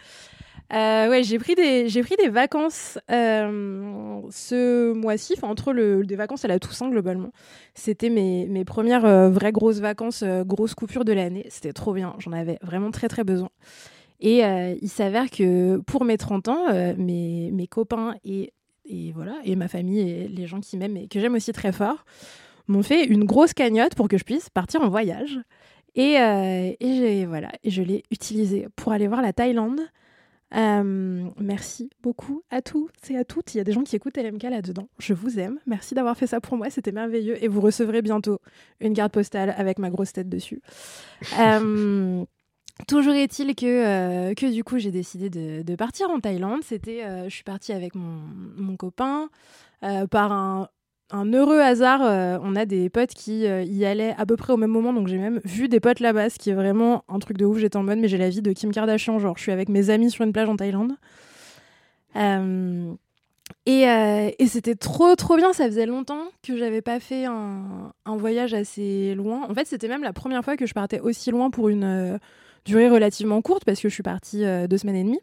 Euh, 0.73 1.11
ouais, 1.11 1.23
j'ai 1.23 1.39
pris 1.39 1.55
des 1.55 1.91
j'ai 1.91 2.03
pris 2.03 2.17
des 2.17 2.31
vacances 2.31 2.99
euh, 3.11 4.21
ce 4.31 4.93
mois-ci, 4.95 5.35
entre 5.43 5.75
le 5.75 6.03
des 6.07 6.17
vacances 6.17 6.47
à 6.47 6.49
la 6.49 6.59
Toussaint 6.59 6.89
globalement. 6.89 7.31
C'était 7.75 8.09
mes, 8.09 8.47
mes 8.47 8.65
premières 8.65 9.05
euh, 9.05 9.29
vraies 9.29 9.53
grosses 9.53 9.81
vacances, 9.81 10.25
grosses 10.47 10.75
coupures 10.75 11.05
de 11.05 11.13
l'année. 11.13 11.45
C'était 11.51 11.75
trop 11.75 11.93
bien. 11.93 12.15
J'en 12.21 12.33
avais 12.33 12.59
vraiment 12.63 12.91
très 12.91 13.09
très 13.09 13.23
besoin. 13.23 13.51
Et 14.21 14.43
il 14.81 14.89
s'avère 14.89 15.31
que 15.31 15.79
pour 15.79 16.05
mes 16.05 16.17
30 16.17 16.49
ans, 16.49 16.95
mes, 16.97 17.51
mes 17.51 17.67
copains 17.67 18.15
et, 18.25 18.53
et 18.85 19.11
voilà 19.13 19.35
et 19.45 19.57
ma 19.57 19.67
famille 19.67 19.99
et 19.99 20.29
les 20.29 20.47
gens 20.47 20.61
qui 20.61 20.77
m'aiment 20.77 20.97
et 20.97 21.09
que 21.09 21.19
j'aime 21.19 21.35
aussi 21.35 21.53
très 21.53 21.73
fort 21.73 22.05
m'ont 22.69 22.83
fait 22.83 23.05
une 23.05 23.25
grosse 23.25 23.53
cagnotte 23.53 23.95
pour 23.95 24.09
que 24.09 24.19
je 24.19 24.25
puisse 24.25 24.49
partir 24.51 24.83
en 24.83 24.89
voyage. 24.89 25.39
Et, 25.95 26.19
euh, 26.19 26.73
et 26.81 26.95
j'ai- 26.97 27.27
voilà, 27.27 27.51
et 27.65 27.71
je 27.71 27.83
l'ai 27.83 28.03
utilisé 28.11 28.67
pour 28.77 28.93
aller 28.93 29.09
voir 29.09 29.21
la 29.23 29.33
Thaïlande. 29.33 29.81
Euh, 30.55 31.25
merci 31.41 31.89
beaucoup 32.03 32.43
à 32.51 32.61
tous 32.61 32.89
et 33.09 33.17
à 33.17 33.25
toutes. 33.25 33.55
Il 33.55 33.59
y 33.59 33.61
a 33.61 33.65
des 33.65 33.73
gens 33.73 33.83
qui 33.83 33.97
écoutent 33.97 34.19
LMK 34.19 34.43
là-dedans. 34.45 34.87
Je 34.99 35.15
vous 35.15 35.39
aime. 35.39 35.59
Merci 35.67 35.95
d'avoir 35.95 36.15
fait 36.17 36.27
ça 36.27 36.41
pour 36.43 36.59
moi. 36.59 36.69
C'était 36.69 36.93
merveilleux. 36.93 37.43
Et 37.43 37.49
vous 37.49 37.61
recevrez 37.63 38.03
bientôt 38.03 38.39
une 38.81 38.93
carte 38.93 39.13
postale 39.13 39.55
avec 39.57 39.79
ma 39.79 39.89
grosse 39.91 40.13
tête 40.13 40.29
dessus. 40.29 40.61
Euh, 41.39 42.25
Toujours 42.89 43.15
est-il 43.15 43.55
que, 43.55 43.67
euh, 43.67 44.35
que 44.35 44.51
du 44.51 44.65
coup, 44.65 44.79
j'ai 44.79 44.91
décidé 44.91 45.31
de, 45.31 45.63
de 45.63 45.77
partir 45.77 46.11
en 46.11 46.21
Thaïlande. 46.21 46.63
C'était, 46.65 47.03
je 47.29 47.35
suis 47.35 47.45
partie 47.45 47.73
avec 47.73 47.95
mon, 47.95 48.21
mon 48.57 48.77
copain 48.77 49.29
par 50.11 50.33
un, 50.33 50.69
un 51.13 51.33
heureux 51.33 51.61
hasard. 51.61 52.03
euh, 52.03 52.39
on 52.43 52.57
a 52.57 52.65
des 52.65 52.91
potes 52.91 53.13
qui 53.15 53.47
euh, 53.47 53.63
y 53.63 53.85
allaient 53.85 54.15
à 54.19 54.27
peu 54.27 54.37
près 54.37 54.53
au 54.53 54.57
même 54.57 54.71
moment, 54.71 54.93
donc 54.93 55.09
j'ai 55.09 55.19
même 55.19 55.41
vu 55.45 55.69
des 55.69 55.79
potes 55.79 56.01
là-bas, 56.01 56.31
ce 56.31 56.39
qui 56.39 56.51
est 56.51 56.55
vraiment 56.55 57.05
un 57.09 57.19
truc 57.19 57.37
de 57.37 57.45
ouf. 57.45 57.59
J'étais 57.59 57.77
en 57.77 57.83
mode, 57.83 57.99
mais 57.99 58.09
j'ai 58.09 58.19
la 58.19 58.31
vie 58.31 58.43
de 58.43 58.53
Kim 58.53 58.73
Kardashian. 58.73 59.19
Genre, 59.19 59.37
je 59.37 59.43
suis 59.43 59.53
avec 59.53 59.69
mes 59.69 59.91
amis 59.91 60.11
sur 60.11 60.25
une 60.25 60.33
plage 60.33 60.49
en 60.49 60.57
Thaïlande. 60.57 60.93
Euh, 62.17 62.93
et, 63.67 64.47
c'était 64.47 64.75
trop 64.75 65.15
trop 65.15 65.37
bien, 65.37 65.53
ça 65.53 65.67
faisait 65.67 65.87
longtemps 65.87 66.25
que 66.43 66.57
j'avais 66.57 66.83
pas 66.83 67.01
fait 67.01 67.27
un, 67.27 67.93
un 68.07 68.17
voyage 68.17 68.55
assez 68.55 69.15
loin. 69.15 69.47
En 69.49 69.55
fait, 69.55 69.67
c'était 69.67 69.89
même 69.89 70.03
la 70.03 70.13
première 70.13 70.43
fois 70.43 70.57
que 70.57 70.67
je 70.67 70.75
partais 70.75 71.01
aussi 71.01 71.31
loin 71.31 71.51
pour 71.51 71.69
une 71.69 72.19
durée 72.65 72.89
relativement 72.89 73.41
courte 73.43 73.65
parce 73.65 73.81
que 73.81 73.89
je 73.89 73.95
suis 73.95 74.03
partie 74.03 74.45
deux 74.69 74.79
semaines 74.79 74.97
et 74.97 75.05
demie. 75.05 75.21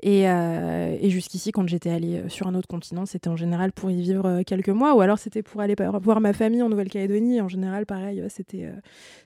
Et, 0.00 0.28
euh, 0.28 0.96
et 1.00 1.10
jusqu'ici, 1.10 1.50
quand 1.50 1.66
j'étais 1.66 1.90
allée 1.90 2.18
euh, 2.18 2.28
sur 2.28 2.46
un 2.46 2.54
autre 2.54 2.68
continent, 2.68 3.04
c'était 3.04 3.28
en 3.28 3.36
général 3.36 3.72
pour 3.72 3.90
y 3.90 4.00
vivre 4.00 4.26
euh, 4.26 4.42
quelques 4.46 4.68
mois 4.68 4.94
ou 4.94 5.00
alors 5.00 5.18
c'était 5.18 5.42
pour 5.42 5.60
aller 5.60 5.74
voir 6.00 6.20
ma 6.20 6.32
famille 6.32 6.62
en 6.62 6.68
Nouvelle-Calédonie. 6.68 7.40
En 7.40 7.48
général, 7.48 7.84
pareil, 7.84 8.22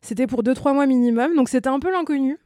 c'était 0.00 0.26
pour 0.26 0.42
deux 0.42 0.54
trois 0.54 0.72
mois 0.72 0.86
minimum. 0.86 1.36
Donc 1.36 1.50
c'était 1.50 1.68
un 1.68 1.78
peu 1.78 1.92
l'inconnu. 1.92 2.38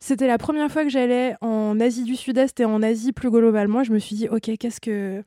C'était 0.00 0.26
la 0.26 0.38
première 0.38 0.70
fois 0.70 0.82
que 0.82 0.88
j'allais 0.88 1.36
en 1.42 1.78
Asie 1.78 2.04
du 2.04 2.16
Sud-Est 2.16 2.58
et 2.60 2.64
en 2.64 2.82
Asie 2.82 3.12
plus 3.12 3.30
globalement. 3.30 3.84
Je 3.84 3.92
me 3.92 3.98
suis 3.98 4.16
dit, 4.16 4.28
ok, 4.28 4.56
qu'est-ce 4.58 4.80
que 4.80 5.22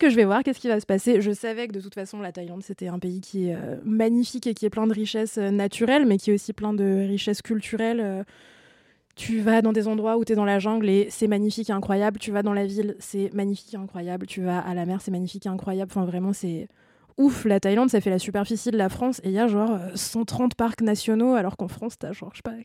que 0.00 0.10
je 0.10 0.16
vais 0.16 0.24
voir? 0.24 0.42
Qu'est-ce 0.42 0.58
qui 0.58 0.66
va 0.66 0.80
se 0.80 0.86
passer? 0.86 1.20
Je 1.20 1.30
savais 1.30 1.68
que 1.68 1.72
de 1.72 1.80
toute 1.80 1.94
façon, 1.94 2.20
la 2.20 2.32
Thaïlande, 2.32 2.62
c'était 2.64 2.88
un 2.88 2.98
pays 2.98 3.20
qui 3.20 3.48
est 3.48 3.56
magnifique 3.84 4.46
et 4.48 4.54
qui 4.54 4.66
est 4.66 4.70
plein 4.70 4.88
de 4.88 4.92
richesses 4.92 5.38
naturelles, 5.38 6.06
mais 6.06 6.18
qui 6.18 6.30
est 6.30 6.34
aussi 6.34 6.52
plein 6.52 6.72
de 6.72 7.06
richesses 7.06 7.40
culturelles. 7.40 8.24
Tu 9.16 9.40
vas 9.40 9.62
dans 9.62 9.72
des 9.72 9.88
endroits 9.88 10.18
où 10.18 10.24
tu 10.24 10.32
es 10.32 10.36
dans 10.36 10.44
la 10.44 10.58
jungle 10.58 10.88
et 10.88 11.08
c'est 11.10 11.26
magnifique 11.26 11.70
et 11.70 11.72
incroyable. 11.72 12.18
Tu 12.18 12.30
vas 12.30 12.42
dans 12.42 12.52
la 12.52 12.66
ville, 12.66 12.96
c'est 12.98 13.32
magnifique 13.32 13.74
et 13.74 13.78
incroyable. 13.78 14.26
Tu 14.26 14.42
vas 14.42 14.60
à 14.60 14.74
la 14.74 14.84
mer, 14.84 15.00
c'est 15.00 15.10
magnifique 15.10 15.46
et 15.46 15.48
incroyable. 15.48 15.90
Enfin, 15.90 16.04
vraiment, 16.04 16.34
c'est 16.34 16.68
ouf. 17.16 17.46
La 17.46 17.58
Thaïlande, 17.58 17.88
ça 17.88 18.02
fait 18.02 18.10
la 18.10 18.18
superficie 18.18 18.70
de 18.70 18.76
la 18.76 18.90
France 18.90 19.20
et 19.24 19.28
il 19.28 19.32
y 19.32 19.38
a 19.38 19.48
genre 19.48 19.72
euh, 19.72 19.88
130 19.94 20.54
parcs 20.54 20.82
nationaux, 20.82 21.34
alors 21.34 21.56
qu'en 21.56 21.68
France, 21.68 21.98
tu 21.98 22.04
as 22.04 22.12
genre, 22.12 22.30
je 22.32 22.38
sais 22.38 22.42
pas, 22.42 22.56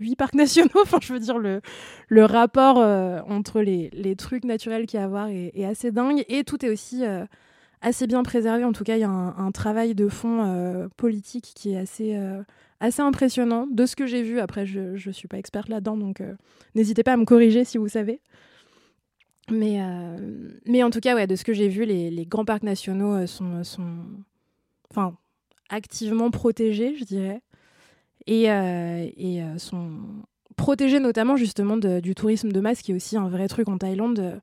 8 0.00 0.16
parcs 0.16 0.34
nationaux. 0.34 0.82
Enfin, 0.82 0.98
je 1.00 1.12
veux 1.12 1.20
dire, 1.20 1.38
le, 1.38 2.24
rapport 2.24 2.78
euh, 2.78 3.20
entre 3.28 3.60
les, 3.60 4.16
trucs 4.16 4.44
naturels 4.44 4.86
qu'il 4.86 4.98
y 4.98 5.02
a 5.02 5.06
à 5.06 5.08
voir 5.08 5.28
est, 5.28 5.64
assez 5.64 5.92
dingue. 5.92 6.24
Et 6.28 6.42
tout 6.42 6.64
est 6.66 6.70
aussi 6.70 7.04
euh, 7.04 7.24
assez 7.80 8.06
bien 8.06 8.22
préservé. 8.22 8.64
En 8.64 8.72
tout 8.72 8.84
cas, 8.84 8.96
il 8.96 9.00
y 9.00 9.04
a 9.04 9.10
un, 9.10 9.50
travail 9.52 9.94
de 9.94 10.08
fond 10.08 10.44
euh, 10.44 10.88
politique 10.96 11.52
qui 11.54 11.72
est 11.72 11.78
assez, 11.78 12.16
euh, 12.16 12.42
assez 12.80 13.02
impressionnant. 13.02 13.66
De 13.66 13.86
ce 13.86 13.96
que 13.96 14.06
j'ai 14.06 14.22
vu, 14.22 14.40
après, 14.40 14.66
je 14.66 15.06
ne 15.06 15.12
suis 15.12 15.28
pas 15.28 15.38
experte 15.38 15.68
là-dedans, 15.68 15.96
donc 15.96 16.20
euh, 16.20 16.34
n'hésitez 16.74 17.02
pas 17.02 17.12
à 17.12 17.16
me 17.16 17.24
corriger 17.24 17.64
si 17.64 17.78
vous 17.78 17.88
savez. 17.88 18.20
Mais, 19.50 19.80
euh, 19.80 20.18
mais 20.66 20.82
en 20.82 20.90
tout 20.90 21.00
cas, 21.00 21.14
ouais, 21.14 21.26
de 21.26 21.34
ce 21.34 21.44
que 21.44 21.52
j'ai 21.52 21.68
vu, 21.68 21.84
les, 21.84 22.26
grands 22.26 22.44
parcs 22.44 22.62
nationaux 22.62 23.14
euh, 23.14 23.26
sont, 23.26 23.64
sont 23.64 25.14
activement 25.70 26.30
protégés, 26.30 26.96
je 26.96 27.04
dirais. 27.04 27.40
Et, 28.26 28.48
sont 29.56 29.90
protégés 30.56 31.00
notamment 31.00 31.36
justement 31.36 31.78
du 31.78 32.14
tourisme 32.14 32.52
de 32.52 32.60
masse, 32.60 32.82
qui 32.82 32.92
est 32.92 32.94
aussi 32.94 33.16
un 33.16 33.28
vrai 33.28 33.48
truc 33.48 33.68
en 33.68 33.78
Thaïlande. 33.78 34.42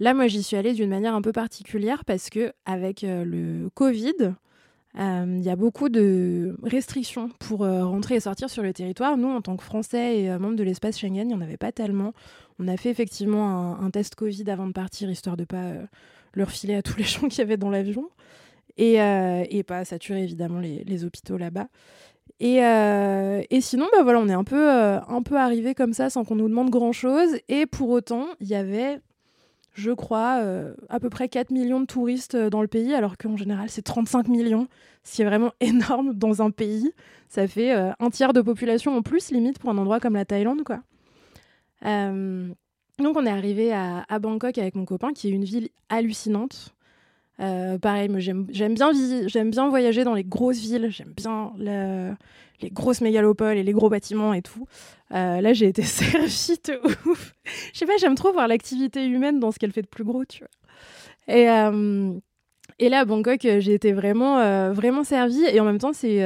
Là, 0.00 0.14
moi, 0.14 0.26
j'y 0.26 0.42
suis 0.42 0.56
allée 0.56 0.72
d'une 0.72 0.88
manière 0.88 1.14
un 1.14 1.20
peu 1.20 1.32
particulière 1.32 2.06
parce 2.06 2.30
que 2.30 2.54
avec 2.64 3.02
le 3.02 3.68
Covid, 3.74 4.34
il 4.96 5.42
y 5.42 5.50
a 5.50 5.56
beaucoup 5.56 5.88
de 5.88 6.56
restrictions 6.62 7.30
pour 7.38 7.64
euh, 7.64 7.84
rentrer 7.84 8.16
et 8.16 8.20
sortir 8.20 8.48
sur 8.48 8.62
le 8.62 8.72
territoire. 8.72 9.16
Nous, 9.16 9.28
en 9.28 9.42
tant 9.42 9.56
que 9.56 9.62
Français 9.62 10.20
et 10.20 10.30
euh, 10.30 10.38
membres 10.38 10.56
de 10.56 10.62
l'espace 10.62 10.98
Schengen, 10.98 11.22
il 11.22 11.28
n'y 11.28 11.34
en 11.34 11.40
avait 11.40 11.58
pas 11.58 11.72
tellement. 11.72 12.12
On 12.58 12.68
a 12.68 12.76
fait 12.76 12.90
effectivement 12.90 13.78
un, 13.78 13.90
test 13.90 14.14
Covid 14.14 14.48
avant 14.50 14.66
de 14.66 14.72
partir, 14.72 15.10
histoire 15.10 15.36
de 15.36 15.44
pas 15.44 15.64
euh, 15.64 15.84
le 16.32 16.44
refiler 16.44 16.74
à 16.74 16.82
tous 16.82 16.96
les 16.96 17.04
gens 17.04 17.28
qui 17.28 17.40
avaient 17.40 17.56
dans 17.56 17.70
l'avion. 17.70 18.08
Et, 18.76 19.00
euh, 19.00 19.62
pas 19.66 19.84
saturer 19.84 20.22
évidemment 20.22 20.60
les, 20.60 21.04
hôpitaux 21.04 21.36
là-bas. 21.36 21.68
Et, 22.40 22.62
euh, 22.64 23.42
et 23.50 23.60
sinon, 23.60 23.86
bah 23.92 24.02
voilà, 24.02 24.20
on 24.20 24.28
est 24.28 24.34
un 24.34 24.44
peu, 24.44 24.70
euh, 24.70 25.00
un 25.00 25.22
peu 25.22 25.36
arrivé 25.36 25.74
comme 25.74 25.94
ça 25.94 26.10
sans 26.10 26.24
qu'on 26.24 26.36
nous 26.36 26.48
demande 26.48 26.70
grand-chose. 26.70 27.38
Et 27.48 27.66
pour 27.66 27.88
autant, 27.90 28.26
il 28.40 28.48
y 28.48 28.54
avait, 28.54 29.00
je 29.76 29.90
crois, 29.90 30.38
euh, 30.40 30.74
à 30.88 30.98
peu 30.98 31.10
près 31.10 31.28
4 31.28 31.50
millions 31.50 31.80
de 31.80 31.84
touristes 31.84 32.34
euh, 32.34 32.48
dans 32.48 32.62
le 32.62 32.66
pays, 32.66 32.94
alors 32.94 33.18
qu'en 33.18 33.36
général, 33.36 33.68
c'est 33.68 33.82
35 33.82 34.26
millions, 34.28 34.68
ce 35.04 35.16
qui 35.16 35.22
est 35.22 35.26
vraiment 35.26 35.52
énorme 35.60 36.14
dans 36.14 36.40
un 36.40 36.50
pays. 36.50 36.92
Ça 37.28 37.46
fait 37.46 37.74
euh, 37.76 37.92
un 38.00 38.08
tiers 38.08 38.32
de 38.32 38.40
population 38.40 38.96
en 38.96 39.02
plus, 39.02 39.30
limite, 39.30 39.58
pour 39.58 39.68
un 39.68 39.76
endroit 39.76 40.00
comme 40.00 40.14
la 40.14 40.24
Thaïlande, 40.24 40.64
quoi. 40.64 40.80
Donc, 41.82 43.14
on 43.18 43.26
est 43.26 43.30
arrivé 43.30 43.74
à, 43.74 44.18
Bangkok 44.18 44.56
avec 44.56 44.74
mon 44.74 44.86
copain, 44.86 45.12
qui 45.12 45.28
est 45.28 45.30
une 45.30 45.44
ville 45.44 45.68
hallucinante. 45.90 46.74
Pareil, 47.38 48.10
j'aime 48.16 48.74
bien, 48.74 48.92
j'aime 49.26 49.50
bien 49.50 49.68
voyager 49.68 50.02
dans 50.02 50.14
les 50.14 50.24
grosses 50.24 50.58
villes, 50.58 50.88
j'aime 50.90 51.12
bien 51.14 51.52
le- 51.58 52.14
les 52.60 52.70
grosses 52.70 53.00
mégalopoles 53.00 53.56
et 53.56 53.62
les 53.62 53.72
gros 53.72 53.88
bâtiments 53.88 54.34
et 54.34 54.42
tout. 54.42 54.66
Euh, 55.12 55.40
là, 55.40 55.52
j'ai 55.52 55.66
été 55.66 55.82
servie 55.84 56.58
de 56.64 56.80
ouf. 57.08 57.34
Je 57.72 57.78
sais 57.78 57.86
pas, 57.86 57.96
j'aime 57.98 58.14
trop 58.14 58.32
voir 58.32 58.48
l'activité 58.48 59.04
humaine 59.06 59.40
dans 59.40 59.50
ce 59.50 59.58
qu'elle 59.58 59.72
fait 59.72 59.82
de 59.82 59.86
plus 59.86 60.04
gros, 60.04 60.24
tu 60.24 60.40
vois. 60.40 61.34
Et, 61.36 61.50
euh, 61.50 62.12
et 62.78 62.88
là, 62.88 63.00
à 63.00 63.04
Bangkok, 63.04 63.44
euh, 63.44 63.60
j'ai 63.60 63.74
été 63.74 63.92
vraiment, 63.92 64.72
vraiment 64.72 65.04
servie. 65.04 65.44
Et 65.52 65.60
en 65.60 65.64
même 65.64 65.78
temps, 65.78 65.92
c'est 65.92 66.22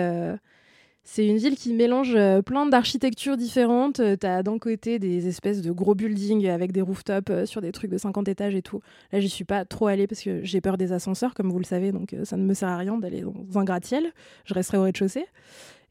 c'est 1.03 1.27
une 1.27 1.39
ville 1.39 1.57
qui 1.57 1.73
mélange 1.73 2.17
plein 2.45 2.67
d'architectures 2.67 3.37
différentes. 3.37 4.01
Euh, 4.01 4.17
T'as 4.17 4.43
d'un 4.43 4.59
côté 4.59 4.99
des 4.99 5.27
espèces 5.27 5.63
de 5.63 5.73
gros 5.73 5.95
buildings 5.95 6.47
avec 6.47 6.73
des 6.73 6.83
rooftops 6.83 7.47
sur 7.47 7.61
des 7.61 7.73
trucs 7.73 7.91
de 7.91 7.99
50 7.99 8.29
étages 8.29 8.55
et 8.55 8.63
tout. 8.63 8.81
Là, 9.13 9.19
j'y 9.19 9.29
suis 9.29 9.45
pas 9.45 9.65
trop 9.65 9.87
allée 9.87 10.07
parce 10.07 10.23
que 10.23 10.45
j'ai 10.45 10.61
peur 10.61 10.77
des 10.77 10.93
ascenseurs, 10.93 11.35
comme 11.35 11.51
vous 11.51 11.59
le 11.59 11.65
savez, 11.65 11.91
donc 11.91 12.15
ça 12.25 12.37
ne 12.37 12.45
me 12.45 12.55
sert 12.55 12.69
à 12.69 12.77
rien 12.77 12.97
d'aller 12.99 13.23
dans 13.23 13.59
un 13.59 13.65
gratte-ciel. 13.65 14.13
Je 14.45 14.55
resterai 14.55 14.79
au 14.79 14.83
rez-de-chaussée. 14.83 15.27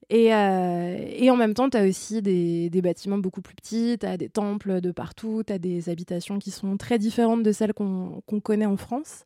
Et, 0.10 0.34
euh, 0.34 0.97
et 1.07 1.30
en 1.30 1.36
même 1.36 1.53
temps, 1.53 1.70
tu 1.70 1.78
as 1.78 1.84
aussi 1.84 2.22
des, 2.22 2.82
bâtiments 2.82 3.20
beaucoup 3.20 3.41
plus 3.41 3.55
petits, 3.55 3.97
tu 3.99 4.05
as 4.05 4.18
des 4.18 4.30
temples 4.30 4.82
de 4.82 4.91
partout, 4.91 5.43
tu 5.45 5.53
as 5.53 5.60
des 5.60 5.89
habitations 5.89 6.39
qui 6.39 6.49
sont 6.49 6.78
très 6.78 6.97
différentes 6.97 7.43
de 7.43 7.51
celles 7.51 7.74
qu'on 7.74 8.22
connaît 8.43 8.66
en 8.66 8.78
France. 8.78 9.24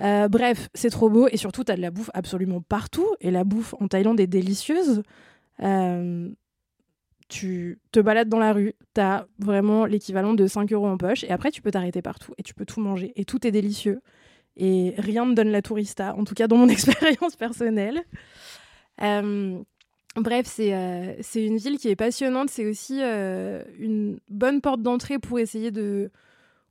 Euh, 0.00 0.28
bref, 0.28 0.68
c'est 0.74 0.90
trop 0.90 1.08
beau 1.10 1.26
et 1.30 1.36
surtout, 1.36 1.64
tu 1.64 1.72
as 1.72 1.76
de 1.76 1.80
la 1.80 1.90
bouffe 1.90 2.10
absolument 2.14 2.60
partout 2.60 3.08
et 3.20 3.30
la 3.30 3.44
bouffe 3.44 3.74
en 3.80 3.88
Thaïlande 3.88 4.20
est 4.20 4.26
délicieuse. 4.28 5.02
Euh, 5.62 6.28
tu 7.28 7.80
te 7.90 7.98
balades 7.98 8.28
dans 8.28 8.38
la 8.38 8.52
rue, 8.52 8.74
tu 8.94 9.00
as 9.00 9.26
vraiment 9.40 9.86
l'équivalent 9.86 10.34
de 10.34 10.46
5 10.46 10.72
euros 10.72 10.86
en 10.86 10.98
poche 10.98 11.24
et 11.24 11.30
après, 11.30 11.50
tu 11.50 11.62
peux 11.62 11.72
t'arrêter 11.72 12.02
partout 12.02 12.32
et 12.38 12.44
tu 12.44 12.54
peux 12.54 12.66
tout 12.66 12.80
manger 12.80 13.12
et 13.16 13.24
tout 13.24 13.44
est 13.44 13.50
délicieux. 13.50 14.00
Et 14.56 14.94
rien 14.98 15.26
ne 15.26 15.34
donne 15.34 15.50
la 15.50 15.62
tourista, 15.62 16.14
en 16.14 16.24
tout 16.24 16.34
cas 16.34 16.46
dans 16.46 16.56
mon 16.56 16.68
expérience 16.68 17.34
personnelle. 17.34 18.04
Bref, 20.16 20.46
c'est 20.46 20.74
euh, 20.74 21.14
c'est 21.20 21.44
une 21.44 21.58
ville 21.58 21.78
qui 21.78 21.88
est 21.88 21.96
passionnante. 21.96 22.48
C'est 22.48 22.66
aussi 22.66 23.00
euh, 23.02 23.62
une 23.78 24.18
bonne 24.30 24.60
porte 24.60 24.82
d'entrée 24.82 25.18
pour 25.18 25.38
essayer 25.38 25.70
de 25.70 26.10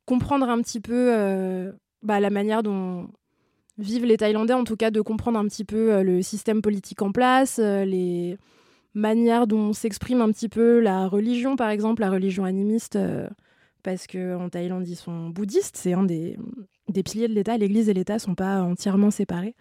comprendre 0.04 0.48
un 0.48 0.60
petit 0.62 0.80
peu 0.80 1.14
euh, 1.14 1.72
bah, 2.02 2.18
la 2.18 2.30
manière 2.30 2.62
dont 2.62 3.08
vivent 3.78 4.06
les 4.06 4.16
Thaïlandais, 4.16 4.54
en 4.54 4.64
tout 4.64 4.76
cas 4.76 4.90
de 4.90 5.00
comprendre 5.00 5.38
un 5.38 5.44
petit 5.46 5.64
peu 5.64 6.02
le 6.02 6.22
système 6.22 6.62
politique 6.62 7.02
en 7.02 7.12
place, 7.12 7.58
les 7.58 8.38
manières 8.94 9.46
dont 9.46 9.74
s'exprime 9.74 10.22
un 10.22 10.32
petit 10.32 10.48
peu 10.48 10.80
la 10.80 11.06
religion, 11.06 11.56
par 11.56 11.68
exemple, 11.68 12.00
la 12.00 12.08
religion 12.08 12.46
animiste, 12.46 12.98
parce 13.82 14.06
qu'en 14.06 14.48
Thaïlande, 14.48 14.88
ils 14.88 14.96
sont 14.96 15.28
bouddhistes. 15.28 15.76
C'est 15.76 15.92
un 15.92 16.04
des, 16.04 16.38
piliers 17.04 17.28
de 17.28 17.34
l'État. 17.34 17.58
L'Église 17.58 17.90
et 17.90 17.94
l'État 17.94 18.18
sont 18.18 18.34
pas 18.34 18.62
entièrement 18.62 19.10
séparés. 19.10 19.54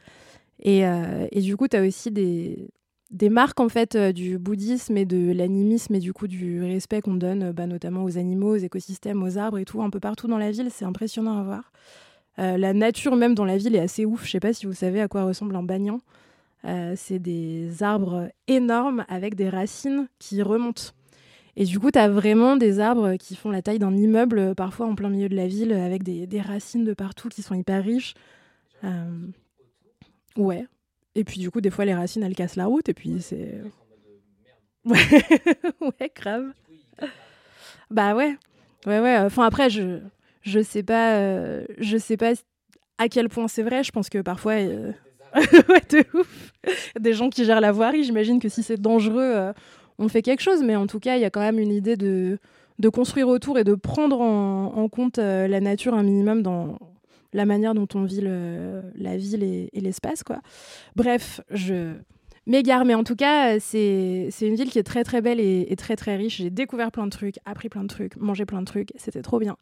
Et, 0.60 0.84
et 0.84 1.42
du 1.42 1.58
coup, 1.58 1.68
tu 1.68 1.76
as 1.76 1.82
aussi 1.82 2.10
des, 2.10 2.70
des 3.16 3.30
marques 3.30 3.62
en 3.62 3.70
fait 3.70 3.96
euh, 3.96 4.12
du 4.12 4.38
bouddhisme 4.38 4.98
et 4.98 5.06
de 5.06 5.32
l'animisme 5.32 5.96
et 5.96 6.00
du 6.00 6.12
coup 6.12 6.28
du 6.28 6.62
respect 6.62 7.02
qu'on 7.02 7.16
donne 7.16 7.44
euh, 7.44 7.54
bah, 7.54 7.66
notamment 7.66 8.04
aux 8.04 8.18
animaux, 8.18 8.56
aux 8.56 8.58
écosystèmes, 8.58 9.24
aux 9.24 9.38
arbres 9.38 9.58
et 9.58 9.66
tout, 9.66 9.82
un 9.82 9.90
peu 9.90 10.02
partout 10.02 10.28
dans 10.28 10.38
la 10.38 10.52
ville. 10.52 10.68
C'est 10.70 10.86
impressionnant 10.86 11.40
à 11.40 11.44
voir. 11.44 11.72
Euh, 12.40 12.58
la 12.58 12.74
nature 12.74 13.16
même 13.16 13.34
dans 13.34 13.46
la 13.46 13.58
ville 13.58 13.76
est 13.76 13.80
assez 13.80 14.06
ouf. 14.06 14.26
Je 14.26 14.32
sais 14.32 14.42
pas 14.42 14.52
si 14.52 14.66
vous 14.66 14.74
savez 14.74 15.02
à 15.02 15.08
quoi 15.08 15.24
ressemble 15.24 15.56
un 15.56 15.64
banyan. 15.64 16.02
Euh, 16.66 16.94
c'est 16.98 17.20
des 17.20 17.84
arbres 17.84 18.30
énormes 18.48 19.06
avec 19.08 19.36
des 19.36 19.48
racines 19.48 20.10
qui 20.20 20.42
remontent. 20.42 20.92
Et 21.56 21.64
du 21.64 21.80
coup, 21.80 21.92
tu 21.92 22.00
as 22.00 22.10
vraiment 22.10 22.58
des 22.58 22.82
arbres 22.82 23.16
qui 23.16 23.38
font 23.38 23.50
la 23.50 23.62
taille 23.62 23.80
d'un 23.80 23.96
immeuble, 23.96 24.56
parfois 24.56 24.88
en 24.88 24.96
plein 24.96 25.08
milieu 25.08 25.30
de 25.30 25.38
la 25.38 25.48
ville, 25.48 25.72
avec 25.72 26.04
des, 26.04 26.42
racines 26.42 26.84
de 26.84 26.94
partout 26.94 27.30
qui 27.30 27.42
sont 27.42 27.56
hyper 27.56 27.82
riches. 27.82 28.14
Ouais. 30.36 30.68
Et 31.16 31.24
puis 31.24 31.40
du 31.40 31.50
coup, 31.52 31.62
des 31.62 31.70
fois, 31.70 31.86
les 31.86 31.94
racines, 31.94 32.24
elles 32.24 32.36
cassent 32.36 32.56
la 32.58 32.66
route. 32.66 32.90
Et 32.90 32.94
puis 32.94 33.22
c'est... 33.22 33.62
Ouais, 34.86 35.00
ouais 35.82 36.12
grave. 36.16 36.52
Bah 37.90 38.16
ouais. 38.16 38.36
Ouais, 38.86 39.00
ouais. 39.00 39.18
Enfin, 39.20 39.46
après, 39.46 39.70
je, 39.70 40.00
je 40.42 40.62
sais 40.62 40.84
pas... 40.84 41.16
euh, 41.16 41.66
je 41.78 41.98
sais 41.98 42.18
pas 42.18 42.34
à 42.98 43.10
quel 43.10 43.30
point 43.30 43.48
c'est 43.48 43.64
vrai. 43.64 43.84
Je 43.84 43.92
pense 43.92 44.10
que 44.10 44.20
parfois... 44.22 44.54
euh, 44.54 44.92
ouais, 45.36 45.82
de 45.90 46.18
ouf. 46.18 46.54
Des 47.00 47.14
gens 47.14 47.30
qui 47.30 47.44
gèrent 47.46 47.62
la 47.62 47.72
voirie, 47.74 48.04
j'imagine 48.04 48.40
que 48.40 48.48
si 48.50 48.64
c'est 48.64 48.80
dangereux, 48.80 49.22
euh, 49.36 49.54
on 50.00 50.08
fait 50.08 50.22
quelque 50.22 50.42
chose. 50.42 50.64
Mais 50.64 50.76
en 50.76 50.88
tout 50.88 51.00
cas, 51.00 51.16
il 51.16 51.22
y 51.22 51.26
a 51.26 51.30
quand 51.30 51.42
même 51.42 51.60
une 51.60 51.72
idée 51.72 51.98
de, 51.98 52.40
de 52.80 52.90
construire 52.90 53.28
autour 53.28 53.58
et 53.60 53.64
de 53.64 53.76
prendre 53.76 54.22
en, 54.22 54.74
en 54.76 54.88
compte 54.90 55.20
euh, 55.20 55.48
la 55.48 55.60
nature 55.60 55.94
un 55.94 56.04
minimum 56.04 56.42
dans 56.42 56.78
la 57.36 57.46
manière 57.46 57.74
dont 57.76 57.88
on 57.94 58.04
vit 58.04 58.22
la 58.22 59.18
ville 59.18 59.44
et, 59.44 59.70
l'espace, 59.82 60.24
quoi. 60.24 60.40
Bref, 60.96 61.42
je 61.52 61.94
m'égare, 62.48 62.86
mais 62.86 62.96
en 62.96 63.04
tout 63.04 63.16
cas, 63.16 63.56
euh, 63.56 63.60
c'est 63.60 64.48
une 64.48 64.56
ville 64.56 64.70
qui 64.70 64.80
est 64.80 64.84
très 64.84 65.04
très 65.04 65.22
belle 65.22 65.40
et, 65.40 65.76
très 65.76 65.96
très 65.96 66.16
riche. 66.16 66.38
J'ai 66.38 66.50
découvert 66.50 66.92
plein 66.92 67.06
de 67.06 67.12
trucs, 67.12 67.36
appris 67.46 67.70
plein 67.70 67.84
de 67.84 67.88
trucs, 67.88 68.16
mangé 68.16 68.46
plein 68.46 68.62
de 68.62 68.66
trucs, 68.66 68.92
c'était 68.96 69.22
trop 69.22 69.40
bien. 69.40 69.58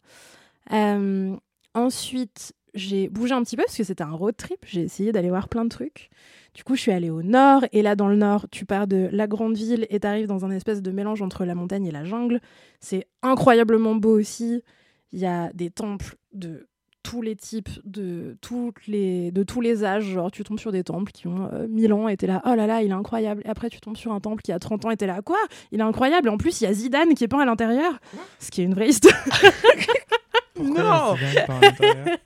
Euh, 0.71 1.36
ensuite, 1.74 2.53
j'ai 2.76 3.09
bougé 3.09 3.34
un 3.34 3.43
petit 3.43 3.55
peu 3.55 3.63
parce 3.63 3.78
que 3.78 3.84
c'était 3.84 4.03
un 4.03 4.11
road 4.11 4.36
trip. 4.38 4.59
J'ai 4.65 4.82
essayé 4.82 5.11
d'aller 5.11 5.30
voir 5.30 5.49
plein 5.49 5.63
de 5.63 5.69
trucs. 5.69 6.09
Du 6.53 6.63
coup, 6.63 6.76
je 6.76 6.82
suis 6.82 6.91
allée 6.91 7.09
au 7.09 7.24
nord. 7.24 7.65
Et 7.71 7.82
là, 7.82 7.95
dans 7.95 8.07
le 8.07 8.15
nord, 8.15 8.47
tu 8.51 8.65
pars 8.65 8.88
de 8.88 9.09
la 9.11 9.28
grande 9.28 9.55
ville 9.55 9.88
et 9.89 9.99
tu 9.99 10.07
arrives 10.07 10.28
dans 10.28 10.45
un 10.45 10.51
espèce 10.51 10.82
de 10.82 10.91
mélange 10.91 11.21
entre 11.21 11.45
la 11.45 11.55
montagne 11.55 11.86
et 11.86 11.91
la 11.91 12.03
jungle. 12.03 12.39
C'est 12.80 13.07
incroyablement 13.21 13.95
beau 13.95 14.19
aussi. 14.19 14.63
Il 15.11 15.19
y 15.19 15.26
a 15.26 15.51
des 15.53 15.69
temples 15.69 16.15
de 16.34 16.67
tous 17.14 17.22
les 17.22 17.36
types, 17.36 17.70
de, 17.86 18.36
toutes 18.41 18.88
les, 18.88 19.32
de 19.32 19.43
tous 19.43 19.61
les 19.61 19.84
âges. 19.84 20.05
Genre, 20.05 20.32
tu 20.32 20.43
tombes 20.43 20.59
sur 20.59 20.72
des 20.72 20.84
temples 20.84 21.11
qui 21.11 21.28
ont 21.28 21.47
euh, 21.53 21.68
1000 21.68 21.93
ans 21.93 22.07
et 22.07 22.18
t'es 22.18 22.26
là, 22.26 22.41
oh 22.45 22.55
là 22.55 22.66
là, 22.66 22.82
il 22.82 22.89
est 22.89 22.93
incroyable. 22.93 23.43
Et 23.45 23.49
après, 23.49 23.70
tu 23.70 23.80
tombes 23.80 23.97
sur 23.97 24.11
un 24.14 24.20
temple 24.20 24.41
qui 24.41 24.51
a 24.51 24.57
30 24.57 24.86
ans 24.86 24.91
et 24.91 24.97
t'es 24.97 25.05
là, 25.05 25.22
quoi? 25.22 25.38
Il 25.72 25.80
est 25.80 25.84
incroyable. 25.84 26.28
Et 26.28 26.32
en 26.32 26.38
plus, 26.38 26.61
il 26.61 26.64
y 26.64 26.68
a 26.68 26.74
Zidane 26.74 27.14
qui 27.14 27.24
est 27.24 27.28
peint 27.28 27.39
à 27.39 27.45
l'intérieur. 27.45 27.99
Ce 28.39 28.49
qui 28.49 28.61
est 28.61 28.66
une 28.66 28.74
vraie 28.74 28.89
histoire. 28.89 29.16
Pourquoi 30.55 30.84
Non. 30.84 31.16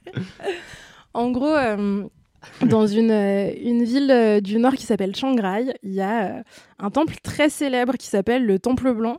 En 1.14 1.32
gros, 1.32 1.48
euh, 1.48 2.04
dans 2.62 2.86
une, 2.86 3.10
euh, 3.10 3.52
une 3.60 3.84
ville 3.84 4.12
euh, 4.12 4.40
du 4.40 4.60
nord 4.60 4.76
qui 4.76 4.86
s'appelle 4.86 5.16
Chiang 5.16 5.36
Rai, 5.36 5.74
il 5.82 5.92
y 5.92 6.02
a 6.02 6.44
un 6.78 6.90
temple 6.92 7.16
très 7.24 7.50
célèbre 7.50 7.94
qui 7.98 8.06
s'appelle 8.06 8.46
le 8.46 8.60
Temple 8.60 8.94
Blanc. 8.94 9.18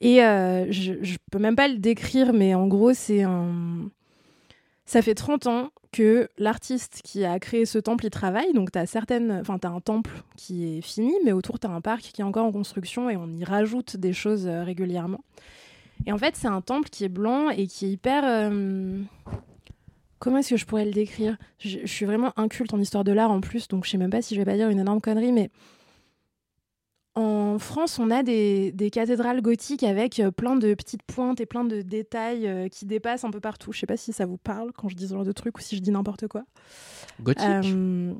Et 0.00 0.16
je, 0.16 0.94
je 1.00 1.16
peux 1.30 1.38
même 1.38 1.56
pas 1.56 1.68
le 1.68 1.76
décrire, 1.76 2.32
mais 2.32 2.54
en 2.54 2.66
gros, 2.66 2.92
c'est 2.92 3.22
un. 3.22 3.90
Ça 4.86 5.02
fait 5.02 5.14
30 5.14 5.46
ans 5.48 5.70
que 5.92 6.28
l'artiste 6.38 7.00
qui 7.02 7.24
a 7.24 7.38
créé 7.40 7.66
ce 7.66 7.78
temple 7.78 8.06
y 8.06 8.10
travaille. 8.10 8.52
Donc, 8.52 8.70
tu 8.70 8.78
as. 8.78 8.84
Enfin, 9.40 9.58
un 9.62 9.80
temple 9.80 10.10
qui 10.36 10.78
est 10.78 10.80
fini, 10.80 11.12
mais 11.24 11.32
autour, 11.32 11.58
tu 11.58 11.66
as 11.66 11.70
un 11.70 11.80
parc 11.80 12.02
qui 12.02 12.20
est 12.20 12.24
encore 12.24 12.46
en 12.46 12.52
construction 12.52 13.10
et 13.10 13.16
on 13.16 13.28
y 13.28 13.44
rajoute 13.44 13.96
des 13.96 14.12
choses 14.12 14.46
euh, 14.46 14.62
régulièrement. 14.62 15.24
Et 16.06 16.12
en 16.12 16.18
fait, 16.18 16.36
c'est 16.36 16.46
un 16.48 16.60
temple 16.60 16.88
qui 16.88 17.04
est 17.04 17.08
blanc 17.08 17.50
et 17.50 17.66
qui 17.66 17.86
est 17.86 17.90
hyper. 17.90 18.22
euh, 18.24 19.00
Comment 20.18 20.38
est-ce 20.38 20.50
que 20.50 20.56
je 20.56 20.64
pourrais 20.66 20.84
le 20.84 20.92
décrire? 20.92 21.36
Je, 21.58 21.78
je 21.82 21.86
suis 21.86 22.06
vraiment 22.06 22.32
inculte 22.36 22.72
en 22.72 22.80
histoire 22.80 23.04
de 23.04 23.12
l'art 23.12 23.30
en 23.30 23.40
plus, 23.40 23.68
donc 23.68 23.84
je 23.84 23.90
sais 23.90 23.98
même 23.98 24.10
pas 24.10 24.22
si 24.22 24.34
je 24.34 24.40
vais 24.40 24.44
pas 24.46 24.56
dire 24.56 24.68
une 24.70 24.78
énorme 24.78 25.00
connerie, 25.00 25.32
mais 25.32 25.50
en 27.16 27.58
France, 27.58 27.98
on 27.98 28.10
a 28.10 28.22
des, 28.22 28.72
des 28.72 28.90
cathédrales 28.90 29.40
gothiques 29.40 29.82
avec 29.82 30.20
euh, 30.20 30.30
plein 30.30 30.54
de 30.54 30.74
petites 30.74 31.02
pointes 31.02 31.40
et 31.40 31.46
plein 31.46 31.64
de 31.64 31.80
détails 31.80 32.46
euh, 32.46 32.68
qui 32.68 32.84
dépassent 32.84 33.24
un 33.24 33.30
peu 33.30 33.40
partout. 33.40 33.72
Je 33.72 33.78
sais 33.78 33.86
pas 33.86 33.96
si 33.96 34.12
ça 34.12 34.26
vous 34.26 34.36
parle 34.36 34.72
quand 34.72 34.90
je 34.90 34.96
dis 34.96 35.08
ce 35.08 35.14
genre 35.14 35.24
de 35.24 35.32
truc 35.32 35.56
ou 35.56 35.62
si 35.62 35.76
je 35.76 35.80
dis 35.80 35.90
n'importe 35.90 36.28
quoi. 36.28 36.44
Gothique. 37.22 37.42
Euh, 37.48 38.12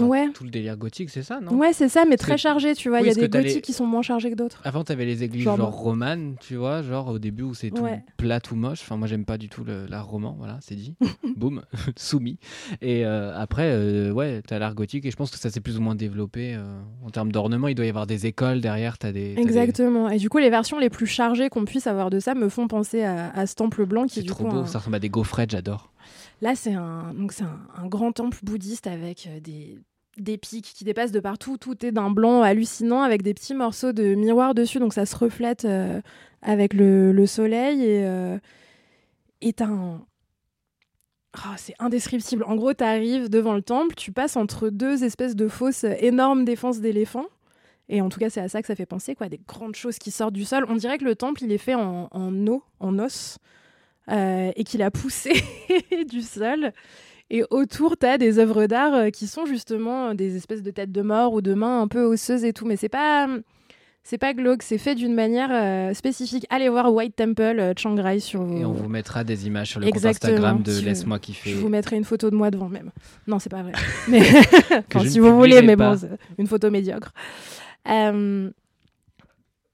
ouais. 0.00 0.30
Tout 0.32 0.44
le 0.44 0.50
délire 0.50 0.76
gothique, 0.76 1.10
c'est 1.10 1.22
ça, 1.22 1.40
non? 1.40 1.52
Ouais, 1.56 1.72
c'est 1.72 1.88
ça, 1.88 2.04
mais 2.08 2.16
très 2.16 2.38
chargé, 2.38 2.74
tu 2.74 2.88
vois. 2.88 2.98
Oui, 2.98 3.04
Il 3.04 3.08
y 3.08 3.10
a 3.10 3.14
des 3.14 3.28
gothiques 3.28 3.54
les- 3.56 3.60
qui 3.62 3.72
sont 3.72 3.86
moins 3.86 4.02
chargés 4.02 4.30
que 4.30 4.36
d'autres. 4.36 4.60
Avant, 4.64 4.84
t'avais 4.84 5.04
les 5.04 5.22
églises 5.24 5.42
Genre 5.44 5.56
genre, 5.56 5.72
romanes, 5.74 6.36
tu 6.40 6.56
vois, 6.56 6.82
genre 6.82 7.08
au 7.08 7.18
début 7.18 7.42
où 7.42 7.54
c'est 7.54 7.70
tout 7.70 7.82
Ouais. 7.82 8.04
plat, 8.16 8.40
tout 8.40 8.54
moche. 8.56 8.80
Enfin, 8.82 8.96
moi, 8.96 9.06
j'aime 9.08 9.24
pas 9.24 9.38
du 9.38 9.48
tout 9.48 9.64
le- 9.64 9.86
l'art 9.86 10.06
roman, 10.06 10.34
voilà, 10.38 10.58
c'est 10.60 10.74
dit. 10.76 10.94
Boum, 11.36 11.62
soumis. 11.96 12.38
Et 12.80 13.04
euh, 13.04 13.36
après, 13.36 13.70
euh, 13.72 14.12
ouais, 14.12 14.42
t'as 14.46 14.58
l'art 14.58 14.74
gothique 14.74 15.04
et 15.06 15.10
je 15.10 15.16
pense 15.16 15.30
que 15.30 15.38
ça 15.38 15.50
s'est 15.50 15.60
plus 15.60 15.78
ou 15.78 15.80
moins 15.80 15.94
développé 15.94 16.54
euh, 16.54 16.80
en 17.04 17.10
termes 17.10 17.32
d'ornement. 17.32 17.68
Il 17.68 17.74
doit 17.74 17.86
y 17.86 17.88
avoir 17.90 18.06
des 18.06 18.26
écoles 18.26 18.60
derrière, 18.60 18.98
t'as 18.98 19.12
des. 19.12 19.34
t'as 19.34 19.40
des- 19.40 19.42
Exactement. 19.42 20.08
Et 20.08 20.18
du 20.18 20.28
coup, 20.28 20.38
les 20.38 20.50
versions 20.50 20.78
les 20.78 20.90
plus 20.90 21.06
chargées 21.06 21.48
qu'on 21.48 21.64
puisse 21.64 21.86
avoir 21.86 22.10
de 22.10 22.20
ça 22.20 22.34
me 22.34 22.48
font 22.48 22.68
penser 22.68 23.02
à, 23.02 23.30
à 23.30 23.46
ce 23.46 23.54
temple 23.54 23.84
blanc 23.86 24.04
qui 24.04 24.14
C'est 24.14 24.20
est 24.20 24.24
du 24.24 24.28
trop 24.28 24.44
coup 24.44 24.50
beau, 24.50 24.58
un- 24.60 24.66
ça 24.66 24.78
ressemble 24.78 24.96
à 24.96 25.00
des 25.00 25.08
gaufrettes, 25.10 25.50
j'adore. 25.50 25.92
Là, 26.42 26.56
c'est 26.56 26.74
un, 26.74 27.14
un, 27.76 27.86
grand 27.86 28.10
temple 28.10 28.36
bouddhiste 28.42 28.88
avec 28.88 29.28
euh, 29.28 29.38
des, 29.38 30.38
pics 30.38 30.72
qui 30.74 30.82
dépassent 30.82 31.12
de 31.12 31.20
partout. 31.20 31.56
Tout 31.56 31.86
est 31.86 31.92
d'un 31.92 32.10
blanc 32.10 32.42
hallucinant 32.42 33.02
avec 33.02 33.22
des 33.22 33.32
petits 33.32 33.54
morceaux 33.54 33.92
de 33.92 34.16
miroir 34.16 34.52
dessus, 34.52 34.80
donc 34.80 34.92
ça 34.92 35.06
se 35.06 35.14
reflète 35.14 35.64
euh, 35.64 36.00
avec 36.42 36.74
le, 36.74 37.12
le 37.12 37.26
soleil. 37.26 37.84
Et 37.84 38.04
euh, 38.04 38.38
un. 39.60 40.04
Ah, 41.32 41.54
c'est 41.56 41.74
indescriptible. 41.78 42.42
En 42.42 42.56
gros, 42.56 42.74
tu 42.74 42.82
arrives 42.82 43.30
devant 43.30 43.54
le 43.54 43.62
temple, 43.62 43.94
tu 43.94 44.10
passes 44.10 44.36
entre 44.36 44.68
deux 44.68 45.04
espèces 45.04 45.36
de 45.36 45.46
fausses 45.46 45.84
énormes 45.84 46.44
défenses 46.44 46.80
d'éléphants. 46.80 47.28
Et 47.88 48.00
en 48.00 48.08
tout 48.08 48.18
cas, 48.18 48.30
c'est 48.30 48.40
à 48.40 48.48
ça 48.48 48.62
que 48.62 48.66
ça 48.66 48.74
fait 48.74 48.84
penser, 48.84 49.14
quoi. 49.14 49.28
Des 49.28 49.40
grandes 49.46 49.76
choses 49.76 49.98
qui 49.98 50.10
sortent 50.10 50.34
du 50.34 50.44
sol. 50.44 50.66
On 50.68 50.74
dirait 50.74 50.98
que 50.98 51.04
le 51.04 51.14
temple, 51.14 51.44
il 51.44 51.52
est 51.52 51.58
fait 51.58 51.76
en, 51.76 52.08
en 52.10 52.46
eau, 52.48 52.64
en 52.80 52.98
os, 52.98 53.38
et 54.10 54.64
qu'il 54.64 54.82
a 54.82 54.90
poussé 54.90 55.32
du 56.10 56.22
sol. 56.22 56.72
Et 57.34 57.44
autour, 57.50 57.96
tu 57.96 58.04
as 58.04 58.18
des 58.18 58.38
œuvres 58.38 58.66
d'art 58.66 58.94
euh, 58.94 59.08
qui 59.10 59.26
sont 59.26 59.46
justement 59.46 60.08
euh, 60.08 60.14
des 60.14 60.36
espèces 60.36 60.62
de 60.62 60.70
têtes 60.70 60.92
de 60.92 61.00
mort 61.00 61.32
ou 61.32 61.40
de 61.40 61.54
mains 61.54 61.80
un 61.80 61.88
peu 61.88 62.02
osseuses 62.02 62.44
et 62.44 62.52
tout. 62.52 62.66
Mais 62.66 62.76
c'est 62.76 62.90
pas. 62.90 63.26
C'est 64.04 64.18
pas 64.18 64.34
glauque, 64.34 64.64
c'est 64.64 64.78
fait 64.78 64.96
d'une 64.96 65.14
manière 65.14 65.50
euh, 65.52 65.94
spécifique. 65.94 66.44
Allez 66.50 66.68
voir 66.68 66.92
White 66.92 67.14
Temple 67.14 67.42
euh, 67.60 67.72
Chiang 67.76 67.94
Rai 67.94 68.18
sur 68.18 68.42
vos... 68.42 68.58
Et 68.58 68.64
on 68.64 68.72
vous 68.72 68.88
mettra 68.88 69.22
des 69.22 69.46
images 69.46 69.68
sur 69.70 69.78
le 69.80 69.86
Exactement, 69.86 70.32
compte 70.32 70.40
Instagram 70.40 70.62
de 70.64 70.72
si 70.72 70.84
Laisse-moi 70.84 71.18
kiffer. 71.20 71.50
Je 71.50 71.56
vous 71.56 71.68
mettrai 71.68 71.94
une 71.96 72.04
photo 72.04 72.28
de 72.28 72.34
moi 72.34 72.50
devant 72.50 72.68
même. 72.68 72.90
Non, 73.28 73.38
c'est 73.38 73.48
pas 73.48 73.62
vrai. 73.62 73.70
Mais 74.08 74.20
Enfin, 74.92 75.06
si 75.08 75.20
vous 75.20 75.36
voulez, 75.36 75.62
mais 75.62 75.76
pas. 75.76 75.94
bon, 75.94 76.08
une 76.36 76.48
photo 76.48 76.68
médiocre. 76.68 77.12
Euh, 77.88 78.50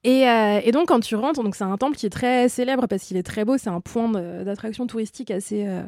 et, 0.05 0.29
euh, 0.29 0.61
et 0.63 0.71
donc, 0.71 0.89
quand 0.89 1.01
tu 1.01 1.17
rentres, 1.17 1.43
donc 1.43 1.57
c'est 1.57 1.65
un 1.65 1.77
temple 1.77 1.97
qui 1.97 2.07
est 2.07 2.11
très 2.11 2.49
célèbre 2.49 2.87
parce 2.87 3.03
qu'il 3.05 3.17
est 3.17 3.23
très 3.23 3.45
beau. 3.45 3.59
C'est 3.59 3.71
un 3.71 3.81
point 3.81 4.11
d'attraction 4.45 4.87
touristique 4.87 5.31
assez, 5.31 5.67
euh, 5.67 5.83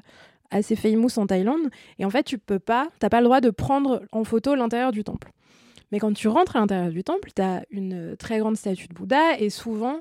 assez 0.51 0.77
famous 0.77 1.17
en 1.19 1.27
Thaïlande. 1.27 1.71
Et 1.99 2.05
en 2.05 2.11
fait, 2.11 2.25
tu 2.25 2.39
peux 2.39 2.59
pas, 2.59 2.89
t'as 2.99 3.09
pas 3.09 3.21
le 3.21 3.25
droit 3.25 3.41
de 3.41 3.51
prendre 3.51 4.03
en 4.13 4.25
photo 4.25 4.55
l'intérieur 4.55 4.93
du 4.93 5.05
temple. 5.05 5.31
Mais 5.93 5.99
quand 5.99 6.13
tu 6.13 6.29
rentres 6.29 6.57
à 6.57 6.61
l'intérieur 6.61 6.91
du 6.91 7.05
temple, 7.05 7.31
tu 7.35 7.43
as 7.43 7.65
une 7.71 8.17
très 8.17 8.39
grande 8.39 8.57
statue 8.57 8.89
de 8.89 8.95
Bouddha 8.95 9.39
et 9.39 9.51
souvent, 9.51 9.99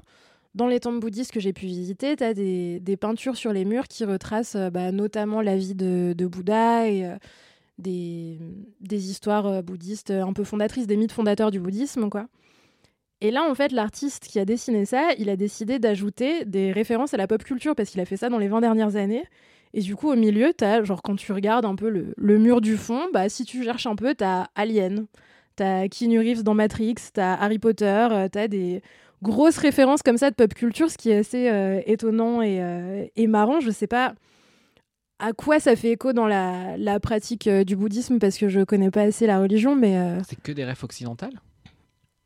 dans 0.55 0.67
les 0.67 0.79
temples 0.79 0.99
bouddhistes 0.99 1.31
que 1.31 1.39
j'ai 1.39 1.53
pu 1.53 1.65
visiter, 1.65 2.15
tu 2.15 2.23
as 2.23 2.33
des, 2.33 2.97
peintures 2.99 3.37
sur 3.37 3.53
les 3.53 3.65
murs 3.65 3.87
qui 3.87 4.05
retracent 4.05 4.55
euh, 4.55 4.69
bah, 4.69 4.91
notamment 4.91 5.41
la 5.41 5.55
vie 5.55 5.75
de, 5.75 6.13
Bouddha 6.19 6.87
et 6.87 7.05
euh, 7.05 7.15
des, 7.77 8.39
des 8.81 9.09
histoires 9.09 9.63
bouddhistes 9.63 10.11
un 10.11 10.33
peu 10.33 10.43
fondatrices, 10.43 10.87
des 10.87 10.97
mythes 10.97 11.11
fondateurs 11.11 11.51
du 11.51 11.59
bouddhisme, 11.59 12.09
quoi. 12.09 12.27
Et 13.21 13.31
là, 13.31 13.43
en 13.49 13.53
fait, 13.53 13.71
l'artiste 13.71 14.27
qui 14.27 14.39
a 14.39 14.45
dessiné 14.45 14.85
ça, 14.85 15.09
il 15.17 15.29
a 15.29 15.35
décidé 15.35 15.77
d'ajouter 15.77 16.45
des 16.45 16.71
références 16.71 17.13
à 17.13 17.17
la 17.17 17.27
pop 17.27 17.43
culture 17.43 17.75
parce 17.75 17.89
qu'il 17.89 17.99
a 17.99 18.05
fait 18.05 18.17
ça 18.17 18.29
dans 18.29 18.37
les 18.37 18.47
20 18.47 18.61
dernières 18.61 18.95
années. 18.95 19.25
Et 19.73 19.81
du 19.81 19.95
coup, 19.95 20.09
au 20.09 20.15
milieu, 20.15 20.53
t'as, 20.55 20.83
genre, 20.83 21.01
quand 21.01 21.15
tu 21.15 21.31
regardes 21.33 21.65
un 21.65 21.75
peu 21.75 21.89
le, 21.89 22.37
mur 22.37 22.61
du 22.61 22.77
fond, 22.77 23.01
bah, 23.13 23.29
si 23.29 23.43
tu 23.43 23.63
cherches 23.63 23.87
un 23.87 23.95
peu, 23.95 24.15
t'as 24.15 24.47
Alien, 24.55 25.05
t'as 25.57 25.87
Keanu 25.89 26.19
Reeves 26.19 26.43
dans 26.43 26.53
Matrix, 26.53 26.95
t'as 27.13 27.35
Harry 27.35 27.59
Potter, 27.59 28.07
euh, 28.11 28.27
t'as 28.31 28.47
des 28.47 28.81
grosses 29.21 29.57
références 29.57 30.01
comme 30.01 30.17
ça 30.17 30.31
de 30.31 30.35
pop 30.35 30.53
culture, 30.53 30.89
ce 30.89 30.97
qui 30.97 31.11
est 31.11 31.17
assez 31.17 31.49
euh, 31.49 31.81
étonnant 31.85 32.41
et, 32.41 32.63
euh, 32.63 33.05
et 33.17 33.27
marrant. 33.27 33.59
Je 33.59 33.69
sais 33.69 33.87
pas 33.87 34.15
à 35.19 35.33
quoi 35.33 35.59
ça 35.59 35.75
fait 35.75 35.91
écho 35.91 36.13
dans 36.13 36.27
la, 36.27 36.99
pratique 37.01 37.49
du 37.49 37.75
bouddhisme 37.75 38.17
parce 38.19 38.37
que 38.37 38.47
je 38.47 38.61
connais 38.61 38.89
pas 38.89 39.01
assez 39.01 39.27
la 39.27 39.39
religion, 39.41 39.75
mais. 39.75 40.17
C'est 40.25 40.41
que 40.41 40.53
des 40.53 40.63
refs 40.63 40.85
occidentales? 40.85 41.41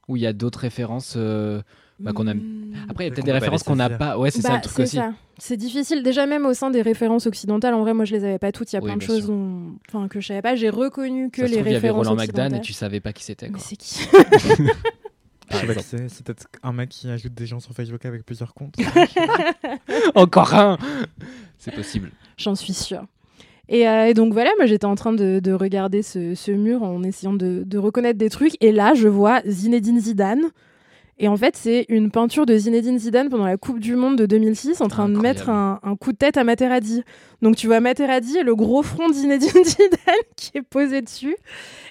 Ou 0.07 0.17
il 0.17 0.21
y 0.21 0.27
a 0.27 0.33
d'autres 0.33 0.59
références 0.59 1.13
euh, 1.15 1.61
bah, 1.99 2.11
qu'on 2.11 2.27
a. 2.27 2.33
hmm, 2.33 2.73
Après, 2.89 3.05
il 3.05 3.07
y 3.07 3.11
a 3.11 3.13
peut-être 3.13 3.15
peut 3.15 3.21
des 3.23 3.31
pas 3.31 3.33
références 3.35 3.61
les 3.61 3.65
qu'on 3.65 3.75
n'a 3.77 3.89
pas. 3.89 4.17
Ouais, 4.17 4.31
c'est 4.31 4.41
ça 4.41 4.49
bah, 4.49 4.55
le 4.57 4.61
truc 4.61 4.73
c'est 4.75 4.83
aussi. 4.83 4.95
ça. 4.97 5.13
C'est 5.37 5.57
difficile. 5.57 6.03
Déjà, 6.03 6.25
même 6.25 6.45
au 6.45 6.53
sein 6.53 6.69
des 6.69 6.81
références 6.81 7.25
occidentales, 7.25 7.73
en 7.73 7.81
vrai, 7.81 7.93
moi, 7.93 8.05
je 8.05 8.13
les 8.15 8.23
avais 8.25 8.39
pas 8.39 8.51
toutes. 8.51 8.71
Il 8.73 8.75
y 8.75 8.79
a 8.79 8.81
Oui, 8.81 8.87
plein 8.87 8.97
de 8.97 9.01
choses 9.01 9.27
dont- 9.27 9.75
enfin, 9.87 10.07
que 10.07 10.19
je 10.19 10.27
savais 10.27 10.41
pas. 10.41 10.55
J'ai 10.55 10.69
reconnu 10.69 11.29
que 11.31 11.41
Ça 11.41 11.47
se 11.47 11.51
les 11.51 11.57
trouve, 11.57 11.67
il 11.69 11.73
y 11.73 11.75
avait 11.75 11.87
références 11.87 12.07
Roland 12.07 12.21
McDan 12.21 12.49
et 12.57 12.61
tu 12.61 12.73
savais 12.73 12.99
pas 12.99 13.13
qui 13.13 13.23
c'était. 13.23 13.49
C'est 13.57 13.75
qui 13.77 14.07
Je 15.51 15.57
sais 15.57 15.67
pas 15.67 15.81
c'est. 15.81 16.09
C'est 16.09 16.25
peut-être 16.25 16.47
un 16.63 16.73
mec 16.73 16.89
qui 16.89 17.09
ajoute 17.09 17.33
des 17.33 17.45
gens 17.45 17.59
sur 17.59 17.73
Facebook 17.73 18.05
avec 18.05 18.25
plusieurs 18.25 18.53
comptes. 18.53 18.75
Encore 20.15 20.53
un 20.53 20.77
C'est 21.57 21.73
possible. 21.73 22.11
J'en 22.37 22.55
suis 22.55 22.73
sûre. 22.73 23.05
Et, 23.69 23.87
euh, 23.87 24.07
et 24.07 24.13
donc 24.13 24.33
voilà, 24.33 24.51
moi 24.57 24.65
j'étais 24.65 24.85
en 24.85 24.95
train 24.95 25.13
de, 25.13 25.39
de 25.39 25.51
regarder 25.53 26.01
ce, 26.01 26.35
ce 26.35 26.51
mur 26.51 26.83
en 26.83 27.01
essayant 27.03 27.33
de, 27.33 27.63
de 27.65 27.77
reconnaître 27.77 28.19
des 28.19 28.29
trucs. 28.29 28.61
Et 28.61 28.71
là, 28.71 28.93
je 28.93 29.07
vois 29.07 29.41
Zinedine 29.47 29.99
Zidane. 29.99 30.49
Et 31.19 31.27
en 31.27 31.37
fait, 31.37 31.55
c'est 31.55 31.85
une 31.89 32.09
peinture 32.09 32.45
de 32.47 32.57
Zinedine 32.57 32.97
Zidane 32.97 33.29
pendant 33.29 33.45
la 33.45 33.55
Coupe 33.55 33.79
du 33.79 33.95
Monde 33.95 34.17
de 34.17 34.25
2006 34.25 34.81
en 34.81 34.87
train 34.87 35.07
de 35.07 35.17
mettre 35.17 35.49
un, 35.49 35.79
un 35.83 35.95
coup 35.95 36.11
de 36.11 36.17
tête 36.17 36.37
à 36.37 36.43
Materazzi. 36.43 37.03
Donc 37.43 37.55
tu 37.55 37.67
vois 37.67 37.79
Materazzi 37.79 38.39
et 38.39 38.43
le 38.43 38.55
gros 38.55 38.81
front 38.81 39.07
de 39.07 39.13
Zinedine 39.13 39.49
Zidane 39.63 40.23
qui 40.35 40.51
est 40.55 40.63
posé 40.63 41.01
dessus. 41.01 41.35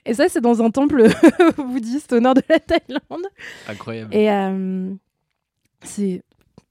Et 0.04 0.14
ça, 0.14 0.28
c'est 0.28 0.40
dans 0.40 0.60
un 0.60 0.70
temple 0.70 1.04
bouddhiste 1.56 2.12
au 2.12 2.20
nord 2.20 2.34
de 2.34 2.42
la 2.48 2.58
Thaïlande. 2.58 3.26
Incroyable. 3.68 4.14
Et 4.14 4.30
euh, 4.30 4.92
c'est. 5.84 6.22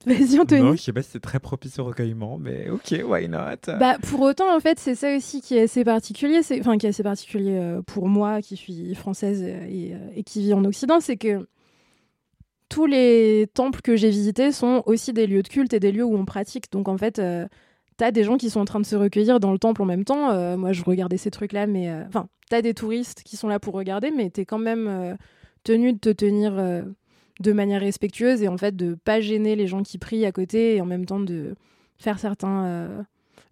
Vas-y, 0.06 0.40
Anthony. 0.40 0.62
non, 0.62 0.76
je 0.76 0.82
sais 0.82 0.94
pas 0.94 1.04
si 1.04 1.12
c'est 1.12 1.20
très 1.20 1.40
propice 1.40 1.78
au 1.78 1.84
recueillement, 1.84 2.38
mais 2.40 2.70
ok, 2.70 3.04
why 3.06 3.28
not? 3.30 3.38
Bah, 3.80 3.98
pour 4.02 4.22
autant, 4.22 4.56
en 4.56 4.60
fait, 4.60 4.80
c'est 4.80 4.96
ça 4.96 5.16
aussi 5.16 5.42
qui 5.42 5.56
est 5.58 5.62
assez 5.64 5.84
particulier, 5.84 6.42
c'est- 6.42 6.60
enfin 6.60 6.78
qui 6.78 6.88
est 6.88 6.90
assez 6.90 7.04
particulier 7.04 7.58
euh, 7.60 7.82
pour 7.84 8.08
moi, 8.08 8.42
qui 8.42 8.56
suis 8.58 8.96
française 8.96 9.44
euh, 9.46 9.66
et, 9.70 9.94
et 10.16 10.24
qui 10.24 10.42
vis 10.42 10.54
en 10.54 10.66
Occident, 10.66 11.00
c'est 11.00 11.18
que 11.18 11.48
tous 12.70 12.86
les 12.86 13.48
temples 13.54 13.82
que 13.82 13.96
j'ai 13.96 14.10
visités 14.10 14.52
sont 14.52 14.82
aussi 14.86 15.14
des 15.14 15.28
lieux 15.28 15.44
de 15.44 15.48
culte 15.48 15.74
et 15.74 15.80
des 15.80 15.92
lieux 15.92 16.06
où 16.06 16.16
on 16.16 16.26
pratique. 16.26 16.72
Donc 16.72 16.88
en 16.88 16.98
fait, 16.98 17.20
euh, 17.20 17.46
t'as 17.98 18.12
des 18.12 18.24
gens 18.24 18.38
qui 18.38 18.50
sont 18.50 18.62
en 18.62 18.66
train 18.66 18.80
de 18.80 18.86
se 18.86 18.96
recueillir 18.96 19.40
dans 19.40 19.52
le 19.52 19.60
temple 19.60 19.82
en 19.82 19.86
même 19.86 20.06
temps. 20.06 20.32
Euh, 20.32 20.56
moi, 20.58 20.72
je 20.72 20.84
regardais 20.84 21.18
ces 21.18 21.32
trucs-là, 21.32 21.68
mais 21.68 21.92
enfin, 22.08 22.28
t'as 22.50 22.62
des 22.62 22.74
touristes 22.74 23.24
qui 23.24 23.36
sont 23.36 23.50
là 23.50 23.60
pour 23.60 23.74
regarder, 23.74 24.10
mais 24.10 24.30
t'es 24.30 24.46
quand 24.46 24.58
même 24.58 25.18
tenu 25.64 25.94
de 25.94 26.00
te 26.00 26.10
tenir 26.10 26.54
de 27.42 27.54
manière 27.54 27.82
respectueuse 27.82 28.42
et 28.42 28.48
en 28.48 28.58
fait 28.58 28.76
de 28.76 28.96
pas 28.96 29.20
gêner 29.20 29.56
les 29.56 29.68
gens 29.68 29.84
qui 29.84 29.98
prient 29.98 30.26
à 30.26 30.32
côté 30.32 30.76
et 30.76 30.82
en 30.82 30.86
même 30.86 31.06
temps 31.06 31.20
de 31.20 31.56
faire 31.98 32.20
certains 32.20 32.66
euh, 32.66 33.02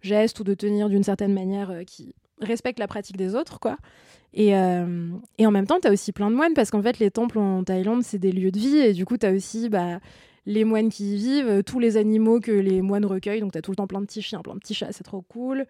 gestes 0.02 0.40
ou 0.40 0.44
de 0.44 0.54
tenir 0.54 0.88
d'une 0.88 1.04
certaine 1.04 1.32
manière 1.32 1.70
euh, 1.70 1.84
qui 1.84 2.14
respecte 2.40 2.78
la 2.78 2.86
pratique 2.86 3.16
des 3.16 3.34
autres, 3.34 3.60
quoi. 3.60 3.76
Et, 4.32 4.56
euh, 4.56 5.08
et 5.38 5.46
en 5.46 5.50
même 5.50 5.66
temps, 5.66 5.80
tu 5.80 5.88
as 5.88 5.92
aussi 5.92 6.12
plein 6.12 6.30
de 6.30 6.36
moines 6.36 6.54
parce 6.54 6.70
qu'en 6.70 6.82
fait, 6.82 6.98
les 6.98 7.10
temples 7.10 7.38
en 7.38 7.64
Thaïlande, 7.64 8.02
c'est 8.02 8.18
des 8.18 8.32
lieux 8.32 8.52
de 8.52 8.58
vie 8.58 8.78
et 8.78 8.92
du 8.92 9.04
coup, 9.04 9.16
tu 9.18 9.26
as 9.26 9.32
aussi 9.32 9.68
bah, 9.68 9.98
les 10.46 10.64
moines 10.64 10.88
qui 10.88 11.14
y 11.14 11.16
vivent, 11.16 11.62
tous 11.64 11.80
les 11.80 11.96
animaux 11.96 12.38
que 12.38 12.52
les 12.52 12.80
moines 12.80 13.04
recueillent. 13.04 13.40
Donc, 13.40 13.52
tu 13.52 13.58
as 13.58 13.62
tout 13.62 13.72
le 13.72 13.76
temps 13.76 13.88
plein 13.88 14.00
de 14.00 14.06
petits 14.06 14.22
chiens, 14.22 14.40
plein 14.40 14.54
de 14.54 14.60
petits 14.60 14.74
chats, 14.74 14.92
c'est 14.92 15.04
trop 15.04 15.22
cool. 15.22 15.66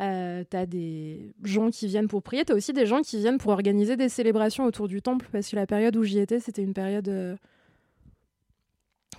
Euh, 0.00 0.44
tu 0.50 0.56
as 0.56 0.66
des 0.66 1.34
gens 1.44 1.70
qui 1.70 1.86
viennent 1.86 2.08
pour 2.08 2.22
prier. 2.22 2.44
Tu 2.44 2.52
as 2.52 2.56
aussi 2.56 2.72
des 2.72 2.86
gens 2.86 3.02
qui 3.02 3.18
viennent 3.18 3.38
pour 3.38 3.52
organiser 3.52 3.96
des 3.96 4.08
célébrations 4.08 4.64
autour 4.64 4.88
du 4.88 5.02
temple 5.02 5.28
parce 5.30 5.48
que 5.48 5.56
la 5.56 5.66
période 5.66 5.96
où 5.96 6.02
j'y 6.02 6.18
étais, 6.18 6.40
c'était 6.40 6.62
une 6.62 6.74
période. 6.74 7.38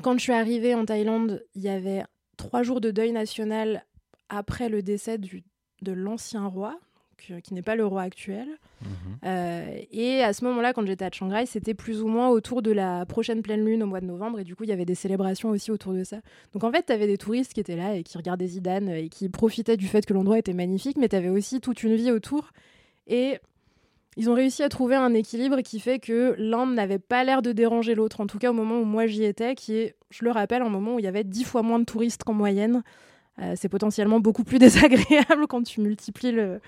Quand 0.02 0.14
je 0.14 0.24
suis 0.24 0.34
arrivée 0.34 0.74
en 0.76 0.86
Thaïlande, 0.86 1.44
il 1.56 1.62
y 1.62 1.70
avait 1.70 2.04
trois 2.38 2.64
jours 2.64 2.82
de 2.82 2.92
deuil 2.92 3.12
national 3.12 3.86
après 4.30 4.70
le 4.70 4.82
décès 4.82 5.18
du, 5.18 5.44
de 5.82 5.92
l'ancien 5.92 6.46
roi. 6.46 6.80
euh, 7.30 7.40
qui 7.40 7.54
n'est 7.54 7.62
pas 7.62 7.76
le 7.76 7.86
roi 7.86 8.02
actuel. 8.02 8.48
Mhm. 8.82 8.90
Euh, 9.26 9.80
et 9.92 10.24
à 10.24 10.34
ce 10.34 10.44
moment-là, 10.46 10.74
quand 10.74 10.86
j'étais 10.88 11.06
à 11.06 11.12
Chiang 11.12 11.30
Rai, 11.30 11.46
c'était 11.46 11.76
plus 11.76 12.02
ou 12.02 12.08
moins 12.08 12.30
autour 12.30 12.64
de 12.64 12.72
la 12.72 13.06
prochaine 13.06 13.44
pleine 13.44 13.64
lune 13.64 13.84
au 13.84 13.86
mois 13.86 14.02
de 14.02 14.08
novembre. 14.08 14.40
Et 14.40 14.44
du 14.44 14.56
coup, 14.56 14.64
il 14.64 14.72
y 14.72 14.74
avait 14.74 14.86
des 14.86 14.96
célébrations 14.96 15.50
aussi 15.50 15.70
autour 15.70 15.94
de 15.94 16.04
ça. 16.04 16.18
Donc 16.54 16.64
en 16.64 16.72
fait, 16.72 16.88
tu 16.88 16.94
avais 16.94 17.06
des 17.06 17.20
touristes 17.20 17.54
qui 17.54 17.60
étaient 17.60 17.76
là 17.76 17.96
et 17.96 18.02
qui 18.02 18.18
regardaient 18.18 18.48
Zidane 18.48 18.90
et 18.90 19.10
qui 19.10 19.30
profitaient 19.30 19.78
du 19.78 19.88
fait 19.88 20.04
que 20.06 20.14
l'endroit 20.14 20.40
était 20.40 20.54
magnifique, 20.54 20.98
mais 20.98 21.10
tu 21.10 21.16
avais 21.16 21.30
aussi 21.30 21.62
toute 21.62 21.84
une 21.84 21.96
vie 21.96 22.10
autour. 22.10 22.52
Et 23.06 23.38
ils 24.18 24.30
ont 24.30 24.34
réussi 24.34 24.62
à 24.62 24.70
trouver 24.70 24.96
un 24.96 25.14
équilibre 25.14 25.62
qui 25.62 25.80
fait 25.80 26.00
que 26.00 26.36
l'un 26.38 26.66
n'avait 26.66 27.00
pas 27.00 27.24
l'air 27.24 27.42
de 27.42 27.54
déranger 27.54 27.96
l'autre, 27.96 28.20
en 28.20 28.28
tout 28.28 28.40
cas 28.40 28.50
au 28.50 28.54
moment 28.54 28.80
où 28.80 28.86
moi 28.86 29.08
j'y 29.08 29.24
étais, 29.24 29.56
qui 29.56 29.76
est, 29.76 29.96
je 30.10 30.26
le 30.26 30.32
rappelle, 30.32 30.62
un 30.62 30.70
moment 30.70 30.96
où 30.96 31.00
il 31.00 31.06
y 31.06 31.08
avait 31.08 31.24
dix 31.24 31.46
fois 31.46 31.62
moins 31.62 31.80
de 31.80 31.86
touristes 31.86 32.24
qu'en 32.24 32.34
moyenne. 32.34 32.84
Euh, 33.42 33.54
c'est 33.56 33.70
potentiellement 33.70 34.20
beaucoup 34.20 34.44
plus 34.44 34.60
désagréable 34.60 35.48
quand 35.48 35.64
tu 35.64 35.80
multiplies 35.80 36.34
le, 36.34 36.60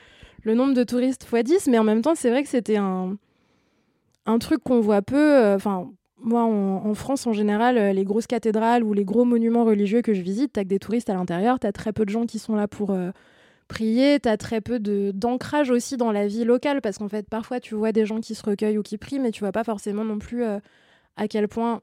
nombre 0.46 0.74
de 0.74 0.84
touristes 0.84 1.28
x 1.32 1.44
10, 1.44 1.68
mais 1.68 1.78
en 1.78 1.84
même 1.84 2.02
temps, 2.02 2.16
c'est 2.16 2.30
vrai 2.30 2.44
que 2.44 2.50
c'était 2.50 2.78
un, 2.78 3.18
truc 4.40 4.64
qu'on 4.64 4.80
voit 4.80 5.02
peu. 5.02 5.18
euh, 5.18 5.56
Enfin, 5.56 5.90
moi, 6.20 6.44
en, 6.44 6.86
en 6.86 6.94
France, 6.94 7.28
en 7.28 7.34
général, 7.34 7.78
euh, 7.78 7.92
les 7.92 8.06
grosses 8.06 8.28
cathédrales 8.28 8.84
ou 8.84 8.94
les 8.94 9.04
gros 9.04 9.26
monuments 9.26 9.66
religieux 9.66 10.02
que 10.02 10.14
je 10.14 10.22
visite, 10.22 10.54
t'as 10.54 10.64
que 10.64 10.70
des 10.70 10.80
touristes 10.80 11.10
à 11.10 11.14
l'intérieur, 11.14 11.60
t'as 11.60 11.74
très 11.74 11.92
peu 11.92 12.06
de 12.06 12.10
gens 12.10 12.26
qui 12.26 12.40
sont 12.40 12.56
là 12.56 12.70
pour 12.70 12.96
prier, 13.68 14.20
t'as 14.20 14.38
très 14.38 14.62
peu 14.62 14.80
d'ancrage 14.80 15.70
aussi 15.70 15.98
dans 15.98 16.12
la 16.12 16.28
vie 16.28 16.44
locale, 16.44 16.82
parce 16.82 16.98
qu'en 16.98 17.10
fait, 17.10 17.28
parfois, 17.28 17.60
tu 17.60 17.76
vois 17.76 17.92
des 17.92 18.06
gens 18.06 18.20
qui 18.20 18.36
se 18.36 18.44
recueillent 18.44 18.78
ou 18.78 18.84
qui 18.84 18.98
prient, 18.98 19.20
mais 19.20 19.32
tu 19.32 19.42
vois 19.42 19.52
pas 19.52 19.64
forcément 19.64 20.04
non 20.04 20.20
plus 20.20 20.44
euh, 20.44 20.60
à 21.18 21.28
quel 21.28 21.48
point 21.48 21.82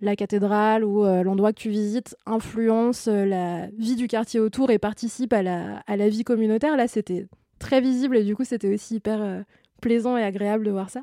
la 0.00 0.16
cathédrale 0.16 0.84
ou 0.84 1.04
euh, 1.04 1.22
l'endroit 1.22 1.52
que 1.52 1.60
tu 1.60 1.68
visites 1.68 2.16
influence 2.26 3.06
euh, 3.06 3.24
la 3.26 3.66
vie 3.78 3.96
du 3.96 4.08
quartier 4.08 4.40
autour 4.40 4.70
et 4.70 4.78
participe 4.78 5.32
à 5.32 5.42
la, 5.42 5.82
à 5.86 5.96
la 5.96 6.08
vie 6.08 6.24
communautaire. 6.24 6.76
Là, 6.76 6.88
c'était 6.88 7.26
très 7.58 7.80
visible 7.80 8.16
et 8.16 8.24
du 8.24 8.34
coup, 8.34 8.44
c'était 8.44 8.72
aussi 8.72 8.96
hyper 8.96 9.44
plaisant 9.82 10.16
et 10.16 10.22
agréable 10.22 10.64
de 10.64 10.70
voir 10.70 10.88
ça. 10.90 11.02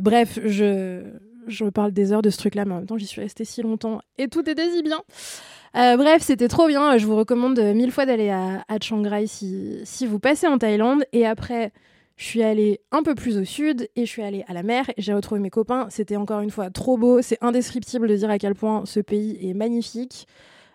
Bref, 0.00 0.40
je, 0.44 1.02
je 1.46 1.64
parle 1.66 1.92
des 1.92 2.12
heures 2.12 2.22
de 2.22 2.30
ce 2.30 2.38
truc-là, 2.38 2.64
mais 2.64 2.72
en 2.72 2.76
même 2.78 2.86
temps, 2.86 2.98
j'y 2.98 3.06
suis 3.06 3.20
restée 3.20 3.44
si 3.44 3.62
longtemps 3.62 4.00
et 4.18 4.28
tout 4.28 4.48
était 4.48 4.70
si 4.70 4.82
bien. 4.82 5.00
Euh, 5.76 5.96
bref, 5.96 6.22
c'était 6.22 6.48
trop 6.48 6.66
bien. 6.66 6.98
Je 6.98 7.06
vous 7.06 7.16
recommande 7.16 7.58
mille 7.58 7.92
fois 7.92 8.06
d'aller 8.06 8.30
à, 8.30 8.64
à 8.68 8.78
Chiang 8.80 9.02
Rai 9.02 9.26
si, 9.26 9.80
si 9.84 10.06
vous 10.06 10.18
passez 10.18 10.46
en 10.46 10.58
Thaïlande. 10.58 11.04
Et 11.12 11.26
après, 11.26 11.72
je 12.16 12.24
suis 12.24 12.42
allée 12.42 12.80
un 12.92 13.02
peu 13.02 13.14
plus 13.14 13.38
au 13.38 13.44
sud 13.44 13.88
et 13.96 14.04
je 14.04 14.10
suis 14.10 14.22
allée 14.22 14.44
à 14.48 14.52
la 14.52 14.62
mer. 14.62 14.90
J'ai 14.98 15.14
retrouvé 15.14 15.40
mes 15.40 15.50
copains. 15.50 15.86
C'était 15.90 16.16
encore 16.16 16.40
une 16.40 16.50
fois 16.50 16.70
trop 16.70 16.98
beau. 16.98 17.22
C'est 17.22 17.38
indescriptible 17.40 18.08
de 18.08 18.16
dire 18.16 18.30
à 18.30 18.38
quel 18.38 18.54
point 18.54 18.82
ce 18.84 19.00
pays 19.00 19.38
est 19.40 19.54
magnifique. 19.54 20.26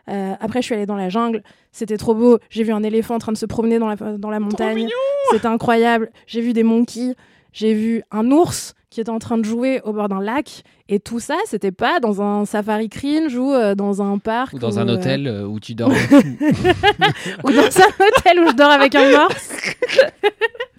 Euh, 0.08 0.34
après, 0.40 0.62
je 0.62 0.66
suis 0.66 0.76
allée 0.76 0.86
dans 0.86 0.96
la 0.96 1.10
jungle. 1.10 1.44
C'était 1.72 1.98
trop 1.98 2.16
beau. 2.16 2.40
J'ai 2.50 2.64
vu 2.64 2.72
un 2.72 2.84
éléphant 2.84 3.16
en 3.16 3.20
train 3.20 3.32
de 3.32 3.38
se 3.38 3.46
promener 3.46 3.80
dans 3.80 3.88
la, 3.88 3.96
dans 3.96 4.30
la 4.30 4.40
montagne. 4.40 4.88
C'était 5.32 5.48
incroyable. 5.48 6.10
J'ai 6.26 6.42
vu 6.42 6.54
des 6.54 6.64
monkeys. 6.64 7.16
J'ai 7.54 7.74
vu 7.74 8.04
un 8.12 8.32
ours 8.32 8.76
qui 8.96 9.02
était 9.02 9.10
en 9.10 9.20
train 9.20 9.38
de 9.38 9.44
jouer 9.44 9.82
au 9.84 9.92
bord 9.92 10.08
d'un 10.08 10.22
lac. 10.22 10.64
Et 10.88 11.02
tout 11.02 11.20
ça, 11.20 11.36
c'était 11.46 11.74
pas 11.74 12.00
dans 12.00 12.22
un 12.22 12.46
safari 12.46 12.88
cringe 12.88 13.36
ou 13.36 13.54
euh, 13.54 13.76
dans 13.76 14.02
un 14.02 14.20
parc. 14.20 14.54
Ou 14.54 14.60
dans 14.60 14.80
un 14.80 14.88
euh, 14.88 14.94
hôtel 14.94 15.28
euh, 15.28 15.44
où 15.44 15.60
tu 15.60 15.76
dors. 15.76 15.90
ou 17.44 17.52
dans 17.52 17.60
un 17.60 18.06
hôtel 18.06 18.40
où 18.40 18.50
je 18.50 18.56
dors 18.56 18.72
avec 18.72 18.96
un 18.96 19.12
morse. 19.18 19.50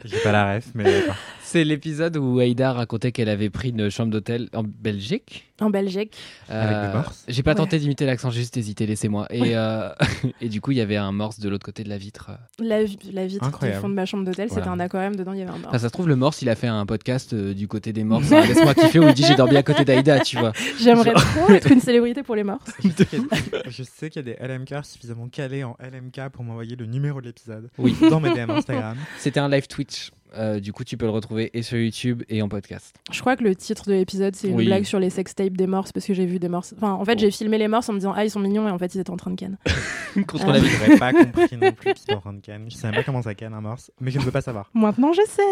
J'ai 0.03 0.19
pas 0.21 0.33
la 0.33 0.55
ref, 0.55 0.69
mais. 0.75 1.05
C'est 1.49 1.63
l'épisode 1.63 2.17
où 2.17 2.41
Aïda 2.41 2.73
racontait 2.73 3.13
qu'elle 3.13 3.29
avait 3.29 3.51
pris 3.51 3.69
une 3.71 3.89
chambre 3.89 4.11
d'hôtel 4.11 4.49
en 4.53 4.65
Belgique. 4.65 5.45
En 5.61 5.71
Belgique. 5.71 6.17
Avec 6.49 6.91
des 6.91 6.97
morses 6.97 7.25
J'ai 7.29 7.43
pas 7.45 7.53
Ouais. 7.53 7.55
tenté 7.55 7.79
d'imiter 7.79 8.05
l'accent, 8.05 8.31
j'ai 8.31 8.41
juste 8.41 8.57
hésité, 8.57 8.85
laissez-moi. 8.85 9.27
Et, 9.31 9.57
euh, 9.57 9.89
et 10.41 10.49
du 10.49 10.61
coup, 10.61 10.73
il 10.73 10.79
y 10.79 10.81
avait 10.81 10.97
un 10.97 11.13
morse 11.13 11.39
de 11.39 11.49
l'autre 11.49 11.65
côté 11.65 11.85
de 11.85 11.89
la 11.89 11.99
vitre. 11.99 12.33
La, 12.59 12.81
la 13.13 13.27
vitre 13.29 13.45
Incroyable. 13.45 13.79
du 13.79 13.81
fond 13.81 13.89
de 13.89 13.95
ma 13.95 14.07
chambre 14.07 14.25
d'hôtel, 14.25 14.49
c'était 14.49 14.67
un 14.67 14.81
aquarium. 14.81 15.15
Dedans, 15.15 15.33
il 15.35 15.39
y 15.39 15.43
avait 15.43 15.51
un 15.53 15.59
morse. 15.59 15.67
Enfin, 15.69 15.79
ça 15.79 15.87
se 15.89 15.93
trouve, 15.93 16.09
le 16.09 16.17
morse, 16.17 16.43
il 16.43 16.49
a 16.49 16.57
fait 16.57 16.67
un 16.67 16.85
podcast 16.85 17.33
euh, 17.33 17.55
du 17.55 17.69
côté 17.69 17.93
des 17.93 18.03
morses. 18.03 18.31
hein, 18.33 18.45
Laisse-moi 18.45 18.75
kiffer 18.75 18.99
où 18.99 19.09
il 19.09 19.15
dit 19.15 19.23
j'ai 19.25 19.37
dormi 19.37 19.57
à 19.57 19.63
côté 19.63 19.85
d'Aïda, 19.85 20.21
tu 20.21 20.37
vois. 20.39 20.53
J'aimerais 20.81 21.15
trop 21.15 21.49
être 21.55 21.71
une 21.71 21.81
célébrité 21.81 22.25
pour 22.25 22.35
les 22.35 22.43
morses. 22.45 22.73
Je 22.83 22.89
sais 22.91 23.05
qu'il 23.07 23.21
y 23.21 23.23
a- 23.23 23.63
je 23.71 23.83
sais 23.85 24.11
qu'il 24.11 24.27
y 24.27 24.31
a 24.31 24.35
des 24.35 24.47
LMK 24.47 24.85
suffisamment 24.85 25.29
calés 25.29 25.63
en 25.63 25.77
LMK 25.81 26.29
pour 26.33 26.43
m'envoyer 26.43 26.75
le 26.75 26.87
numéro 26.87 27.21
de 27.21 27.27
l'épisode 27.27 27.71
Oui. 27.79 27.95
dans 28.11 28.19
mes 28.21 28.35
DM 28.35 28.51
Instagram. 28.51 28.97
C'était 29.19 29.41
un 29.41 29.49
live 29.49 29.69
Twitch. 29.69 30.11
Euh, 30.37 30.61
du 30.61 30.73
coup, 30.73 30.85
tu 30.85 30.97
peux 30.97 31.07
le 31.07 31.11
retrouver 31.13 31.51
et 31.55 31.63
sur 31.63 31.79
YouTube 31.79 32.23
et 32.29 32.43
en 32.43 32.49
podcast. 32.49 32.97
Je 33.11 33.21
crois 33.21 33.37
que 33.37 33.45
le 33.45 33.55
titre 33.57 33.89
de 33.89 33.95
l'épisode, 33.95 34.35
c'est 34.37 34.49
une 34.49 34.57
Oui. 34.57 34.67
blague 34.67 34.85
sur 34.85 34.99
les 34.99 35.09
sextapes 35.11 35.57
des 35.57 35.67
morses 35.67 35.93
parce 35.93 36.05
que 36.05 36.13
j'ai 36.15 36.27
vu 36.27 36.39
des 36.39 36.49
morses. 36.49 36.75
Enfin, 36.77 36.93
en 36.93 37.05
fait, 37.05 37.15
Oh. 37.17 37.21
j'ai 37.21 37.31
filmé 37.31 37.57
les 37.59 37.69
morses 37.69 37.89
en 37.89 37.93
me 37.93 37.99
disant 37.99 38.13
Ah, 38.15 38.25
ils 38.25 38.31
sont 38.31 38.41
mignons 38.41 38.69
et 38.69 38.71
en 38.71 38.79
fait, 38.79 38.95
ils 38.95 39.01
étaient 39.01 39.11
en 39.11 39.17
train 39.17 39.31
de 39.31 39.37
ken. 39.37 39.57
Contre 40.27 40.45
Ah. 40.49 40.53
la 40.53 40.59
vie. 40.59 40.69
J'aurais 40.69 40.99
pas 40.99 41.13
compris 41.13 41.57
non 41.57 41.73
plus 41.73 41.95
qu'ils 41.95 42.11
sont 42.11 42.17
en 42.19 42.21
train 42.21 42.33
de 42.33 42.41
ken. 42.41 42.67
Je 42.71 42.77
sais 42.77 42.87
même 42.87 42.97
pas 42.97 43.03
comment 43.05 43.23
ça 43.23 43.35
ken 43.35 43.55
un 43.55 43.61
morse, 43.61 43.91
mais 44.01 44.11
je 44.11 44.19
ne 44.19 44.25
veux 44.25 44.31
pas 44.33 44.41
savoir. 44.43 44.71
Maintenant, 44.75 45.13
je 45.13 45.23
sais. 45.29 45.43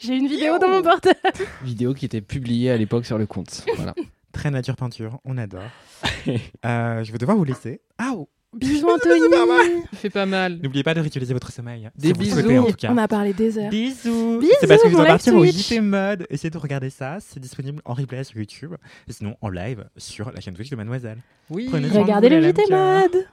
J'ai 0.00 0.16
une 0.16 0.26
vidéo 0.26 0.58
dans 0.58 0.68
mon 0.68 0.82
portable. 0.82 1.16
Vidéo 1.62 1.92
qui 1.94 2.06
était 2.06 2.20
publiée 2.22 2.70
à 2.70 2.76
l'époque 2.76 3.04
sur 3.06 3.18
le 3.18 3.26
compte. 3.26 3.64
Voilà. 3.76 3.94
Très 4.32 4.50
nature 4.50 4.76
peinture, 4.76 5.18
on 5.24 5.38
adore. 5.38 5.62
Euh, 6.64 7.04
je 7.04 7.12
vais 7.12 7.18
devoir 7.18 7.36
vous 7.36 7.44
laisser. 7.44 7.80
Ah, 7.98 8.12
oh. 8.14 8.28
Bisous, 8.60 8.88
Anthony. 8.88 9.82
fait 9.94 10.10
pas 10.10 10.26
mal. 10.26 10.58
N'oubliez 10.62 10.82
pas 10.82 10.94
de 10.94 11.00
ritualiser 11.00 11.32
votre 11.34 11.52
sommeil. 11.52 11.88
Des 11.96 12.08
si 12.08 12.12
vous 12.12 12.18
bisous. 12.20 12.34
souhaitez, 12.40 12.58
en 12.58 12.64
tout 12.66 12.72
cas. 12.72 12.90
On 12.92 12.96
a 12.96 13.08
parlé 13.08 13.32
des 13.32 13.58
heures. 13.58 13.70
Bisous. 13.70 14.38
Bisous, 14.40 14.52
C'est 14.60 14.66
parce 14.66 14.82
que 14.82 14.88
je 14.88 14.94
dois 14.94 15.04
partir 15.04 15.34
au. 15.34 15.44
JT 15.44 15.80
Mode. 15.80 16.26
Essayez 16.30 16.50
de 16.50 16.58
regarder 16.58 16.90
ça. 16.90 17.18
C'est 17.20 17.40
disponible 17.40 17.80
en 17.84 17.94
replay 17.94 18.24
sur 18.24 18.38
YouTube. 18.38 18.74
Et 19.08 19.12
sinon 19.12 19.36
en 19.40 19.48
live 19.50 19.84
sur 19.96 20.30
la 20.32 20.40
chaîne 20.40 20.54
Twitch 20.54 20.70
de 20.70 20.76
Mademoiselle. 20.76 21.18
Oui. 21.50 21.68
Prenez 21.70 21.88
Regardez 21.88 22.28
le 22.28 22.40
les 22.40 22.48
JT. 22.50 22.62
Mode. 22.70 23.26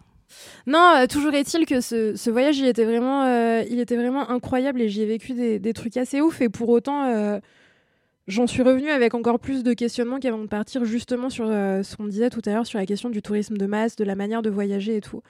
Non, 0.65 0.93
euh, 0.97 1.05
toujours 1.05 1.33
est-il 1.33 1.65
que 1.65 1.79
ce, 1.79 2.15
ce 2.15 2.29
voyage, 2.31 2.57
il 2.57 2.65
était 2.65 2.85
vraiment, 2.85 3.23
euh, 3.25 3.61
il 3.69 3.79
était 3.79 3.95
vraiment 3.95 4.29
incroyable 4.29 4.81
et 4.81 4.89
j'y 4.89 5.01
ai 5.03 5.05
vécu 5.05 5.33
des, 5.33 5.59
des 5.59 5.73
trucs 5.73 5.95
assez 5.97 6.21
ouf. 6.21 6.41
Et 6.41 6.49
pour 6.49 6.69
autant, 6.69 7.05
euh, 7.05 7.39
j'en 8.27 8.47
suis 8.47 8.61
revenue 8.61 8.89
avec 8.89 9.13
encore 9.13 9.39
plus 9.39 9.63
de 9.63 9.73
questionnements 9.73 10.19
qu'avant 10.19 10.39
de 10.39 10.47
partir, 10.47 10.85
justement 10.85 11.29
sur 11.29 11.45
euh, 11.47 11.83
ce 11.83 11.95
qu'on 11.95 12.07
disait 12.07 12.29
tout 12.29 12.41
à 12.45 12.51
l'heure 12.51 12.65
sur 12.65 12.79
la 12.79 12.85
question 12.85 13.09
du 13.09 13.21
tourisme 13.21 13.57
de 13.57 13.65
masse, 13.65 13.95
de 13.95 14.03
la 14.03 14.15
manière 14.15 14.41
de 14.41 14.49
voyager 14.49 14.97
et 14.97 15.01
tout. 15.01 15.21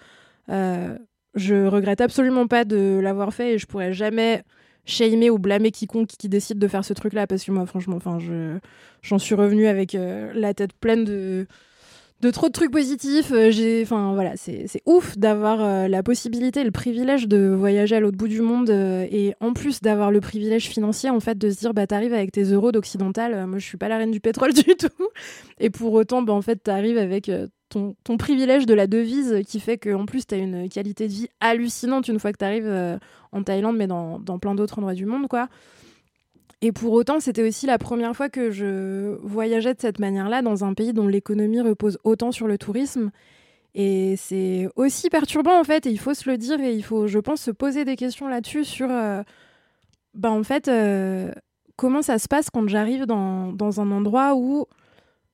Euh, 0.50 0.98
je 1.36 1.66
regrette 1.66 2.02
absolument 2.02 2.48
pas 2.48 2.66
de 2.66 3.00
l'avoir 3.02 3.34
fait 3.34 3.54
et 3.54 3.58
je 3.58 3.66
pourrais 3.66 3.94
jamais 3.94 4.44
shamer 4.86 5.30
ou 5.30 5.40
blâmer 5.40 5.72
quiconque 5.72 6.10
qui 6.10 6.30
décide 6.30 6.60
de 6.60 6.68
faire 6.68 6.86
ce 6.86 6.94
truc-là 6.94 7.26
parce 7.26 7.44
que 7.44 7.52
moi, 7.52 7.66
franchement, 7.66 7.96
enfin, 7.96 8.20
je, 8.20 8.58
j'en 9.02 9.18
suis 9.18 9.36
revenue 9.36 9.68
avec 9.68 9.96
euh, 9.96 10.32
la 10.36 10.54
tête 10.54 10.74
pleine 10.74 11.06
de 11.06 11.48
de 12.24 12.32
trop 12.32 12.48
de 12.48 12.54
trucs 12.54 12.72
positifs. 12.72 13.32
Euh, 13.32 13.52
j'ai, 13.52 13.84
enfin 13.84 14.14
voilà, 14.14 14.38
c'est 14.38 14.82
ouf 14.86 15.18
d'avoir 15.18 15.62
euh, 15.62 15.88
la 15.90 16.04
possibilité, 16.04 16.64
le 16.64 16.72
privilège 16.72 17.28
de 17.28 17.50
voyager 17.50 17.98
à 17.98 18.00
l'autre 18.00 18.18
bout 18.18 18.30
du 18.30 18.42
monde 18.42 18.70
euh, 18.70 19.06
et 19.12 19.36
en 19.42 19.52
plus 19.52 19.82
d'avoir 19.82 20.10
le 20.10 20.22
privilège 20.22 20.70
financier 20.70 21.10
en 21.10 21.20
fait 21.20 21.38
de 21.38 21.50
se 21.50 21.60
dire 21.60 21.74
bah 21.74 21.86
t'arrives 21.86 22.14
avec 22.14 22.32
tes 22.32 22.44
euros 22.44 22.72
d'occidental. 22.72 23.46
moi 23.46 23.60
je 23.60 23.66
suis 23.66 23.78
pas 23.78 23.90
la 23.90 23.98
reine 23.98 24.12
du 24.12 24.22
pétrole 24.22 24.54
du 24.54 24.64
tout 24.64 24.88
et 25.60 25.70
pour 25.70 25.92
autant 25.94 26.22
bah 26.22 26.34
en 26.34 26.42
fait 26.42 26.56
t'arrives 26.56 26.98
avec 26.98 27.30
ton, 27.70 27.96
privilège 28.18 28.66
de 28.66 28.74
la 28.74 28.88
devise 28.88 29.42
qui 29.46 29.60
fait 29.60 29.78
qu'en 29.78 30.06
plus 30.06 30.26
t'as 30.26 30.38
une 30.38 30.70
qualité 30.70 31.08
de 31.08 31.14
vie 31.14 31.28
hallucinante 31.42 32.08
une 32.08 32.20
fois 32.20 32.32
que 32.32 32.38
t'arrives 32.38 33.00
en 33.32 33.44
Thaïlande 33.44 33.76
mais 33.76 33.88
dans, 33.88 34.20
dans 34.20 34.40
plein 34.40 34.56
d'autres 34.56 34.78
endroits 34.80 34.94
du 34.94 35.06
monde 35.06 35.28
quoi. 35.28 35.50
Et 36.66 36.72
pour 36.72 36.94
autant, 36.94 37.20
c'était 37.20 37.46
aussi 37.46 37.66
la 37.66 37.78
première 37.78 38.16
fois 38.16 38.30
que 38.30 38.50
je 38.50 39.18
voyageais 39.22 39.74
de 39.74 39.82
cette 39.82 40.00
manière-là 40.00 40.42
dans 40.42 40.64
un 40.64 40.74
pays 40.74 40.94
dont 40.94 41.08
l'économie 41.08 41.60
repose 41.60 42.00
autant 42.06 42.32
sur 42.32 42.48
le 42.48 42.58
tourisme. 42.58 43.12
Et 43.76 44.16
c'est 44.16 44.70
aussi 44.78 45.10
perturbant 45.10 45.60
en 45.60 45.66
fait, 45.66 45.86
et 45.86 45.90
il 45.90 46.00
faut 46.00 46.14
se 46.14 46.30
le 46.30 46.38
dire, 46.38 46.62
et 46.62 46.74
il 46.74 46.82
faut, 46.82 47.06
je 47.06 47.20
pense, 47.20 47.42
se 47.42 47.52
poser 47.52 47.84
des 47.84 47.98
questions 47.98 48.30
là-dessus 48.30 48.64
sur, 48.64 48.90
euh, 48.90 49.24
bah, 50.14 50.32
en 50.32 50.44
fait, 50.44 50.70
euh, 50.70 51.34
comment 51.76 52.02
ça 52.02 52.18
se 52.18 52.30
passe 52.30 52.50
quand 52.50 52.66
j'arrive 52.70 53.08
dans, 53.08 53.52
dans 53.52 53.82
un 53.82 53.92
endroit 53.92 54.34
où 54.34 54.66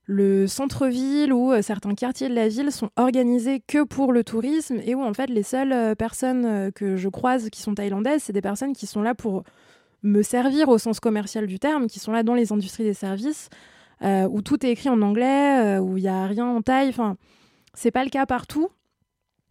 le 0.05 0.47
centre-ville 0.47 1.31
ou 1.31 1.51
euh, 1.51 1.61
certains 1.61 1.93
quartiers 1.93 2.29
de 2.29 2.33
la 2.33 2.47
ville 2.47 2.71
sont 2.71 2.89
organisés 2.95 3.61
que 3.67 3.83
pour 3.83 4.13
le 4.13 4.23
tourisme 4.23 4.79
et 4.83 4.95
où 4.95 5.03
en 5.03 5.13
fait 5.13 5.27
les 5.27 5.43
seules 5.43 5.95
personnes 5.95 6.71
que 6.71 6.95
je 6.95 7.07
croise 7.07 7.51
qui 7.51 7.61
sont 7.61 7.75
thaïlandaises, 7.75 8.23
c'est 8.23 8.33
des 8.33 8.41
personnes 8.41 8.73
qui 8.73 8.87
sont 8.87 9.03
là 9.03 9.13
pour 9.13 9.43
me 10.03 10.21
servir 10.21 10.69
au 10.69 10.77
sens 10.77 10.99
commercial 10.99 11.47
du 11.47 11.59
terme, 11.59 11.87
qui 11.87 11.99
sont 11.99 12.11
là 12.11 12.23
dans 12.23 12.33
les 12.33 12.51
industries 12.51 12.83
des 12.83 12.93
services, 12.93 13.49
euh, 14.01 14.27
où 14.29 14.41
tout 14.41 14.65
est 14.65 14.71
écrit 14.71 14.89
en 14.89 15.01
anglais, 15.01 15.77
euh, 15.77 15.79
où 15.79 15.97
il 15.97 16.03
n'y 16.03 16.09
a 16.09 16.25
rien 16.25 16.45
en 16.45 16.61
thaï. 16.61 16.89
Enfin, 16.89 17.17
c'est 17.73 17.91
pas 17.91 18.03
le 18.03 18.09
cas 18.09 18.25
partout. 18.25 18.69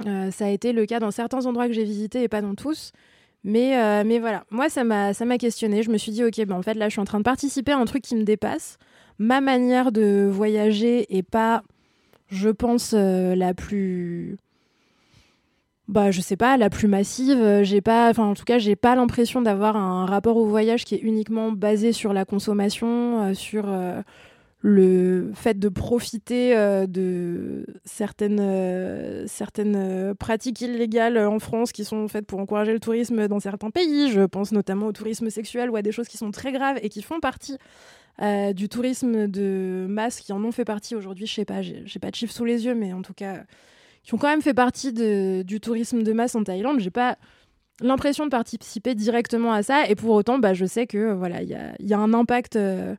Euh, 0.06 0.30
ça 0.30 0.46
a 0.46 0.48
été 0.48 0.72
le 0.72 0.86
cas 0.86 1.00
dans 1.00 1.10
certains 1.10 1.44
endroits 1.46 1.66
que 1.66 1.74
j'ai 1.74 1.84
visités 1.84 2.22
et 2.22 2.28
pas 2.28 2.40
dans 2.40 2.54
tous. 2.54 2.92
Mais, 3.44 4.04
mais 4.04 4.18
voilà, 4.18 4.44
moi, 4.50 4.68
ça 4.68 4.84
m'a 4.84 5.38
questionné. 5.38 5.82
Je 5.82 5.90
me 5.90 5.96
suis 5.96 6.12
dit, 6.12 6.24
OK, 6.24 6.44
ben, 6.44 6.56
en 6.56 6.62
fait, 6.62 6.74
là, 6.74 6.88
je 6.88 6.94
suis 6.94 7.00
en 7.00 7.04
train 7.04 7.18
de 7.18 7.24
participer 7.24 7.72
à 7.72 7.78
un 7.78 7.84
truc 7.84 8.02
qui 8.02 8.16
me 8.16 8.24
dépasse. 8.24 8.78
Ma 9.18 9.40
manière 9.40 9.92
de 9.92 10.28
voyager 10.30 11.16
est 11.16 11.22
pas, 11.22 11.62
je 12.28 12.50
pense, 12.50 12.92
la 12.92 13.54
plus 13.54 14.36
bah 15.88 16.10
je 16.10 16.20
sais 16.20 16.36
pas 16.36 16.58
la 16.58 16.68
plus 16.68 16.86
massive 16.86 17.38
euh, 17.40 17.64
j'ai 17.64 17.80
pas 17.80 18.10
enfin 18.10 18.24
en 18.24 18.34
tout 18.34 18.44
cas 18.44 18.58
j'ai 18.58 18.76
pas 18.76 18.94
l'impression 18.94 19.40
d'avoir 19.40 19.76
un 19.76 20.04
rapport 20.04 20.36
au 20.36 20.44
voyage 20.44 20.84
qui 20.84 20.94
est 20.94 20.98
uniquement 20.98 21.50
basé 21.50 21.92
sur 21.92 22.12
la 22.12 22.26
consommation 22.26 23.24
euh, 23.24 23.34
sur 23.34 23.64
euh, 23.68 24.02
le 24.60 25.30
fait 25.34 25.58
de 25.58 25.68
profiter 25.68 26.52
de 26.88 27.64
certaines, 27.84 29.24
certaines 29.28 30.16
pratiques 30.16 30.60
illégales 30.60 31.16
en 31.16 31.38
France 31.38 31.70
qui 31.70 31.84
sont 31.84 32.08
faites 32.08 32.26
pour 32.26 32.40
encourager 32.40 32.72
le 32.72 32.80
tourisme 32.80 33.28
dans 33.28 33.38
certains 33.38 33.70
pays. 33.70 34.10
Je 34.10 34.22
pense 34.22 34.50
notamment 34.50 34.86
au 34.86 34.92
tourisme 34.92 35.30
sexuel 35.30 35.70
ou 35.70 35.76
à 35.76 35.82
des 35.82 35.92
choses 35.92 36.08
qui 36.08 36.16
sont 36.16 36.32
très 36.32 36.50
graves 36.50 36.76
et 36.82 36.88
qui 36.88 37.02
font 37.02 37.20
partie 37.20 37.56
du 38.56 38.68
tourisme 38.68 39.28
de 39.28 39.86
masse, 39.88 40.18
qui 40.18 40.32
en 40.32 40.42
ont 40.42 40.50
fait 40.50 40.64
partie 40.64 40.96
aujourd'hui. 40.96 41.26
Je 41.26 41.34
sais 41.34 41.44
pas, 41.44 41.62
j'ai 41.62 42.00
pas 42.00 42.10
de 42.10 42.16
chiffres 42.16 42.34
sous 42.34 42.44
les 42.44 42.64
yeux, 42.64 42.74
mais 42.74 42.92
en 42.92 43.02
tout 43.02 43.14
cas, 43.14 43.44
qui 44.02 44.14
ont 44.14 44.18
quand 44.18 44.28
même 44.28 44.42
fait 44.42 44.54
partie 44.54 44.92
du 44.92 45.60
tourisme 45.60 46.02
de 46.02 46.12
masse 46.12 46.34
en 46.34 46.44
Thaïlande. 46.44 46.80
J'ai 46.80 46.90
pas 46.90 47.18
l'impression 47.80 48.24
de 48.24 48.30
participer 48.30 48.94
directement 48.94 49.52
à 49.52 49.62
ça. 49.62 49.88
Et 49.88 49.94
pour 49.94 50.10
autant 50.10 50.38
bah, 50.38 50.54
je 50.54 50.64
sais 50.64 50.86
que 50.86 51.12
voilà 51.12 51.42
il 51.42 51.48
y 51.48 51.94
a, 51.94 51.98
un 51.98 52.14
impact 52.14 52.56
euh, 52.56 52.96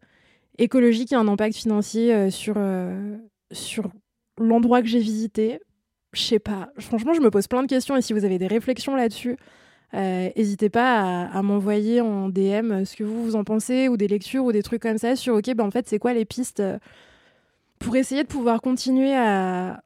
écologique 0.57 1.13
un 1.13 1.27
impact 1.27 1.55
financier 1.55 2.13
euh, 2.13 2.29
sur, 2.29 2.55
euh, 2.57 3.17
sur 3.51 3.89
l'endroit 4.37 4.81
que 4.81 4.87
j'ai 4.87 4.99
visité. 4.99 5.59
Je 6.13 6.21
sais 6.21 6.39
pas. 6.39 6.69
Franchement 6.79 7.13
je 7.13 7.21
me 7.21 7.29
pose 7.29 7.47
plein 7.47 7.61
de 7.61 7.67
questions. 7.67 7.95
Et 7.97 8.01
si 8.01 8.13
vous 8.13 8.25
avez 8.25 8.37
des 8.37 8.47
réflexions 8.47 8.95
là-dessus 8.95 9.37
n'hésitez 9.91 10.69
pas 10.69 10.99
à, 10.99 11.37
à 11.37 11.41
m'envoyer 11.41 11.99
en 11.99 12.29
DM 12.29 12.85
ce 12.85 12.95
que 12.95 13.03
vous 13.03 13.23
vous 13.23 13.35
en 13.35 13.43
pensez 13.43 13.87
ou 13.87 13.97
des 13.97 14.07
lectures 14.07 14.45
ou 14.45 14.51
des 14.51 14.61
trucs 14.61 14.83
comme 14.83 14.99
ça 14.99 15.15
sur 15.15 15.33
ok 15.33 15.55
ben 15.55 15.65
en 15.65 15.71
fait 15.71 15.87
c'est 15.89 15.97
quoi 15.97 16.13
les 16.13 16.25
pistes 16.25 16.61
pour 17.79 17.95
essayer 17.95 18.21
de 18.21 18.27
pouvoir 18.27 18.61
continuer 18.61 19.15
à 19.15 19.81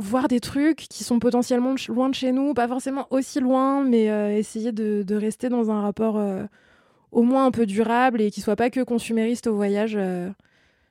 voir 0.00 0.28
des 0.28 0.40
trucs 0.40 0.78
qui 0.88 1.04
sont 1.04 1.18
potentiellement 1.18 1.74
loin 1.88 2.08
de 2.08 2.14
chez 2.14 2.32
nous, 2.32 2.54
pas 2.54 2.66
forcément 2.66 3.06
aussi 3.10 3.38
loin, 3.40 3.84
mais 3.84 4.10
euh, 4.10 4.36
essayer 4.36 4.72
de, 4.72 5.02
de 5.06 5.14
rester 5.14 5.48
dans 5.48 5.70
un 5.70 5.82
rapport 5.82 6.16
euh, 6.18 6.44
au 7.12 7.22
moins 7.22 7.44
un 7.46 7.50
peu 7.50 7.66
durable 7.66 8.20
et 8.20 8.30
qui 8.30 8.40
soit 8.40 8.56
pas 8.56 8.70
que 8.70 8.80
consumériste 8.80 9.46
au 9.46 9.54
voyage. 9.54 9.94
euh, 9.96 10.30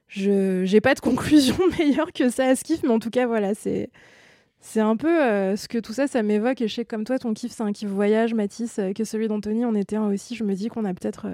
je 0.08 0.64
j'ai 0.66 0.82
pas 0.82 0.96
de 0.96 1.00
conclusion 1.02 1.56
meilleure 1.78 2.14
que 2.14 2.30
ça 2.30 2.46
à 2.46 2.56
ce 2.56 2.64
kiff, 2.64 2.84
mais 2.84 2.90
en 2.90 3.00
tout 3.00 3.10
cas 3.10 3.26
voilà, 3.26 3.54
c'est 3.56 3.90
c'est 4.62 4.82
un 4.82 4.98
peu 4.98 5.08
ce 5.56 5.68
que 5.70 5.78
tout 5.78 5.94
ça, 5.94 6.08
ça 6.08 6.22
m'évoque. 6.22 6.60
Et 6.62 6.68
je 6.68 6.76
sais 6.76 6.84
que 6.84 6.90
comme 6.94 7.06
toi, 7.06 7.18
ton 7.18 7.34
kiff, 7.34 7.54
c'est 7.54 7.64
un 7.64 7.72
kiff 7.72 7.88
voyage, 7.88 8.34
Mathis, 8.34 8.78
que 8.94 9.06
celui 9.06 9.30
d'Anthony 9.30 9.64
en 9.64 9.74
était 9.74 9.96
un 9.96 10.08
aussi. 10.08 10.36
Je 10.36 10.44
me 10.44 10.54
dis 10.54 10.68
qu'on 10.68 10.84
a 10.84 10.94
peut-être 10.94 11.28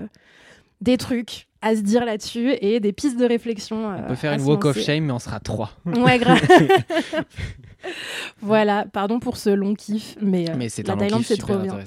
des 0.81 0.97
trucs 0.97 1.47
à 1.63 1.75
se 1.75 1.81
dire 1.81 2.05
là-dessus 2.05 2.51
et 2.61 2.79
des 2.79 2.93
pistes 2.93 3.17
de 3.17 3.25
réflexion. 3.25 3.87
On 3.87 4.07
peut 4.09 4.13
faire 4.15 4.33
une 4.33 4.41
walk 4.41 4.65
of 4.65 4.79
shame, 4.79 5.05
mais 5.05 5.13
on 5.13 5.17
sera 5.17 5.39
trois. 5.39 5.71
Ouais, 5.85 6.19
grave. 6.19 6.39
voilà, 8.41 8.85
pardon 8.91 9.19
pour 9.19 9.37
ce 9.37 9.49
long 9.49 9.75
kiff, 9.75 10.17
mais, 10.21 10.49
euh, 10.49 10.55
Mais 10.57 10.69
c'est 10.69 10.85
la 10.87 10.93
un 10.93 10.97
Thaïlande, 10.97 11.23
c'est 11.23 11.37
trop 11.37 11.57
bien. 11.57 11.77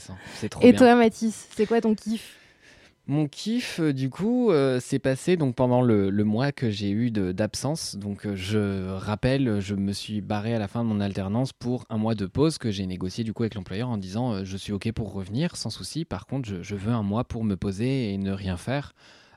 trop 0.51 0.65
Et 0.66 0.73
bien. 0.73 0.79
toi, 0.79 0.95
Mathis, 0.95 1.49
c'est 1.55 1.66
quoi 1.66 1.81
ton 1.81 1.95
kiff? 1.95 2.37
Mon 3.11 3.27
kiff, 3.27 3.81
euh, 3.81 3.95
du 3.95 4.11
coup, 4.11 4.51
euh, 4.51 4.81
s'est 4.81 4.99
passé 4.99 5.39
donc 5.39 5.55
pendant 5.55 5.81
le, 5.81 6.11
le 6.11 6.25
mois 6.25 6.53
que 6.53 6.69
j'ai 6.69 6.91
eu 6.91 7.11
d'absence. 7.11 7.97
Donc, 7.97 8.27
euh, 8.27 8.37
je 8.37 8.91
rappelle, 8.99 9.61
je 9.61 9.75
me 9.75 9.93
suis 9.93 10.20
barré 10.20 10.55
à 10.55 10.59
la 10.59 10.69
fin 10.69 10.85
de 10.85 10.89
mon 10.91 11.01
alternance 11.01 11.55
pour 11.55 11.87
un 11.89 11.97
mois 11.97 12.15
de 12.15 12.27
pause 12.27 12.59
que 12.59 12.70
j'ai 12.70 12.85
négocié 12.85 13.25
du 13.25 13.33
coup 13.33 13.45
avec 13.45 13.55
l'employeur 13.55 13.89
en 13.89 13.97
disant 13.97 14.35
euh, 14.35 14.45
je 14.45 14.59
suis 14.59 14.75
ok 14.75 14.93
pour 14.93 15.15
revenir 15.15 15.57
sans 15.57 15.70
souci. 15.70 16.05
Par 16.05 16.27
contre, 16.27 16.47
je, 16.51 16.62
je 16.62 16.75
veux 16.77 16.93
un 16.93 17.03
mois 17.03 17.25
pour 17.25 17.45
me 17.45 17.57
poser 17.57 18.12
et 18.12 18.19
ne 18.19 18.31
rien 18.33 18.59
faire. 18.59 18.93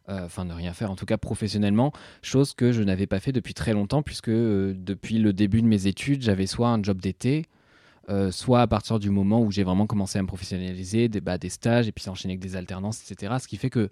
Euh, 0.09 0.25
Enfin, 0.25 0.45
ne 0.45 0.53
rien 0.53 0.73
faire, 0.73 0.91
en 0.91 0.95
tout 0.95 1.05
cas 1.05 1.17
professionnellement, 1.17 1.91
chose 2.21 2.53
que 2.53 2.71
je 2.71 2.81
n'avais 2.83 3.07
pas 3.07 3.19
fait 3.19 3.31
depuis 3.31 3.53
très 3.53 3.73
longtemps, 3.73 4.01
puisque 4.01 4.29
euh, 4.29 4.73
depuis 4.75 5.19
le 5.19 5.33
début 5.33 5.61
de 5.61 5.67
mes 5.67 5.87
études, 5.87 6.21
j'avais 6.23 6.47
soit 6.47 6.69
un 6.69 6.81
job 6.81 6.99
d'été, 6.99 7.45
euh, 8.09 8.31
soit 8.31 8.61
à 8.61 8.67
partir 8.67 8.99
du 8.99 9.09
moment 9.09 9.41
où 9.41 9.51
j'ai 9.51 9.63
vraiment 9.63 9.85
commencé 9.85 10.17
à 10.19 10.21
me 10.21 10.27
professionnaliser, 10.27 11.07
des, 11.07 11.21
bah, 11.21 11.37
stages 11.49 11.87
et 11.87 11.91
puis 11.91 12.09
enchaîner 12.09 12.33
avec 12.33 12.41
des 12.41 12.55
alternances, 12.55 13.09
etc. 13.09 13.35
Ce 13.39 13.47
qui 13.47 13.57
fait 13.57 13.69
que, 13.69 13.89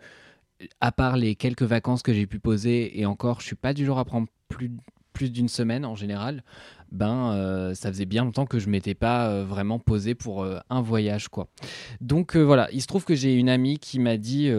à 0.82 0.92
part 0.92 1.16
les 1.16 1.36
quelques 1.36 1.64
vacances 1.64 2.02
que 2.02 2.14
j'ai 2.14 2.26
pu 2.26 2.40
poser, 2.40 3.00
et 3.00 3.06
encore, 3.06 3.40
je 3.40 3.46
suis 3.46 3.56
pas 3.56 3.74
du 3.74 3.86
genre 3.86 4.00
à 4.00 4.06
prendre 4.06 4.28
plus, 4.48 4.72
plus 5.14 5.32
d'une 5.32 5.48
semaine 5.48 5.86
en 5.86 5.96
général, 5.96 6.44
ben 6.92 7.34
euh, 7.34 7.74
ça 7.74 7.90
faisait 7.90 8.06
bien 8.06 8.24
longtemps 8.24 8.46
que 8.46 8.60
je 8.60 8.70
m'étais 8.70 8.96
pas 8.96 9.30
euh, 9.30 9.44
vraiment 9.44 9.80
posé 9.80 10.16
pour 10.16 10.44
euh, 10.44 10.60
un 10.70 10.82
voyage 10.82 11.28
quoi. 11.28 11.48
Donc 12.02 12.36
voilà, 12.36 12.68
il 12.72 12.82
se 12.82 12.88
trouve 12.88 13.06
que 13.06 13.16
j'ai 13.16 13.34
une 13.34 13.50
amie 13.50 13.78
qui 13.78 14.00
m'a 14.00 14.18
dit, 14.18 14.50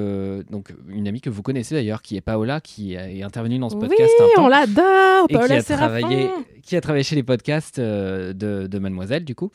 donc 0.50 0.72
une 0.88 1.08
amie 1.08 1.20
que 1.20 1.30
vous 1.30 1.42
connaissez 1.42 1.74
d'ailleurs, 1.74 2.02
qui 2.02 2.16
est 2.16 2.20
Paola, 2.20 2.60
qui 2.60 2.94
est 2.94 3.22
intervenue 3.22 3.58
dans 3.58 3.68
ce 3.68 3.76
Oui, 3.76 3.88
podcast 3.88 4.12
un 4.20 4.24
temps 4.36 4.44
on 4.44 4.48
l'adore, 4.48 5.26
et 5.28 5.32
qui 5.32 5.38
Paola 5.38 5.54
a, 5.56 5.60
Séraphin. 5.62 6.00
travaillé, 6.00 6.30
qui 6.62 6.76
a 6.76 6.80
travaillé 6.80 7.04
chez 7.04 7.16
les 7.16 7.22
podcasts 7.22 7.80
de, 7.80 8.32
de 8.66 8.78
Mademoiselle, 8.78 9.24
du 9.24 9.34
coup. 9.34 9.50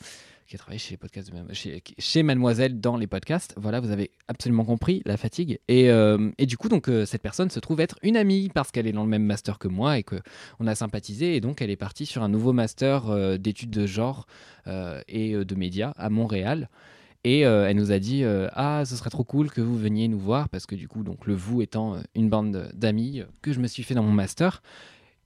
Qui 0.46 0.54
a 0.54 0.58
travaillé 0.58 0.78
chez 1.98 2.22
Mademoiselle 2.22 2.80
dans 2.80 2.96
les 2.96 3.08
podcasts. 3.08 3.52
Voilà, 3.56 3.80
vous 3.80 3.90
avez 3.90 4.12
absolument 4.28 4.64
compris 4.64 5.02
la 5.04 5.16
fatigue. 5.16 5.58
Et, 5.66 5.90
euh, 5.90 6.30
du 6.38 6.56
coup, 6.56 6.68
donc, 6.68 6.88
euh, 6.88 7.04
cette 7.04 7.22
personne 7.22 7.50
se 7.50 7.58
trouve 7.58 7.80
être 7.80 7.98
une 8.04 8.16
amie 8.16 8.48
parce 8.54 8.70
qu'elle 8.70 8.86
est 8.86 8.92
dans 8.92 9.02
le 9.02 9.08
même 9.08 9.24
master 9.24 9.58
que 9.58 9.66
moi 9.66 9.98
et 9.98 10.04
qu'on 10.04 10.66
a 10.68 10.74
sympathisé. 10.76 11.34
Et 11.34 11.40
donc, 11.40 11.62
elle 11.62 11.70
est 11.70 11.76
partie 11.76 12.06
sur 12.06 12.22
un 12.22 12.28
nouveau 12.28 12.52
master 12.52 13.08
euh, 13.08 13.38
d'études 13.38 13.70
de 13.70 13.86
genre 13.86 14.26
et 15.08 15.32
de 15.32 15.54
médias 15.54 15.94
à 15.96 16.10
Montréal. 16.10 16.68
Et 17.24 17.40
elle 17.40 17.76
nous 17.76 17.92
a 17.92 17.98
dit 18.00 18.24
ah 18.52 18.82
ce 18.84 18.96
serait 18.96 19.10
trop 19.10 19.22
cool 19.22 19.50
que 19.50 19.60
vous 19.60 19.76
veniez 19.76 20.08
nous 20.08 20.18
voir 20.18 20.48
parce 20.48 20.66
que 20.66 20.74
du 20.74 20.88
coup 20.88 21.04
donc 21.04 21.26
le 21.26 21.34
vous 21.34 21.62
étant 21.62 21.96
une 22.16 22.28
bande 22.28 22.70
d'amis 22.74 23.22
que 23.42 23.52
je 23.52 23.60
me 23.60 23.68
suis 23.68 23.84
fait 23.84 23.94
dans 23.94 24.02
mon 24.02 24.10
master 24.10 24.62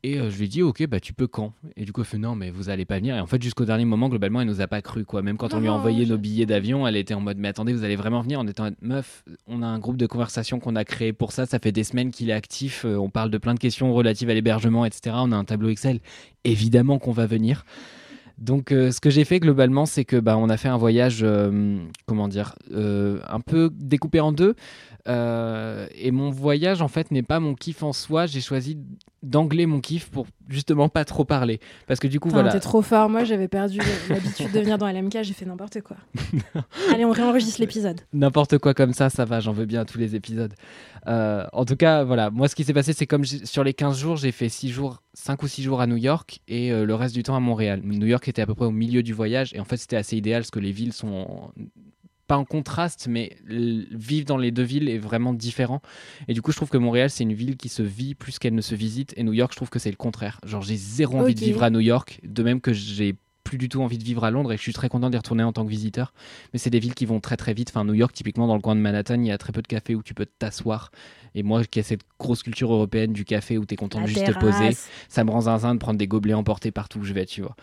et 0.02 0.18
euh, 0.18 0.30
je 0.30 0.38
lui 0.38 0.46
ai 0.46 0.48
dit 0.48 0.62
ok 0.62 0.86
bah 0.86 1.00
tu 1.00 1.12
peux 1.12 1.26
quand? 1.26 1.52
Et 1.76 1.84
du 1.84 1.92
coup 1.92 2.00
elle 2.00 2.06
fait 2.06 2.18
non 2.18 2.34
mais 2.34 2.50
vous 2.50 2.68
allez 2.70 2.84
pas 2.84 2.96
venir. 2.96 3.16
Et 3.16 3.20
en 3.20 3.26
fait 3.26 3.42
jusqu'au 3.42 3.64
dernier 3.64 3.84
moment 3.84 4.08
globalement 4.08 4.40
elle 4.40 4.46
nous 4.48 4.60
a 4.60 4.66
pas 4.66 4.82
cru 4.82 5.04
quoi. 5.04 5.22
Même 5.22 5.36
quand 5.36 5.52
on 5.54 5.60
lui 5.60 5.68
a 5.68 5.70
Non, 5.70 5.76
envoyé 5.76 6.06
nos 6.06 6.18
billets 6.18 6.46
d'avion 6.46 6.86
elle 6.86 6.96
était 6.96 7.14
en 7.14 7.20
mode 7.20 7.38
mais 7.38 7.48
attendez 7.48 7.72
vous 7.72 7.84
allez 7.84 7.96
vraiment 7.96 8.22
venir? 8.22 8.40
En 8.40 8.46
étant 8.46 8.70
meuf 8.80 9.24
on 9.46 9.62
a 9.62 9.66
un 9.66 9.78
groupe 9.78 9.96
de 9.96 10.06
conversation 10.06 10.58
qu'on 10.58 10.76
a 10.76 10.84
créé 10.84 11.12
pour 11.12 11.32
ça. 11.32 11.46
Ça 11.46 11.58
fait 11.58 11.72
des 11.72 11.84
semaines 11.84 12.10
qu'il 12.10 12.30
est 12.30 12.34
actif 12.34 12.84
euh, 12.84 12.96
on 12.96 13.10
parle 13.10 13.30
de 13.30 13.38
plein 13.38 13.54
de 13.54 13.60
questions 13.60 13.92
relatives 13.92 14.30
à 14.30 14.34
l'hébergement 14.34 14.84
etc 14.84 15.16
on 15.18 15.32
a 15.32 15.36
un 15.36 15.44
tableau 15.44 15.68
Excel. 15.68 16.00
Évidemment 16.44 16.98
qu'on 16.98 17.12
va 17.12 17.26
venir. 17.26 17.64
Donc, 18.40 18.72
euh, 18.72 18.90
ce 18.90 19.00
que 19.00 19.10
j'ai 19.10 19.24
fait 19.24 19.38
globalement, 19.38 19.84
c'est 19.84 20.06
que 20.06 20.16
bah, 20.16 20.38
on 20.38 20.48
a 20.48 20.56
fait 20.56 20.68
un 20.68 20.78
voyage, 20.78 21.20
euh, 21.22 21.78
comment 22.06 22.26
dire, 22.26 22.54
euh, 22.72 23.20
un 23.28 23.40
peu 23.40 23.70
découpé 23.74 24.18
en 24.20 24.32
deux. 24.32 24.54
Et 25.06 26.10
mon 26.10 26.30
voyage, 26.30 26.80
en 26.82 26.88
fait, 26.88 27.10
n'est 27.10 27.22
pas 27.22 27.40
mon 27.40 27.54
kiff 27.54 27.82
en 27.82 27.92
soi. 27.92 28.26
J'ai 28.26 28.40
choisi 28.40 28.78
d'angler 29.22 29.66
mon 29.66 29.80
kiff 29.80 30.10
pour 30.10 30.26
justement 30.48 30.88
pas 30.88 31.04
trop 31.04 31.24
parler, 31.24 31.60
parce 31.86 32.00
que 32.00 32.08
du 32.08 32.20
coup, 32.20 32.28
voilà. 32.28 32.52
T'es 32.52 32.60
trop 32.60 32.82
fort. 32.82 33.08
Moi, 33.08 33.24
j'avais 33.24 33.48
perdu 33.48 33.78
l'habitude 34.08 34.50
de 34.52 34.60
venir 34.60 34.78
dans 34.78 34.90
LMK. 34.90 35.22
J'ai 35.22 35.34
fait 35.34 35.46
n'importe 35.46 35.80
quoi. 35.82 35.96
Allez, 36.92 37.04
on 37.04 37.10
réenregistre 37.10 37.60
l'épisode. 37.60 38.00
N'importe 38.12 38.58
quoi 38.58 38.74
comme 38.74 38.92
ça, 38.92 39.10
ça 39.10 39.24
va, 39.24 39.40
j'en 39.40 39.52
veux 39.52 39.66
bien 39.66 39.82
à 39.82 39.84
tous 39.84 39.98
les 39.98 40.14
épisodes. 40.16 40.54
Euh, 41.06 41.46
en 41.52 41.64
tout 41.64 41.76
cas, 41.76 42.04
voilà, 42.04 42.30
moi 42.30 42.48
ce 42.48 42.54
qui 42.54 42.64
s'est 42.64 42.72
passé, 42.72 42.92
c'est 42.92 43.06
comme 43.06 43.24
sur 43.24 43.64
les 43.64 43.74
15 43.74 43.98
jours, 43.98 44.16
j'ai 44.16 44.32
fait 44.32 44.48
6 44.48 44.70
jours, 44.70 45.02
5 45.14 45.42
ou 45.42 45.48
6 45.48 45.62
jours 45.62 45.80
à 45.80 45.86
New 45.86 45.96
York 45.96 46.40
et 46.48 46.72
euh, 46.72 46.84
le 46.84 46.94
reste 46.94 47.14
du 47.14 47.22
temps 47.22 47.36
à 47.36 47.40
Montréal. 47.40 47.80
New 47.84 48.06
York 48.06 48.26
était 48.28 48.42
à 48.42 48.46
peu 48.46 48.54
près 48.54 48.66
au 48.66 48.70
milieu 48.70 49.02
du 49.02 49.12
voyage 49.12 49.54
et 49.54 49.60
en 49.60 49.64
fait 49.64 49.76
c'était 49.76 49.96
assez 49.96 50.16
idéal 50.16 50.42
parce 50.42 50.50
que 50.50 50.60
les 50.60 50.72
villes 50.72 50.92
sont 50.92 51.52
pas 52.30 52.36
en 52.36 52.44
contraste, 52.44 53.08
mais 53.10 53.36
vivre 53.44 54.24
dans 54.24 54.36
les 54.36 54.52
deux 54.52 54.62
villes 54.62 54.88
est 54.88 54.98
vraiment 54.98 55.34
différent. 55.34 55.82
Et 56.28 56.32
du 56.32 56.42
coup, 56.42 56.52
je 56.52 56.56
trouve 56.58 56.68
que 56.68 56.78
Montréal, 56.78 57.10
c'est 57.10 57.24
une 57.24 57.32
ville 57.32 57.56
qui 57.56 57.68
se 57.68 57.82
vit 57.82 58.14
plus 58.14 58.38
qu'elle 58.38 58.54
ne 58.54 58.60
se 58.60 58.76
visite. 58.76 59.12
Et 59.16 59.24
New 59.24 59.32
York, 59.32 59.50
je 59.50 59.56
trouve 59.56 59.68
que 59.68 59.80
c'est 59.80 59.90
le 59.90 59.96
contraire. 59.96 60.40
Genre, 60.46 60.62
j'ai 60.62 60.76
zéro 60.76 61.18
envie 61.18 61.34
de 61.34 61.40
vivre 61.40 61.64
à 61.64 61.70
New 61.70 61.80
York, 61.80 62.20
de 62.22 62.44
même 62.44 62.60
que 62.60 62.72
j'ai 62.72 63.16
plus 63.50 63.58
du 63.58 63.68
tout 63.68 63.82
envie 63.82 63.98
de 63.98 64.04
vivre 64.04 64.22
à 64.22 64.30
Londres 64.30 64.52
et 64.52 64.56
je 64.56 64.62
suis 64.62 64.72
très 64.72 64.88
content 64.88 65.10
d'y 65.10 65.16
retourner 65.16 65.42
en 65.42 65.52
tant 65.52 65.64
que 65.64 65.70
visiteur. 65.70 66.14
Mais 66.52 66.60
c'est 66.60 66.70
des 66.70 66.78
villes 66.78 66.94
qui 66.94 67.04
vont 67.04 67.18
très 67.18 67.36
très 67.36 67.52
vite. 67.52 67.70
Enfin, 67.70 67.84
New 67.84 67.94
York, 67.94 68.12
typiquement 68.12 68.46
dans 68.46 68.54
le 68.54 68.60
coin 68.60 68.76
de 68.76 68.80
Manhattan, 68.80 69.20
il 69.20 69.26
y 69.26 69.32
a 69.32 69.38
très 69.38 69.50
peu 69.50 69.60
de 69.60 69.66
cafés 69.66 69.96
où 69.96 70.04
tu 70.04 70.14
peux 70.14 70.24
t'asseoir. 70.24 70.92
Et 71.34 71.42
moi, 71.42 71.64
qui 71.64 71.80
ai 71.80 71.82
cette 71.82 72.02
grosse 72.20 72.44
culture 72.44 72.72
européenne 72.72 73.12
du 73.12 73.24
café 73.24 73.58
où 73.58 73.66
tu 73.66 73.74
es 73.74 73.76
content 73.76 74.00
de 74.02 74.06
juste 74.06 74.24
te 74.24 74.38
poser, 74.38 74.70
ça 75.08 75.24
me 75.24 75.32
rend 75.32 75.42
zinzin 75.42 75.74
de 75.74 75.80
prendre 75.80 75.98
des 75.98 76.06
gobelets 76.06 76.34
emportés 76.34 76.70
partout 76.70 77.00
où 77.00 77.04
je 77.04 77.12
vais, 77.12 77.26
tu 77.26 77.42
vois. 77.42 77.56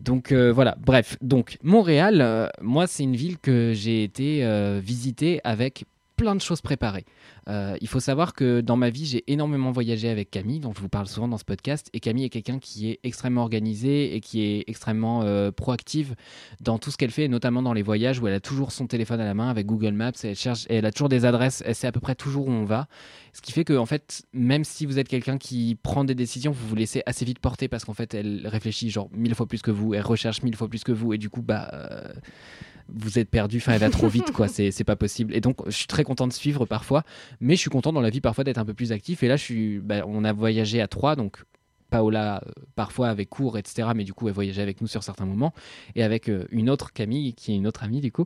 Donc 0.00 0.32
euh, 0.32 0.50
voilà, 0.50 0.76
bref. 0.80 1.18
Donc 1.20 1.58
Montréal, 1.62 2.22
euh, 2.22 2.48
moi, 2.62 2.86
c'est 2.86 3.02
une 3.02 3.16
ville 3.16 3.36
que 3.38 3.72
j'ai 3.74 4.02
été 4.02 4.44
euh, 4.44 4.80
visiter 4.82 5.42
avec 5.44 5.84
plein 6.16 6.34
de 6.34 6.40
choses 6.40 6.60
préparées. 6.60 7.04
Euh, 7.48 7.76
il 7.80 7.88
faut 7.88 8.00
savoir 8.00 8.34
que 8.34 8.60
dans 8.60 8.76
ma 8.76 8.90
vie, 8.90 9.06
j'ai 9.06 9.24
énormément 9.26 9.72
voyagé 9.72 10.08
avec 10.08 10.30
Camille, 10.30 10.60
dont 10.60 10.72
je 10.74 10.80
vous 10.80 10.88
parle 10.88 11.06
souvent 11.06 11.28
dans 11.28 11.38
ce 11.38 11.44
podcast. 11.44 11.90
Et 11.92 12.00
Camille 12.00 12.24
est 12.24 12.30
quelqu'un 12.30 12.58
qui 12.58 12.90
est 12.90 13.00
extrêmement 13.02 13.42
organisé 13.42 14.14
et 14.14 14.20
qui 14.20 14.42
est 14.42 14.64
extrêmement 14.66 15.22
euh, 15.22 15.50
proactive 15.50 16.14
dans 16.60 16.78
tout 16.78 16.90
ce 16.90 16.96
qu'elle 16.96 17.10
fait, 17.10 17.24
et 17.24 17.28
notamment 17.28 17.62
dans 17.62 17.72
les 17.72 17.82
voyages 17.82 18.18
où 18.20 18.26
elle 18.26 18.34
a 18.34 18.40
toujours 18.40 18.72
son 18.72 18.86
téléphone 18.86 19.20
à 19.20 19.24
la 19.24 19.34
main 19.34 19.48
avec 19.48 19.66
Google 19.66 19.92
Maps. 19.92 20.12
Elle 20.22 20.36
cherche, 20.36 20.66
elle 20.68 20.86
a 20.86 20.92
toujours 20.92 21.08
des 21.08 21.24
adresses. 21.24 21.62
Elle 21.66 21.74
sait 21.74 21.86
à 21.86 21.92
peu 21.92 22.00
près 22.00 22.14
toujours 22.14 22.48
où 22.48 22.50
on 22.50 22.64
va. 22.64 22.86
Ce 23.32 23.42
qui 23.42 23.52
fait 23.52 23.64
que, 23.64 23.76
en 23.76 23.86
fait, 23.86 24.24
même 24.32 24.64
si 24.64 24.86
vous 24.86 24.98
êtes 24.98 25.08
quelqu'un 25.08 25.38
qui 25.38 25.76
prend 25.82 26.04
des 26.04 26.14
décisions, 26.14 26.52
vous 26.52 26.68
vous 26.68 26.76
laissez 26.76 27.02
assez 27.06 27.24
vite 27.24 27.40
porter 27.40 27.68
parce 27.68 27.84
qu'en 27.84 27.94
fait, 27.94 28.14
elle 28.14 28.46
réfléchit 28.46 28.90
genre 28.90 29.08
mille 29.12 29.34
fois 29.34 29.46
plus 29.46 29.62
que 29.62 29.70
vous, 29.70 29.94
elle 29.94 30.02
recherche 30.02 30.42
mille 30.42 30.56
fois 30.56 30.68
plus 30.68 30.84
que 30.84 30.92
vous, 30.92 31.12
et 31.12 31.18
du 31.18 31.30
coup, 31.30 31.42
bah. 31.42 31.70
euh, 31.72 32.12
vous 32.88 33.18
êtes 33.18 33.30
perdu, 33.30 33.58
enfin 33.58 33.72
elle 33.72 33.80
va 33.80 33.90
trop 33.90 34.08
vite 34.08 34.30
quoi, 34.32 34.48
c'est 34.48 34.84
pas 34.84 34.96
possible. 34.96 35.34
Et 35.34 35.40
donc 35.40 35.58
je 35.66 35.76
suis 35.76 35.86
très 35.86 36.04
content 36.04 36.26
de 36.26 36.32
suivre 36.32 36.66
parfois, 36.66 37.02
mais 37.40 37.56
je 37.56 37.60
suis 37.60 37.70
content 37.70 37.92
dans 37.92 38.00
la 38.00 38.10
vie 38.10 38.20
parfois 38.20 38.44
d'être 38.44 38.58
un 38.58 38.64
peu 38.64 38.74
plus 38.74 38.92
actif. 38.92 39.22
Et 39.22 39.28
là 39.28 39.36
je 39.36 39.42
suis, 39.42 39.78
bah, 39.78 40.04
on 40.06 40.24
a 40.24 40.32
voyagé 40.32 40.80
à 40.80 40.88
trois, 40.88 41.16
donc 41.16 41.44
Paola 41.94 42.42
euh, 42.44 42.50
parfois 42.74 43.08
avec 43.08 43.30
cours, 43.30 43.56
etc. 43.56 43.88
Mais 43.94 44.02
du 44.02 44.12
coup, 44.12 44.26
elle 44.26 44.34
voyageait 44.34 44.62
avec 44.62 44.80
nous 44.80 44.88
sur 44.88 45.04
certains 45.04 45.26
moments. 45.26 45.54
Et 45.94 46.02
avec 46.02 46.28
euh, 46.28 46.44
une 46.50 46.68
autre 46.68 46.92
Camille, 46.92 47.34
qui 47.34 47.52
est 47.52 47.56
une 47.56 47.68
autre 47.68 47.84
amie 47.84 48.00
du 48.00 48.10
coup. 48.10 48.24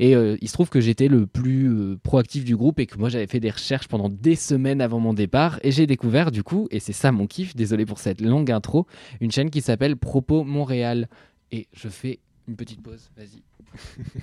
Et 0.00 0.16
euh, 0.16 0.36
il 0.40 0.48
se 0.48 0.52
trouve 0.52 0.70
que 0.70 0.80
j'étais 0.80 1.06
le 1.06 1.28
plus 1.28 1.70
euh, 1.70 1.98
proactif 2.02 2.44
du 2.44 2.56
groupe 2.56 2.80
et 2.80 2.86
que 2.86 2.98
moi 2.98 3.08
j'avais 3.08 3.28
fait 3.28 3.38
des 3.38 3.50
recherches 3.50 3.86
pendant 3.86 4.08
des 4.08 4.34
semaines 4.34 4.80
avant 4.80 4.98
mon 4.98 5.14
départ. 5.14 5.60
Et 5.62 5.70
j'ai 5.70 5.86
découvert 5.86 6.32
du 6.32 6.42
coup, 6.42 6.66
et 6.72 6.80
c'est 6.80 6.92
ça 6.92 7.12
mon 7.12 7.28
kiff, 7.28 7.54
désolé 7.54 7.86
pour 7.86 7.98
cette 8.00 8.20
longue 8.20 8.50
intro, 8.50 8.88
une 9.20 9.30
chaîne 9.30 9.50
qui 9.50 9.60
s'appelle 9.60 9.96
Propos 9.96 10.42
Montréal. 10.42 11.08
Et 11.52 11.68
je 11.72 11.88
fais 11.88 12.18
une 12.48 12.56
petite 12.56 12.82
pause, 12.82 13.10
vas-y. 13.16 13.42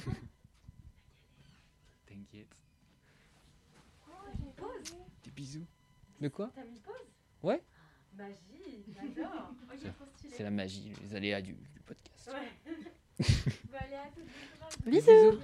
T'inquiète. 2.06 2.56
Des 5.24 5.32
bisous. 5.32 5.66
De 6.22 6.28
quoi? 6.30 6.52
Ouais. 7.42 7.62
C'est 10.32 10.44
la 10.44 10.52
magie, 10.52 10.92
les 11.02 11.16
aléas 11.16 11.42
du, 11.42 11.54
du 11.54 11.80
podcast. 11.86 12.30
Bisous. 14.86 15.40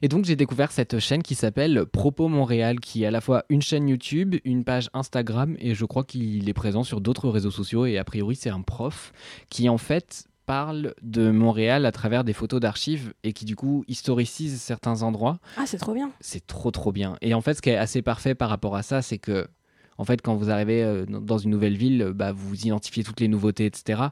Et 0.00 0.08
donc 0.08 0.24
j'ai 0.24 0.36
découvert 0.36 0.70
cette 0.70 1.00
chaîne 1.00 1.22
qui 1.22 1.34
s'appelle 1.34 1.84
Propos 1.86 2.28
Montréal, 2.28 2.78
qui 2.78 3.02
est 3.02 3.06
à 3.06 3.10
la 3.10 3.20
fois 3.20 3.44
une 3.48 3.62
chaîne 3.62 3.88
YouTube, 3.88 4.36
une 4.44 4.62
page 4.62 4.90
Instagram, 4.92 5.56
et 5.58 5.74
je 5.74 5.84
crois 5.84 6.04
qu'il 6.04 6.48
est 6.48 6.54
présent 6.54 6.84
sur 6.84 7.00
d'autres 7.00 7.28
réseaux 7.28 7.50
sociaux, 7.50 7.84
et 7.84 7.98
a 7.98 8.04
priori 8.04 8.36
c'est 8.36 8.50
un 8.50 8.62
prof 8.62 9.12
qui 9.50 9.68
en 9.68 9.78
fait 9.78 10.28
parle 10.48 10.94
de 11.02 11.30
Montréal 11.30 11.84
à 11.84 11.92
travers 11.92 12.24
des 12.24 12.32
photos 12.32 12.58
d'archives 12.58 13.12
et 13.22 13.34
qui 13.34 13.44
du 13.44 13.54
coup 13.54 13.84
historicise 13.86 14.58
certains 14.62 15.02
endroits. 15.02 15.40
Ah, 15.58 15.66
c'est 15.66 15.76
trop 15.76 15.92
bien. 15.92 16.10
C'est 16.22 16.46
trop 16.46 16.70
trop 16.70 16.90
bien. 16.90 17.18
Et 17.20 17.34
en 17.34 17.42
fait 17.42 17.52
ce 17.52 17.60
qui 17.60 17.68
est 17.68 17.76
assez 17.76 18.00
parfait 18.00 18.34
par 18.34 18.48
rapport 18.48 18.74
à 18.74 18.82
ça, 18.82 19.02
c'est 19.02 19.18
que 19.18 19.46
en 19.98 20.04
fait 20.04 20.22
quand 20.22 20.36
vous 20.36 20.48
arrivez 20.50 20.82
euh, 20.82 21.04
dans 21.04 21.36
une 21.36 21.50
nouvelle 21.50 21.76
ville, 21.76 22.12
bah, 22.14 22.32
vous 22.32 22.54
identifiez 22.64 23.04
toutes 23.04 23.20
les 23.20 23.28
nouveautés, 23.28 23.66
etc. 23.66 24.04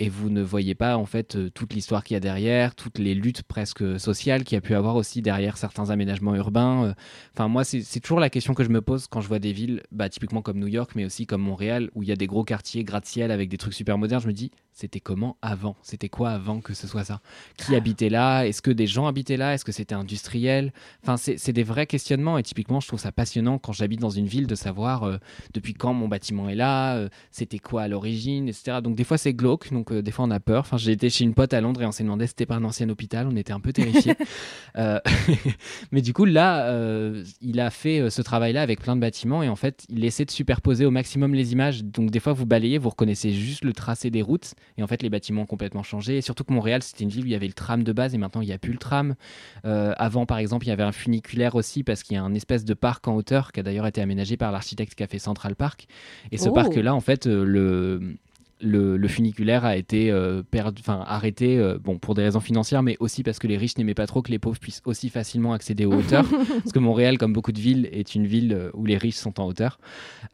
Et 0.00 0.08
vous 0.08 0.28
ne 0.28 0.42
voyez 0.42 0.74
pas 0.74 0.96
en 0.96 1.06
fait 1.06 1.36
euh, 1.36 1.50
toute 1.50 1.72
l'histoire 1.72 2.02
qu'il 2.02 2.14
y 2.14 2.16
a 2.16 2.20
derrière, 2.20 2.74
toutes 2.74 2.98
les 2.98 3.14
luttes 3.14 3.42
presque 3.44 4.00
sociales 4.00 4.42
qu'il 4.42 4.56
y 4.56 4.58
a 4.58 4.60
pu 4.60 4.74
avoir 4.74 4.96
aussi 4.96 5.22
derrière 5.22 5.56
certains 5.56 5.90
aménagements 5.90 6.34
urbains. 6.34 6.84
euh. 6.86 6.94
Enfin 7.32 7.46
moi 7.46 7.62
c'est 7.64 8.00
toujours 8.00 8.18
la 8.18 8.28
question 8.30 8.54
que 8.54 8.64
je 8.64 8.70
me 8.70 8.80
pose 8.80 9.06
quand 9.06 9.20
je 9.20 9.28
vois 9.28 9.38
des 9.38 9.52
villes, 9.52 9.82
bah, 9.92 10.08
typiquement 10.08 10.42
comme 10.42 10.58
New 10.58 10.66
York, 10.66 10.92
mais 10.96 11.04
aussi 11.04 11.26
comme 11.26 11.42
Montréal, 11.42 11.90
où 11.94 12.02
il 12.02 12.08
y 12.08 12.12
a 12.12 12.16
des 12.16 12.26
gros 12.26 12.42
quartiers 12.44 12.82
gratte-ciel 12.82 13.30
avec 13.30 13.48
des 13.48 13.56
trucs 13.56 13.74
super 13.74 13.96
modernes. 13.96 14.22
Je 14.22 14.26
me 14.26 14.32
dis 14.32 14.50
c'était 14.72 14.98
comment 14.98 15.36
avant? 15.40 15.76
C'était 15.82 16.08
quoi 16.08 16.30
avant 16.30 16.60
que 16.60 16.74
ce 16.74 16.88
soit 16.88 17.04
ça? 17.04 17.20
Qui 17.56 17.76
habitait 17.76 18.08
là? 18.08 18.42
Est-ce 18.42 18.62
que 18.62 18.72
des 18.72 18.88
gens 18.88 19.06
habitaient 19.06 19.36
là? 19.36 19.54
Est-ce 19.54 19.64
que 19.64 19.70
c'était 19.70 19.94
industriel? 19.94 20.72
Enfin 21.02 21.16
c'est 21.16 21.38
c'est 21.38 21.52
des 21.52 21.62
vrais 21.62 21.86
questionnements 21.86 22.36
et 22.38 22.42
typiquement 22.42 22.80
je 22.80 22.88
trouve 22.88 22.98
ça 22.98 23.12
passionnant 23.12 23.58
quand 23.58 23.72
j'habite 23.72 24.00
dans 24.00 24.10
une 24.10 24.26
ville 24.26 24.48
de 24.48 24.56
savoir 24.56 25.04
euh, 25.04 25.18
depuis 25.52 25.74
quand 25.74 25.94
mon 25.94 26.08
bâtiment 26.08 26.48
est 26.48 26.56
là, 26.56 26.96
euh, 26.96 27.08
c'était 27.30 27.60
quoi 27.60 27.82
à 27.82 27.88
l'origine, 27.88 28.48
etc. 28.48 28.78
Donc 28.82 28.96
des 28.96 29.04
fois 29.04 29.18
c'est 29.18 29.32
glauque, 29.34 29.72
donc 29.72 29.83
euh, 29.92 30.02
des 30.02 30.10
fois 30.10 30.24
on 30.24 30.30
a 30.30 30.40
peur. 30.40 30.60
Enfin 30.60 30.76
j'ai 30.76 30.92
été 30.92 31.10
chez 31.10 31.24
une 31.24 31.34
pote 31.34 31.52
à 31.54 31.60
Londres 31.60 31.82
et 31.82 31.86
on 31.86 31.92
s'est 31.92 32.04
demandé 32.04 32.26
si 32.26 32.30
c'était 32.30 32.46
pas 32.46 32.56
un 32.56 32.64
ancien 32.64 32.88
hôpital, 32.88 33.26
on 33.30 33.36
était 33.36 33.52
un 33.52 33.60
peu 33.60 33.72
terrifiés. 33.72 34.14
Euh, 34.76 34.98
mais 35.92 36.02
du 36.02 36.12
coup 36.12 36.24
là, 36.24 36.66
euh, 36.66 37.22
il 37.40 37.60
a 37.60 37.70
fait 37.70 38.10
ce 38.10 38.22
travail-là 38.22 38.60
avec 38.60 38.80
plein 38.80 38.96
de 38.96 39.00
bâtiments 39.00 39.40
et 39.44 39.48
en 39.48 39.54
fait 39.54 39.84
il 39.88 40.04
essaie 40.04 40.24
de 40.24 40.32
superposer 40.32 40.84
au 40.84 40.90
maximum 40.90 41.32
les 41.32 41.52
images. 41.52 41.84
Donc 41.84 42.10
des 42.10 42.18
fois 42.18 42.32
vous 42.32 42.44
balayez, 42.44 42.78
vous 42.78 42.88
reconnaissez 42.88 43.30
juste 43.30 43.64
le 43.64 43.72
tracé 43.72 44.10
des 44.10 44.20
routes 44.20 44.54
et 44.76 44.82
en 44.82 44.88
fait 44.88 45.00
les 45.02 45.10
bâtiments 45.10 45.42
ont 45.42 45.46
complètement 45.46 45.84
changé. 45.84 46.16
Et 46.16 46.20
surtout 46.22 46.42
que 46.42 46.52
Montréal 46.52 46.82
c'était 46.82 47.04
une 47.04 47.10
ville 47.10 47.22
où 47.22 47.26
il 47.26 47.32
y 47.32 47.36
avait 47.36 47.46
le 47.46 47.52
tram 47.52 47.84
de 47.84 47.92
base 47.92 48.14
et 48.14 48.18
maintenant 48.18 48.40
il 48.40 48.46
n'y 48.46 48.52
a 48.52 48.58
plus 48.58 48.72
le 48.72 48.78
tram. 48.78 49.14
Avant, 49.64 50.26
par 50.26 50.38
exemple, 50.38 50.66
il 50.66 50.70
y 50.70 50.72
avait 50.72 50.82
un 50.82 50.92
funiculaire 50.92 51.54
aussi 51.54 51.84
parce 51.84 52.02
qu'il 52.02 52.14
y 52.14 52.18
a 52.18 52.22
un 52.24 52.34
espèce 52.34 52.64
de 52.64 52.74
parc 52.74 53.06
en 53.06 53.14
hauteur 53.14 53.52
qui 53.52 53.60
a 53.60 53.62
d'ailleurs 53.62 53.86
été 53.86 54.00
aménagé 54.00 54.36
par 54.36 54.50
l'architecte 54.50 54.94
qui 54.94 55.02
a 55.02 55.06
fait 55.06 55.18
Central 55.20 55.54
Park. 55.54 55.86
Et 56.32 56.36
ce 56.38 56.48
Oh. 56.48 56.52
parc-là, 56.52 56.94
en 56.94 57.00
fait, 57.00 57.26
le, 57.26 58.16
le, 58.64 58.96
le 58.96 59.08
funiculaire 59.08 59.64
a 59.64 59.76
été 59.76 60.10
euh, 60.10 60.42
perdu, 60.42 60.82
arrêté 60.86 61.58
euh, 61.58 61.78
bon, 61.78 61.98
pour 61.98 62.14
des 62.14 62.22
raisons 62.22 62.40
financières, 62.40 62.82
mais 62.82 62.96
aussi 63.00 63.22
parce 63.22 63.38
que 63.38 63.46
les 63.46 63.56
riches 63.56 63.78
n'aimaient 63.78 63.94
pas 63.94 64.06
trop 64.06 64.22
que 64.22 64.30
les 64.30 64.38
pauvres 64.38 64.58
puissent 64.58 64.82
aussi 64.84 65.08
facilement 65.10 65.52
accéder 65.52 65.84
aux 65.84 65.94
hauteurs. 65.94 66.26
parce 66.48 66.72
que 66.72 66.78
Montréal, 66.78 67.18
comme 67.18 67.32
beaucoup 67.32 67.52
de 67.52 67.60
villes, 67.60 67.88
est 67.92 68.14
une 68.14 68.26
ville 68.26 68.52
euh, 68.52 68.70
où 68.74 68.84
les 68.84 68.96
riches 68.96 69.16
sont 69.16 69.40
en 69.40 69.46
hauteur. 69.46 69.78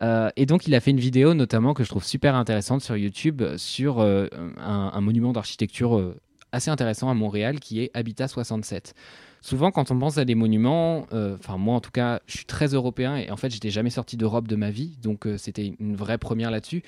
Euh, 0.02 0.31
et 0.36 0.47
donc, 0.47 0.66
il 0.66 0.74
a 0.74 0.81
fait 0.81 0.90
une 0.90 1.01
vidéo, 1.01 1.35
notamment, 1.35 1.74
que 1.74 1.85
je 1.85 1.89
trouve 1.89 2.05
super 2.05 2.35
intéressante 2.35 2.82
sur 2.82 2.97
YouTube, 2.97 3.43
sur 3.57 4.01
un, 4.01 4.31
un 4.59 5.01
monument 5.01 5.32
d'architecture 5.32 6.15
assez 6.52 6.70
intéressant 6.70 7.11
à 7.11 7.15
Montréal 7.15 7.61
qui 7.61 7.81
est 7.81 7.90
Habitat 7.94 8.28
67. 8.28 8.94
Souvent, 9.43 9.70
quand 9.70 9.90
on 9.90 9.98
pense 9.98 10.19
à 10.19 10.24
des 10.24 10.35
monuments, 10.35 11.07
euh, 11.12 11.36
enfin 11.39 11.57
moi 11.57 11.74
en 11.74 11.81
tout 11.81 11.90
cas, 11.90 12.20
je 12.27 12.36
suis 12.36 12.44
très 12.44 12.69
européen 12.69 13.16
et 13.16 13.31
en 13.31 13.36
fait, 13.36 13.51
j'étais 13.51 13.70
jamais 13.70 13.90
sorti 13.90 14.16
d'Europe 14.16 14.47
de 14.47 14.57
ma 14.57 14.70
vie, 14.70 14.98
donc 15.02 15.27
euh, 15.27 15.39
c'était 15.39 15.74
une 15.81 15.97
vraie 15.97 16.19
première 16.19 16.51
là-dessus. 16.51 16.82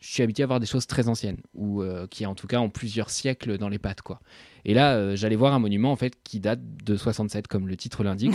Je 0.00 0.12
suis 0.12 0.22
habitué 0.22 0.44
à 0.44 0.46
voir 0.46 0.60
des 0.60 0.66
choses 0.66 0.86
très 0.86 1.08
anciennes 1.08 1.38
ou 1.54 1.82
euh, 1.82 2.06
qui 2.06 2.24
en 2.24 2.34
tout 2.34 2.46
cas 2.46 2.60
ont 2.60 2.70
plusieurs 2.70 3.10
siècles 3.10 3.58
dans 3.58 3.68
les 3.68 3.78
pattes 3.78 4.02
quoi. 4.02 4.20
Et 4.68 4.74
là, 4.74 4.96
euh, 4.96 5.16
j'allais 5.16 5.34
voir 5.34 5.54
un 5.54 5.58
monument 5.58 5.90
en 5.90 5.96
fait 5.96 6.12
qui 6.22 6.40
date 6.40 6.60
de 6.84 6.96
67 6.96 7.48
comme 7.48 7.68
le 7.68 7.76
titre 7.76 8.04
l'indique. 8.04 8.34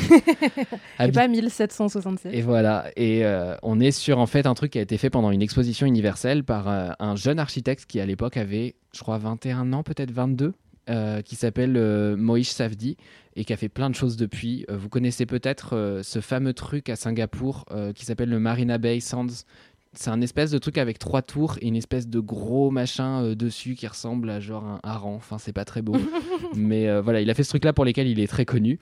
Et 0.99 1.11
pas 1.11 1.27
1767. 1.27 2.33
et 2.33 2.41
voilà, 2.41 2.85
et 2.95 3.23
euh, 3.23 3.55
on 3.61 3.79
est 3.79 3.91
sur 3.91 4.17
en 4.17 4.25
fait 4.25 4.47
un 4.47 4.55
truc 4.55 4.71
qui 4.71 4.79
a 4.79 4.81
été 4.81 4.97
fait 4.97 5.11
pendant 5.11 5.29
une 5.29 5.43
exposition 5.43 5.85
universelle 5.85 6.43
par 6.43 6.67
un 6.67 7.15
jeune 7.15 7.39
architecte 7.39 7.85
qui 7.85 7.99
à 7.99 8.05
l'époque 8.05 8.37
avait, 8.37 8.75
je 8.93 9.01
crois, 9.01 9.17
21 9.17 9.73
ans, 9.73 9.83
peut-être 9.83 10.11
22, 10.11 10.53
euh, 10.89 11.21
qui 11.21 11.35
s'appelle 11.35 12.15
Moïse 12.17 12.49
Safdi 12.49 12.97
et 13.35 13.45
qui 13.45 13.53
a 13.53 13.57
fait 13.57 13.69
plein 13.69 13.89
de 13.89 13.95
choses 13.95 14.17
depuis. 14.17 14.65
Vous 14.69 14.89
connaissez 14.89 15.25
peut-être 15.25 16.01
ce 16.03 16.19
fameux 16.19 16.53
truc 16.53 16.89
à 16.89 16.95
Singapour 16.95 17.65
qui 17.95 18.05
s'appelle 18.05 18.29
le 18.29 18.39
Marina 18.39 18.77
Bay 18.77 18.99
Sands. 18.99 19.45
C'est 19.93 20.09
un 20.09 20.21
espèce 20.21 20.49
de 20.51 20.57
truc 20.57 20.77
avec 20.77 20.97
trois 20.97 21.21
tours 21.21 21.57
et 21.61 21.67
une 21.67 21.75
espèce 21.75 22.07
de 22.07 22.19
gros 22.19 22.71
machin 22.71 23.23
euh, 23.23 23.35
dessus 23.35 23.75
qui 23.75 23.85
ressemble 23.87 24.29
à 24.29 24.39
genre 24.39 24.65
un 24.65 24.79
hareng. 24.83 25.15
Enfin, 25.15 25.37
c'est 25.37 25.53
pas 25.53 25.65
très 25.65 25.81
beau. 25.81 25.95
Mais 26.55 26.87
euh, 26.87 27.01
voilà, 27.01 27.21
il 27.21 27.29
a 27.29 27.33
fait 27.33 27.43
ce 27.43 27.49
truc-là 27.49 27.73
pour 27.73 27.85
lesquels 27.85 28.07
il 28.07 28.19
est 28.19 28.27
très 28.27 28.45
connu. 28.45 28.79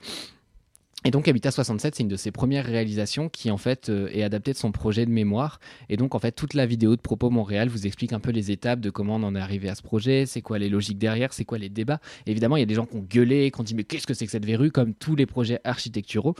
Et 1.04 1.10
donc 1.10 1.26
Habitat 1.26 1.50
67, 1.50 1.96
c'est 1.96 2.02
une 2.04 2.08
de 2.08 2.16
ses 2.16 2.30
premières 2.30 2.64
réalisations 2.64 3.28
qui 3.28 3.50
en 3.50 3.56
fait 3.56 3.88
euh, 3.88 4.08
est 4.12 4.22
adaptée 4.22 4.52
de 4.52 4.56
son 4.56 4.70
projet 4.70 5.04
de 5.04 5.10
mémoire. 5.10 5.58
Et 5.88 5.96
donc 5.96 6.14
en 6.14 6.20
fait 6.20 6.30
toute 6.30 6.54
la 6.54 6.64
vidéo 6.64 6.94
de 6.94 7.00
Propos 7.00 7.28
Montréal 7.28 7.68
vous 7.68 7.86
explique 7.86 8.12
un 8.12 8.20
peu 8.20 8.30
les 8.30 8.52
étapes 8.52 8.78
de 8.80 8.88
comment 8.88 9.16
on 9.16 9.22
en 9.24 9.34
est 9.34 9.40
arrivé 9.40 9.68
à 9.68 9.74
ce 9.74 9.82
projet, 9.82 10.26
c'est 10.26 10.42
quoi 10.42 10.60
les 10.60 10.68
logiques 10.68 10.98
derrière, 10.98 11.32
c'est 11.32 11.44
quoi 11.44 11.58
les 11.58 11.68
débats. 11.68 11.98
évidemment 12.26 12.56
il 12.56 12.60
y 12.60 12.62
a 12.62 12.66
des 12.66 12.74
gens 12.74 12.86
qui 12.86 12.96
ont 12.96 13.06
gueulé, 13.08 13.50
qui 13.50 13.60
ont 13.60 13.64
dit 13.64 13.74
mais 13.74 13.82
qu'est-ce 13.82 14.06
que 14.06 14.14
c'est 14.14 14.26
que 14.26 14.30
cette 14.30 14.46
verrue, 14.46 14.70
comme 14.70 14.94
tous 14.94 15.16
les 15.16 15.26
projets 15.26 15.58
architecturaux. 15.64 16.36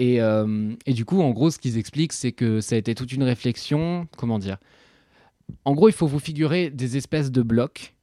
Et, 0.00 0.18
euh, 0.22 0.72
et 0.86 0.94
du 0.94 1.04
coup 1.04 1.20
en 1.20 1.30
gros 1.30 1.50
ce 1.50 1.58
qu'ils 1.58 1.76
expliquent 1.76 2.14
c'est 2.14 2.32
que 2.32 2.62
ça 2.62 2.74
a 2.74 2.78
été 2.78 2.94
toute 2.94 3.12
une 3.12 3.22
réflexion, 3.22 4.08
comment 4.16 4.38
dire. 4.38 4.56
En 5.66 5.74
gros 5.74 5.90
il 5.90 5.92
faut 5.92 6.06
vous 6.06 6.18
figurer 6.18 6.70
des 6.70 6.96
espèces 6.96 7.30
de 7.30 7.42
blocs 7.42 7.94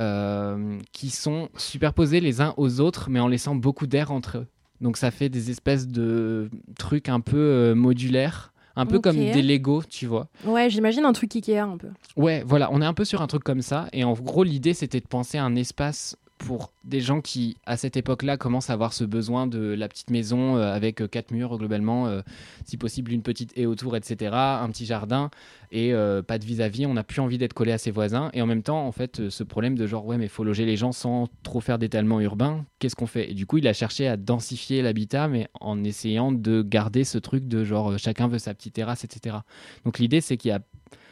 euh, 0.00 0.78
qui 0.92 1.10
sont 1.10 1.48
superposés 1.56 2.20
les 2.20 2.40
uns 2.40 2.54
aux 2.56 2.80
autres 2.80 3.10
mais 3.10 3.18
en 3.18 3.26
laissant 3.26 3.56
beaucoup 3.56 3.88
d'air 3.88 4.12
entre 4.12 4.38
eux. 4.38 4.46
Donc 4.80 4.96
ça 4.96 5.10
fait 5.10 5.28
des 5.28 5.50
espèces 5.50 5.88
de 5.88 6.48
trucs 6.78 7.08
un 7.08 7.18
peu 7.18 7.36
euh, 7.36 7.74
modulaires, 7.74 8.52
un 8.76 8.86
peu 8.86 9.00
comme 9.00 9.16
des 9.16 9.42
Lego, 9.42 9.82
tu 9.82 10.06
vois. 10.06 10.28
Ouais, 10.44 10.70
j'imagine 10.70 11.04
un 11.04 11.12
truc 11.12 11.34
Ikea 11.34 11.58
un 11.58 11.76
peu. 11.76 11.88
Ouais, 12.16 12.44
voilà, 12.46 12.70
on 12.72 12.80
est 12.80 12.86
un 12.86 12.94
peu 12.94 13.04
sur 13.04 13.20
un 13.22 13.26
truc 13.26 13.42
comme 13.42 13.60
ça. 13.60 13.88
Et 13.92 14.04
en 14.04 14.12
gros, 14.14 14.42
l'idée, 14.42 14.72
c'était 14.72 15.00
de 15.00 15.06
penser 15.06 15.36
à 15.36 15.44
un 15.44 15.54
espace 15.54 16.16
pour 16.40 16.72
des 16.84 17.02
gens 17.02 17.20
qui, 17.20 17.58
à 17.66 17.76
cette 17.76 17.98
époque-là, 17.98 18.38
commencent 18.38 18.70
à 18.70 18.72
avoir 18.72 18.94
ce 18.94 19.04
besoin 19.04 19.46
de 19.46 19.58
la 19.58 19.88
petite 19.88 20.08
maison 20.08 20.56
euh, 20.56 20.72
avec 20.72 21.02
euh, 21.02 21.06
quatre 21.06 21.32
murs 21.32 21.58
globalement, 21.58 22.06
euh, 22.06 22.22
si 22.64 22.78
possible 22.78 23.12
une 23.12 23.22
petite 23.22 23.52
haie 23.58 23.66
autour, 23.66 23.94
etc., 23.94 24.32
un 24.34 24.68
petit 24.70 24.86
jardin 24.86 25.30
et 25.70 25.92
pas 26.26 26.38
de 26.38 26.44
vis-à-vis. 26.44 26.86
On 26.86 26.94
n'a 26.94 27.04
plus 27.04 27.20
envie 27.20 27.38
d'être 27.38 27.52
collé 27.52 27.70
à 27.70 27.78
ses 27.78 27.92
voisins. 27.92 28.30
Et 28.32 28.42
en 28.42 28.46
même 28.46 28.64
temps, 28.64 28.84
en 28.84 28.90
fait, 28.90 29.28
ce 29.28 29.44
problème 29.44 29.76
de 29.76 29.86
genre, 29.86 30.04
ouais, 30.04 30.18
mais 30.18 30.26
faut 30.26 30.42
loger 30.42 30.64
les 30.64 30.76
gens 30.76 30.90
sans 30.90 31.28
trop 31.44 31.60
faire 31.60 31.78
d'étalement 31.78 32.20
urbain, 32.20 32.64
qu'est-ce 32.80 32.96
qu'on 32.96 33.06
fait? 33.06 33.30
Et 33.30 33.34
du 33.34 33.46
coup, 33.46 33.58
il 33.58 33.68
a 33.68 33.72
cherché 33.72 34.08
à 34.08 34.16
densifier 34.16 34.82
l'habitat, 34.82 35.28
mais 35.28 35.46
en 35.60 35.84
essayant 35.84 36.32
de 36.32 36.62
garder 36.62 37.04
ce 37.04 37.18
truc 37.18 37.46
de 37.46 37.62
genre, 37.62 37.96
chacun 37.98 38.26
veut 38.26 38.40
sa 38.40 38.52
petite 38.52 38.74
terrasse, 38.74 39.04
etc. 39.04 39.36
Donc 39.84 40.00
l'idée, 40.00 40.20
c'est 40.20 40.36
qu'il 40.36 40.48
y 40.48 40.52
a 40.52 40.60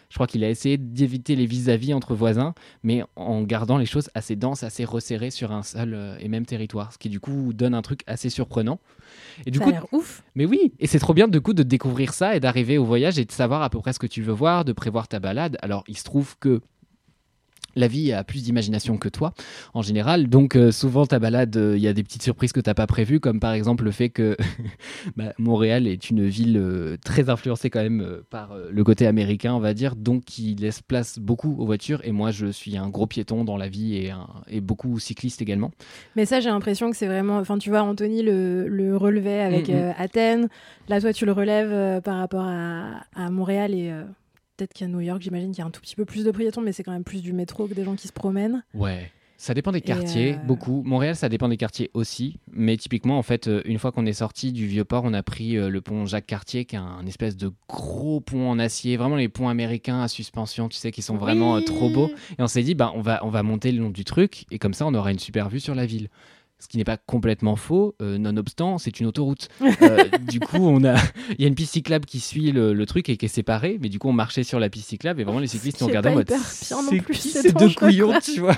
je 0.09 0.15
crois 0.15 0.27
qu'il 0.27 0.43
a 0.45 0.51
essayé 0.51 0.79
d'éviter 0.79 1.37
les 1.37 1.47
vis-à-vis 1.47 1.95
entre 1.95 2.15
voisins, 2.15 2.55
mais 2.83 3.03
en 3.17 3.43
gardant 3.43 3.77
les 3.77 3.87
choses 3.87 4.11
assez 4.15 4.37
denses, 4.37 4.63
assez 4.63 4.85
resserrées 4.85 5.31
sur 5.31 5.53
un 5.53 5.63
seul 5.63 5.95
euh, 5.95 6.17
et 6.19 6.29
même 6.29 6.47
territoire, 6.47 6.93
ce 6.93 6.99
qui 6.99 7.09
du 7.09 7.21
coup 7.21 7.53
donne 7.53 7.75
un 7.75 7.83
truc 7.83 8.01
assez 8.07 8.31
surprenant. 8.31 8.81
Et 9.47 9.51
du 9.51 9.59
ça 9.59 9.65
coup, 9.65 9.71
a 9.71 9.97
ouf. 9.97 10.23
mais 10.35 10.47
oui, 10.47 10.73
et 10.79 10.87
c'est 10.87 10.99
trop 10.99 11.15
bien 11.15 11.29
du 11.29 11.41
coup 11.41 11.53
de 11.53 11.63
découvrir 11.63 12.15
ça 12.15 12.37
et 12.37 12.41
d'arriver 12.41 12.79
au 12.79 12.85
voyage 12.85 13.19
et 13.19 13.25
de 13.25 13.33
savoir 13.33 13.63
à 13.63 13.71
peu 13.71 13.79
près 13.81 13.93
ce 13.93 13.99
que 13.99 14.07
tu 14.07 14.23
veux 14.23 14.33
voir, 14.33 14.65
de 14.65 14.73
prévoir 14.73 15.09
ta 15.09 15.21
balade. 15.21 15.59
Alors 15.63 15.85
il 15.89 15.97
se 15.97 16.05
trouve 16.05 16.37
que 16.39 16.61
la 17.77 17.87
vie 17.89 18.13
a 18.13 18.25
plus 18.25 18.43
d'imagination 18.45 18.97
que 18.99 19.09
toi 19.09 19.35
en 19.75 19.83
général, 19.83 20.29
donc 20.29 20.57
euh, 20.57 20.71
souvent 20.73 21.07
ta 21.07 21.19
balade, 21.19 21.57
euh, 21.57 21.77
il 21.77 21.83
y 21.83 21.89
a 21.89 21.93
des 21.93 22.03
petites 22.03 22.23
surprises 22.23 22.53
que 22.53 22.61
t'as 22.61 22.75
pas 22.75 22.87
prévues, 22.87 23.21
comme 23.21 23.41
par 23.41 23.53
exemple 23.53 23.85
le 23.85 23.91
fait 23.91 24.09
que 24.09 24.37
bah, 25.17 25.33
Montréal 25.39 25.87
est 25.87 26.11
une 26.11 26.27
ville 26.27 26.57
euh, 26.57 26.97
très 27.05 27.31
influencée 27.31 27.71
quand 27.71 27.83
même 27.83 28.21
par 28.31 28.55
le 28.71 28.85
côté 28.85 29.07
américain, 29.07 29.55
on 29.55 29.61
va 29.61 29.75
dire, 29.75 29.97
donc 29.97 30.25
qui 30.25 30.55
laisse 30.55 30.83
place 30.83 31.19
beaucoup 31.19 31.55
aux 31.59 31.67
voitures. 31.67 32.01
Et 32.05 32.13
moi, 32.13 32.31
je 32.31 32.47
suis 32.47 32.77
un 32.77 32.89
gros 32.89 33.07
piéton 33.07 33.45
dans 33.45 33.57
la 33.57 33.69
vie 33.69 33.97
et, 33.97 34.11
un- 34.11 34.29
et 34.49 34.61
beaucoup 34.61 34.99
cycliste 34.99 35.43
également. 35.43 35.71
Mais 36.17 36.25
ça, 36.27 36.41
j'ai 36.41 36.49
l'impression 36.51 36.91
que 36.91 36.97
c'est 36.97 37.07
vraiment. 37.07 37.39
Enfin, 37.39 37.59
tu 37.59 37.71
vois, 37.71 37.83
Anthony 37.83 38.23
le, 38.23 38.67
le 38.69 38.97
relevait 38.97 39.41
avec 39.41 39.69
Mhm. 39.69 39.75
euh, 39.77 39.93
Athènes. 39.99 40.49
Là, 40.89 41.01
toi, 41.01 41.13
tu 41.13 41.27
le 41.27 41.33
relèves 41.33 42.01
par 42.03 42.17
rapport 42.19 42.45
à, 42.45 43.03
à 43.15 43.31
Montréal 43.31 43.75
et. 43.75 43.93
Peut-être 44.59 44.75
qu'à 44.75 44.89
New 44.89 45.01
York, 45.01 45.23
j'imagine 45.23 45.53
qu'il 45.53 45.61
y 45.61 45.63
a 45.63 45.67
un 45.67 45.71
tout 45.71 45.81
petit 45.81 45.97
peu 45.97 46.05
plus 46.05 46.25
de 46.25 46.31
piétons, 46.31 46.61
mais 46.61 46.73
c'est 46.73 46.83
quand 46.83 46.93
même 46.93 47.05
plus 47.05 47.23
du 47.23 47.33
métro 47.33 47.67
que 47.67 47.75
des 47.75 47.85
gens 47.85 47.95
qui 47.95 48.09
se 48.09 48.13
promènent. 48.13 48.65
Ouais. 48.75 49.11
Ça 49.41 49.55
dépend 49.55 49.71
des 49.71 49.81
quartiers, 49.81 50.35
euh, 50.35 50.47
beaucoup. 50.47 50.83
Montréal, 50.85 51.15
ça 51.15 51.29
dépend 51.29 51.49
des 51.49 51.57
quartiers 51.57 51.93
aussi. 51.95 52.41
Mais 52.51 52.77
typiquement, 52.77 53.19
en 53.19 53.23
fait, 53.23 53.47
euh, 53.47 53.63
une 53.67 53.79
fois 53.79 53.93
qu'on 53.93 54.05
est 54.05 54.13
sorti 54.13 54.51
du 54.51 54.67
Vieux-Port, 54.67 55.05
on 55.05 55.15
a 55.15 55.23
pris 55.23 55.57
euh, 55.57 55.69
le 55.69 55.81
pont 55.81 56.07
Jacques-Cartier, 56.07 56.65
qui 56.65 56.75
est 56.75 56.81
un 56.81 57.07
espèce 57.07 57.37
de 57.37 57.53
gros 57.69 58.21
pont 58.21 58.51
en 58.51 58.59
acier. 58.59 58.97
Vraiment 58.97 59.15
les 59.15 59.29
ponts 59.29 59.49
américains 59.49 60.03
à 60.03 60.09
suspension, 60.09 60.69
tu 60.69 60.77
sais, 60.77 60.91
qui 60.91 61.03
sont 61.03 61.17
vraiment 61.17 61.63
trop 61.63 61.89
beaux. 61.89 62.11
Et 62.37 62.43
on 62.43 62.49
s'est 62.49 62.65
dit, 62.65 62.75
bah, 62.75 62.91
on, 62.97 63.01
va, 63.01 63.25
on 63.25 63.31
va 63.31 63.45
monter 63.45 63.71
le 63.71 63.81
long 63.81 63.91
du 63.91 64.03
truc, 64.03 64.45
et 64.51 64.59
comme 64.59 64.75
ça, 64.75 64.89
on 64.89 64.95
aura 64.95 65.13
une 65.13 65.21
super 65.21 65.49
vue 65.49 65.61
sur 65.61 65.77
la 65.77 65.87
ville. 65.87 66.09
Ce 66.61 66.67
qui 66.67 66.77
n'est 66.77 66.85
pas 66.85 66.97
complètement 66.97 67.55
faux, 67.55 67.95
euh, 68.03 68.19
nonobstant, 68.19 68.79
c'est 68.79 68.99
une 69.01 69.07
autoroute. 69.07 69.49
Euh, 69.83 70.05
du 70.29 70.41
coup, 70.41 70.57
on 70.59 70.83
a, 70.85 70.97
il 71.31 71.41
y 71.43 71.45
a 71.45 71.49
une 71.49 71.55
piste 71.55 71.75
cyclable 71.75 72.05
qui 72.05 72.19
suit 72.19 72.51
le, 72.51 72.73
le 72.73 72.87
truc 72.87 73.09
et 73.09 73.17
qui 73.17 73.27
est 73.27 73.29
séparée, 73.29 73.79
mais 73.81 73.89
du 73.89 73.99
coup, 74.01 74.09
on 74.09 74.13
marchait 74.13 74.43
sur 74.43 74.59
la 74.59 74.69
piste 74.69 74.89
cyclable 74.89 75.21
et 75.21 75.25
vraiment 75.25 75.39
les 75.39 75.47
cyclistes 75.47 75.81
nous 75.81 75.87
regardaient 75.87 76.09
en 76.11 76.15
mode. 76.17 76.29
hyper 76.29 76.39
bien 76.39 76.77
non 76.83 76.89
C'est 76.91 77.01
plus, 77.01 77.15
qui 77.19 77.29
ces 77.29 77.53
deux 77.53 77.69
couillons, 77.71 78.09
quoi. 78.11 78.21
tu 78.21 78.41
vois? 78.41 78.57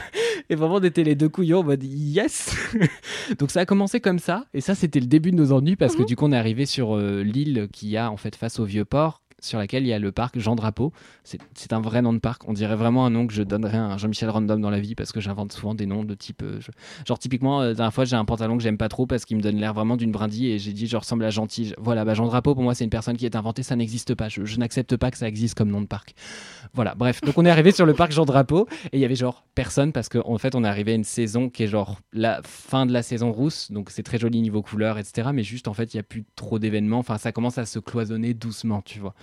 Et 0.49 0.55
vraiment, 0.55 0.77
on 0.77 0.83
était 0.83 1.05
les 1.05 1.15
deux 1.15 1.29
couillons 1.29 1.59
en 1.61 1.65
mode 1.65 1.83
yes 1.85 2.55
Donc 3.39 3.51
ça 3.51 3.61
a 3.61 3.67
commencé 3.67 4.01
comme 4.01 4.19
ça, 4.19 4.47
et 4.55 4.61
ça, 4.63 4.75
c'était 4.75 5.01
le 5.01 5.07
début 5.07 5.31
de 5.31 5.37
nos 5.37 5.53
ennuis 5.53 5.77
parce 5.77 5.95
que 5.95 6.01
Mhm. 6.03 6.07
du 6.07 6.17
coup, 6.17 6.25
on 6.25 6.33
est 6.33 6.37
arrivé 6.39 6.65
sur 6.67 6.97
euh, 6.97 7.23
l'île 7.23 7.69
qui 7.73 7.97
a 7.99 8.11
en 8.11 8.17
fait 8.17 8.35
face 8.35 8.59
au 8.61 8.65
vieux 8.65 8.85
port 8.87 9.21
sur 9.41 9.59
laquelle 9.59 9.85
il 9.85 9.89
y 9.89 9.93
a 9.93 9.99
le 9.99 10.13
parc 10.13 10.39
Jean 10.39 10.55
Drapeau. 10.55 10.93
C'est 11.55 11.73
un 11.73 11.81
vrai 11.81 12.03
nom 12.03 12.13
de 12.13 12.19
parc. 12.19 12.49
On 12.49 12.53
dirait 12.53 12.77
vraiment 12.77 13.07
un 13.07 13.11
nom 13.11 13.27
que 13.27 13.33
je 13.33 13.43
donnerais 13.43 13.79
à 13.79 13.85
un 13.85 13.99
Jean-Michel 13.99 14.31
Random 14.31 14.61
dans 14.61 14.71
la 14.71 14.81
vie 14.81 14.95
parce 14.95 15.13
que 15.13 15.21
j'invente 15.21 15.53
souvent 15.53 15.75
des 15.75 15.87
noms 15.87 16.05
de 16.05 16.15
type. 16.15 16.43
euh, 16.43 16.61
Genre, 17.07 17.19
typiquement, 17.19 17.61
euh, 17.61 17.69
la 17.69 17.75
dernière 17.75 17.95
fois, 17.95 18.05
j'ai 18.05 18.17
un 18.17 18.25
pantalon 18.25 18.57
que 18.57 18.63
j'aime 18.63 18.79
pas 18.79 18.89
trop 18.89 19.07
parce 19.07 19.25
qu'il 19.25 19.37
me 19.37 19.43
donne 19.43 19.57
l'air 19.57 19.75
vraiment 19.75 19.97
d'une 19.97 20.13
brindille 20.13 20.51
et 20.51 20.59
j'ai 20.59 20.73
dit 20.73 20.87
je 20.87 20.97
ressemble 20.97 21.25
à 21.25 21.31
Gentil. 21.31 21.75
Voilà, 21.79 22.05
bah, 22.05 22.15
Jean 22.15 22.27
Drapeau, 22.27 22.55
pour 22.55 22.63
moi, 22.63 22.75
c'est 22.75 22.85
une 22.85 22.91
personne 22.91 23.17
qui 23.17 23.27
est 23.27 23.37
inventée, 23.37 23.63
ça 23.63 23.77
n'existe 23.77 24.15
pas. 24.15 24.29
Je, 24.29 24.59
n'accepte 24.59 24.97
pas 24.97 25.11
que 25.11 25.17
ça 25.19 25.29
existe 25.29 25.57
comme 25.57 25.71
nom 25.71 25.81
de 25.81 25.87
parc. 25.87 26.15
Voilà, 26.75 26.95
bref. 26.95 27.21
Donc, 27.23 27.39
on 27.39 27.45
est 27.45 27.51
arrivé 27.51 27.73
sur 27.73 27.87
le 27.87 27.95
parc 27.95 28.13
Jean 28.13 28.25
Drapeau 28.25 28.67
et 28.93 28.99
il 28.99 29.01
y 29.01 29.05
avait 29.05 29.15
genre 29.15 29.45
personne 29.55 29.93
parce 29.93 30.09
qu'en 30.09 30.39
fait, 30.39 30.55
on 30.55 30.65
est 30.65 30.69
arrivé 30.69 30.93
à 30.93 30.95
une 30.95 31.05
saison 31.05 31.49
qui 31.49 31.63
est 31.63 31.69
genre 31.69 32.01
la 32.13 32.41
fin 32.45 32.87
de 32.87 32.93
la 32.93 33.03
saison 33.03 33.33
rousse. 33.33 33.71
Donc, 33.71 33.91
c'est 33.91 34.03
très 34.03 34.19
joli 34.19 34.41
niveau 34.41 34.63
couleur, 34.63 34.99
etc. 34.99 35.31
Mais 35.33 35.43
juste, 35.43 35.69
en 35.69 35.75
fait, 35.75 35.95
il 35.95 35.97
n'y 35.97 36.01
a 36.01 36.05
plus 36.05 36.25
trop 36.37 36.59
d'événements. 36.59 36.99
Enfin, 36.99 37.19
ça 37.19 37.33
commence 37.33 37.59
à 37.59 37.67
se 37.67 37.79
cloisonner 37.79 38.35
doucement, 38.35 38.83
tu 38.83 38.99
vois. 38.99 39.15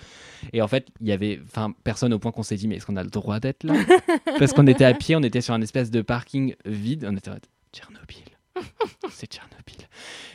Et 0.53 0.61
en 0.61 0.67
fait, 0.67 0.87
il 1.01 1.07
y 1.07 1.11
avait 1.11 1.39
personne 1.83 2.13
au 2.13 2.19
point 2.19 2.31
qu'on 2.31 2.43
s'est 2.43 2.55
dit, 2.55 2.67
mais 2.67 2.75
est-ce 2.75 2.85
qu'on 2.85 2.95
a 2.95 3.03
le 3.03 3.09
droit 3.09 3.39
d'être 3.39 3.63
là? 3.63 3.73
Parce 4.39 4.53
qu'on 4.53 4.67
était 4.67 4.85
à 4.85 4.93
pied, 4.93 5.15
on 5.15 5.23
était 5.23 5.41
sur 5.41 5.53
un 5.53 5.61
espèce 5.61 5.91
de 5.91 6.01
parking 6.01 6.55
vide. 6.65 7.07
On 7.09 7.15
était 7.15 7.31
mode, 7.31 7.45
Tchernobyl. 7.73 8.23
C'est 9.09 9.31
Tchernobyl. 9.31 9.87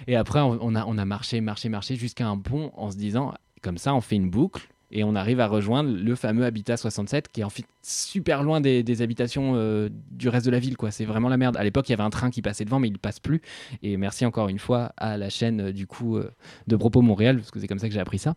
Et 0.07 0.17
après, 0.17 0.41
on 0.41 0.75
a, 0.75 0.85
on 0.87 0.99
a 0.99 1.05
marché, 1.05 1.41
marché, 1.41 1.69
marché 1.69 1.97
jusqu'à 1.97 2.27
un 2.27 2.39
pont 2.39 2.73
en 2.77 2.91
se 2.91 2.97
disant, 2.97 3.35
comme 3.63 3.79
ça, 3.79 3.95
on 3.95 4.01
fait 4.01 4.17
une 4.17 4.31
boucle. 4.31 4.67
Et 4.95 5.05
on 5.05 5.15
arrive 5.15 5.41
à 5.41 5.47
rejoindre 5.47 5.91
le 5.91 6.15
fameux 6.15 6.45
Habitat 6.45 6.77
67 6.77 7.29
qui 7.29 7.41
est 7.41 7.45
en 7.45 7.51
fait 7.51 7.65
super 7.83 8.43
loin 8.43 8.61
des, 8.61 9.03
habitations 9.03 9.55
euh, 9.57 9.89
du 10.11 10.29
reste 10.29 10.45
de 10.45 10.51
la 10.51 10.59
ville. 10.59 10.77
C'est 10.91 11.07
vraiment 11.07 11.31
la 11.31 11.39
merde. 11.39 11.57
À 11.57 11.65
l'époque, 11.65 11.89
il 11.89 11.93
y 11.93 11.95
avait 11.95 12.03
un 12.03 12.11
train 12.11 12.31
qui 12.31 12.43
passait 12.43 12.67
devant, 12.67 12.79
mais 12.79 12.89
il 12.89 12.99
passe 12.99 13.19
plus. 13.19 13.41
Et 13.83 13.97
merci 13.97 14.27
encore 14.27 14.51
une 14.51 14.59
fois 14.59 14.93
à 14.99 15.17
la 15.17 15.31
chaîne 15.31 15.61
euh, 15.69 15.73
du 15.73 15.87
coup 15.87 16.19
euh, 16.19 16.31
de 16.67 16.77
Propos 16.77 17.01
Montréal, 17.01 17.39
parce 17.39 17.51
que 17.51 17.59
c'est 17.59 17.69
comme 17.69 17.79
ça 17.79 17.89
que 17.89 17.95
j'ai 17.95 18.01
appris 18.01 18.19
ça. 18.19 18.35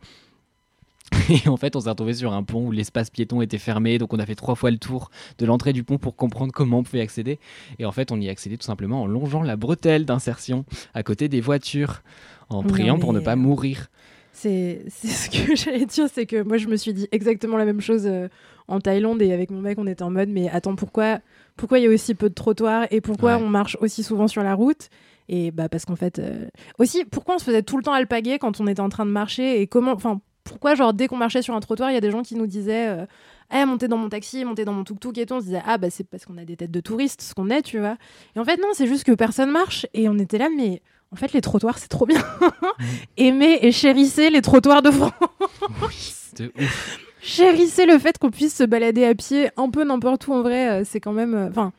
Et 1.29 1.47
en 1.47 1.57
fait, 1.57 1.75
on 1.75 1.81
s'est 1.81 1.89
retrouvé 1.89 2.13
sur 2.13 2.33
un 2.33 2.43
pont 2.43 2.67
où 2.67 2.71
l'espace 2.71 3.09
piéton 3.09 3.41
était 3.41 3.57
fermé, 3.57 3.97
donc 3.97 4.13
on 4.13 4.19
a 4.19 4.25
fait 4.25 4.35
trois 4.35 4.55
fois 4.55 4.71
le 4.71 4.77
tour 4.77 5.09
de 5.37 5.45
l'entrée 5.45 5.73
du 5.73 5.83
pont 5.83 5.97
pour 5.97 6.15
comprendre 6.15 6.51
comment 6.51 6.79
on 6.79 6.83
pouvait 6.83 7.01
accéder. 7.01 7.39
Et 7.79 7.85
en 7.85 7.91
fait, 7.91 8.11
on 8.11 8.19
y 8.19 8.29
accédait 8.29 8.57
tout 8.57 8.65
simplement 8.65 9.03
en 9.03 9.07
longeant 9.07 9.41
la 9.43 9.55
bretelle 9.55 10.05
d'insertion 10.05 10.65
à 10.93 11.03
côté 11.03 11.27
des 11.29 11.41
voitures, 11.41 12.01
en 12.49 12.63
priant 12.63 12.97
pour 12.99 13.13
ne 13.13 13.19
pas 13.19 13.35
mourir. 13.35 13.87
C'est 14.33 14.83
c'est 14.89 15.07
ce 15.07 15.29
que 15.29 15.55
j'allais 15.55 15.85
dire, 15.85 16.07
c'est 16.11 16.25
que 16.25 16.41
moi 16.43 16.57
je 16.57 16.67
me 16.67 16.75
suis 16.75 16.93
dit 16.93 17.07
exactement 17.13 17.55
la 17.55 17.63
même 17.63 17.79
chose 17.79 18.03
euh, 18.05 18.27
en 18.67 18.81
Thaïlande 18.81 19.21
et 19.21 19.31
avec 19.31 19.49
mon 19.49 19.61
mec 19.61 19.77
on 19.79 19.87
était 19.87 20.03
en 20.03 20.11
mode 20.11 20.27
mais 20.27 20.49
attends 20.49 20.75
pourquoi 20.75 21.19
pourquoi 21.55 21.79
il 21.79 21.85
y 21.85 21.87
a 21.87 21.89
aussi 21.89 22.15
peu 22.15 22.27
de 22.27 22.33
trottoirs 22.33 22.85
et 22.91 22.99
pourquoi 22.99 23.37
Ouais. 23.37 23.43
on 23.43 23.47
marche 23.47 23.77
aussi 23.79 24.03
souvent 24.03 24.27
sur 24.27 24.43
la 24.43 24.53
route? 24.53 24.89
Et 25.29 25.51
bah 25.51 25.69
parce 25.69 25.85
qu'en 25.85 25.95
fait 25.95 26.19
euh, 26.19 26.49
aussi 26.79 27.05
pourquoi 27.05 27.35
on 27.35 27.37
se 27.39 27.45
faisait 27.45 27.63
tout 27.63 27.77
le 27.77 27.83
temps 27.83 27.93
alpaguer 27.93 28.37
quand 28.37 28.59
on 28.59 28.67
était 28.67 28.81
en 28.81 28.89
train 28.89 29.05
de 29.05 29.11
marcher 29.11 29.61
et 29.61 29.67
comment 29.67 29.93
enfin 29.93 30.19
pourquoi 30.45 30.75
genre 30.75 30.93
dès 30.93 31.07
qu'on 31.09 31.17
marchait 31.17 31.41
sur 31.41 31.53
un 31.55 31.59
trottoir 31.59 31.91
il 31.91 31.95
y 31.95 31.97
a 31.97 32.01
des 32.01 32.11
gens 32.11 32.21
qui 32.23 32.35
nous 32.35 32.47
disaient 32.47 32.87
euh, 32.87 33.05
eh, 33.53 33.65
montez 33.65 33.87
dans 33.89 33.97
mon 33.97 34.07
taxi, 34.09 34.45
montez 34.45 34.63
dans 34.63 34.71
mon 34.73 34.83
tuk-tuk 34.85 35.17
et 35.19 35.25
tout. 35.25 35.33
On 35.35 35.39
se 35.39 35.45
disait, 35.45 35.61
ah, 35.67 35.77
bah, 35.77 35.89
c'est 35.91 36.03
parce 36.03 36.25
qu'on 36.25 36.37
a 36.37 36.45
des 36.45 36.55
têtes 36.55 36.71
de 36.71 36.79
touristes, 36.79 37.21
ce 37.21 37.33
qu'on 37.33 37.49
est, 37.49 37.61
tu 37.61 37.77
vois. 37.79 37.97
Et 38.35 38.39
en 38.39 38.45
fait, 38.45 38.57
non, 38.57 38.69
c'est 38.73 38.87
juste 38.87 39.03
que 39.03 39.11
personne 39.11 39.51
marche. 39.51 39.85
Et 39.93 40.07
on 40.09 40.17
était 40.17 40.37
là, 40.39 40.47
mais 40.55 40.81
en 41.11 41.15
fait, 41.15 41.31
les 41.33 41.41
trottoirs, 41.41 41.77
c'est 41.77 41.87
trop 41.87 42.05
bien. 42.07 42.23
Aimez 43.17 43.59
et 43.61 43.71
chérissez 43.71 44.29
les 44.31 44.41
trottoirs 44.41 44.81
de 44.81 44.89
France. 44.91 45.11
Ouf. 45.83 46.99
Chérissez 47.21 47.85
le 47.85 47.97
fait 47.97 48.17
qu'on 48.17 48.29
puisse 48.31 48.55
se 48.55 48.63
balader 48.63 49.05
à 49.05 49.15
pied 49.15 49.49
un 49.57 49.69
peu 49.69 49.83
n'importe 49.83 50.27
où 50.27 50.33
en 50.33 50.41
vrai. 50.41 50.69
euh, 50.69 50.83
c'est 50.85 50.99
quand 50.99 51.13
même. 51.13 51.33
euh, 51.33 51.49
Enfin, 51.49 51.71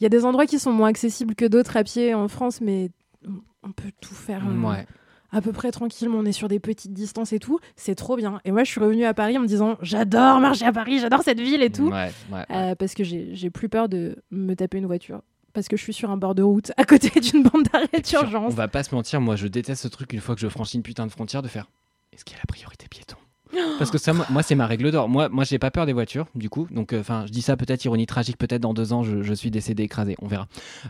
il 0.00 0.04
y 0.04 0.06
a 0.06 0.08
des 0.08 0.24
endroits 0.24 0.46
qui 0.46 0.58
sont 0.58 0.72
moins 0.72 0.88
accessibles 0.88 1.34
que 1.34 1.44
d'autres 1.44 1.76
à 1.76 1.84
pied 1.84 2.14
en 2.14 2.28
France, 2.28 2.60
mais 2.60 2.90
on- 3.26 3.40
on 3.68 3.72
peut 3.72 3.90
tout 4.00 4.14
faire 4.14 4.42
euh, 4.48 4.68
Ouais. 4.68 4.86
À 5.30 5.40
peu 5.40 5.52
près 5.52 5.70
tranquillement. 5.70 6.18
On 6.18 6.24
est 6.24 6.32
sur 6.32 6.48
des 6.48 6.58
petites 6.60 6.92
distances 6.92 7.32
et 7.32 7.38
tout. 7.38 7.58
C'est 7.76 7.94
trop 7.94 8.16
bien. 8.16 8.40
Et 8.44 8.52
moi, 8.52 8.64
je 8.64 8.70
suis 8.70 8.80
revenue 8.80 9.04
à 9.04 9.14
Paris 9.14 9.36
en 9.38 9.40
me 9.42 9.46
disant 9.46 9.76
j'adore 9.82 10.40
marcher 10.40 10.64
à 10.66 10.72
Paris, 10.72 10.98
j'adore 11.00 11.22
cette 11.22 11.40
ville 11.40 11.62
et 11.62 11.70
tout. 11.70 11.88
Ouais, 11.88 12.10
ouais, 12.30 12.38
ouais. 12.38 12.44
Euh, 12.50 12.74
parce 12.74 12.94
que 12.94 13.04
j'ai 13.04 13.50
plus 13.50 13.68
peur 13.68 13.88
de 13.88 14.16
me 14.30 14.54
taper 14.54 14.78
une 14.78 14.86
voiture. 14.86 15.22
Parce 15.54 15.66
que 15.66 15.76
je 15.76 15.82
suis 15.82 15.92
sur 15.94 16.10
un 16.10 16.16
bord 16.16 16.34
de 16.34 16.42
route 16.42 16.72
à 16.76 16.84
côté 16.84 17.08
d'une 17.20 17.42
bande 17.42 17.64
d'arrêt 17.72 17.88
Sur- 18.04 18.20
On 18.20 18.22
d'urgence. 18.24 18.54
va 18.54 18.68
pas 18.68 18.82
se 18.84 18.94
mentir, 18.94 19.20
moi 19.20 19.34
je 19.34 19.48
déteste 19.48 19.82
ce 19.82 19.88
truc 19.88 20.12
une 20.12 20.20
fois 20.20 20.34
que 20.34 20.40
je 20.40 20.48
franchis 20.48 20.76
une 20.76 20.82
putain 20.82 21.06
de 21.06 21.10
frontière 21.10 21.42
de 21.42 21.48
faire 21.48 21.66
est-ce 22.12 22.24
qu'il 22.24 22.34
y 22.36 22.38
a 22.38 22.40
la 22.42 22.46
priorité 22.46 22.86
piéton? 22.88 23.16
Parce 23.78 23.90
que 23.90 23.98
ça, 23.98 24.12
moi, 24.12 24.26
moi, 24.30 24.42
c'est 24.42 24.54
ma 24.54 24.66
règle 24.66 24.90
d'or. 24.90 25.08
Moi, 25.08 25.28
moi 25.28 25.44
j'ai 25.44 25.58
pas 25.58 25.70
peur 25.70 25.86
des 25.86 25.92
voitures, 25.92 26.26
du 26.34 26.48
coup. 26.50 26.66
Donc, 26.70 26.92
enfin, 26.92 27.24
je 27.26 27.32
dis 27.32 27.42
ça 27.42 27.56
peut-être 27.56 27.84
ironie 27.84 28.06
tragique, 28.06 28.38
peut-être 28.38 28.62
dans 28.62 28.74
deux 28.74 28.92
ans, 28.92 29.02
je, 29.02 29.22
je 29.22 29.34
suis 29.34 29.50
décédé 29.50 29.84
écrasé. 29.84 30.16
On 30.20 30.26
verra. 30.26 30.48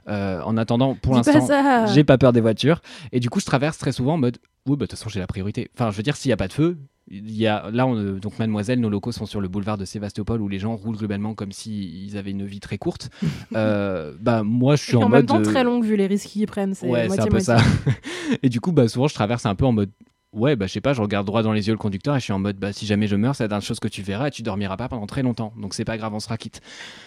Euh, 0.08 0.40
en 0.42 0.56
attendant, 0.56 0.94
pour 0.94 1.14
l'instant, 1.14 1.46
j'ai 1.92 2.04
pas 2.04 2.18
peur 2.18 2.32
des 2.32 2.40
voitures. 2.40 2.80
Et 3.12 3.20
du 3.20 3.30
coup, 3.30 3.40
je 3.40 3.46
traverse 3.46 3.78
très 3.78 3.92
souvent 3.92 4.14
en 4.14 4.18
mode 4.18 4.38
oui, 4.68 4.76
bah, 4.76 4.84
de 4.84 4.90
toute 4.90 4.98
façon, 4.98 5.08
j'ai 5.08 5.20
la 5.20 5.26
priorité. 5.26 5.70
Enfin, 5.74 5.90
je 5.90 5.96
veux 5.96 6.02
dire, 6.02 6.16
s'il 6.16 6.28
y 6.28 6.32
a 6.32 6.36
pas 6.36 6.48
de 6.48 6.52
feu. 6.52 6.78
Il 7.10 7.34
y 7.34 7.46
a, 7.46 7.70
là, 7.70 7.86
on, 7.86 7.96
euh, 7.96 8.20
donc 8.20 8.38
Mademoiselle, 8.38 8.80
nos 8.80 8.90
locaux 8.90 9.12
sont 9.12 9.24
sur 9.24 9.40
le 9.40 9.48
boulevard 9.48 9.78
de 9.78 9.86
Sébastopol 9.86 10.42
où 10.42 10.48
les 10.48 10.58
gens 10.58 10.76
roulent 10.76 10.98
globalement 10.98 11.32
comme 11.32 11.52
s'ils 11.52 12.18
avaient 12.18 12.32
une 12.32 12.44
vie 12.44 12.60
très 12.60 12.76
courte. 12.78 13.08
Euh, 13.56 14.12
bah, 14.20 14.42
moi, 14.42 14.76
je 14.76 14.82
suis 14.82 14.96
en, 14.96 15.02
en 15.02 15.08
mode. 15.08 15.20
même 15.20 15.26
temps, 15.26 15.38
euh, 15.38 15.42
très 15.42 15.64
longue 15.64 15.82
vu 15.82 15.96
les 15.96 16.06
risques 16.06 16.28
qu'ils 16.28 16.46
prennent. 16.46 16.74
C'est 16.74 16.86
Ouais, 16.86 17.08
c'est 17.08 17.20
un 17.20 17.24
peu 17.24 17.30
moitié-moitié. 17.30 17.56
ça. 17.94 17.96
et 18.42 18.50
du 18.50 18.60
coup, 18.60 18.72
bah, 18.72 18.86
souvent, 18.88 19.08
je 19.08 19.14
traverse 19.14 19.46
un 19.46 19.54
peu 19.54 19.64
en 19.64 19.72
mode. 19.72 19.90
Ouais, 20.34 20.56
bah, 20.56 20.66
je 20.66 20.72
sais 20.72 20.80
pas, 20.82 20.92
je 20.92 21.00
regarde 21.00 21.26
droit 21.26 21.42
dans 21.42 21.52
les 21.52 21.68
yeux 21.68 21.72
le 21.72 21.78
conducteur 21.78 22.14
et 22.14 22.18
je 22.18 22.24
suis 22.24 22.32
en 22.34 22.38
mode, 22.38 22.58
bah, 22.58 22.72
si 22.72 22.84
jamais 22.84 23.06
je 23.06 23.16
meurs, 23.16 23.34
c'est 23.34 23.44
la 23.44 23.48
dernière 23.48 23.66
chose 23.66 23.80
que 23.80 23.88
tu 23.88 24.02
verras 24.02 24.28
et 24.28 24.30
tu 24.30 24.42
dormiras 24.42 24.76
pas 24.76 24.88
pendant 24.88 25.06
très 25.06 25.22
longtemps. 25.22 25.54
Donc, 25.56 25.72
c'est 25.72 25.86
pas 25.86 25.96
grave, 25.96 26.12
on 26.12 26.20
sera 26.20 26.36
quitte. 26.36 26.60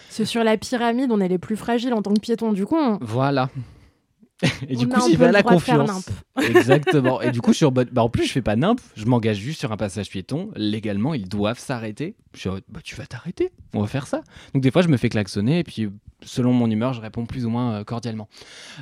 C'est 0.08 0.24
sur 0.24 0.42
la 0.42 0.56
pyramide, 0.56 1.12
on 1.12 1.20
est 1.20 1.28
les 1.28 1.38
plus 1.38 1.56
fragiles 1.56 1.94
en 1.94 2.02
tant 2.02 2.12
que 2.12 2.20
piétons. 2.20 2.52
Du 2.52 2.66
coup, 2.66 2.76
on, 2.76 2.98
Voilà. 3.00 3.48
Et 4.68 4.76
du 4.76 4.86
on 4.86 4.88
coup, 4.88 5.00
à 5.00 5.26
le 5.26 5.32
la 5.32 5.42
confiance. 5.42 6.08
Exactement. 6.40 7.20
Et 7.20 7.30
du 7.30 7.40
coup, 7.40 7.52
je 7.52 7.58
suis 7.58 7.64
en 7.64 7.72
mode, 7.72 7.90
bah, 7.92 8.02
en 8.02 8.08
plus, 8.08 8.26
je 8.26 8.32
fais 8.32 8.42
pas 8.42 8.56
nimp, 8.56 8.80
je 8.96 9.04
m'engage 9.06 9.36
juste 9.38 9.60
sur 9.60 9.72
un 9.72 9.76
passage 9.76 10.10
piéton. 10.10 10.50
Légalement, 10.56 11.14
ils 11.14 11.28
doivent 11.28 11.58
s'arrêter. 11.58 12.16
Je 12.34 12.40
suis 12.40 12.48
en 12.48 12.54
mode, 12.54 12.64
bah, 12.68 12.80
tu 12.82 12.96
vas 12.96 13.06
t'arrêter, 13.06 13.52
on 13.74 13.80
va 13.80 13.86
faire 13.86 14.06
ça. 14.06 14.22
Donc, 14.54 14.62
des 14.62 14.70
fois, 14.70 14.82
je 14.82 14.88
me 14.88 14.96
fais 14.96 15.08
klaxonner 15.08 15.60
et 15.60 15.64
puis, 15.64 15.88
selon 16.24 16.52
mon 16.52 16.70
humeur, 16.70 16.92
je 16.92 17.00
réponds 17.00 17.26
plus 17.26 17.46
ou 17.46 17.50
moins 17.50 17.74
euh, 17.74 17.84
cordialement. 17.84 18.28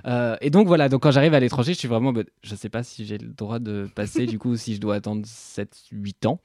Euh, 0.07 0.37
et 0.41 0.51
donc, 0.51 0.67
voilà, 0.67 0.89
donc 0.89 1.03
quand 1.03 1.11
j'arrive 1.11 1.35
à 1.35 1.41
l'étranger, 1.41 1.75
je 1.75 1.79
suis 1.79 1.89
vraiment 1.89 2.11
en 2.11 2.15
mode, 2.15 2.31
je 2.43 2.55
sais 2.55 2.69
pas 2.69 2.83
si 2.83 3.05
j'ai 3.05 3.19
le 3.19 3.29
droit 3.29 3.59
de 3.59 3.89
passer, 3.95 4.27
du 4.27 4.39
coup, 4.39 4.57
si 4.57 4.75
je 4.75 4.81
dois 4.81 4.97
attendre 4.97 5.27
7-8 5.27 6.27
ans. 6.27 6.41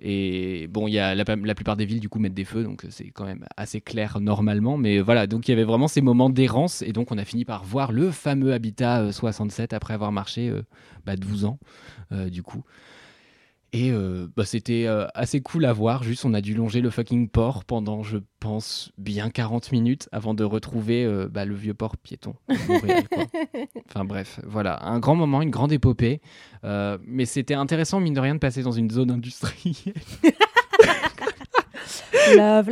Et 0.00 0.68
bon, 0.68 0.86
il 0.86 0.92
y 0.94 0.98
a 0.98 1.14
la, 1.14 1.24
plupart 1.24 1.76
des 1.76 1.84
villes, 1.84 2.00
du 2.00 2.08
coup, 2.08 2.18
mettent 2.20 2.34
des 2.34 2.44
feux, 2.44 2.62
donc 2.62 2.84
euh, 2.84 2.88
c'est 2.90 3.10
quand 3.10 3.24
même 3.24 3.44
assez 3.56 3.80
clair 3.80 4.20
normalement. 4.20 4.76
Mais 4.76 5.00
voilà, 5.00 5.26
donc 5.26 5.48
il 5.48 5.50
y 5.50 5.54
avait 5.54 5.64
vraiment 5.64 5.88
ces 5.88 6.00
moments 6.00 6.30
d'errance. 6.30 6.82
Et 6.82 6.92
donc, 6.92 7.10
on 7.10 7.18
a 7.18 7.24
fini 7.24 7.44
par 7.44 7.64
voir 7.64 7.90
le 7.90 8.10
fameux 8.10 8.52
Habitat 8.52 9.02
euh, 9.02 9.12
67 9.12 9.72
après 9.72 9.94
avoir 9.94 10.12
marché 10.12 10.48
euh, 10.48 10.62
bah, 11.04 11.16
12 11.16 11.44
ans, 11.46 11.58
euh, 12.12 12.30
du 12.30 12.42
coup. 12.42 12.62
Et 13.72 13.90
euh, 13.90 14.28
bah, 14.34 14.44
c'était 14.46 14.86
euh, 14.86 15.06
assez 15.14 15.42
cool 15.42 15.66
à 15.66 15.72
voir. 15.72 16.02
Juste, 16.02 16.24
on 16.24 16.32
a 16.32 16.40
dû 16.40 16.54
longer 16.54 16.80
le 16.80 16.88
fucking 16.88 17.28
port 17.28 17.64
pendant, 17.64 18.02
je 18.02 18.18
pense, 18.40 18.92
bien 18.96 19.28
40 19.28 19.72
minutes 19.72 20.08
avant 20.10 20.32
de 20.32 20.42
retrouver 20.42 21.04
euh, 21.04 21.28
bah, 21.30 21.44
le 21.44 21.54
vieux 21.54 21.74
port 21.74 21.98
piéton. 21.98 22.34
de 22.48 22.66
Montréal, 22.66 23.04
quoi. 23.10 23.26
Enfin 23.88 24.04
bref, 24.04 24.40
voilà, 24.46 24.84
un 24.86 24.98
grand 24.98 25.16
moment, 25.16 25.42
une 25.42 25.50
grande 25.50 25.72
épopée. 25.72 26.20
Mais 26.62 27.26
c'était 27.26 27.54
intéressant, 27.54 28.00
mine 28.00 28.14
de 28.14 28.20
rien, 28.20 28.34
de 28.34 28.40
passer 28.40 28.62
dans 28.62 28.72
une 28.72 28.90
zone 28.90 29.10
industrielle. 29.10 29.94
Love. 32.36 32.68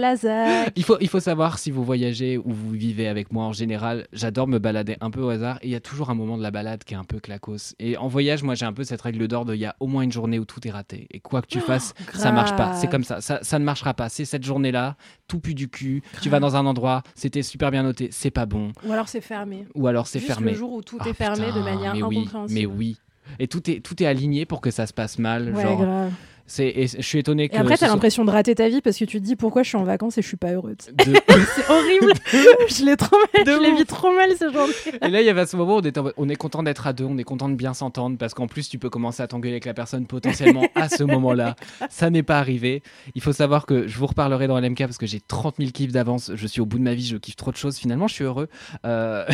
Il 0.77 0.83
faut, 0.85 0.97
il 1.01 1.09
faut 1.09 1.21
savoir 1.21 1.59
si 1.59 1.71
vous 1.71 1.85
voyagez 1.85 2.39
ou 2.39 2.53
vous 2.53 2.71
vivez 2.71 3.09
avec 3.09 3.33
moi 3.33 3.45
en 3.45 3.53
général, 3.53 4.07
j'adore 4.13 4.47
me 4.47 4.59
balader 4.59 4.97
un 5.01 5.11
peu 5.11 5.21
au 5.21 5.29
hasard 5.29 5.59
et 5.63 5.67
il 5.69 5.71
y 5.71 5.75
a 5.75 5.81
toujours 5.81 6.11
un 6.11 6.15
moment 6.15 6.37
de 6.37 6.43
la 6.43 6.51
balade 6.51 6.85
qui 6.85 6.95
est 6.95 6.97
un 6.97 7.05
peu 7.05 7.19
clacos. 7.21 7.75
Et 7.79 7.97
en 7.97 8.09
voyage, 8.09 8.43
moi 8.43 8.55
j'ai 8.55 8.67
un 8.67 8.73
peu 8.73 8.85
cette 8.85 9.03
règle 9.03 9.27
d'or 9.29 9.45
de 9.45 9.55
il 9.55 9.61
y 9.61 9.65
a 9.67 9.75
au 9.81 9.87
moins 9.87 10.03
une 10.03 10.13
journée 10.13 10.39
où 10.39 10.45
tout 10.45 10.67
est 10.67 10.71
raté. 10.71 11.07
Et 11.11 11.21
quoi 11.21 11.43
que 11.43 11.47
tu 11.49 11.61
fasses, 11.61 11.95
ça 12.15 12.33
marche 12.33 12.55
pas. 12.57 12.75
C'est 12.75 12.89
comme 12.89 13.05
ça. 13.05 13.21
ça, 13.21 13.39
ça 13.43 13.59
ne 13.59 13.65
marchera 13.65 13.95
pas. 13.95 14.09
C'est 14.09 14.25
cette 14.25 14.45
journée-là, 14.45 14.97
tout 15.29 15.41
pue 15.41 15.55
du 15.55 15.69
cul. 15.69 16.03
Tu 16.23 16.29
vas 16.29 16.41
dans 16.41 16.57
un 16.57 16.67
endroit, 16.67 17.03
c'était 17.15 17.43
super 17.43 17.71
bien 17.71 17.83
noté, 17.83 18.09
c'est 18.13 18.31
pas 18.31 18.47
bon. 18.47 18.73
Ou 18.87 18.93
alors 18.93 19.09
c'est 19.09 19.21
fermé. 19.21 19.67
Ou 19.75 19.87
alors 19.87 20.07
c'est 20.07 20.21
fermé. 20.21 20.53
le 20.53 20.57
jour 20.59 20.73
où 20.73 20.83
tout 20.83 20.99
Ah, 21.01 21.09
est 21.09 21.15
fermé 21.15 21.47
putain, 21.47 21.59
de 21.59 21.65
manière 21.65 21.95
mais 21.95 22.03
oui, 22.03 22.19
incompréhensible. 22.19 22.61
mais 22.61 22.67
oui. 22.67 22.99
Et 23.39 23.49
tout 23.49 23.69
est, 23.71 23.81
tout 23.81 24.01
est 24.03 24.07
aligné 24.07 24.47
pour 24.47 24.61
que 24.61 24.71
ça 24.71 24.87
se 24.87 24.93
passe 24.93 25.19
mal. 25.19 25.53
Ouais, 25.53 25.63
genre, 25.63 25.81
grave. 25.83 26.13
Et 26.59 26.87
je 26.87 27.01
suis 27.03 27.19
étonné 27.19 27.49
que. 27.49 27.55
Et 27.55 27.59
après, 27.59 27.75
t'as 27.77 27.87
soit- 27.87 27.89
l'impression 27.89 28.25
de 28.25 28.31
rater 28.31 28.55
ta 28.55 28.69
vie 28.69 28.81
parce 28.81 28.97
que 28.99 29.05
tu 29.05 29.21
te 29.21 29.25
dis 29.25 29.37
pourquoi 29.37 29.63
je 29.63 29.69
suis 29.69 29.77
en 29.79 29.85
vacances 29.85 30.17
et 30.19 30.23
je 30.23 30.29
suis 30.29 30.37
pas 30.37 30.53
heureuse. 30.53 30.77
de- 30.93 31.05
C'est 31.57 31.71
horrible. 31.71 32.13
je 32.69 32.85
l'ai 32.85 32.97
trop 32.97 33.17
mal. 33.35 33.45
De 33.45 33.53
Je 33.53 33.61
l'ai 33.61 33.75
vis 33.75 33.85
trop 33.85 34.13
mal 34.15 34.31
ce 34.39 34.53
jour. 34.53 34.67
Et 35.03 35.09
là, 35.09 35.21
il 35.21 35.27
y 35.27 35.29
avait 35.29 35.45
ce 35.47 35.57
moment 35.57 35.77
où 35.77 35.79
on, 35.79 35.81
était 35.81 36.01
est 36.33 36.37
content 36.37 36.63
d'être 36.63 36.87
à 36.87 36.93
deux, 36.93 37.05
on 37.05 37.19
est 37.19 37.25
content 37.25 37.49
de 37.49 37.55
bien 37.55 37.75
s'entendre, 37.75 38.17
parce 38.19 38.35
qu'en 38.35 38.47
plus, 38.47 38.69
tu 38.69 38.79
peux 38.79 38.91
commencer 38.91 39.23
à 39.23 39.27
t'engueuler 39.27 39.55
avec 39.55 39.65
la 39.65 39.75
personne 39.75 40.07
potentiellement 40.07 40.67
à 40.75 40.89
ce 40.89 41.03
moment-là. 41.05 41.57
Ça 41.91 42.11
n'est 42.11 42.23
pas 42.23 42.39
arrivé. 42.39 42.83
Il 43.15 43.23
faut 43.23 43.33
savoir 43.33 43.67
que 43.67 43.87
je 43.89 43.99
vous 43.99 44.07
reparlerai 44.07 44.47
dans 44.47 44.59
LMK 44.59 44.79
parce 44.81 44.99
que 44.99 45.07
j'ai 45.07 45.21
30 45.21 45.57
000 45.59 45.71
kiffs 45.73 45.93
d'avance. 45.93 46.31
Je 46.35 46.47
suis 46.47 46.61
au 46.61 46.67
bout 46.67 46.79
de 46.79 46.85
ma 46.85 46.95
vie, 46.95 47.07
je 47.07 47.17
kiffe 47.17 47.37
trop 47.37 47.51
de 47.51 47.57
choses. 47.57 47.77
Finalement, 47.77 48.07
je 48.09 48.15
suis 48.15 48.25
heureux. 48.25 48.49
Euh, 48.85 49.25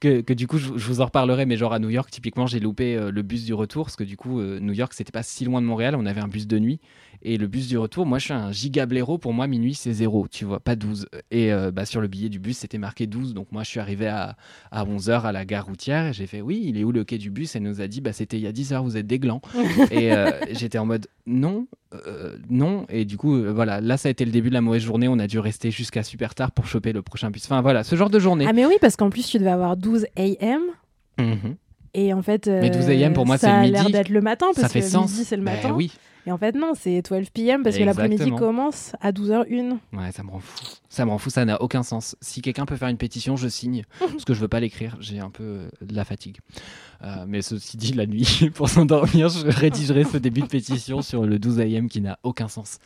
que, 0.00 0.20
que 0.20 0.32
du 0.32 0.46
coup, 0.46 0.58
je, 0.58 0.68
je 0.76 0.86
vous 0.86 1.00
en 1.00 1.06
reparlerai, 1.06 1.46
mais 1.46 1.56
genre 1.56 1.72
à 1.72 1.78
New 1.78 1.90
York, 1.90 2.10
typiquement, 2.10 2.46
j'ai 2.46 2.60
loupé 2.60 2.96
euh, 2.96 3.10
le 3.10 3.22
bus 3.22 3.44
du 3.44 3.54
retour, 3.54 3.84
parce 3.86 3.96
que 3.96 4.04
du 4.04 4.16
coup, 4.16 4.40
euh, 4.40 4.58
New 4.60 4.72
York, 4.72 4.92
c'était 4.94 5.12
pas 5.12 5.22
si 5.22 5.44
loin 5.44 5.60
de 5.60 5.66
Montréal. 5.66 5.96
On 6.02 6.06
avait 6.06 6.20
un 6.20 6.28
bus 6.28 6.46
de 6.46 6.58
nuit. 6.58 6.80
Et 7.24 7.38
le 7.38 7.46
bus 7.46 7.68
du 7.68 7.78
retour, 7.78 8.04
moi 8.04 8.18
je 8.18 8.24
suis 8.24 8.32
un 8.32 8.50
giga 8.50 8.84
blaireau, 8.84 9.16
pour 9.16 9.32
moi 9.32 9.46
minuit 9.46 9.74
c'est 9.74 9.92
zéro, 9.92 10.26
tu 10.28 10.44
vois, 10.44 10.58
pas 10.58 10.74
12. 10.74 11.06
Et 11.30 11.52
euh, 11.52 11.70
bah, 11.70 11.84
sur 11.84 12.00
le 12.00 12.08
billet 12.08 12.28
du 12.28 12.40
bus 12.40 12.58
c'était 12.58 12.78
marqué 12.78 13.06
12, 13.06 13.32
donc 13.32 13.52
moi 13.52 13.62
je 13.62 13.68
suis 13.68 13.78
arrivé 13.78 14.08
à, 14.08 14.36
à 14.72 14.84
11h 14.84 15.22
à 15.22 15.30
la 15.30 15.44
gare 15.44 15.66
routière 15.66 16.06
et 16.06 16.12
j'ai 16.12 16.26
fait 16.26 16.40
oui, 16.40 16.60
il 16.64 16.76
est 16.78 16.84
où 16.84 16.90
le 16.90 17.04
quai 17.04 17.18
du 17.18 17.30
bus? 17.30 17.54
Elle 17.54 17.62
nous 17.62 17.80
a 17.80 17.86
dit 17.86 18.00
bah 18.00 18.12
c'était 18.12 18.38
il 18.38 18.42
y 18.42 18.48
a 18.48 18.52
10 18.52 18.72
heures, 18.72 18.82
vous 18.82 18.96
êtes 18.96 19.06
des 19.06 19.20
glands. 19.20 19.40
et 19.92 20.12
euh, 20.12 20.32
j'étais 20.50 20.78
en 20.78 20.86
mode 20.86 21.06
non, 21.26 21.68
euh, 21.94 22.36
non. 22.50 22.86
Et 22.88 23.04
du 23.04 23.16
coup, 23.16 23.40
voilà, 23.52 23.80
là 23.80 23.96
ça 23.96 24.08
a 24.08 24.10
été 24.10 24.24
le 24.24 24.32
début 24.32 24.48
de 24.48 24.54
la 24.54 24.60
mauvaise 24.60 24.82
journée, 24.82 25.06
on 25.06 25.20
a 25.20 25.28
dû 25.28 25.38
rester 25.38 25.70
jusqu'à 25.70 26.02
super 26.02 26.34
tard 26.34 26.50
pour 26.50 26.66
choper 26.66 26.92
le 26.92 27.02
prochain 27.02 27.30
bus. 27.30 27.44
Enfin 27.44 27.60
voilà, 27.62 27.84
ce 27.84 27.94
genre 27.94 28.10
de 28.10 28.18
journée. 28.18 28.46
Ah 28.48 28.52
mais 28.52 28.66
oui, 28.66 28.74
parce 28.80 28.96
qu'en 28.96 29.10
plus 29.10 29.28
tu 29.28 29.38
devais 29.38 29.50
avoir 29.50 29.76
12 29.76 30.06
AM. 30.16 30.62
Mhm. 31.18 31.54
Et 31.94 32.12
en 32.14 32.22
fait, 32.22 32.46
Mais 32.46 32.70
12 32.70 32.88
AM, 32.88 33.12
pour 33.12 33.26
moi, 33.26 33.36
c'est 33.38 33.46
ça 33.46 33.58
a 33.60 33.66
l'air 33.66 33.90
d'être 33.90 34.08
le 34.08 34.20
matin 34.20 34.46
parce 34.54 34.60
Ça 34.60 34.68
fait 34.68 34.80
que 34.80 34.86
sens. 34.86 35.10
midi 35.12 35.24
c'est 35.24 35.36
le 35.36 35.42
Ben 35.44 35.54
matin. 35.56 35.72
oui, 35.74 35.92
Et 36.26 36.32
en 36.32 36.38
fait 36.38 36.54
non, 36.54 36.72
c'est 36.78 37.02
12 37.02 37.28
PM 37.30 37.62
parce 37.62 37.76
que 37.76 37.84
l'après-midi 37.84 38.30
commence 38.32 38.92
à 39.00 39.12
12h01. 39.12 39.76
Ouais, 39.92 40.10
ça 40.12 40.22
me 40.22 40.30
rend 40.30 40.40
fou. 40.40 40.64
Ça 40.88 41.04
me 41.04 41.10
rend 41.10 41.18
fou, 41.18 41.28
ça 41.30 41.44
n'a 41.44 41.60
aucun 41.60 41.82
sens. 41.82 42.16
Si 42.20 42.40
quelqu'un 42.40 42.64
peut 42.64 42.76
faire 42.76 42.88
une 42.88 42.96
pétition, 42.96 43.36
je 43.36 43.48
signe. 43.48 43.84
parce 43.98 44.24
que 44.24 44.32
je 44.34 44.40
veux 44.40 44.48
pas 44.48 44.60
l'écrire, 44.60 44.96
j'ai 45.00 45.18
un 45.20 45.30
peu 45.30 45.42
euh, 45.42 45.68
de 45.82 45.94
la 45.94 46.04
fatigue. 46.04 46.38
Euh, 47.02 47.24
mais 47.26 47.42
ceci 47.42 47.76
dit, 47.76 47.92
la 47.92 48.06
nuit, 48.06 48.50
pour 48.54 48.68
s'endormir, 48.68 49.28
je 49.28 49.46
rédigerai 49.46 50.04
ce 50.04 50.16
début 50.16 50.42
de 50.42 50.46
pétition 50.46 51.02
sur 51.02 51.24
le 51.24 51.38
12 51.38 51.60
AM 51.60 51.88
qui 51.88 52.00
n'a 52.00 52.18
aucun 52.22 52.48
sens. 52.48 52.78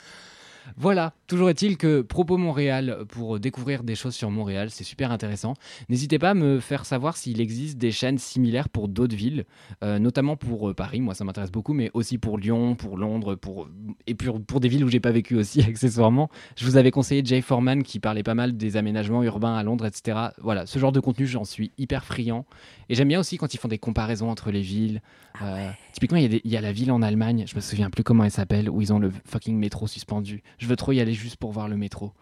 Voilà, 0.76 1.14
toujours 1.26 1.50
est-il 1.50 1.76
que 1.76 2.02
Propos 2.02 2.36
Montréal, 2.36 3.04
pour 3.08 3.38
découvrir 3.38 3.82
des 3.82 3.94
choses 3.94 4.14
sur 4.14 4.30
Montréal, 4.30 4.70
c'est 4.70 4.84
super 4.84 5.12
intéressant. 5.12 5.54
N'hésitez 5.88 6.18
pas 6.18 6.30
à 6.30 6.34
me 6.34 6.60
faire 6.60 6.84
savoir 6.84 7.16
s'il 7.16 7.40
existe 7.40 7.78
des 7.78 7.92
chaînes 7.92 8.18
similaires 8.18 8.68
pour 8.68 8.88
d'autres 8.88 9.16
villes, 9.16 9.44
euh, 9.82 9.98
notamment 9.98 10.36
pour 10.36 10.70
euh, 10.70 10.74
Paris, 10.74 11.00
moi 11.00 11.14
ça 11.14 11.24
m'intéresse 11.24 11.52
beaucoup, 11.52 11.72
mais 11.72 11.90
aussi 11.94 12.18
pour 12.18 12.38
Lyon, 12.38 12.74
pour 12.74 12.96
Londres, 12.96 13.34
pour... 13.34 13.68
et 14.06 14.14
pour, 14.14 14.60
des 14.60 14.68
villes 14.68 14.84
où 14.84 14.88
j'ai 14.88 15.00
pas 15.00 15.12
vécu 15.12 15.36
aussi 15.36 15.60
accessoirement. 15.68 16.30
Je 16.56 16.64
vous 16.64 16.76
avais 16.76 16.90
conseillé 16.90 17.22
Jay 17.24 17.40
Foreman 17.40 17.82
qui 17.82 18.00
parlait 18.00 18.22
pas 18.22 18.34
mal 18.34 18.56
des 18.56 18.76
aménagements 18.76 19.22
urbains 19.22 19.56
à 19.56 19.62
Londres, 19.62 19.86
etc. 19.86 20.18
Voilà, 20.38 20.66
ce 20.66 20.78
genre 20.78 20.92
de 20.92 21.00
contenu, 21.00 21.26
j'en 21.26 21.44
suis 21.44 21.72
hyper 21.78 22.04
friand. 22.04 22.44
Et 22.88 22.94
j'aime 22.94 23.08
bien 23.08 23.18
aussi 23.20 23.36
quand 23.36 23.52
ils 23.52 23.58
font 23.58 23.68
des 23.68 23.78
comparaisons 23.78 24.30
entre 24.30 24.50
les 24.50 24.60
villes. 24.60 25.02
Euh, 25.42 25.70
typiquement, 25.92 26.18
il 26.18 26.22
y, 26.22 26.26
a 26.26 26.28
des- 26.28 26.40
il 26.44 26.50
y 26.50 26.56
a 26.56 26.60
la 26.60 26.72
ville 26.72 26.92
en 26.92 27.02
Allemagne, 27.02 27.44
je 27.46 27.56
me 27.56 27.60
souviens 27.60 27.90
plus 27.90 28.04
comment 28.04 28.24
elle 28.24 28.30
s'appelle, 28.30 28.70
où 28.70 28.80
ils 28.80 28.92
ont 28.92 28.98
le 28.98 29.10
fucking 29.24 29.56
métro 29.56 29.86
suspendu. 29.86 30.42
Je 30.58 30.66
veux 30.66 30.76
trop 30.76 30.92
y 30.92 31.00
aller 31.00 31.12
juste 31.14 31.36
pour 31.36 31.52
voir 31.52 31.68
le 31.68 31.76
métro. 31.76 32.12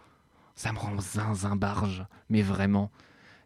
Ça 0.55 0.73
me 0.73 0.79
rend 0.79 0.99
zinzin 1.01 1.57
barge, 1.57 2.05
mais 2.31 2.43
vraiment. 2.43 2.91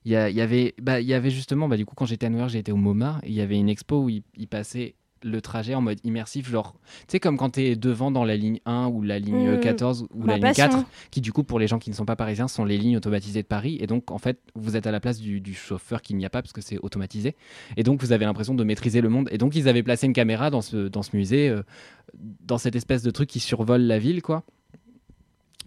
Il 0.04 0.12
y, 0.12 0.30
il 0.30 0.40
avait, 0.40 0.74
bah, 0.80 1.00
il 1.00 1.06
y 1.06 1.14
avait 1.14 1.30
justement, 1.30 1.68
bah, 1.68 1.76
du 1.76 1.84
coup, 1.84 1.94
quand 1.96 2.06
j'étais 2.06 2.26
à 2.26 2.30
New 2.30 2.38
York, 2.38 2.54
été 2.54 2.70
au 2.72 2.76
MoMA, 2.76 3.20
il 3.24 3.32
y 3.32 3.40
avait 3.40 3.58
une 3.58 3.68
expo 3.68 4.04
où 4.04 4.08
ils 4.08 4.22
ils 4.36 4.46
passaient 4.48 4.94
le 5.22 5.40
trajet 5.40 5.74
en 5.74 5.80
mode 5.80 5.98
immersif, 6.04 6.50
genre, 6.50 6.74
tu 6.82 7.04
sais, 7.08 7.20
comme 7.20 7.36
quand 7.36 7.50
tu 7.50 7.62
es 7.62 7.76
devant 7.76 8.10
dans 8.10 8.24
la 8.24 8.36
ligne 8.36 8.60
1 8.66 8.86
ou 8.88 9.02
la 9.02 9.18
ligne 9.18 9.38
Mmh. 9.38 9.60
14 9.60 10.06
ou 10.14 10.20
Ma 10.20 10.26
la 10.26 10.34
ligne 10.34 10.42
passion. 10.42 10.82
4, 10.82 10.84
qui 11.10 11.20
du 11.20 11.32
coup, 11.32 11.44
pour 11.44 11.58
les 11.58 11.66
gens 11.66 11.78
qui 11.78 11.90
ne 11.90 11.94
sont 11.94 12.04
pas 12.04 12.16
parisiens, 12.16 12.48
sont 12.48 12.64
les 12.64 12.78
lignes 12.78 12.96
automatisées 12.96 13.42
de 13.42 13.46
Paris. 13.46 13.78
Et 13.80 13.86
donc, 13.86 14.10
en 14.10 14.18
fait, 14.18 14.38
vous 14.54 14.76
êtes 14.76 14.86
à 14.86 14.90
la 14.90 15.00
place 15.00 15.18
du, 15.18 15.40
du 15.40 15.54
chauffeur 15.54 16.02
qu'il 16.02 16.16
n'y 16.16 16.26
a 16.26 16.30
pas 16.30 16.42
parce 16.42 16.52
que 16.52 16.60
c'est 16.60 16.78
automatisé. 16.78 17.36
Et 17.76 17.82
donc, 17.82 18.00
vous 18.00 18.12
avez 18.12 18.24
l'impression 18.24 18.54
de 18.54 18.64
maîtriser 18.64 19.00
le 19.00 19.08
monde. 19.08 19.28
Et 19.32 19.38
donc, 19.38 19.54
ils 19.54 19.68
avaient 19.68 19.82
placé 19.82 20.06
une 20.06 20.12
caméra 20.12 20.50
dans 20.50 20.62
ce, 20.62 20.88
dans 20.88 21.02
ce 21.02 21.16
musée, 21.16 21.48
euh, 21.48 21.62
dans 22.14 22.58
cette 22.58 22.76
espèce 22.76 23.02
de 23.02 23.10
truc 23.10 23.28
qui 23.28 23.40
survole 23.40 23.82
la 23.82 23.98
ville, 23.98 24.22
quoi. 24.22 24.44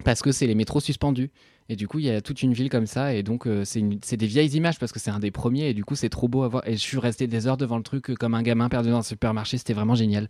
Parce 0.03 0.21
que 0.21 0.31
c'est 0.31 0.47
les 0.47 0.55
métros 0.55 0.79
suspendus. 0.79 1.31
Et 1.71 1.77
du 1.77 1.87
coup, 1.87 1.99
il 1.99 2.05
y 2.05 2.09
a 2.09 2.19
toute 2.19 2.43
une 2.43 2.51
ville 2.51 2.69
comme 2.69 2.85
ça. 2.85 3.13
Et 3.13 3.23
donc, 3.23 3.47
euh, 3.47 3.63
c'est 3.63 4.17
des 4.17 4.27
vieilles 4.27 4.57
images 4.57 4.77
parce 4.77 4.91
que 4.91 4.99
c'est 4.99 5.09
un 5.09 5.19
des 5.19 5.31
premiers. 5.31 5.69
Et 5.69 5.73
du 5.73 5.85
coup, 5.85 5.95
c'est 5.95 6.09
trop 6.09 6.27
beau 6.27 6.43
à 6.43 6.49
voir. 6.49 6.67
Et 6.67 6.73
je 6.73 6.79
suis 6.79 6.97
resté 6.97 7.27
des 7.27 7.47
heures 7.47 7.55
devant 7.55 7.77
le 7.77 7.83
truc 7.83 8.09
euh, 8.09 8.15
comme 8.15 8.33
un 8.33 8.41
gamin 8.41 8.67
perdu 8.67 8.89
dans 8.89 8.97
un 8.97 9.03
supermarché. 9.03 9.57
C'était 9.57 9.71
vraiment 9.71 9.95
génial. 9.95 10.27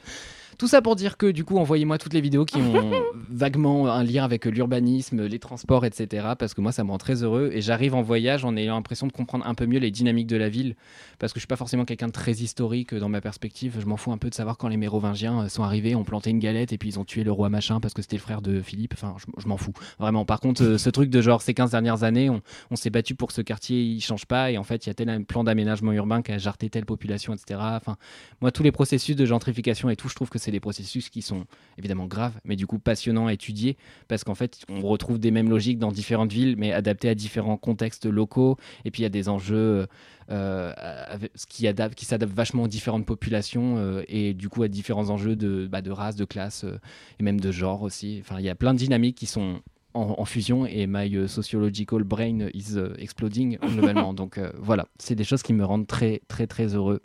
Tout 0.61 0.67
ça 0.67 0.83
pour 0.83 0.95
dire 0.95 1.17
que 1.17 1.25
du 1.25 1.43
coup, 1.43 1.57
envoyez-moi 1.57 1.97
toutes 1.97 2.13
les 2.13 2.21
vidéos 2.21 2.45
qui 2.45 2.57
ont 2.57 2.91
vaguement 3.31 3.87
un 3.87 4.03
lien 4.03 4.23
avec 4.23 4.45
l'urbanisme, 4.45 5.25
les 5.25 5.39
transports, 5.39 5.85
etc. 5.85 6.33
Parce 6.37 6.53
que 6.53 6.61
moi, 6.61 6.71
ça 6.71 6.83
me 6.83 6.91
rend 6.91 6.99
très 6.99 7.23
heureux. 7.23 7.49
Et 7.51 7.61
j'arrive 7.61 7.95
en 7.95 8.03
voyage 8.03 8.45
en 8.45 8.55
ayant 8.55 8.75
l'impression 8.75 9.07
de 9.07 9.11
comprendre 9.11 9.47
un 9.47 9.55
peu 9.55 9.65
mieux 9.65 9.79
les 9.79 9.89
dynamiques 9.89 10.27
de 10.27 10.37
la 10.37 10.49
ville. 10.49 10.75
Parce 11.17 11.33
que 11.33 11.39
je 11.39 11.41
suis 11.41 11.47
pas 11.47 11.55
forcément 11.55 11.83
quelqu'un 11.83 12.05
de 12.05 12.11
très 12.11 12.33
historique 12.33 12.93
dans 12.93 13.09
ma 13.09 13.21
perspective. 13.21 13.77
Je 13.79 13.87
m'en 13.87 13.97
fous 13.97 14.11
un 14.11 14.19
peu 14.19 14.29
de 14.29 14.35
savoir 14.35 14.59
quand 14.59 14.67
les 14.67 14.77
Mérovingiens 14.77 15.45
euh, 15.45 15.49
sont 15.49 15.63
arrivés, 15.63 15.95
ont 15.95 16.03
planté 16.03 16.29
une 16.29 16.37
galette 16.37 16.73
et 16.73 16.77
puis 16.77 16.89
ils 16.89 16.99
ont 16.99 17.05
tué 17.05 17.23
le 17.23 17.31
roi 17.31 17.49
machin 17.49 17.79
parce 17.79 17.95
que 17.95 18.03
c'était 18.03 18.17
le 18.17 18.21
frère 18.21 18.43
de 18.43 18.61
Philippe. 18.61 18.93
Enfin, 18.93 19.15
je, 19.17 19.25
je 19.41 19.47
m'en 19.47 19.57
fous. 19.57 19.73
Vraiment. 19.97 20.25
Par 20.25 20.39
contre, 20.39 20.61
euh, 20.63 20.77
ce 20.77 20.91
truc 20.91 21.09
de 21.09 21.21
genre 21.21 21.41
ces 21.41 21.55
15 21.55 21.71
dernières 21.71 22.03
années, 22.03 22.29
on, 22.29 22.39
on 22.69 22.75
s'est 22.75 22.91
battu 22.91 23.15
pour 23.15 23.29
que 23.29 23.33
ce 23.33 23.41
quartier 23.41 23.81
il 23.81 24.01
change 24.01 24.27
pas 24.27 24.51
et 24.51 24.59
en 24.59 24.63
fait, 24.63 24.85
il 24.85 24.89
y 24.89 24.91
a 24.91 24.93
tel 24.93 25.25
plan 25.25 25.43
d'aménagement 25.43 25.91
urbain 25.91 26.21
qui 26.21 26.31
a 26.31 26.37
jarté 26.37 26.69
telle 26.69 26.85
population, 26.85 27.33
etc. 27.33 27.59
Enfin, 27.63 27.97
moi, 28.41 28.51
tous 28.51 28.61
les 28.61 28.71
processus 28.71 29.15
de 29.15 29.25
gentrification 29.25 29.89
et 29.89 29.95
tout, 29.95 30.07
je 30.07 30.13
trouve 30.13 30.29
que 30.29 30.37
c'est 30.37 30.50
des 30.51 30.59
processus 30.59 31.09
qui 31.09 31.21
sont 31.21 31.45
évidemment 31.77 32.05
graves, 32.05 32.39
mais 32.45 32.55
du 32.55 32.67
coup 32.67 32.77
passionnants 32.79 33.27
à 33.27 33.33
étudier 33.33 33.77
parce 34.07 34.23
qu'en 34.23 34.35
fait, 34.35 34.59
on 34.69 34.81
retrouve 34.81 35.17
des 35.19 35.31
mêmes 35.31 35.49
logiques 35.49 35.79
dans 35.79 35.91
différentes 35.91 36.31
villes, 36.31 36.55
mais 36.57 36.71
adaptées 36.73 37.09
à 37.09 37.15
différents 37.15 37.57
contextes 37.57 38.05
locaux. 38.05 38.57
Et 38.85 38.91
puis, 38.91 39.01
il 39.01 39.03
y 39.03 39.05
a 39.05 39.09
des 39.09 39.29
enjeux 39.29 39.87
euh, 40.29 40.73
avec- 41.07 41.31
ce 41.35 41.45
qui, 41.45 41.67
qui 41.95 42.05
s'adaptent 42.05 42.33
vachement 42.33 42.63
aux 42.63 42.67
différentes 42.67 43.05
populations 43.05 43.77
euh, 43.77 44.03
et 44.07 44.33
du 44.33 44.47
coup 44.49 44.63
à 44.63 44.67
différents 44.67 45.09
enjeux 45.09 45.35
de, 45.35 45.67
bah, 45.67 45.81
de 45.81 45.91
race, 45.91 46.15
de 46.15 46.25
classe 46.25 46.63
euh, 46.63 46.79
et 47.19 47.23
même 47.23 47.39
de 47.39 47.51
genre 47.51 47.81
aussi. 47.81 48.19
Enfin, 48.21 48.35
il 48.39 48.45
y 48.45 48.49
a 48.49 48.55
plein 48.55 48.73
de 48.73 48.79
dynamiques 48.79 49.17
qui 49.17 49.25
sont 49.25 49.61
en, 49.93 50.15
en 50.17 50.25
fusion 50.25 50.65
et 50.65 50.87
my 50.87 51.13
euh, 51.17 51.27
sociological 51.27 52.03
brain 52.03 52.47
is 52.53 52.77
euh, 52.77 52.93
exploding 52.97 53.57
globalement. 53.59 54.13
Donc 54.21 54.37
euh, 54.37 54.51
voilà, 54.57 54.87
c'est 54.99 55.15
des 55.15 55.25
choses 55.25 55.43
qui 55.43 55.53
me 55.53 55.65
rendent 55.65 55.87
très 55.87 56.21
très 56.29 56.47
très 56.47 56.75
heureux. 56.75 57.01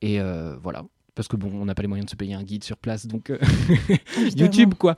Et 0.00 0.20
euh, 0.20 0.56
voilà. 0.62 0.84
Parce 1.14 1.28
que 1.28 1.36
bon, 1.36 1.50
on 1.54 1.64
n'a 1.64 1.74
pas 1.74 1.82
les 1.82 1.88
moyens 1.88 2.06
de 2.06 2.10
se 2.10 2.16
payer 2.16 2.34
un 2.34 2.42
guide 2.42 2.64
sur 2.64 2.76
place, 2.76 3.06
donc 3.06 3.30
euh, 3.30 3.38
Évidemment. 4.18 4.30
YouTube 4.36 4.74
quoi. 4.74 4.96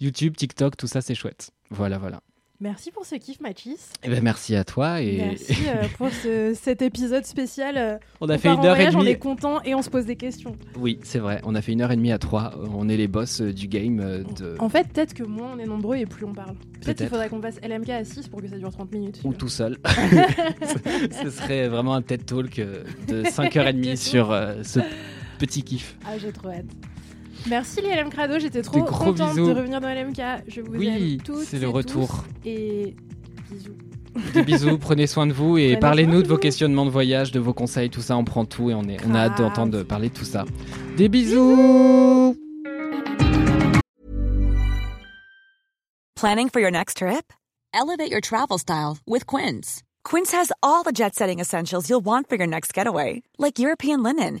YouTube, 0.00 0.36
TikTok, 0.36 0.76
tout 0.76 0.86
ça 0.86 1.00
c'est 1.00 1.14
chouette. 1.14 1.50
Voilà, 1.70 1.98
voilà. 1.98 2.20
Merci 2.60 2.92
pour 2.92 3.04
ce 3.04 3.16
kiff, 3.16 3.40
Mathis. 3.40 3.90
Et 4.04 4.08
ben 4.08 4.22
merci 4.22 4.54
à 4.54 4.62
toi 4.64 5.02
et 5.02 5.16
Merci 5.18 5.54
euh, 5.66 5.82
pour 5.98 6.08
ce- 6.10 6.54
cet 6.54 6.82
épisode 6.82 7.26
spécial. 7.26 7.76
euh, 7.76 7.98
on 8.20 8.28
a 8.28 8.36
on 8.36 8.38
fait 8.38 8.48
une 8.48 8.60
heure 8.60 8.76
et 8.76 8.84
voyage, 8.84 8.94
On 8.96 9.00
demie. 9.00 9.10
est 9.10 9.18
content 9.18 9.60
et 9.62 9.74
on 9.74 9.82
se 9.82 9.90
pose 9.90 10.06
des 10.06 10.14
questions. 10.16 10.54
Oui, 10.78 11.00
c'est 11.02 11.18
vrai. 11.18 11.40
On 11.44 11.54
a 11.56 11.60
fait 11.62 11.72
une 11.72 11.82
heure 11.82 11.90
et 11.90 11.96
demie 11.96 12.12
à 12.12 12.18
trois. 12.18 12.54
On 12.72 12.88
est 12.88 12.96
les 12.96 13.08
boss 13.08 13.40
euh, 13.40 13.52
du 13.52 13.66
game. 13.66 13.96
de... 14.38 14.54
En 14.60 14.68
fait, 14.68 14.86
peut-être 14.88 15.14
que 15.14 15.24
moins 15.24 15.50
on 15.56 15.58
est 15.58 15.66
nombreux 15.66 15.96
et 15.96 16.06
plus 16.06 16.24
on 16.24 16.32
parle. 16.32 16.54
Peut-être 16.80 16.98
qu'il 16.98 17.08
faudrait 17.08 17.28
qu'on 17.28 17.42
fasse 17.42 17.58
LMK 17.60 17.88
à 17.90 18.04
6 18.04 18.28
pour 18.28 18.40
que 18.40 18.48
ça 18.48 18.56
dure 18.56 18.70
30 18.70 18.92
minutes. 18.92 19.20
Ou 19.24 19.34
tout 19.34 19.48
seul. 19.48 19.76
ce 21.22 21.30
serait 21.30 21.68
vraiment 21.68 21.94
un 21.94 22.02
TED 22.02 22.24
Talk 22.24 22.56
de 23.08 23.22
5h30 23.24 23.96
sur 23.96 24.28
ce 24.62 24.80
petit 25.38 25.62
kiff. 25.62 25.96
Ah, 26.06 26.18
j'ai 26.18 26.32
trop 26.32 26.48
hâte. 26.48 26.64
Merci 27.48 27.80
les 27.82 27.94
LM 27.94 28.10
Crado, 28.10 28.38
j'étais 28.38 28.62
trop 28.62 28.84
contente 28.84 29.34
bisous. 29.34 29.46
de 29.48 29.52
revenir 29.52 29.80
dans 29.80 29.88
LMK. 29.88 30.20
Je 30.48 30.60
vous 30.62 30.72
Oui, 30.76 30.88
aime 30.88 31.20
toutes 31.22 31.44
c'est 31.44 31.56
et 31.58 31.60
le 31.60 31.68
retour. 31.68 32.24
tous. 32.42 32.48
Et 32.48 32.96
bisous. 33.50 33.76
Des 34.32 34.42
bisous, 34.44 34.78
prenez 34.78 35.06
soin 35.08 35.26
de 35.26 35.32
vous 35.32 35.58
et 35.58 35.76
parlez-nous 35.76 36.22
de 36.22 36.28
vos 36.28 36.36
questionnements 36.38 36.86
de 36.86 36.90
voyage, 36.90 37.32
de 37.32 37.40
vos 37.40 37.52
conseils, 37.52 37.90
tout 37.90 38.00
ça, 38.00 38.16
on 38.16 38.24
prend 38.24 38.44
tout 38.44 38.70
et 38.70 38.74
on, 38.74 38.84
est, 38.84 39.04
on 39.04 39.12
a 39.14 39.18
hâte 39.24 39.38
d'entendre 39.38 39.82
parler 39.82 40.08
de 40.08 40.14
tout 40.14 40.24
ça. 40.24 40.44
Des 40.96 41.08
bisous 41.08 42.36
Planning 46.16 46.48
for 46.48 46.60
your 46.60 46.70
next 46.70 46.98
trip? 46.98 47.32
Elevate 47.74 48.10
your 48.10 48.20
travel 48.20 48.58
style 48.58 48.98
with 49.06 49.26
Quince. 49.26 49.82
Quince 50.04 50.32
has 50.32 50.52
all 50.62 50.84
the 50.84 50.92
jet 50.92 51.14
setting 51.14 51.40
essentials 51.40 51.88
you'll 51.90 52.04
want 52.04 52.28
for 52.28 52.36
your 52.36 52.46
next 52.46 52.72
getaway, 52.72 53.22
like 53.38 53.58
European 53.58 54.02
linen, 54.02 54.40